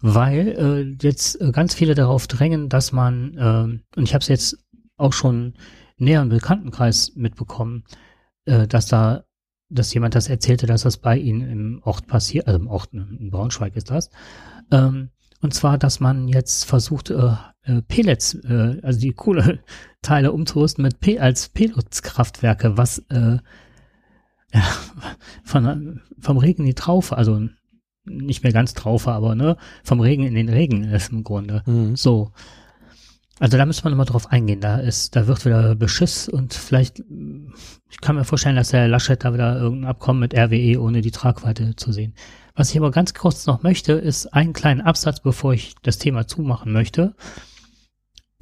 weil 0.03 0.49
äh, 0.59 0.97
jetzt 1.03 1.41
äh, 1.41 1.53
ganz 1.53 1.73
viele 1.73 1.95
darauf 1.95 2.27
drängen, 2.27 2.69
dass 2.69 2.93
man, 2.93 3.39
äh, 3.39 3.99
und 3.99 4.05
ich 4.05 4.13
habe 4.13 4.21
es 4.21 4.29
jetzt 4.29 4.59
auch 4.99 5.15
schon 5.15 5.55
näher 5.97 6.21
im 6.21 6.29
Bekanntenkreis 6.29 7.13
mitbekommen, 7.15 7.85
äh, 8.45 8.67
dass 8.67 8.89
da, 8.89 9.25
dass 9.71 9.95
jemand 9.95 10.15
das 10.15 10.29
erzählte, 10.29 10.67
dass 10.67 10.83
das 10.83 10.99
bei 10.99 11.17
ihnen 11.17 11.49
im 11.49 11.81
Ort 11.85 12.07
passiert, 12.07 12.47
also 12.47 12.59
im 12.59 12.67
Ort, 12.67 12.93
in 12.93 13.31
Braunschweig 13.31 13.77
ist 13.77 13.91
das, 13.91 14.11
ähm, 14.71 15.11
und 15.41 15.55
zwar, 15.55 15.79
dass 15.79 16.01
man 16.01 16.29
jetzt 16.29 16.65
versucht, 16.65 17.11
äh, 17.11 17.35
äh, 17.63 17.83
Pellets, 17.83 18.35
äh, 18.35 18.79
also 18.83 19.01
die 19.01 19.13
Kohleteile 19.13 20.33
umzurüsten 20.33 20.83
mit 20.83 21.01
P 21.01 21.19
als 21.19 21.49
Pelletskraftwerke, 21.49 22.77
was 22.77 22.99
äh, 23.11 23.39
ja, 24.53 24.63
von, 25.45 26.01
vom 26.19 26.39
Regen 26.39 26.63
in 26.63 26.67
die 26.67 26.75
Traufe, 26.75 27.17
also 27.17 27.49
nicht 28.05 28.43
mehr 28.43 28.53
ganz 28.53 28.75
Traufe, 28.75 29.13
aber 29.13 29.35
ne, 29.35 29.57
vom 29.85 30.01
Regen 30.01 30.25
in 30.25 30.35
den 30.35 30.49
Regen 30.49 30.85
ist 30.85 31.13
im 31.13 31.23
Grunde. 31.23 31.63
Mhm. 31.67 31.97
So. 31.97 32.33
Also 33.41 33.57
da 33.57 33.65
müssen 33.65 33.85
wir 33.85 33.91
nochmal 33.91 34.07
drauf 34.07 34.31
eingehen. 34.31 34.61
Da 34.61 34.77
ist, 34.77 35.17
da 35.17 35.27
wird 35.27 35.47
wieder 35.47 35.75
Beschiss 35.75 36.29
und 36.29 36.53
vielleicht, 36.53 37.03
ich 37.89 38.01
kann 38.03 38.15
mir 38.15 38.25
vorstellen, 38.25 38.57
dass 38.57 38.69
der 38.69 38.87
Laschet 38.87 39.25
da 39.25 39.33
wieder 39.33 39.59
irgendein 39.59 39.91
Abkommen 39.91 40.21
mit 40.21 40.35
RWE 40.35 40.79
ohne 40.79 41.01
die 41.01 41.11
Tragweite 41.11 41.75
zu 41.75 41.91
sehen. 41.91 42.15
Was 42.55 42.71
ich 42.71 42.77
aber 42.77 42.91
ganz 42.91 43.15
kurz 43.15 43.47
noch 43.47 43.63
möchte, 43.63 43.95
ist 43.95 44.27
einen 44.27 44.53
kleinen 44.53 44.83
Absatz, 44.83 45.21
bevor 45.21 45.55
ich 45.55 45.75
das 45.83 45.97
Thema 45.97 46.27
zumachen 46.27 46.71
möchte. 46.71 47.15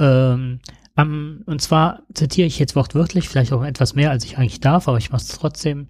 Ähm, 0.00 0.58
am, 0.96 1.42
und 1.46 1.62
zwar 1.62 2.02
zitiere 2.12 2.48
ich 2.48 2.58
jetzt 2.58 2.74
wortwörtlich, 2.74 3.28
vielleicht 3.28 3.52
auch 3.52 3.62
etwas 3.62 3.94
mehr, 3.94 4.10
als 4.10 4.24
ich 4.24 4.36
eigentlich 4.36 4.58
darf, 4.58 4.88
aber 4.88 4.98
ich 4.98 5.10
mache 5.10 5.22
es 5.22 5.28
trotzdem. 5.28 5.88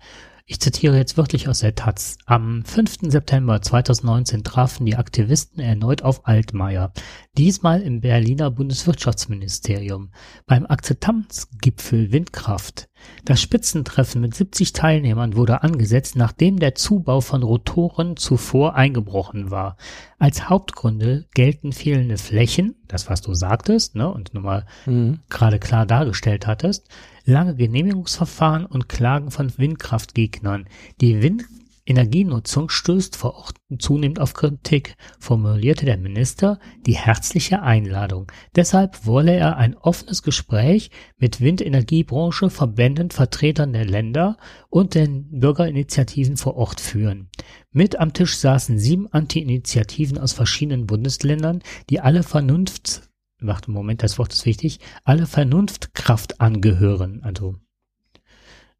Ich 0.51 0.61
zitiere 0.61 0.97
jetzt 0.97 1.19
wörtlich 1.19 1.47
aus 1.51 1.59
der 1.59 1.75
Taz. 1.75 2.16
Am 2.25 2.65
5. 2.65 3.11
September 3.11 3.61
2019 3.61 4.45
trafen 4.45 4.87
die 4.87 4.97
Aktivisten 4.97 5.61
erneut 5.62 6.01
auf 6.01 6.27
Altmaier. 6.27 6.91
Diesmal 7.37 7.83
im 7.83 8.01
Berliner 8.01 8.51
Bundeswirtschaftsministerium. 8.51 10.11
Beim 10.47 10.65
Akzeptanzgipfel 10.65 12.12
Windkraft. 12.12 12.89
Das 13.27 13.43
Spitzentreffen 13.43 14.23
mit 14.23 14.35
70 14.35 14.73
Teilnehmern 14.73 15.37
wurde 15.37 15.62
angesetzt, 15.62 16.16
nachdem 16.16 16.59
der 16.59 16.75
Zubau 16.75 17.20
von 17.20 17.43
Rotoren 17.43 18.16
zuvor 18.16 18.75
eingebrochen 18.75 19.51
war. 19.51 19.77
Als 20.19 20.49
Hauptgründe 20.49 21.27
gelten 21.35 21.73
fehlende 21.73 22.16
Flächen, 22.16 22.75
das 22.89 23.11
was 23.11 23.20
du 23.20 23.35
sagtest, 23.35 23.97
ne, 23.97 24.11
und 24.11 24.33
nochmal 24.33 24.65
Mhm. 24.87 25.20
gerade 25.29 25.59
klar 25.59 25.85
dargestellt 25.85 26.47
hattest, 26.47 26.89
lange 27.29 27.55
Genehmigungsverfahren 27.55 28.65
und 28.65 28.89
Klagen 28.89 29.31
von 29.31 29.53
Windkraftgegnern. 29.59 30.67
Die 31.03 31.23
Windenergienutzung 31.23 32.71
stößt 32.71 33.17
vor 33.17 33.35
Ort 33.35 33.57
zunehmend 33.79 34.19
auf 34.19 34.33
Kritik, 34.33 34.97
formulierte 35.21 35.85
der 35.85 35.99
Minister 35.99 36.59
die 36.87 36.97
herzliche 36.97 37.61
Einladung. 37.63 38.33
Deshalb 38.57 39.05
wolle 39.05 39.37
er 39.37 39.59
ein 39.59 39.77
offenes 39.77 40.23
Gespräch 40.23 40.91
mit 41.19 41.43
Windenergiebranche, 41.43 42.49
Verbänden, 42.49 43.11
Vertretern 43.11 43.75
der 43.75 43.85
Länder 43.85 44.39
und 44.71 44.95
den 44.95 45.29
Bürgerinitiativen 45.39 46.39
vor 46.39 46.57
Ort 46.57 46.81
führen. 46.81 47.29
Mit 47.73 48.01
am 48.01 48.15
Tisch 48.15 48.39
saßen 48.39 48.79
sieben 48.79 49.07
Anti-Initiativen 49.13 50.17
aus 50.17 50.33
verschiedenen 50.33 50.87
Bundesländern, 50.87 51.61
die 51.91 52.01
alle 52.01 52.23
Vernunft 52.23 53.08
Warte, 53.40 53.70
Moment, 53.70 54.02
das 54.02 54.19
Wort 54.19 54.32
ist 54.32 54.47
wichtig, 54.47 54.81
alle 55.05 55.27
Vernunftkraft 55.27 56.40
angehören, 56.40 57.23
also 57.23 57.56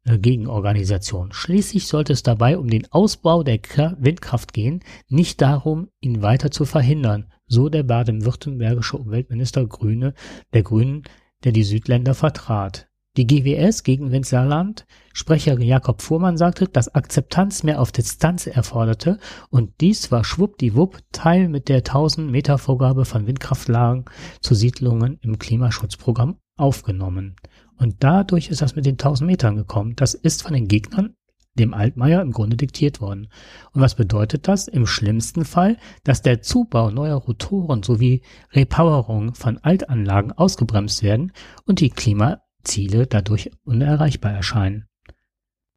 eine 0.03 0.19
Gegenorganisation. 0.19 1.31
Schließlich 1.31 1.87
sollte 1.87 2.13
es 2.13 2.23
dabei 2.23 2.57
um 2.57 2.69
den 2.69 2.91
Ausbau 2.91 3.43
der 3.43 3.61
Kra- 3.61 3.95
Windkraft 3.99 4.53
gehen, 4.53 4.81
nicht 5.07 5.41
darum, 5.41 5.89
ihn 6.01 6.21
weiter 6.21 6.51
zu 6.51 6.65
verhindern, 6.65 7.31
so 7.47 7.69
der 7.69 7.83
baden-württembergische 7.83 8.97
Umweltminister 8.97 9.65
Grüne, 9.65 10.13
der 10.53 10.63
Grünen, 10.63 11.03
der 11.43 11.51
die 11.51 11.63
Südländer 11.63 12.13
vertrat. 12.13 12.88
Die 13.17 13.25
GWS 13.25 13.83
gegen 13.83 14.11
Windsaarland, 14.11 14.85
Sprecher 15.13 15.59
Jakob 15.59 16.01
Fuhrmann 16.01 16.37
sagte, 16.37 16.67
dass 16.67 16.93
Akzeptanz 16.93 17.63
mehr 17.63 17.81
auf 17.81 17.91
Distanz 17.91 18.47
erforderte 18.47 19.17
und 19.49 19.81
dies 19.81 20.11
war 20.11 20.23
schwuppdiwupp 20.23 20.99
Teil 21.11 21.49
mit 21.49 21.69
der 21.69 21.77
1000 21.77 22.31
Meter 22.31 22.57
Vorgabe 22.57 23.05
von 23.05 23.27
Windkraftlagen 23.27 24.05
zu 24.41 24.53
Siedlungen 24.53 25.17
im 25.21 25.39
Klimaschutzprogramm 25.39 26.37
aufgenommen. 26.55 27.35
Und 27.77 27.95
dadurch 27.99 28.49
ist 28.49 28.61
das 28.61 28.75
mit 28.75 28.85
den 28.85 28.93
1000 28.93 29.27
Metern 29.27 29.55
gekommen. 29.55 29.95
Das 29.95 30.13
ist 30.13 30.43
von 30.43 30.53
den 30.53 30.67
Gegnern 30.67 31.15
dem 31.55 31.73
Altmaier 31.73 32.21
im 32.21 32.31
Grunde 32.31 32.57
diktiert 32.57 33.01
worden. 33.01 33.27
Und 33.73 33.81
was 33.81 33.95
bedeutet 33.95 34.47
das? 34.47 34.67
Im 34.67 34.85
schlimmsten 34.85 35.45
Fall, 35.45 35.77
dass 36.03 36.21
der 36.21 36.41
Zubau 36.41 36.89
neuer 36.89 37.15
Rotoren 37.17 37.83
sowie 37.83 38.21
Repowerung 38.53 39.33
von 39.33 39.57
Altanlagen 39.57 40.31
ausgebremst 40.31 41.03
werden 41.03 41.33
und 41.65 41.81
die 41.81 41.89
Klimaziele 42.63 43.07
dadurch 43.07 43.51
unerreichbar 43.63 44.31
erscheinen. 44.33 44.85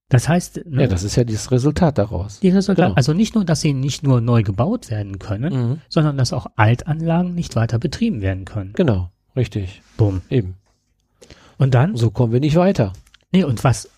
Das 0.09 0.29
heißt, 0.29 0.67
ne, 0.67 0.83
Ja, 0.83 0.89
das 0.89 1.05
ist 1.05 1.17
ja 1.17 1.25
das 1.25 1.51
Resultat 1.51 1.97
daraus. 1.97 2.41
die 2.41 2.51
Resultate, 2.51 2.89
genau. 2.89 2.97
also 2.97 3.15
nicht 3.15 3.35
nur, 3.35 3.45
dass 3.47 3.63
sie 3.63 3.73
nicht 3.73 4.03
nur 4.03 4.21
neu 4.21 4.43
gebaut 4.43 4.91
werden 4.91 5.19
können, 5.19 5.53
Mhm. 5.71 5.81
sondern 5.89 6.19
dass 6.19 6.33
auch 6.35 6.47
Altanlagen 6.57 7.35
nicht 7.35 7.57
weiter 7.57 7.79
betrieben 7.79 8.21
werden 8.21 8.45
können. 8.45 8.75
Genau, 8.75 9.11
richtig. 9.37 9.81
Bumm. 9.97 10.21
Eben. 10.29 10.57
Und 11.57 11.73
dann, 11.75 11.97
So 11.97 12.11
kommen 12.11 12.33
wir 12.33 12.41
nicht 12.41 12.57
weiter. 12.57 12.93
nee, 13.31 13.45
und 13.45 13.65
was, 13.65 13.89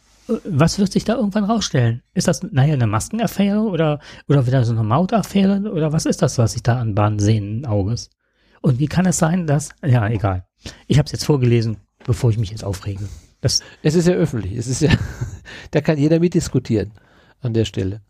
was 0.45 0.79
wird 0.79 0.93
sich 0.93 1.05
da 1.05 1.17
irgendwann 1.17 1.45
rausstellen? 1.45 2.03
Ist 2.15 2.29
das 2.29 2.43
nachher 2.45 2.75
eine 2.75 2.87
Maskenaffäre 2.87 3.61
oder, 3.61 3.99
oder 4.29 4.47
wieder 4.47 4.65
so 4.65 4.73
eine 4.73 4.85
Mautaffäre 4.85 5.71
oder 5.73 5.93
was 5.93 6.07
ist 6.07 6.23
das, 6.23 6.39
was 6.39 6.53
sich 6.53 6.63
da 6.63 6.79
anbahnt, 6.79 7.21
sehenden 7.21 7.67
Auges? 7.67 8.11
Und 8.61 8.79
wie 8.79 8.87
kann 8.87 9.05
es 9.05 9.19
sein, 9.19 9.47
dass, 9.49 9.71
ja, 9.85 10.09
egal. 10.09 10.47
Ich 10.87 10.97
habe 10.99 11.07
es 11.07 11.13
jetzt 11.13 11.25
vorgelesen, 11.25 11.77
bevor 12.05 12.31
ich 12.31 12.39
mich 12.39 12.51
jetzt 12.51 12.65
aufrege. 12.65 13.09
Das, 13.41 13.61
Es 13.83 13.95
ist 13.95 14.09
ja 14.09 14.15
öffentlich. 14.15 14.57
Es 14.57 14.67
ist 14.67 14.81
ja, 14.81 14.91
da 15.71 15.81
kann 15.81 15.99
jeder 15.99 16.21
mitdiskutieren 16.21 16.93
an 17.41 17.53
der 17.55 17.65
Stelle. 17.65 18.03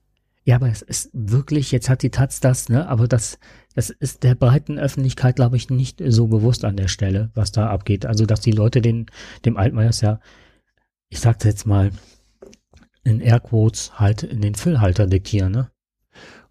Ja, 0.45 0.57
aber 0.57 0.69
es 0.69 0.83
ist 0.83 1.11
wirklich, 1.15 1.73
jetzt 1.73 1.89
hat 1.89 2.03
die 2.03 2.11
Taz 2.11 2.39
das, 2.41 2.69
ne, 2.69 2.87
aber 2.87 3.09
das, 3.09 3.39
das 3.75 3.89
ist 3.89 4.23
der 4.25 4.35
breiten 4.35 4.79
Öffentlichkeit, 4.79 5.37
glaube 5.37 5.57
ich, 5.57 5.71
nicht 5.71 6.03
so 6.07 6.27
bewusst 6.27 6.67
an 6.67 6.77
der 6.77 6.89
Stelle, 6.89 7.31
was 7.35 7.51
da 7.51 7.71
abgeht. 7.71 8.05
Also, 8.05 8.27
dass 8.27 8.41
die 8.41 8.53
Leute 8.53 8.83
den, 8.83 9.07
dem 9.47 9.57
Altmaiers 9.57 10.03
ja, 10.03 10.21
ich 11.09 11.21
sag's 11.21 11.45
jetzt 11.45 11.67
mal, 11.67 11.93
in 13.05 13.21
Airquotes 13.21 13.99
halt 13.99 14.23
in 14.23 14.41
den 14.43 14.55
Füllhalter 14.55 15.07
diktieren, 15.07 15.53
ne? 15.53 15.71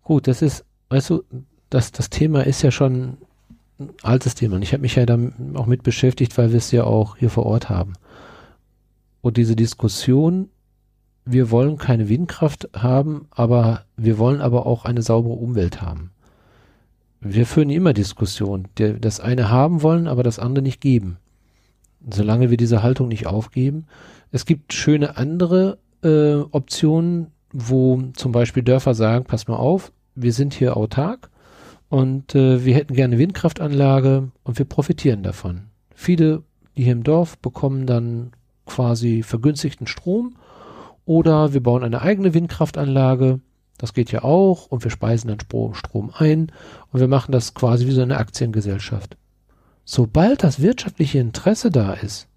Gut, 0.01 0.27
das 0.27 0.41
ist, 0.41 0.65
weißt 0.89 1.11
du, 1.11 1.23
das, 1.69 1.91
das 1.91 2.09
Thema 2.09 2.45
ist 2.45 2.61
ja 2.61 2.71
schon 2.71 3.17
altes 4.01 4.35
Thema. 4.35 4.55
Und 4.55 4.61
ich 4.61 4.73
habe 4.73 4.81
mich 4.81 4.95
ja 4.95 5.05
da 5.05 5.17
auch 5.55 5.65
mit 5.65 5.83
beschäftigt, 5.83 6.37
weil 6.37 6.51
wir 6.51 6.57
es 6.57 6.71
ja 6.71 6.83
auch 6.83 7.17
hier 7.17 7.29
vor 7.29 7.45
Ort 7.45 7.69
haben. 7.69 7.93
Und 9.21 9.37
diese 9.37 9.55
Diskussion, 9.55 10.49
wir 11.25 11.51
wollen 11.51 11.77
keine 11.77 12.09
Windkraft 12.09 12.69
haben, 12.75 13.27
aber 13.31 13.85
wir 13.95 14.17
wollen 14.17 14.41
aber 14.41 14.65
auch 14.65 14.85
eine 14.85 15.01
saubere 15.01 15.33
Umwelt 15.33 15.81
haben. 15.81 16.11
Wir 17.21 17.45
führen 17.45 17.69
immer 17.69 17.93
Diskussionen, 17.93 18.67
das 18.75 19.21
eine 19.21 19.49
haben 19.49 19.81
wollen, 19.81 20.07
aber 20.07 20.23
das 20.23 20.39
andere 20.39 20.63
nicht 20.63 20.81
geben. 20.81 21.17
Solange 22.09 22.49
wir 22.49 22.57
diese 22.57 22.83
Haltung 22.83 23.07
nicht 23.07 23.27
aufgeben. 23.27 23.85
Es 24.31 24.45
gibt 24.45 24.73
schöne 24.73 25.15
andere 25.15 25.77
äh, 26.03 26.35
Optionen, 26.51 27.27
wo 27.53 28.01
zum 28.13 28.33
Beispiel 28.33 28.63
Dörfer 28.63 28.93
sagen, 28.93 29.23
pass 29.23 29.47
mal 29.47 29.55
auf, 29.55 29.93
wir 30.15 30.33
sind 30.33 30.53
hier 30.53 30.75
autark 30.75 31.29
und 31.93 32.33
äh, 32.33 32.65
wir 32.65 32.73
hätten 32.73 32.95
gerne 32.95 33.19
Windkraftanlage 33.19 34.31
und 34.43 34.57
wir 34.57 34.65
profitieren 34.65 35.21
davon. 35.21 35.65
Viele, 35.93 36.41
die 36.75 36.85
hier 36.85 36.93
im 36.93 37.03
Dorf 37.03 37.37
bekommen 37.37 37.85
dann 37.85 38.31
quasi 38.65 39.21
vergünstigten 39.21 39.85
Strom 39.85 40.35
oder 41.05 41.53
wir 41.53 41.61
bauen 41.61 41.83
eine 41.83 42.01
eigene 42.01 42.33
Windkraftanlage. 42.33 43.41
Das 43.77 43.93
geht 43.93 44.11
ja 44.11 44.23
auch 44.23 44.65
und 44.65 44.83
wir 44.83 44.89
speisen 44.89 45.27
dann 45.27 45.73
Strom 45.75 46.09
ein 46.17 46.51
und 46.91 46.99
wir 46.99 47.07
machen 47.07 47.31
das 47.31 47.53
quasi 47.53 47.85
wie 47.85 47.91
so 47.91 48.01
eine 48.01 48.17
Aktiengesellschaft. 48.17 49.15
Sobald 49.85 50.41
das 50.41 50.63
wirtschaftliche 50.63 51.19
Interesse 51.19 51.69
da 51.69 51.93
ist, 51.93 52.27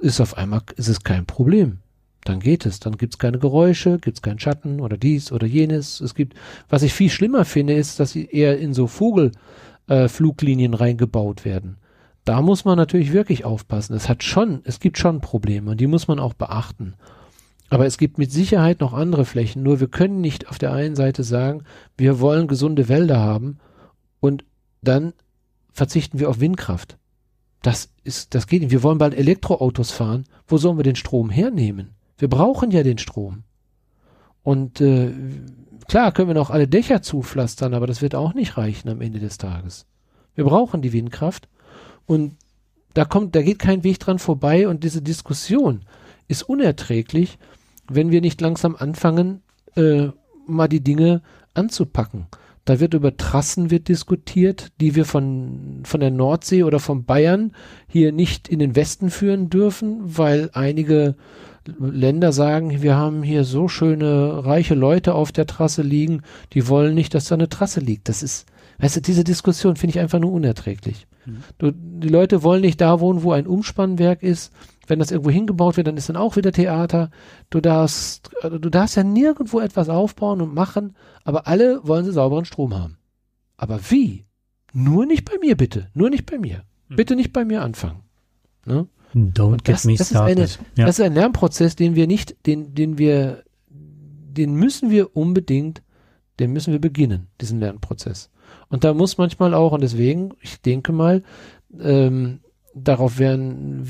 ist 0.00 0.20
auf 0.20 0.36
einmal 0.36 0.62
ist 0.76 0.86
es 0.86 1.02
kein 1.02 1.26
Problem. 1.26 1.80
Dann 2.28 2.40
geht 2.40 2.66
es. 2.66 2.80
Dann 2.80 2.96
gibt 2.96 3.14
es 3.14 3.18
keine 3.18 3.38
Geräusche, 3.38 3.98
gibt 3.98 4.18
es 4.18 4.22
keinen 4.22 4.38
Schatten 4.38 4.80
oder 4.80 4.96
dies 4.96 5.32
oder 5.32 5.46
jenes. 5.46 6.00
Es 6.00 6.14
gibt, 6.14 6.34
was 6.68 6.82
ich 6.82 6.92
viel 6.92 7.10
schlimmer 7.10 7.44
finde, 7.44 7.74
ist, 7.74 8.00
dass 8.00 8.12
sie 8.12 8.26
eher 8.26 8.58
in 8.58 8.74
so 8.74 8.86
Vogelfluglinien 8.86 10.72
äh, 10.72 10.76
reingebaut 10.76 11.44
werden. 11.44 11.76
Da 12.24 12.42
muss 12.42 12.64
man 12.64 12.76
natürlich 12.76 13.12
wirklich 13.12 13.44
aufpassen. 13.44 13.94
Es 13.94 14.08
hat 14.08 14.24
schon, 14.24 14.60
es 14.64 14.80
gibt 14.80 14.98
schon 14.98 15.20
Probleme 15.20 15.70
und 15.70 15.80
die 15.80 15.86
muss 15.86 16.08
man 16.08 16.18
auch 16.18 16.34
beachten. 16.34 16.94
Aber 17.70 17.86
es 17.86 17.98
gibt 17.98 18.18
mit 18.18 18.32
Sicherheit 18.32 18.80
noch 18.80 18.92
andere 18.92 19.24
Flächen. 19.24 19.62
Nur 19.62 19.78
wir 19.80 19.88
können 19.88 20.20
nicht 20.20 20.48
auf 20.48 20.58
der 20.58 20.72
einen 20.72 20.96
Seite 20.96 21.22
sagen, 21.22 21.62
wir 21.96 22.20
wollen 22.20 22.48
gesunde 22.48 22.88
Wälder 22.88 23.20
haben 23.20 23.58
und 24.20 24.44
dann 24.82 25.12
verzichten 25.72 26.18
wir 26.18 26.28
auf 26.28 26.40
Windkraft. 26.40 26.98
Das 27.62 27.90
ist, 28.04 28.34
das 28.34 28.46
geht 28.46 28.62
nicht. 28.62 28.70
Wir 28.70 28.82
wollen 28.82 28.98
bald 28.98 29.14
Elektroautos 29.14 29.90
fahren. 29.90 30.24
Wo 30.46 30.58
sollen 30.58 30.78
wir 30.78 30.84
den 30.84 30.96
Strom 30.96 31.30
hernehmen? 31.30 31.95
Wir 32.18 32.28
brauchen 32.28 32.70
ja 32.70 32.82
den 32.82 32.98
Strom. 32.98 33.44
Und 34.42 34.80
äh, 34.80 35.12
klar 35.88 36.12
können 36.12 36.28
wir 36.28 36.34
noch 36.34 36.50
alle 36.50 36.68
Dächer 36.68 37.02
zupflastern, 37.02 37.74
aber 37.74 37.86
das 37.86 38.02
wird 38.02 38.14
auch 38.14 38.34
nicht 38.34 38.56
reichen 38.56 38.88
am 38.88 39.00
Ende 39.00 39.18
des 39.18 39.38
Tages. 39.38 39.86
Wir 40.34 40.44
brauchen 40.44 40.82
die 40.82 40.92
Windkraft 40.92 41.48
und 42.06 42.36
da 42.94 43.04
kommt, 43.04 43.34
da 43.34 43.42
geht 43.42 43.58
kein 43.58 43.84
Weg 43.84 43.98
dran 43.98 44.18
vorbei 44.18 44.68
und 44.68 44.84
diese 44.84 45.02
Diskussion 45.02 45.80
ist 46.28 46.42
unerträglich, 46.42 47.38
wenn 47.88 48.10
wir 48.10 48.20
nicht 48.20 48.40
langsam 48.40 48.76
anfangen, 48.76 49.42
äh, 49.74 50.08
mal 50.46 50.68
die 50.68 50.82
Dinge 50.82 51.22
anzupacken. 51.54 52.26
Da 52.64 52.80
wird 52.80 52.94
über 52.94 53.16
Trassen 53.16 53.70
wird 53.70 53.88
diskutiert, 53.88 54.72
die 54.80 54.94
wir 54.94 55.04
von, 55.04 55.82
von 55.84 56.00
der 56.00 56.10
Nordsee 56.10 56.64
oder 56.64 56.80
von 56.80 57.04
Bayern 57.04 57.52
hier 57.86 58.12
nicht 58.12 58.48
in 58.48 58.58
den 58.58 58.74
Westen 58.74 59.10
führen 59.10 59.50
dürfen, 59.50 60.00
weil 60.02 60.50
einige 60.52 61.14
Länder 61.78 62.32
sagen, 62.32 62.82
wir 62.82 62.96
haben 62.96 63.22
hier 63.22 63.44
so 63.44 63.68
schöne, 63.68 64.44
reiche 64.44 64.74
Leute 64.74 65.14
auf 65.14 65.32
der 65.32 65.46
Trasse 65.46 65.82
liegen, 65.82 66.22
die 66.52 66.68
wollen 66.68 66.94
nicht, 66.94 67.14
dass 67.14 67.26
da 67.26 67.34
eine 67.34 67.48
Trasse 67.48 67.80
liegt. 67.80 68.08
Das 68.08 68.22
ist, 68.22 68.46
weißt 68.78 68.96
du, 68.96 69.00
diese 69.00 69.24
Diskussion 69.24 69.76
finde 69.76 69.96
ich 69.96 70.00
einfach 70.00 70.18
nur 70.18 70.32
unerträglich. 70.32 71.06
Mhm. 71.24 71.38
Du, 71.58 71.72
die 71.72 72.08
Leute 72.08 72.42
wollen 72.42 72.62
nicht 72.62 72.80
da 72.80 73.00
wohnen, 73.00 73.22
wo 73.22 73.32
ein 73.32 73.46
Umspannwerk 73.46 74.22
ist. 74.22 74.52
Wenn 74.86 75.00
das 75.00 75.10
irgendwo 75.10 75.30
hingebaut 75.30 75.76
wird, 75.76 75.88
dann 75.88 75.96
ist 75.96 76.08
dann 76.08 76.16
auch 76.16 76.36
wieder 76.36 76.52
Theater. 76.52 77.10
Du 77.50 77.60
darfst, 77.60 78.30
du 78.42 78.70
darfst 78.70 78.96
ja 78.96 79.02
nirgendwo 79.02 79.58
etwas 79.58 79.88
aufbauen 79.88 80.40
und 80.40 80.54
machen, 80.54 80.94
aber 81.24 81.48
alle 81.48 81.80
wollen 81.82 82.04
sie 82.04 82.12
sauberen 82.12 82.44
Strom 82.44 82.74
haben. 82.78 82.96
Aber 83.56 83.80
wie? 83.90 84.26
Nur 84.72 85.06
nicht 85.06 85.24
bei 85.24 85.38
mir, 85.40 85.56
bitte. 85.56 85.88
Nur 85.94 86.10
nicht 86.10 86.26
bei 86.26 86.38
mir. 86.38 86.62
Mhm. 86.88 86.96
Bitte 86.96 87.16
nicht 87.16 87.32
bei 87.32 87.44
mir 87.44 87.62
anfangen. 87.62 88.02
Ne? 88.64 88.86
Don't 89.14 89.64
get 89.64 89.68
das, 89.68 89.84
me 89.84 89.96
das 89.96 90.08
started. 90.08 90.38
Ist 90.38 90.58
eine, 90.58 90.68
ja. 90.76 90.86
Das 90.86 90.98
ist 90.98 91.04
ein 91.04 91.14
Lernprozess, 91.14 91.76
den 91.76 91.94
wir 91.94 92.06
nicht, 92.06 92.36
den, 92.46 92.74
den 92.74 92.98
wir, 92.98 93.44
den 93.70 94.54
müssen 94.54 94.90
wir 94.90 95.16
unbedingt, 95.16 95.82
den 96.38 96.52
müssen 96.52 96.72
wir 96.72 96.80
beginnen, 96.80 97.28
diesen 97.40 97.60
Lernprozess. 97.60 98.30
Und 98.68 98.84
da 98.84 98.94
muss 98.94 99.18
manchmal 99.18 99.54
auch, 99.54 99.72
und 99.72 99.82
deswegen, 99.82 100.32
ich 100.40 100.60
denke 100.60 100.92
mal, 100.92 101.22
ähm, 101.80 102.40
darauf 102.74 103.18
werden 103.18 103.88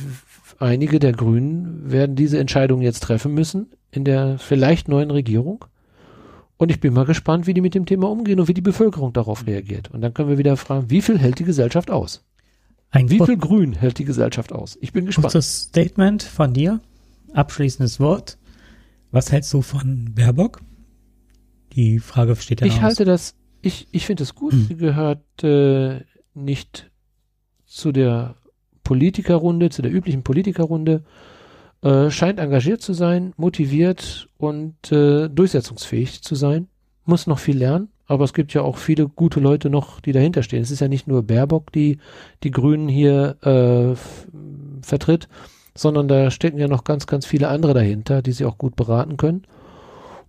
einige 0.59 0.99
der 0.99 1.13
Grünen 1.13 1.91
werden 1.91 2.17
diese 2.17 2.39
Entscheidung 2.39 2.81
jetzt 2.81 3.01
treffen 3.03 3.35
müssen 3.35 3.69
in 3.91 4.05
der 4.05 4.39
vielleicht 4.39 4.89
neuen 4.89 5.11
Regierung. 5.11 5.65
Und 6.59 6.71
ich 6.71 6.81
bin 6.81 6.95
mal 6.95 7.05
gespannt, 7.05 7.47
wie 7.47 7.55
die 7.55 7.61
mit 7.61 7.75
dem 7.75 7.85
Thema 7.85 8.09
umgehen 8.09 8.41
und 8.41 8.49
wie 8.49 8.55
die 8.55 8.63
Bevölkerung 8.63 9.13
darauf 9.13 9.47
reagiert. 9.47 9.91
Und 9.91 10.01
dann 10.01 10.15
können 10.15 10.31
wir 10.31 10.39
wieder 10.39 10.57
fragen, 10.57 10.89
wie 10.89 11.03
viel 11.03 11.19
hält 11.19 11.39
die 11.39 11.45
Gesellschaft 11.45 11.91
aus? 11.91 12.25
Ein 12.97 13.11
Wie 13.11 13.21
viel 13.23 13.37
Grün 13.37 13.75
hält 13.75 13.99
die 13.99 14.05
Gesellschaft 14.05 14.53
aus? 14.53 14.79
Ich 14.81 14.93
bin 14.93 15.05
gespannt. 15.05 15.33
Kurzes 15.33 15.65
Statement 15.65 16.23
von 16.23 16.55
dir. 16.55 16.81
Abschließendes 17.35 18.01
Wort. 18.01 18.39
Was 19.11 19.31
hältst 19.31 19.53
du 19.53 19.61
von 19.61 20.15
Baerbock? 20.15 20.63
Die 21.73 21.99
Frage 21.99 22.35
steht 22.37 22.63
ja 22.63 22.67
Ich 22.67 22.81
halte 22.81 23.05
das, 23.05 23.35
ich, 23.61 23.89
ich 23.91 24.07
finde 24.07 24.23
es 24.23 24.35
gut. 24.35 24.55
Hm. 24.55 24.67
Sie 24.69 24.77
gehört 24.77 25.45
äh, 25.45 26.01
nicht 26.33 26.91
zu 27.67 27.93
der 27.93 28.37
Politikerrunde, 28.83 29.69
zu 29.69 29.83
der 29.83 29.93
üblichen 29.93 30.23
Politikerrunde. 30.23 31.05
Äh, 31.83 32.11
scheint 32.11 32.39
engagiert 32.39 32.81
zu 32.81 32.95
sein, 32.95 33.35
motiviert 33.37 34.31
und 34.39 34.91
äh, 34.91 35.29
durchsetzungsfähig 35.29 36.23
zu 36.23 36.35
sein. 36.35 36.69
Muss 37.05 37.27
noch 37.27 37.41
viel 37.41 37.59
lernen. 37.59 37.89
Aber 38.07 38.25
es 38.25 38.33
gibt 38.33 38.55
ja 38.55 38.63
auch 38.63 38.77
viele 38.77 39.09
gute 39.09 39.41
Leute 39.41 39.69
noch, 39.69 40.01
die 40.01 40.13
dahinter 40.13 40.43
stehen. 40.43 40.63
Es 40.63 40.71
ist 40.71 40.81
ja 40.81 40.89
nicht 40.89 41.09
nur 41.09 41.25
Baerbock, 41.25 41.73
die 41.73 41.99
die 42.43 42.53
Grünen 42.53 42.89
hier 42.89 43.37
äh, 43.43 43.97
vertritt, 44.83 45.29
sondern 45.75 46.09
da 46.09 46.31
stecken 46.31 46.59
ja 46.59 46.69
noch 46.69 46.85
ganz, 46.85 47.07
ganz 47.07 47.27
viele 47.27 47.49
andere 47.49 47.75
dahinter, 47.75 48.23
die 48.23 48.33
sie 48.33 48.45
auch 48.45 48.59
gut 48.59 48.77
beraten 48.77 49.17
können. 49.17 49.43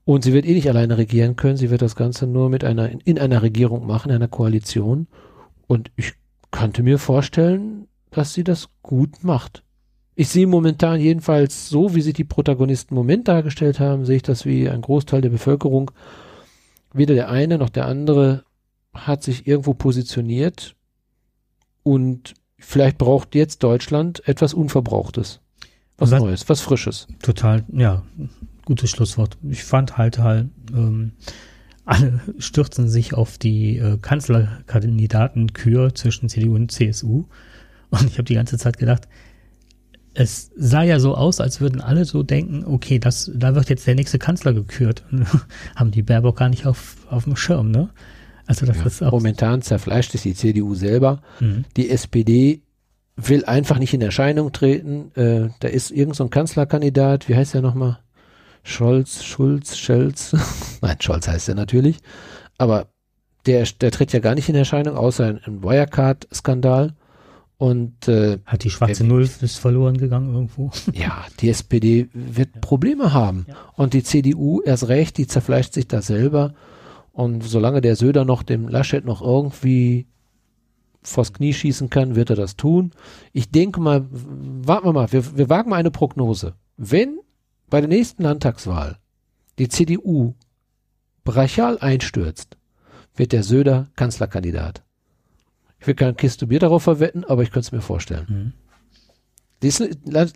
Und 0.06 0.24
sie 0.24 0.34
wird 0.34 0.45
eh 0.45 0.54
nicht 0.54 0.70
alleine 0.70 0.98
regieren 0.98 1.36
können. 1.36 1.58
Sie 1.58 1.70
wird 1.70 1.82
das 1.82 1.95
Ganze 1.95 2.28
nur 2.28 2.49
mit 2.49 2.64
einer, 2.64 2.90
in 3.06 3.20
einer 3.20 3.41
Regierung 3.41 3.86
machen, 3.86 4.12
einer 4.12 4.30
Koalition. 4.30 5.08
Und 5.68 5.91
ich 5.95 6.14
könnte 6.49 6.82
mir 6.82 6.98
vorstellen, 6.98 7.88
dass 8.10 8.34
sie 8.34 8.44
das 8.44 8.70
gut 8.82 9.24
macht. 9.24 9.64
Ich 10.16 10.30
sehe 10.30 10.48
momentan 10.48 10.99
jedenfalls 10.99 11.70
so, 11.70 11.94
wie 11.94 12.02
sich 12.02 12.14
die 12.14 12.24
Protagonisten 12.24 12.94
im 12.94 12.98
Moment 12.98 13.28
dargestellt 13.28 13.80
haben, 13.80 14.06
sehe 14.06 14.16
ich 14.16 14.24
das 14.24 14.45
wie 14.45 14.68
ein 14.68 14.82
Großteil 14.82 15.22
der 15.22 15.30
Bevölkerung 15.30 15.91
weder 16.98 17.14
der 17.14 17.30
eine 17.30 17.57
noch 17.57 17.69
der 17.69 17.86
andere 17.86 18.44
hat 18.94 19.24
sich 19.24 19.48
irgendwo 19.48 19.74
positioniert 19.74 20.76
und 21.84 22.34
vielleicht 22.57 22.98
braucht 22.98 23.36
jetzt 23.36 23.64
Deutschland 23.64 24.28
etwas 24.28 24.53
Unverbrauchtes. 24.53 25.40
Was, 25.98 26.11
was 26.11 26.19
Neues, 26.22 26.49
was 26.49 26.61
Frisches. 26.61 27.07
Total, 27.22 27.64
ja, 27.72 28.03
gutes 28.65 28.90
Schlusswort. 28.90 29.38
Ich 29.49 29.64
fand 29.64 29.98
halt 29.98 30.19
halt, 30.19 30.49
ähm, 30.74 31.14
alle 31.86 32.19
stürzen 32.38 32.90
sich 32.90 33.14
auf 33.14 33.38
die 33.38 33.78
äh, 33.78 33.98
Kanzlerkandidatenkür 33.98 35.95
zwischen 35.95 36.30
CDU 36.30 36.56
und 36.56 36.72
CSU. 36.72 37.26
Und 37.90 38.03
ich 38.07 38.14
habe 38.14 38.26
die 38.26 38.36
ganze 38.36 38.57
Zeit 38.57 38.78
gedacht, 38.78 39.07
es 40.19 40.49
sah 40.56 40.81
ja 40.81 40.99
so 40.99 41.14
aus, 41.14 41.39
als 41.39 41.61
würden 41.61 41.80
alle 41.80 42.03
so 42.03 42.23
denken, 42.23 42.65
okay, 42.65 42.98
das, 42.98 43.31
da 43.35 43.53
wird 43.53 43.69
jetzt 43.69 43.85
der 43.85 43.94
nächste 43.94 44.18
Kanzler 44.18 44.52
gekürt. 44.52 45.03
haben 45.76 45.91
die 45.91 46.02
Baerbock 46.02 46.38
gar 46.38 46.49
nicht 46.49 46.65
auf, 46.65 46.95
auf 47.07 47.26
dem 47.26 47.35
Schirm, 47.35 47.69
ne? 47.69 47.89
Also 48.48 48.65
das 48.65 48.77
ja, 48.77 48.85
ist 48.85 49.03
auch 49.03 49.11
momentan 49.11 49.61
zerfleischt 49.61 50.15
ist 50.15 50.26
die 50.26 50.34
CDU 50.34 50.73
selber. 50.73 51.22
Mhm. 51.39 51.65
Die 51.76 51.91
SPD 51.91 52.64
will 53.15 53.45
einfach 53.45 53.77
nicht 53.77 53.94
in 53.94 54.02
Erscheinung 54.02 54.52
treten. 54.53 55.11
Äh, 55.15 55.49
da 55.60 55.68
ist 55.68 55.91
irgend 55.91 56.15
so 56.15 56.23
ein 56.23 56.31
Kanzlerkandidat, 56.31 57.30
wie 57.30 57.35
heißt 57.35 57.53
der 57.53 57.61
nochmal? 57.61 57.99
Scholz, 58.64 59.23
Schulz, 59.23 59.77
Schelz. 59.77 60.35
Nein, 60.81 60.98
Scholz 60.99 61.27
heißt 61.27 61.49
er 61.49 61.56
natürlich. 61.56 61.99
Aber 62.57 62.88
der, 63.45 63.68
der 63.81 63.91
tritt 63.91 64.14
ja 64.14 64.19
gar 64.19 64.34
nicht 64.34 64.49
in 64.49 64.56
Erscheinung, 64.56 64.98
außer 64.98 65.45
im 65.45 65.61
Wirecard-Skandal. 65.61 66.95
Und 67.57 68.07
äh, 68.07 68.38
Hat 68.45 68.63
die 68.63 68.69
schwarze 68.69 69.03
Null 69.03 69.23
ist 69.23 69.57
verloren 69.57 69.97
gegangen 69.97 70.31
irgendwo. 70.34 70.71
ja, 70.93 71.25
die 71.39 71.49
SPD 71.49 72.07
wird 72.13 72.61
Probleme 72.61 73.13
haben. 73.13 73.45
Ja. 73.47 73.55
Und 73.75 73.93
die 73.93 74.03
CDU 74.03 74.61
erst 74.61 74.88
recht, 74.89 75.17
die 75.17 75.25
zerfleischt 75.25 75.73
sich 75.73 75.88
da 75.88 76.01
selber. 76.01 76.53
Und 77.13 77.43
solange 77.43 77.81
der 77.81 77.95
Söder 77.95 78.25
noch 78.25 78.43
dem 78.43 78.67
Laschet 78.67 79.03
noch 79.03 79.23
irgendwie 79.23 80.05
vors 81.01 81.34
Knie 81.34 81.53
schießen 81.53 81.89
kann, 81.89 82.15
wird 82.15 82.29
er 82.29 82.35
das 82.35 82.57
tun. 82.57 82.91
Ich 83.34 83.49
denke 83.49 83.79
mal, 83.79 84.05
warten 84.11 84.88
wir 84.88 84.93
mal, 84.93 85.11
wir, 85.11 85.38
wir 85.38 85.49
wagen 85.49 85.71
mal 85.71 85.77
eine 85.77 85.91
Prognose. 85.91 86.53
Wenn 86.75 87.19
bei 87.69 87.81
der 87.81 87.88
nächsten 87.88 88.21
Landtagswahl 88.21 88.97
die 89.57 89.69
CDU 89.69 90.35
brachial 91.23 91.79
einstürzt, 91.79 92.57
wird 93.15 93.31
der 93.31 93.41
Söder 93.41 93.89
Kanzlerkandidat. 93.95 94.84
Ich 95.80 95.88
will 95.88 95.95
keine 95.95 96.14
Kiste 96.14 96.48
Bier 96.48 96.60
darauf 96.60 96.84
verwetten, 96.84 97.24
aber 97.24 97.44
ich 97.44 97.49
könnte 97.52 97.68
es 97.68 97.72
mir 97.72 97.82
vorstellen. 97.82 98.26
Mhm. 98.28 98.54
Dies, 99.64 99.84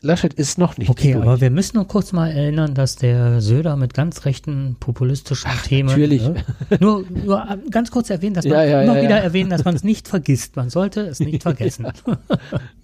Laschet 0.01 0.33
ist 0.33 0.57
noch 0.57 0.79
nicht 0.79 0.89
Okay, 0.89 1.13
durch. 1.13 1.23
aber 1.23 1.41
wir 1.41 1.51
müssen 1.51 1.77
nur 1.77 1.87
kurz 1.87 2.11
mal 2.11 2.31
erinnern, 2.31 2.73
dass 2.73 2.95
der 2.95 3.39
Söder 3.39 3.75
mit 3.75 3.93
ganz 3.93 4.25
rechten 4.25 4.77
populistischen 4.79 5.51
Themen. 5.63 5.89
natürlich. 5.89 6.23
Ne, 6.27 6.43
nur, 6.79 7.05
nur 7.07 7.45
ganz 7.69 7.91
kurz 7.91 8.09
erwähnen, 8.09 8.33
dass 8.33 8.45
man 8.45 8.53
Ja, 8.55 8.63
ja, 8.63 8.81
immer 8.81 8.97
ja, 8.97 9.03
wieder 9.03 9.17
ja. 9.17 9.23
erwähnen, 9.23 9.51
dass 9.51 9.63
man 9.63 9.75
es 9.75 9.83
nicht 9.83 10.07
vergisst. 10.07 10.55
Man 10.55 10.71
sollte 10.71 11.01
es 11.01 11.19
nicht 11.19 11.43
vergessen. 11.43 11.85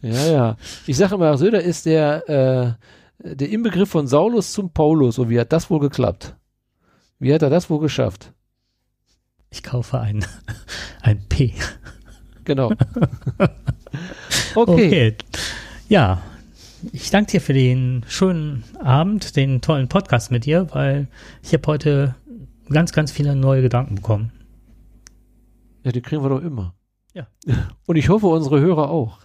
Ja, 0.03 0.25
ja. 0.27 0.57
Ich 0.85 0.95
sage 0.97 1.15
immer, 1.15 1.35
Söder 1.39 1.61
ist 1.63 1.87
der, 1.87 2.77
äh, 3.23 3.33
der 3.35 3.49
Inbegriff 3.49 3.89
von 3.89 4.05
Saulus 4.05 4.51
zum 4.53 4.69
Paulus. 4.69 5.17
Und 5.17 5.29
wie 5.31 5.39
hat 5.39 5.51
das 5.51 5.71
wohl 5.71 5.79
geklappt? 5.79 6.35
Wie 7.17 7.33
hat 7.33 7.41
er 7.41 7.49
das 7.49 7.67
wohl 7.71 7.79
geschafft? 7.79 8.31
Ich 9.49 9.63
kaufe 9.63 9.99
ein, 9.99 10.23
ein 11.01 11.19
P. 11.29 11.53
Genau. 12.47 12.71
okay. 14.55 14.71
Okay. 14.73 15.15
Ja, 15.89 16.21
ich 16.93 17.09
danke 17.11 17.31
dir 17.31 17.41
für 17.41 17.53
den 17.53 18.03
schönen 18.07 18.63
Abend, 18.79 19.35
den 19.35 19.61
tollen 19.61 19.89
Podcast 19.89 20.31
mit 20.31 20.45
dir, 20.45 20.67
weil 20.73 21.07
ich 21.43 21.53
habe 21.53 21.67
heute 21.67 22.15
ganz, 22.69 22.91
ganz 22.93 23.11
viele 23.11 23.35
neue 23.35 23.61
Gedanken 23.61 23.95
bekommen. 23.95 24.31
Ja, 25.83 25.91
die 25.91 26.01
kriegen 26.01 26.23
wir 26.23 26.29
doch 26.29 26.41
immer. 26.41 26.73
Ja. 27.13 27.27
Und 27.85 27.95
ich 27.97 28.09
hoffe, 28.09 28.27
unsere 28.27 28.59
Hörer 28.59 28.89
auch. 28.89 29.19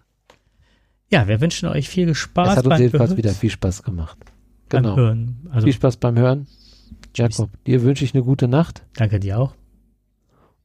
Ja, 1.10 1.28
wir 1.28 1.40
wünschen 1.40 1.68
euch 1.68 1.88
viel 1.88 2.14
Spaß 2.14 2.48
es 2.52 2.56
hat 2.56 2.64
uns 2.64 2.70
beim, 2.74 2.82
jedenfalls 2.82 3.10
Gehör- 3.12 3.16
wieder 3.18 3.30
viel 3.32 3.50
Spaß 3.50 3.82
gemacht. 3.82 4.18
beim 4.68 4.82
Genau. 4.82 4.96
Hören. 4.96 5.46
Also 5.50 5.66
Viel 5.66 5.74
Spaß 5.74 5.98
beim 5.98 6.16
Hören. 6.18 6.46
Jakob, 7.14 7.50
dir 7.66 7.82
wünsche 7.82 8.04
ich 8.04 8.14
eine 8.14 8.22
gute 8.24 8.48
Nacht 8.48 8.82
danke 8.96 9.20
dir 9.20 9.38
auch. 9.38 9.54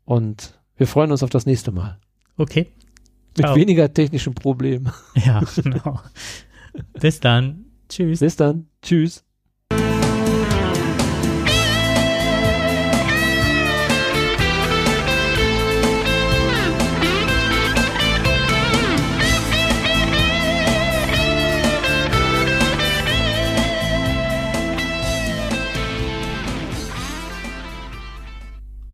und 0.06 0.58
wir 0.78 0.88
freuen 0.88 1.12
uns 1.12 1.22
auf 1.24 1.30
das 1.30 1.46
nächste 1.46 1.72
Mal. 1.72 2.00
Okay. 2.38 2.68
Mit 3.36 3.46
Ciao. 3.46 3.56
weniger 3.56 3.94
technischen 3.94 4.34
Problemen. 4.34 4.92
Ja, 5.16 5.42
genau. 5.56 6.00
Bis 7.00 7.20
dann. 7.20 7.66
Tschüss. 7.90 8.20
Bis 8.20 8.36
dann. 8.36 8.68
Tschüss. 8.82 9.27